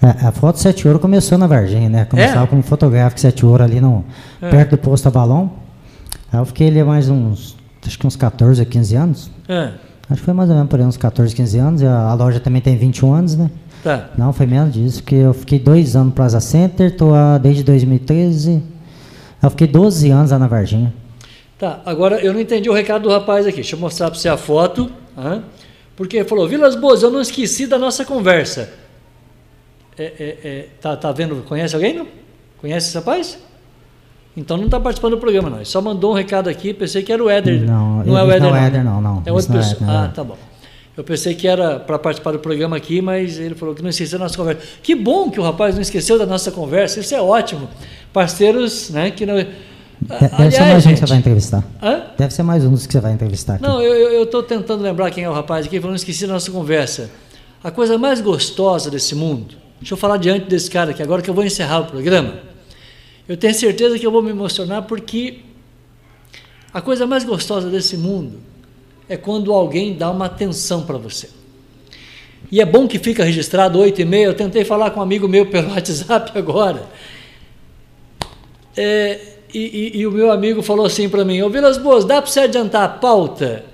É, 0.00 0.26
a 0.26 0.30
foto 0.30 0.58
7 0.60 0.86
ouro 0.86 1.00
começou 1.00 1.36
na 1.38 1.46
Varginha, 1.46 1.88
né? 1.88 2.04
Começava 2.04 2.44
É? 2.44 2.46
como 2.46 2.62
fotográfico 2.62 3.20
7 3.20 3.44
ouro 3.44 3.64
ali 3.64 3.80
no, 3.80 4.04
É. 4.40 4.48
perto 4.50 4.70
do 4.72 4.78
posto 4.78 5.06
Avalon. 5.06 5.48
Aí 6.32 6.38
eu 6.38 6.44
fiquei 6.44 6.68
ali 6.68 6.82
mais 6.84 7.08
uns, 7.08 7.56
acho 7.86 7.98
que 7.98 8.06
uns 8.06 8.14
14 8.14 8.60
a 8.62 8.64
15 8.64 8.94
anos. 8.94 9.30
É, 9.48 9.70
Acho 10.10 10.20
que 10.20 10.24
foi 10.24 10.32
mais 10.32 10.48
ou 10.48 10.56
menos 10.56 10.70
por 10.70 10.80
aí, 10.80 10.86
uns 10.86 10.96
14, 10.96 11.34
15 11.34 11.58
anos. 11.58 11.82
A, 11.82 12.08
a 12.10 12.14
loja 12.14 12.40
também 12.40 12.62
tem 12.62 12.76
21 12.78 13.12
anos, 13.12 13.36
né? 13.36 13.50
tá. 13.84 14.08
Não, 14.16 14.32
foi 14.32 14.46
menos 14.46 14.72
disso, 14.72 15.02
porque 15.02 15.16
eu 15.16 15.34
fiquei 15.34 15.58
dois 15.58 15.94
anos 15.96 16.08
no 16.08 16.12
Plaza 16.14 16.40
Center, 16.40 16.96
tô 16.96 17.12
há- 17.14 17.36
desde 17.36 17.62
2013. 17.62 18.62
Eu 19.42 19.50
fiquei 19.50 19.66
12 19.66 20.10
anos 20.10 20.30
lá 20.30 20.38
na 20.38 20.46
Varginha. 20.46 20.94
Tá, 21.58 21.80
agora 21.84 22.20
eu 22.20 22.32
não 22.32 22.40
entendi 22.40 22.70
o 22.70 22.72
recado 22.72 23.02
do 23.02 23.10
rapaz 23.10 23.46
aqui. 23.46 23.56
Deixa 23.56 23.76
eu 23.76 23.80
mostrar 23.80 24.10
para 24.10 24.18
você 24.18 24.28
a 24.28 24.36
foto. 24.36 24.90
hã? 25.16 25.42
Porque 25.98 26.22
falou, 26.22 26.46
Vilas 26.46 26.76
Boas, 26.76 27.02
eu 27.02 27.10
não 27.10 27.20
esqueci 27.20 27.66
da 27.66 27.76
nossa 27.76 28.04
conversa. 28.04 28.72
É, 29.98 30.04
é, 30.04 30.38
é, 30.44 30.68
tá, 30.80 30.96
tá 30.96 31.10
vendo? 31.10 31.42
Conhece 31.42 31.74
alguém? 31.74 31.92
Não? 31.92 32.06
Conhece 32.58 32.86
esse 32.86 32.96
rapaz? 32.96 33.36
Então 34.36 34.56
não 34.56 34.66
está 34.66 34.78
participando 34.78 35.16
do 35.16 35.18
programa, 35.18 35.50
não. 35.50 35.56
Ele 35.56 35.64
só 35.64 35.82
mandou 35.82 36.12
um 36.12 36.14
recado 36.14 36.48
aqui, 36.48 36.72
pensei 36.72 37.02
que 37.02 37.12
era 37.12 37.20
o 37.20 37.28
Éder. 37.28 37.62
Não, 37.62 38.04
não 38.04 38.16
é 38.16 38.22
o 38.22 38.26
isso 38.26 38.36
Éder, 38.36 38.40
não 38.42 38.56
é 38.56 38.60
não. 38.60 38.66
Éder, 38.68 38.84
não, 38.84 39.00
não. 39.00 39.22
É 39.26 39.32
outra 39.32 39.52
é 39.52 39.58
pessoa. 39.58 39.82
Éder, 39.82 39.90
ah, 39.90 40.08
tá 40.14 40.22
bom. 40.22 40.38
Eu 40.96 41.02
pensei 41.02 41.34
que 41.34 41.48
era 41.48 41.80
para 41.80 41.98
participar 41.98 42.30
do 42.30 42.38
programa 42.38 42.76
aqui, 42.76 43.02
mas 43.02 43.36
ele 43.36 43.56
falou 43.56 43.74
que 43.74 43.82
não 43.82 43.90
esqueceu 43.90 44.20
da 44.20 44.26
nossa 44.26 44.36
conversa. 44.36 44.62
Que 44.80 44.94
bom 44.94 45.28
que 45.32 45.40
o 45.40 45.42
rapaz 45.42 45.74
não 45.74 45.82
esqueceu 45.82 46.16
da 46.16 46.26
nossa 46.26 46.52
conversa, 46.52 47.00
isso 47.00 47.12
é 47.12 47.20
ótimo. 47.20 47.68
Parceiros, 48.12 48.90
né, 48.90 49.10
que 49.10 49.26
não... 49.26 49.44
De- 50.00 50.08
Deve 50.08 50.28
ser 50.28 50.62
Aliás, 50.62 50.84
mais 50.84 50.86
um 50.86 50.90
que 50.94 50.96
você 51.00 51.06
vai 51.06 51.18
entrevistar. 51.18 51.64
Hã? 51.82 52.02
Deve 52.16 52.34
ser 52.34 52.42
mais 52.42 52.64
um 52.64 52.70
dos 52.70 52.86
que 52.86 52.92
você 52.92 53.00
vai 53.00 53.12
entrevistar 53.12 53.54
aqui. 53.54 53.62
Não, 53.62 53.82
eu 53.82 54.22
estou 54.24 54.42
tentando 54.42 54.82
lembrar 54.82 55.10
quem 55.10 55.24
é 55.24 55.30
o 55.30 55.32
rapaz 55.32 55.66
aqui, 55.66 55.80
falando 55.80 55.96
esqueci 55.96 56.26
da 56.26 56.32
nossa 56.34 56.50
conversa. 56.50 57.10
A 57.62 57.70
coisa 57.70 57.98
mais 57.98 58.20
gostosa 58.20 58.90
desse 58.90 59.14
mundo, 59.14 59.56
deixa 59.80 59.94
eu 59.94 59.98
falar 59.98 60.16
diante 60.16 60.46
desse 60.46 60.70
cara 60.70 60.92
aqui, 60.92 61.02
agora 61.02 61.20
que 61.22 61.28
eu 61.28 61.34
vou 61.34 61.44
encerrar 61.44 61.80
o 61.80 61.84
programa. 61.86 62.34
Eu 63.28 63.36
tenho 63.36 63.52
certeza 63.54 63.98
que 63.98 64.06
eu 64.06 64.10
vou 64.12 64.22
me 64.22 64.30
emocionar 64.30 64.82
porque 64.82 65.40
a 66.72 66.80
coisa 66.80 67.06
mais 67.06 67.24
gostosa 67.24 67.68
desse 67.68 67.96
mundo 67.96 68.38
é 69.08 69.16
quando 69.16 69.52
alguém 69.52 69.94
dá 69.96 70.10
uma 70.10 70.26
atenção 70.26 70.82
para 70.84 70.96
você. 70.96 71.28
E 72.52 72.60
é 72.60 72.64
bom 72.64 72.86
que 72.86 72.98
fica 72.98 73.24
registrado 73.24 73.78
8 73.78 74.00
e 74.00 74.04
meia. 74.04 74.26
Eu 74.26 74.34
tentei 74.34 74.64
falar 74.64 74.90
com 74.92 75.00
um 75.00 75.02
amigo 75.02 75.26
meu 75.28 75.46
pelo 75.46 75.68
WhatsApp 75.74 76.38
agora. 76.38 76.86
É, 78.76 79.20
e, 79.52 79.58
e- 79.58 79.98
e 80.00 80.06
o 80.06 80.10
meu 80.10 80.30
amigo 80.30 80.62
falou 80.62 80.86
assim 80.86 81.08
para 81.08 81.24
mim: 81.24 81.40
Ô 81.42 81.48
Vilas 81.50 81.78
Boas, 81.78 82.04
dá 82.04 82.20
para 82.20 82.30
você 82.30 82.40
adiantar 82.40 82.82
a 82.84 82.88
pauta? 82.88 83.64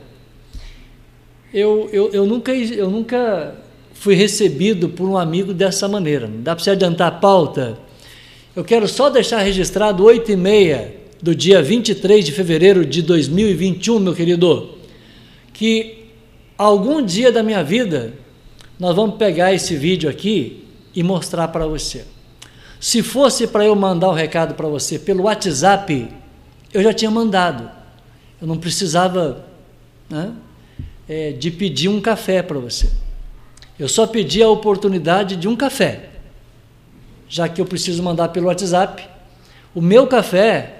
Eu, 1.53 1.89
eu, 1.93 2.11
eu, 2.13 2.27
nunca, 2.27 2.53
eu 2.53 2.91
nunca 2.91 3.55
fui 3.93 4.15
recebido 4.15 4.89
por 4.89 5.09
um 5.09 5.17
amigo 5.17 5.55
dessa 5.55 5.87
maneira. 5.89 6.29
Dá 6.29 6.55
para 6.55 6.65
você 6.65 6.71
adiantar 6.71 7.09
a 7.09 7.13
pauta? 7.13 7.79
Eu 8.57 8.65
quero 8.65 8.87
só 8.89 9.09
deixar 9.09 9.39
registrado 9.39 10.05
8 10.05 10.33
e 10.33 10.37
meia 10.37 10.95
do 11.23 11.35
dia 11.35 11.63
23 11.63 12.25
de 12.25 12.33
fevereiro 12.33 12.85
de 12.85 13.03
2021, 13.03 13.99
meu 13.99 14.15
querido, 14.15 14.75
que 15.53 16.05
algum 16.59 17.01
dia 17.03 17.33
da 17.33 17.43
minha 17.43 17.63
vida 17.65 18.13
nós 18.79 18.95
vamos 18.95 19.17
pegar 19.17 19.55
esse 19.55 19.77
vídeo 19.77 20.11
aqui 20.11 20.65
e 20.95 21.03
mostrar 21.03 21.49
para 21.49 21.67
você. 21.67 22.05
Se 22.85 23.03
fosse 23.03 23.47
para 23.47 23.65
eu 23.65 23.75
mandar 23.75 24.11
o 24.11 24.13
recado 24.13 24.53
para 24.53 24.69
você 24.69 24.99
pelo 24.99 25.23
WhatsApp, 25.23 26.07
eu 26.71 26.83
já 26.83 26.93
tinha 26.93 27.11
mandado. 27.11 27.71
Eu 28.39 28.47
não 28.47 28.59
precisava 28.59 29.43
né, 30.07 30.35
é, 31.09 31.33
de 31.33 31.51
pedir 31.51 31.89
um 31.89 31.99
café 31.99 32.43
para 32.43 32.59
você. 32.59 32.91
Eu 33.79 33.89
só 33.89 34.07
pedi 34.07 34.43
a 34.43 34.51
oportunidade 34.51 35.35
de 35.37 35.49
um 35.49 35.57
café. 35.57 36.11
Já 37.27 37.49
que 37.49 37.59
eu 37.59 37.65
preciso 37.65 38.03
mandar 38.03 38.29
pelo 38.29 38.49
WhatsApp, 38.49 39.09
o 39.75 39.81
meu 39.81 40.07
café 40.07 40.75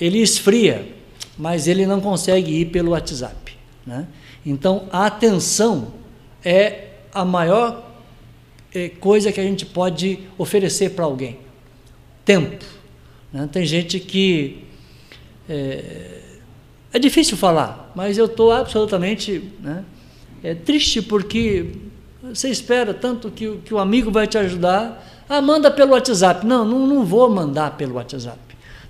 ele 0.00 0.18
esfria, 0.18 0.96
mas 1.36 1.68
ele 1.68 1.84
não 1.84 2.00
consegue 2.00 2.58
ir 2.58 2.64
pelo 2.70 2.92
WhatsApp. 2.92 3.54
Né? 3.86 4.06
Então, 4.46 4.88
a 4.90 5.04
atenção 5.04 5.92
é 6.42 6.86
a 7.12 7.22
maior 7.22 7.91
eh, 8.74 8.90
coisa 9.00 9.30
que 9.32 9.40
a 9.40 9.44
gente 9.44 9.66
pode 9.66 10.18
oferecer 10.38 10.90
para 10.90 11.04
alguém. 11.04 11.38
Tempo. 12.24 12.64
né? 13.32 13.48
Tem 13.50 13.64
gente 13.66 13.98
que. 14.00 14.64
É, 15.48 16.20
é 16.92 16.98
difícil 16.98 17.36
falar, 17.36 17.90
mas 17.94 18.18
eu 18.18 18.26
estou 18.26 18.52
absolutamente 18.52 19.50
né, 19.60 19.82
é, 20.44 20.54
triste 20.54 21.00
porque 21.00 21.70
você 22.22 22.50
espera 22.50 22.92
tanto 22.92 23.30
que, 23.30 23.56
que 23.64 23.72
o 23.72 23.78
amigo 23.78 24.10
vai 24.10 24.26
te 24.26 24.36
ajudar. 24.36 25.24
Ah, 25.28 25.40
manda 25.40 25.70
pelo 25.70 25.92
WhatsApp. 25.92 26.46
Não, 26.46 26.64
não, 26.64 26.86
não 26.86 27.04
vou 27.04 27.30
mandar 27.30 27.76
pelo 27.76 27.94
WhatsApp. 27.94 28.38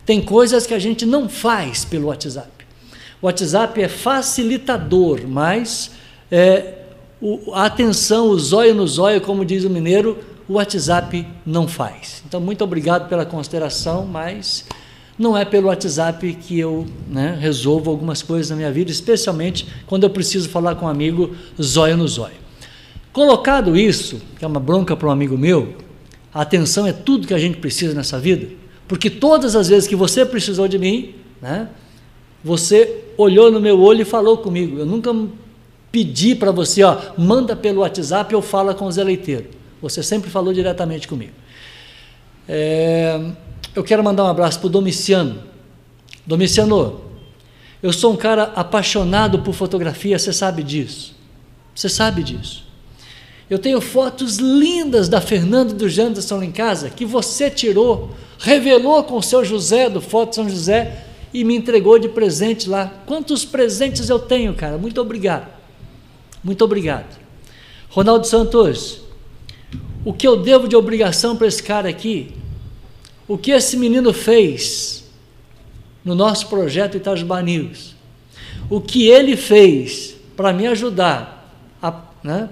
Tem 0.05 0.21
coisas 0.21 0.67
que 0.67 0.75
a 0.75 0.79
gente 0.79 1.07
não 1.07 1.29
faz 1.29 1.85
pelo 1.85 2.09
WhatsApp. 2.09 2.51
O 3.21 3.27
WhatsApp 3.27 3.81
é 3.81 3.89
facilitador, 3.89 5.21
mas 5.27 5.93
é, 6.31 6.82
o- 7.23 7.55
a 7.55 7.65
atenção, 7.67 8.29
o 8.29 8.39
zóio 8.39 8.75
no 8.75 8.87
zóio, 8.87 9.21
como 9.21 9.45
diz 9.45 9.65
o 9.65 9.71
mineiro, 9.71 10.19
o 10.49 10.55
WhatsApp 10.55 11.25
não 11.47 11.69
faz. 11.69 12.23
Então, 12.27 12.41
muito 12.41 12.65
obrigado 12.65 13.09
pela 13.09 13.25
consideração, 13.25 14.05
mas 14.05 14.67
não 15.19 15.37
é 15.37 15.45
pelo 15.45 15.69
WhatsApp 15.69 16.35
que 16.35 16.59
eu 16.59 16.85
né, 17.09 17.39
resolvo 17.41 17.91
algumas 17.91 18.23
coisas 18.23 18.51
na 18.51 18.57
minha 18.57 18.73
vida, 18.73 18.91
especialmente 18.91 19.67
quando 19.87 20.03
eu 20.03 20.11
preciso 20.11 20.49
falar 20.49 20.75
com 20.75 20.87
um 20.87 20.89
amigo 20.89 21.35
zóio 21.63 21.97
no 21.97 22.09
zóio. 22.09 22.43
Colocado 23.13 23.77
isso, 23.77 24.21
que 24.39 24.45
é 24.45 24.49
uma 24.49 24.59
bronca 24.59 24.97
para 24.97 25.07
um 25.07 25.13
amigo 25.13 25.39
meu, 25.39 25.75
a 26.35 26.41
atenção 26.41 26.87
é 26.87 26.93
tudo 26.93 27.27
que 27.27 27.35
a 27.35 27.39
gente 27.39 27.59
precisa 27.59 27.95
nessa 27.95 28.19
vida, 28.19 28.49
porque 28.89 29.09
todas 29.11 29.55
as 29.55 29.69
vezes 29.69 29.87
que 29.87 29.95
você 29.95 30.25
precisou 30.25 30.67
de 30.67 30.79
mim, 30.79 31.15
né, 31.41 31.69
você 32.43 33.05
olhou 33.17 33.51
no 33.51 33.61
meu 33.61 33.81
olho 33.81 34.03
e 34.03 34.05
falou 34.05 34.39
comigo. 34.39 34.79
Eu 34.79 34.87
nunca 34.87 35.15
pedi 35.93 36.35
para 36.35 36.51
você, 36.51 36.83
ó, 36.83 36.97
manda 37.19 37.55
pelo 37.55 37.83
WhatsApp 37.83 38.35
ou 38.35 38.41
fala 38.41 38.75
com 38.75 38.87
o 38.87 38.91
Zé 38.91 39.05
Leiteiro. 39.05 39.51
Você 39.83 40.03
sempre 40.03 40.31
falou 40.31 40.55
diretamente 40.55 41.07
comigo. 41.07 41.33
É, 42.49 43.21
eu 43.75 43.85
quero 43.85 44.03
mandar 44.03 44.25
um 44.25 44.29
abraço 44.29 44.59
para 44.59 44.69
o 44.69 44.71
Domiciano. 44.71 45.43
Domiciano, 46.27 47.03
eu 47.83 47.93
sou 47.93 48.13
um 48.13 48.17
cara 48.17 48.53
apaixonado 48.57 49.41
por 49.41 49.53
fotografia, 49.53 50.19
você 50.19 50.33
sabe 50.33 50.63
disso. 50.63 51.15
Você 51.75 51.89
sabe 51.89 52.23
disso. 52.23 52.65
Eu 53.51 53.59
tenho 53.59 53.81
fotos 53.81 54.39
lindas 54.39 55.11
da 55.11 55.21
Fernanda 55.21 55.75
do 55.75 55.89
Janderson 55.89 56.39
lá 56.39 56.45
em 56.45 56.53
casa, 56.53 56.89
que 56.89 57.05
você 57.05 57.51
tirou, 57.51 58.11
revelou 58.39 59.05
com 59.05 59.17
o 59.17 59.23
seu 59.23 59.45
José, 59.45 59.91
do 59.91 60.01
Foto 60.01 60.35
São 60.35 60.49
José, 60.49 61.05
e 61.35 61.45
me 61.45 61.55
entregou 61.55 61.99
de 61.99 62.09
presente 62.09 62.69
lá. 62.69 62.91
Quantos 63.05 63.45
presentes 63.45 64.09
eu 64.09 64.19
tenho, 64.19 64.55
cara? 64.55 64.79
Muito 64.79 65.01
obrigado. 65.01 65.62
Muito 66.43 66.65
obrigado. 66.65 67.21
Ronaldo 67.89 68.27
Santos, 68.27 69.01
o 70.05 70.13
que 70.13 70.27
eu 70.27 70.37
devo 70.37 70.67
de 70.67 70.75
obrigação 70.75 71.37
para 71.37 71.47
esse 71.47 71.63
cara 71.63 71.89
aqui? 71.89 72.33
O 73.29 73.39
que 73.39 73.53
esse 73.53 73.77
menino 73.77 74.13
fez 74.13 75.05
no 76.05 76.15
nosso 76.15 76.49
projeto 76.49 76.97
Itajubá 76.97 77.41
News? 77.41 77.95
O 78.69 78.81
que 78.81 79.09
ele 79.09 79.37
fez 79.37 80.17
para 80.37 80.53
me 80.53 80.67
ajudar 80.67 81.55
a, 81.81 82.03
né, 82.23 82.49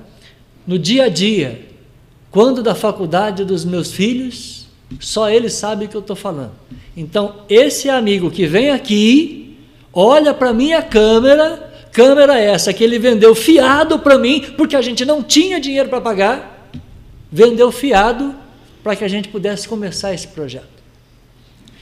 no 0.67 0.79
dia 0.79 1.05
a 1.05 1.09
dia, 1.09 1.67
quando 2.31 2.63
da 2.63 2.75
faculdade 2.75 3.45
dos 3.45 3.65
meus 3.65 3.91
filhos, 3.91 4.67
só 5.01 5.29
ele 5.31 5.49
sabe 5.49 5.87
o 5.87 5.89
que 5.89 5.97
eu 5.97 6.01
estou 6.01 6.17
falando. 6.17 6.53
Então, 6.97 7.43
esse 7.49 7.89
amigo 7.89 8.31
que 8.31 8.47
vem 8.47 8.71
aqui, 8.71 9.59
olha 9.93 10.35
para 10.35 10.53
minha 10.53 10.83
câmera, 10.83 11.70
câmera 11.93 12.39
essa 12.39 12.73
que 12.73 12.85
ele 12.85 12.99
vendeu 12.99 13.35
fiado 13.35 13.99
para 13.99 14.19
mim, 14.19 14.53
porque 14.57 14.77
a 14.77 14.83
gente 14.83 15.05
não 15.05 15.23
tinha 15.23 15.61
dinheiro 15.61 15.89
para 15.89 16.01
pagar 16.01 16.61
vendeu 17.31 17.71
fiado 17.71 18.35
para 18.83 18.97
que 18.97 19.05
a 19.05 19.09
gente 19.09 19.29
pudesse 19.29 19.69
começar 19.69 20.13
esse 20.13 20.29
projeto. 20.29 20.81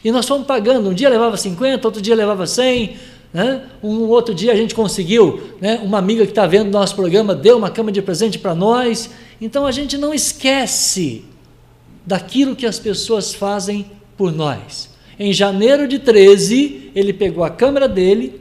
E 0.05 0.13
nós 0.13 0.27
fomos 0.27 0.47
pagando, 0.47 0.91
um 0.91 0.95
dia 0.95 1.09
levava 1.09 1.37
50, 1.37 1.87
outro 1.87 2.03
dia 2.03 2.15
levava 2.15 2.47
100, 2.47 2.97
né? 3.33 3.63
um 3.83 4.01
outro 4.09 4.35
dia 4.35 4.53
a 4.53 4.57
gente 4.57 4.75
conseguiu, 4.75 5.55
né? 5.61 5.81
uma 5.83 5.99
amiga 5.99 6.25
que 6.25 6.33
está 6.33 6.47
vendo 6.47 6.71
nosso 6.71 6.95
programa 6.95 7.35
deu 7.35 7.57
uma 7.57 7.71
cama 7.71 7.91
de 7.91 8.03
presente 8.03 8.39
para 8.39 8.55
nós. 8.55 9.11
Então 9.41 9.67
a 9.67 9.73
gente 9.73 9.97
não 9.97 10.13
esquece 10.13 11.25
daquilo 12.05 12.57
que 12.57 12.67
as 12.67 12.79
pessoas 12.79 13.35
fazem 13.35 13.87
por 14.17 14.33
nós. 14.33 14.91
Em 15.19 15.33
janeiro 15.33 15.89
de 15.89 15.99
13, 15.99 16.93
ele 16.95 17.13
pegou 17.13 17.43
a 17.43 17.51
câmera 17.51 17.89
dele, 17.89 18.41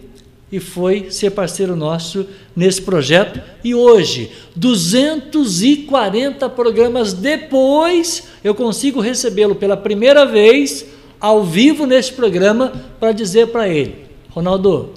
e 0.51 0.59
foi 0.59 1.11
ser 1.11 1.31
parceiro 1.31 1.75
nosso 1.75 2.25
nesse 2.55 2.81
projeto. 2.81 3.41
E 3.63 3.75
hoje, 3.75 4.31
240 4.55 6.49
programas 6.49 7.13
depois, 7.13 8.27
eu 8.43 8.55
consigo 8.55 9.01
recebê-lo 9.01 9.55
pela 9.55 9.75
primeira 9.75 10.25
vez 10.25 10.85
ao 11.19 11.43
vivo 11.43 11.85
nesse 11.85 12.13
programa 12.13 12.73
para 12.99 13.11
dizer 13.11 13.47
para 13.47 13.67
ele: 13.67 14.05
Ronaldo, 14.29 14.93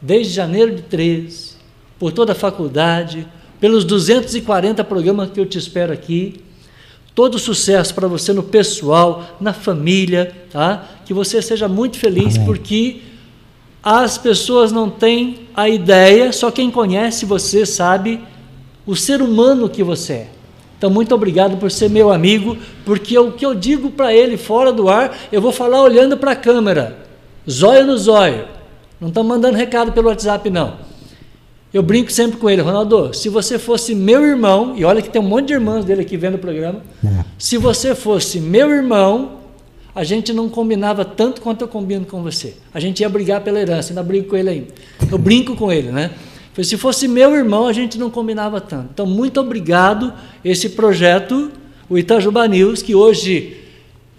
desde 0.00 0.32
janeiro 0.32 0.76
de 0.76 0.82
13, 0.82 1.54
por 1.98 2.12
toda 2.12 2.32
a 2.32 2.36
faculdade, 2.36 3.26
pelos 3.58 3.84
240 3.84 4.84
programas 4.84 5.30
que 5.30 5.40
eu 5.40 5.46
te 5.46 5.58
espero 5.58 5.92
aqui, 5.92 6.40
todo 7.12 7.38
sucesso 7.38 7.94
para 7.94 8.06
você 8.06 8.32
no 8.32 8.42
pessoal, 8.42 9.36
na 9.40 9.52
família, 9.52 10.32
tá? 10.50 10.88
Que 11.04 11.12
você 11.12 11.42
seja 11.42 11.66
muito 11.66 11.98
feliz 11.98 12.36
Amém. 12.36 12.46
porque 12.46 13.00
as 13.84 14.16
pessoas 14.16 14.72
não 14.72 14.88
têm 14.88 15.40
a 15.54 15.68
ideia, 15.68 16.32
só 16.32 16.50
quem 16.50 16.70
conhece 16.70 17.26
você 17.26 17.66
sabe 17.66 18.18
o 18.86 18.96
ser 18.96 19.20
humano 19.20 19.68
que 19.68 19.82
você 19.82 20.12
é. 20.12 20.28
Então, 20.78 20.90
muito 20.90 21.14
obrigado 21.14 21.58
por 21.58 21.70
ser 21.70 21.90
meu 21.90 22.10
amigo, 22.10 22.56
porque 22.84 23.18
o 23.18 23.32
que 23.32 23.44
eu 23.44 23.54
digo 23.54 23.90
para 23.90 24.12
ele 24.12 24.38
fora 24.38 24.72
do 24.72 24.88
ar, 24.88 25.16
eu 25.30 25.40
vou 25.40 25.52
falar 25.52 25.82
olhando 25.82 26.16
para 26.16 26.32
a 26.32 26.36
câmera, 26.36 26.96
zóio 27.48 27.86
no 27.86 27.96
zóio. 27.98 28.46
Não 28.98 29.08
estamos 29.08 29.28
mandando 29.28 29.56
recado 29.56 29.92
pelo 29.92 30.08
WhatsApp, 30.08 30.48
não. 30.48 30.74
Eu 31.72 31.82
brinco 31.82 32.10
sempre 32.10 32.38
com 32.38 32.48
ele, 32.48 32.62
Ronaldo, 32.62 33.12
se 33.12 33.28
você 33.28 33.58
fosse 33.58 33.94
meu 33.94 34.24
irmão, 34.24 34.74
e 34.76 34.84
olha 34.84 35.02
que 35.02 35.10
tem 35.10 35.20
um 35.20 35.28
monte 35.28 35.48
de 35.48 35.54
irmãos 35.54 35.84
dele 35.84 36.02
aqui 36.02 36.16
vendo 36.16 36.36
o 36.36 36.38
programa, 36.38 36.80
é. 37.04 37.24
se 37.38 37.58
você 37.58 37.94
fosse 37.94 38.40
meu 38.40 38.70
irmão, 38.70 39.43
a 39.94 40.02
gente 40.02 40.32
não 40.32 40.48
combinava 40.48 41.04
tanto 41.04 41.40
quanto 41.40 41.62
eu 41.62 41.68
combino 41.68 42.04
com 42.04 42.22
você. 42.22 42.56
A 42.72 42.80
gente 42.80 43.00
ia 43.00 43.08
brigar 43.08 43.42
pela 43.42 43.60
herança, 43.60 43.92
ainda 43.92 44.02
brigo 44.02 44.28
com 44.28 44.36
ele 44.36 44.50
ainda. 44.50 44.68
Eu 45.10 45.18
brinco 45.18 45.54
com 45.54 45.70
ele, 45.70 45.92
né? 45.92 46.10
Se 46.62 46.76
fosse 46.76 47.06
meu 47.06 47.34
irmão, 47.34 47.66
a 47.66 47.72
gente 47.72 47.98
não 47.98 48.10
combinava 48.10 48.60
tanto. 48.60 48.90
Então, 48.92 49.06
muito 49.06 49.40
obrigado 49.40 50.12
esse 50.44 50.70
projeto, 50.70 51.50
o 51.88 51.96
Itajuba 51.96 52.46
News, 52.46 52.82
que 52.82 52.94
hoje 52.94 53.56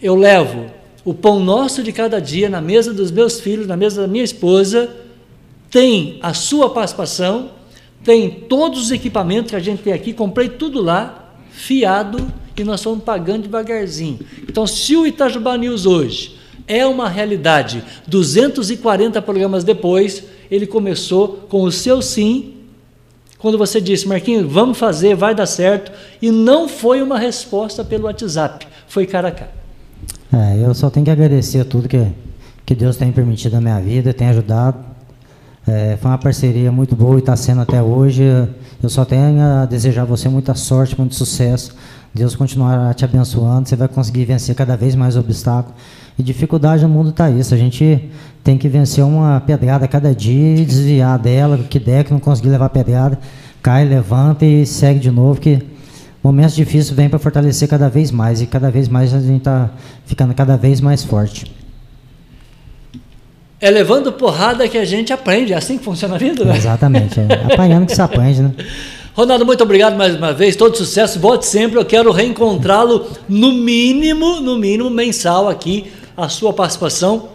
eu 0.02 0.16
levo 0.16 0.66
o 1.04 1.14
pão 1.14 1.40
nosso 1.40 1.84
de 1.84 1.92
cada 1.92 2.20
dia 2.20 2.50
na 2.50 2.62
mesa 2.62 2.94
dos 2.94 3.12
meus 3.12 3.40
filhos, 3.40 3.68
na 3.68 3.78
mesa 3.78 4.02
da 4.02 4.08
minha 4.08 4.24
esposa, 4.24 4.90
tem 5.70 6.20
a 6.22 6.34
sua 6.34 6.70
participação, 6.70 7.52
tem 8.04 8.30
todos 8.30 8.82
os 8.82 8.92
equipamentos 8.92 9.52
que 9.52 9.56
a 9.56 9.60
gente 9.60 9.84
tem 9.84 9.94
aqui, 9.94 10.14
comprei 10.14 10.50
tudo 10.50 10.82
lá, 10.82 11.34
fiado 11.52 12.26
e 12.58 12.64
nós 12.64 12.80
estamos 12.80 13.04
pagando 13.04 13.44
devagarzinho. 13.44 14.20
Então, 14.44 14.66
se 14.66 14.96
o 14.96 15.06
Itajubá 15.06 15.58
News 15.58 15.86
hoje 15.86 16.36
é 16.68 16.86
uma 16.86 17.10
realidade, 17.10 17.84
240 18.08 19.22
programas 19.22 19.64
depois, 19.64 20.24
ele 20.50 20.66
começou 20.66 21.46
com 21.50 21.64
o 21.64 21.72
seu 21.72 22.02
sim, 22.02 22.54
quando 23.38 23.58
você 23.58 23.80
disse, 23.80 24.08
Marquinhos, 24.08 24.52
vamos 24.52 24.78
fazer, 24.78 25.16
vai 25.16 25.36
dar 25.36 25.46
certo, 25.46 25.92
e 26.22 26.32
não 26.32 26.68
foi 26.68 27.02
uma 27.02 27.20
resposta 27.20 27.84
pelo 27.84 28.06
WhatsApp, 28.06 28.66
foi 28.88 29.06
cara 29.06 29.28
a 29.28 29.32
cara. 29.32 29.52
É, 30.34 30.66
eu 30.66 30.74
só 30.74 30.90
tenho 30.90 31.06
que 31.06 31.12
agradecer 31.12 31.60
a 31.60 31.66
tudo 31.66 31.88
que, 31.88 32.08
que 32.66 32.74
Deus 32.74 32.98
tem 32.98 33.12
permitido 33.12 33.54
na 33.54 33.62
minha 33.62 33.80
vida, 33.80 34.14
tem 34.14 34.28
ajudado. 34.28 34.84
É, 35.68 35.98
foi 36.00 36.12
uma 36.12 36.18
parceria 36.18 36.72
muito 36.72 36.96
boa 36.96 37.16
e 37.16 37.20
está 37.20 37.36
sendo 37.36 37.62
até 37.62 37.82
hoje. 37.82 38.24
Eu 38.82 38.90
só 38.90 39.06
tenho 39.06 39.42
a 39.42 39.66
desejar 39.66 40.04
a 40.04 40.06
você 40.06 40.28
muita 40.28 40.54
sorte, 40.56 40.98
muito 40.98 41.16
sucesso 41.16 41.74
Deus 42.16 42.34
continuará 42.34 42.94
te 42.94 43.04
abençoando, 43.04 43.68
você 43.68 43.76
vai 43.76 43.90
conseguir 43.90 44.24
vencer 44.24 44.56
cada 44.56 44.78
vez 44.78 44.96
mais 44.96 45.18
obstáculos. 45.18 45.76
E 46.18 46.24
dificuldade 46.24 46.82
no 46.84 46.88
mundo 46.88 47.10
está 47.10 47.30
isso. 47.30 47.54
A 47.54 47.58
gente 47.58 48.10
tem 48.42 48.58
que 48.58 48.70
vencer 48.70 49.04
uma 49.04 49.42
pedrada 49.42 49.86
cada 49.86 50.16
dia 50.16 50.56
e 50.56 50.66
desviar 50.66 51.20
dela, 51.20 51.58
o 51.58 51.66
que 51.66 51.78
der, 51.78 52.06
que 52.06 52.14
não 52.14 52.20
conseguir 52.22 52.48
levar 52.48 52.70
pedrada, 52.70 53.20
cai, 53.62 53.84
levanta 53.84 54.46
e 54.46 54.66
segue 54.66 54.98
de 54.98 55.12
novo, 55.12 55.42
que 55.42 55.62
momentos 56.24 56.56
difíceis 56.56 56.90
vêm 56.90 57.10
para 57.10 57.20
fortalecer 57.20 57.68
cada 57.68 57.90
vez 57.90 58.12
mais 58.12 58.42
e 58.42 58.46
cada 58.46 58.72
vez 58.72 58.88
mais 58.88 59.14
a 59.14 59.20
gente 59.20 59.40
está 59.40 59.72
ficando 60.06 60.34
cada 60.34 60.56
vez 60.56 60.80
mais 60.80 61.04
forte. 61.04 61.54
É 63.60 63.70
levando 63.70 64.14
porrada 64.14 64.70
que 64.70 64.78
a 64.78 64.86
gente 64.86 65.12
aprende, 65.12 65.52
é 65.52 65.58
assim 65.58 65.78
que 65.78 65.84
funciona 65.84 66.16
a 66.16 66.18
vida, 66.18 66.46
né? 66.46 66.56
Exatamente, 66.56 67.20
é. 67.20 67.54
apanhando 67.54 67.88
que 67.88 67.96
se 67.96 68.02
aprende, 68.02 68.42
né? 68.42 68.54
Ronaldo, 69.16 69.46
muito 69.46 69.64
obrigado 69.64 69.96
mais 69.96 70.14
uma 70.14 70.34
vez, 70.34 70.58
todo 70.58 70.76
sucesso, 70.76 71.22
volte 71.22 71.46
sempre. 71.46 71.80
Eu 71.80 71.86
quero 71.86 72.12
reencontrá-lo 72.12 73.08
no 73.30 73.54
mínimo, 73.54 74.42
no 74.42 74.58
mínimo 74.58 74.90
mensal 74.90 75.48
aqui, 75.48 75.86
a 76.18 76.28
sua 76.28 76.52
participação 76.52 77.30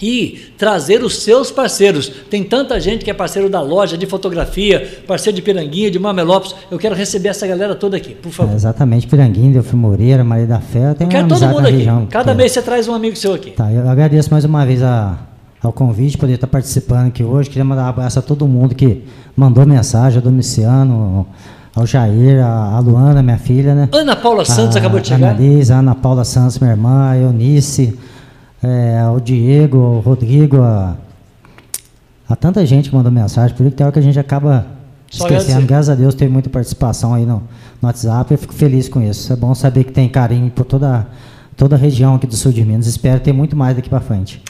e 0.00 0.52
trazer 0.56 1.04
os 1.04 1.18
seus 1.18 1.50
parceiros. 1.50 2.10
Tem 2.30 2.42
tanta 2.42 2.80
gente 2.80 3.04
que 3.04 3.10
é 3.10 3.14
parceiro 3.14 3.50
da 3.50 3.60
loja 3.60 3.98
de 3.98 4.06
fotografia, 4.06 5.02
parceiro 5.06 5.36
de 5.36 5.42
Piranguinha, 5.42 5.90
de 5.90 5.98
Mamelopes. 5.98 6.54
Eu 6.70 6.78
quero 6.78 6.94
receber 6.94 7.28
essa 7.28 7.46
galera 7.46 7.74
toda 7.74 7.98
aqui, 7.98 8.14
por 8.14 8.32
favor. 8.32 8.52
É 8.52 8.56
exatamente, 8.56 9.06
Piranguinha, 9.06 9.52
Delfim 9.52 9.76
Moreira, 9.76 10.24
Maria 10.24 10.46
da 10.46 10.60
Fé. 10.60 10.94
Tem 10.94 11.08
quero 11.08 11.28
todo 11.28 11.46
mundo 11.46 11.66
aqui. 11.66 11.76
Região, 11.76 12.06
Cada 12.06 12.32
mês 12.32 12.52
você 12.52 12.62
traz 12.62 12.88
um 12.88 12.94
amigo 12.94 13.16
seu 13.16 13.34
aqui. 13.34 13.50
Tá, 13.50 13.70
eu 13.70 13.86
agradeço 13.86 14.30
mais 14.30 14.46
uma 14.46 14.64
vez 14.64 14.82
a, 14.82 15.18
ao 15.62 15.72
convite, 15.72 16.16
poder 16.16 16.34
estar 16.34 16.46
participando 16.46 17.08
aqui 17.08 17.22
hoje. 17.22 17.48
Queria 17.48 17.64
mandar 17.64 17.84
um 17.84 17.88
abraço 17.88 18.18
a 18.18 18.22
todo 18.22 18.46
mundo 18.46 18.74
que 18.74 19.04
mandou 19.36 19.66
mensagem, 19.66 20.18
ao 20.18 20.22
Domiciano, 20.22 21.26
ao 21.74 21.86
Jair, 21.86 22.44
a 22.44 22.78
Luana, 22.80 23.22
minha 23.22 23.38
filha, 23.38 23.74
né? 23.74 23.88
Ana 23.92 24.16
Paula 24.16 24.44
Santos 24.44 24.76
a, 24.76 24.78
acabou 24.78 25.00
de 25.00 25.08
chegar. 25.08 25.30
Annalise, 25.30 25.72
a 25.72 25.78
Ana 25.78 25.94
Paula 25.94 26.24
Santos, 26.24 26.58
minha 26.58 26.72
irmã, 26.72 27.10
a 27.10 27.16
Eunice, 27.16 27.98
é, 28.62 29.00
o 29.14 29.20
Diego, 29.20 29.78
o 29.78 30.00
Rodrigo, 30.00 30.60
a, 30.60 30.96
a 32.28 32.36
tanta 32.36 32.64
gente 32.66 32.90
que 32.90 32.96
mandou 32.96 33.10
mensagem, 33.10 33.56
por 33.56 33.62
isso 33.62 33.72
que 33.72 33.76
tem 33.76 33.84
hora 33.84 33.92
que 33.92 33.98
a 33.98 34.02
gente 34.02 34.18
acaba 34.18 34.66
Só 35.10 35.26
esquecendo. 35.26 35.66
Graças 35.66 35.90
a 35.90 35.94
Deus 35.94 36.14
teve 36.14 36.30
muita 36.32 36.50
participação 36.50 37.14
aí 37.14 37.24
no, 37.24 37.42
no 37.80 37.88
WhatsApp, 37.88 38.32
eu 38.32 38.38
fico 38.38 38.54
feliz 38.54 38.88
com 38.88 39.00
isso. 39.00 39.32
É 39.32 39.36
bom 39.36 39.54
saber 39.54 39.84
que 39.84 39.92
tem 39.92 40.08
carinho 40.08 40.50
por 40.50 40.64
toda, 40.64 41.06
toda 41.56 41.76
a 41.76 41.78
região 41.78 42.14
aqui 42.14 42.26
do 42.26 42.36
sul 42.36 42.52
de 42.52 42.64
Minas. 42.64 42.86
Espero 42.86 43.20
ter 43.20 43.32
muito 43.32 43.56
mais 43.56 43.76
daqui 43.76 43.88
para 43.88 44.00
frente. 44.00 44.42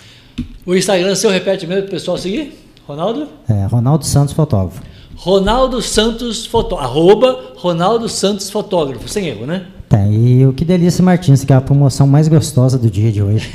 O 0.66 0.74
Instagram 0.74 1.14
seu 1.14 1.30
repete 1.30 1.66
mesmo 1.66 1.82
para 1.82 1.88
o 1.88 1.92
pessoal 1.92 2.18
seguir? 2.18 2.58
Ronaldo? 2.86 3.28
É, 3.48 3.66
Ronaldo 3.66 4.04
Santos 4.04 4.32
Fotógrafo. 4.34 4.82
Ronaldo 5.16 5.82
Santos 5.82 6.46
Fotógrafo. 6.46 6.90
Arroba 6.90 7.54
Ronaldo 7.56 8.08
Santos 8.08 8.50
Fotógrafo, 8.50 9.08
sem 9.08 9.26
erro, 9.26 9.46
né? 9.46 9.66
Tá, 9.88 10.06
e 10.06 10.44
o 10.46 10.52
Que 10.52 10.66
Delícia 10.66 11.02
Martins, 11.02 11.44
que 11.44 11.52
é 11.52 11.56
a 11.56 11.60
promoção 11.62 12.06
mais 12.06 12.28
gostosa 12.28 12.78
do 12.78 12.90
dia 12.90 13.10
de 13.10 13.22
hoje. 13.22 13.50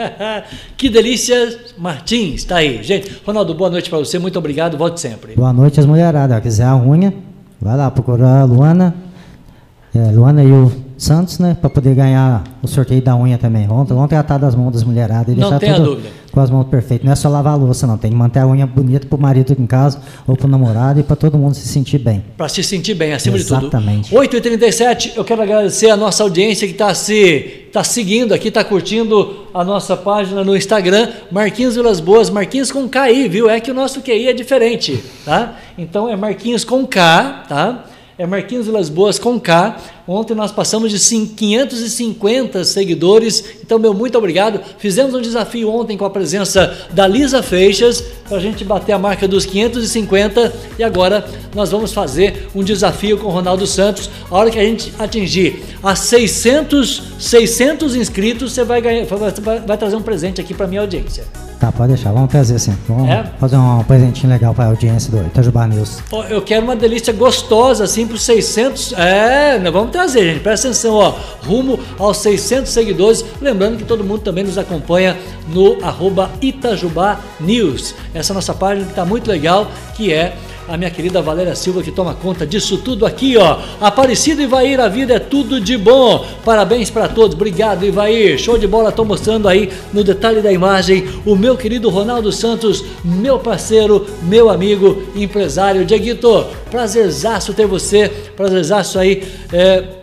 que 0.76 0.90
Delícia 0.90 1.58
Martins, 1.78 2.44
tá 2.44 2.56
aí. 2.56 2.82
Gente, 2.82 3.10
Ronaldo, 3.24 3.54
boa 3.54 3.70
noite 3.70 3.88
para 3.88 3.98
você, 3.98 4.18
muito 4.18 4.38
obrigado, 4.38 4.76
volte 4.76 5.00
sempre. 5.00 5.34
Boa 5.34 5.52
noite 5.52 5.80
as 5.80 5.86
mulheradas. 5.86 6.36
Se 6.36 6.42
quiser 6.42 6.66
a 6.66 6.76
unha, 6.76 7.14
vai 7.60 7.76
lá 7.76 7.90
procurar 7.90 8.42
a 8.42 8.44
Luana. 8.44 8.94
É, 9.94 10.10
Luana 10.10 10.42
e 10.42 10.50
o 10.50 10.72
Santos, 10.96 11.38
né? 11.40 11.56
Para 11.60 11.68
poder 11.68 11.94
ganhar 11.96 12.44
o 12.62 12.68
sorteio 12.68 13.02
da 13.02 13.16
unha 13.16 13.36
também. 13.36 13.68
Ontem, 13.68 13.92
ontem 13.92 14.14
tratar 14.14 14.38
das 14.38 14.54
mãos 14.54 14.72
das 14.72 14.84
mulheradas 14.84 15.34
e 15.34 15.36
deixar 15.36 15.58
tudo 15.58 15.84
dúvida. 15.84 16.08
com 16.30 16.40
as 16.40 16.48
mãos 16.48 16.64
perfeitas. 16.68 17.04
Não 17.04 17.12
é 17.12 17.16
só 17.16 17.28
lavar 17.28 17.54
a 17.54 17.56
louça, 17.56 17.88
não. 17.88 17.98
Tem 17.98 18.10
que 18.10 18.16
manter 18.16 18.38
a 18.38 18.46
unha 18.46 18.64
bonita 18.66 19.06
para 19.06 19.16
o 19.16 19.20
marido 19.20 19.52
em 19.58 19.66
casa 19.66 20.00
ou 20.26 20.36
para 20.36 20.46
o 20.46 20.48
namorado 20.48 21.00
e 21.00 21.02
para 21.02 21.16
todo 21.16 21.36
mundo 21.36 21.54
se 21.54 21.66
sentir 21.66 21.98
bem. 21.98 22.22
Para 22.36 22.48
se 22.48 22.62
sentir 22.62 22.94
bem, 22.94 23.12
acima 23.12 23.36
Exatamente. 23.36 24.04
de 24.04 24.10
tudo. 24.10 24.22
8h37, 24.22 25.12
eu 25.16 25.24
quero 25.24 25.42
agradecer 25.42 25.90
a 25.90 25.96
nossa 25.96 26.22
audiência 26.22 26.68
que 26.68 26.72
está 26.72 26.94
se 26.94 27.66
tá 27.72 27.82
seguindo 27.82 28.32
aqui, 28.32 28.48
está 28.48 28.62
curtindo 28.62 29.48
a 29.52 29.64
nossa 29.64 29.96
página 29.96 30.44
no 30.44 30.56
Instagram, 30.56 31.08
Marquinhos 31.32 31.74
Vilas 31.74 31.98
Boas, 31.98 32.30
Marquinhos 32.30 32.70
com 32.70 32.88
K, 32.88 33.28
viu? 33.28 33.50
É 33.50 33.58
que 33.58 33.72
o 33.72 33.74
nosso 33.74 34.00
QI 34.02 34.28
é 34.28 34.32
diferente, 34.32 35.02
tá? 35.24 35.56
Então 35.76 36.08
é 36.08 36.14
Marquinhos 36.14 36.64
com 36.64 36.86
K, 36.86 37.44
tá? 37.48 37.86
É 38.18 38.26
Marquinhos 38.26 38.66
Vilas 38.66 38.88
Boas 38.88 39.18
com 39.18 39.40
K. 39.40 39.76
Ontem 40.06 40.34
nós 40.34 40.50
passamos 40.50 40.90
de 40.90 40.98
550 40.98 42.64
seguidores, 42.64 43.44
então, 43.62 43.78
meu 43.78 43.94
muito 43.94 44.18
obrigado. 44.18 44.60
Fizemos 44.78 45.14
um 45.14 45.20
desafio 45.20 45.70
ontem 45.70 45.96
com 45.96 46.04
a 46.04 46.10
presença 46.10 46.76
da 46.90 47.06
Lisa 47.06 47.42
Feixas 47.42 48.00
para 48.28 48.36
a 48.36 48.40
gente 48.40 48.64
bater 48.64 48.92
a 48.92 48.98
marca 48.98 49.28
dos 49.28 49.46
550 49.46 50.52
e 50.78 50.82
agora 50.82 51.24
nós 51.54 51.70
vamos 51.70 51.92
fazer 51.92 52.48
um 52.54 52.62
desafio 52.62 53.18
com 53.18 53.28
o 53.28 53.30
Ronaldo 53.30 53.66
Santos. 53.66 54.10
A 54.30 54.36
hora 54.36 54.50
que 54.50 54.58
a 54.58 54.64
gente 54.64 54.92
atingir 54.98 55.62
a 55.82 55.94
600, 55.94 57.02
600 57.18 57.94
inscritos, 57.94 58.52
você 58.52 58.64
vai, 58.64 58.80
ganhar, 58.80 59.04
vai, 59.06 59.60
vai 59.60 59.78
trazer 59.78 59.96
um 59.96 60.02
presente 60.02 60.40
aqui 60.40 60.52
para 60.52 60.66
minha 60.66 60.80
audiência. 60.80 61.24
Tá, 61.62 61.70
pode 61.70 61.92
deixar. 61.94 62.10
Vamos 62.10 62.28
trazer 62.28 62.58
sim. 62.58 62.76
Vamos 62.88 63.08
é? 63.08 63.24
fazer 63.38 63.56
um 63.56 63.84
presentinho 63.84 64.32
legal 64.32 64.52
para 64.52 64.64
a 64.64 64.66
audiência 64.66 65.12
do 65.12 65.24
Itajubá 65.24 65.64
News. 65.68 66.00
Eu 66.28 66.42
quero 66.42 66.64
uma 66.64 66.74
delícia 66.74 67.12
gostosa, 67.12 67.84
assim, 67.84 68.04
para 68.04 68.16
os 68.16 68.22
600. 68.24 68.94
É, 68.94 69.60
nós 69.60 69.72
vamos 69.72 69.92
trazer, 69.92 70.24
gente. 70.24 70.40
Presta 70.42 70.66
atenção, 70.66 70.94
ó. 70.94 71.14
Rumo 71.46 71.78
aos 72.00 72.16
600 72.16 72.68
seguidores. 72.68 73.24
Lembrando 73.40 73.76
que 73.76 73.84
todo 73.84 74.02
mundo 74.02 74.22
também 74.22 74.42
nos 74.42 74.58
acompanha 74.58 75.16
no 75.54 75.78
arroba 75.84 76.32
Itajubá 76.42 77.20
News. 77.38 77.94
Essa 78.12 78.34
nossa 78.34 78.52
página 78.52 78.84
que 78.84 78.90
está 78.90 79.04
muito 79.04 79.30
legal, 79.30 79.70
que 79.94 80.12
é 80.12 80.34
a 80.68 80.76
minha 80.76 80.90
querida 80.90 81.20
Valéria 81.20 81.54
Silva 81.54 81.82
que 81.82 81.90
toma 81.90 82.14
conta 82.14 82.46
disso 82.46 82.78
tudo 82.78 83.04
aqui, 83.04 83.36
ó. 83.36 83.58
Aparecido 83.80 84.42
Ivair, 84.42 84.80
a 84.80 84.88
vida 84.88 85.14
é 85.14 85.18
tudo 85.18 85.60
de 85.60 85.76
bom. 85.76 86.24
Parabéns 86.44 86.90
para 86.90 87.08
todos. 87.08 87.34
Obrigado, 87.34 87.84
Ivair. 87.84 88.38
Show 88.38 88.58
de 88.58 88.66
bola. 88.66 88.92
Tô 88.92 89.04
mostrando 89.04 89.48
aí 89.48 89.70
no 89.92 90.04
detalhe 90.04 90.40
da 90.40 90.52
imagem 90.52 91.08
o 91.24 91.34
meu 91.34 91.56
querido 91.56 91.88
Ronaldo 91.88 92.30
Santos, 92.32 92.84
meu 93.04 93.38
parceiro, 93.38 94.06
meu 94.22 94.50
amigo, 94.50 95.02
empresário. 95.14 95.84
Dieguito, 95.84 96.46
prazerzaço 96.70 97.54
ter 97.54 97.66
você. 97.66 98.10
Prazerzaço 98.36 98.98
aí. 98.98 99.24
É, 99.52 100.01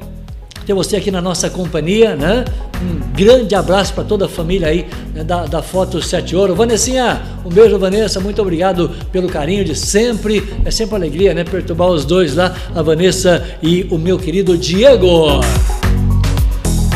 ter 0.70 0.76
você 0.76 0.98
aqui 0.98 1.10
na 1.10 1.20
nossa 1.20 1.50
companhia, 1.50 2.16
né? 2.16 2.46
Um 2.80 3.12
grande 3.16 3.56
abraço 3.56 3.92
para 3.92 4.04
toda 4.04 4.26
a 4.26 4.30
família 4.30 4.68
aí 4.68 4.86
né, 5.16 5.24
da, 5.24 5.48
da 5.48 5.64
Foto 5.64 6.00
7 6.00 6.36
Ouro. 6.36 6.54
Vanessinha, 6.54 7.24
um 7.44 7.50
beijo, 7.50 7.80
Vanessa. 7.80 8.20
Muito 8.20 8.40
obrigado 8.40 8.92
pelo 9.12 9.28
carinho 9.28 9.66
de 9.66 9.74
sempre. 9.74 10.48
É 10.64 10.70
sempre 10.70 10.96
alegria, 10.96 11.34
né? 11.34 11.44
Perturbar 11.44 11.88
os 11.88 12.06
dois 12.06 12.36
lá, 12.36 12.56
a 12.76 12.84
Vanessa 12.84 13.44
e 13.64 13.88
o 13.90 13.98
meu 13.98 14.20
querido 14.20 14.56
Diego. 14.56 15.42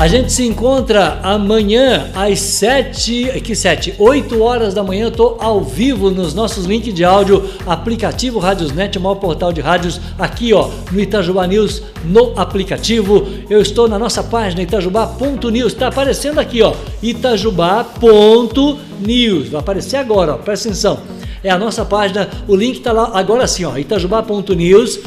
A 0.03 0.07
gente 0.09 0.33
se 0.33 0.45
encontra 0.45 1.21
amanhã 1.23 2.11
às 2.13 2.41
7, 2.41 3.39
que 3.41 3.55
7, 3.55 3.95
8 3.97 4.43
horas 4.43 4.73
da 4.73 4.83
manhã, 4.83 5.05
eu 5.05 5.11
tô 5.11 5.37
ao 5.39 5.63
vivo 5.63 6.11
nos 6.11 6.33
nossos 6.33 6.65
links 6.65 6.93
de 6.93 7.05
áudio, 7.05 7.49
aplicativo 7.65 8.37
Rádiosnet, 8.37 8.97
o 8.97 9.01
maior 9.01 9.15
portal 9.15 9.53
de 9.53 9.61
rádios 9.61 10.01
aqui, 10.19 10.53
ó, 10.53 10.69
no 10.91 10.99
Itajubá 10.99 11.47
News, 11.47 11.83
no 12.03 12.37
aplicativo. 12.37 13.25
Eu 13.49 13.61
estou 13.61 13.87
na 13.87 13.97
nossa 13.97 14.21
página 14.21 14.61
itajubá.news, 14.61 15.73
tá 15.73 15.87
aparecendo 15.87 16.37
aqui, 16.37 16.61
ó, 16.61 16.73
itajubá.news. 17.01 19.47
Vai 19.47 19.61
aparecer 19.61 19.95
agora, 19.95 20.33
ó, 20.33 20.37
presta 20.37 20.67
atenção. 20.67 20.99
É 21.41 21.49
a 21.49 21.57
nossa 21.57 21.85
página, 21.85 22.27
o 22.45 22.57
link 22.57 22.81
tá 22.81 22.91
lá 22.91 23.11
agora 23.13 23.47
sim, 23.47 23.63
ó, 23.63 23.77
itajubá.news 23.77 24.99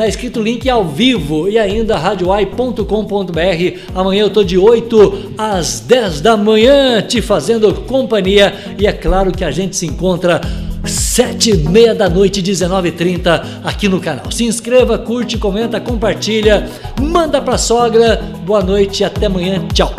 Tá 0.00 0.08
escrito 0.08 0.40
link 0.40 0.66
ao 0.70 0.82
vivo 0.82 1.46
e 1.46 1.58
ainda 1.58 1.94
radioai.com.br. 1.98 2.84
Amanhã 3.94 4.22
eu 4.22 4.30
tô 4.30 4.42
de 4.42 4.56
8 4.56 5.32
às 5.36 5.80
10 5.80 6.22
da 6.22 6.38
manhã 6.38 7.02
te 7.02 7.20
fazendo 7.20 7.74
companhia 7.82 8.54
e 8.78 8.86
é 8.86 8.94
claro 8.94 9.30
que 9.30 9.44
a 9.44 9.50
gente 9.50 9.76
se 9.76 9.84
encontra 9.84 10.40
sete 10.86 11.50
e 11.50 11.56
meia 11.68 11.94
da 11.94 12.08
noite, 12.08 12.42
19h30 12.42 13.44
aqui 13.62 13.90
no 13.90 14.00
canal. 14.00 14.32
Se 14.32 14.44
inscreva, 14.44 14.96
curte, 14.96 15.36
comenta, 15.36 15.78
compartilha, 15.78 16.66
manda 16.98 17.38
pra 17.42 17.58
sogra. 17.58 18.24
Boa 18.46 18.62
noite 18.62 19.04
até 19.04 19.26
amanhã. 19.26 19.68
Tchau. 19.74 19.94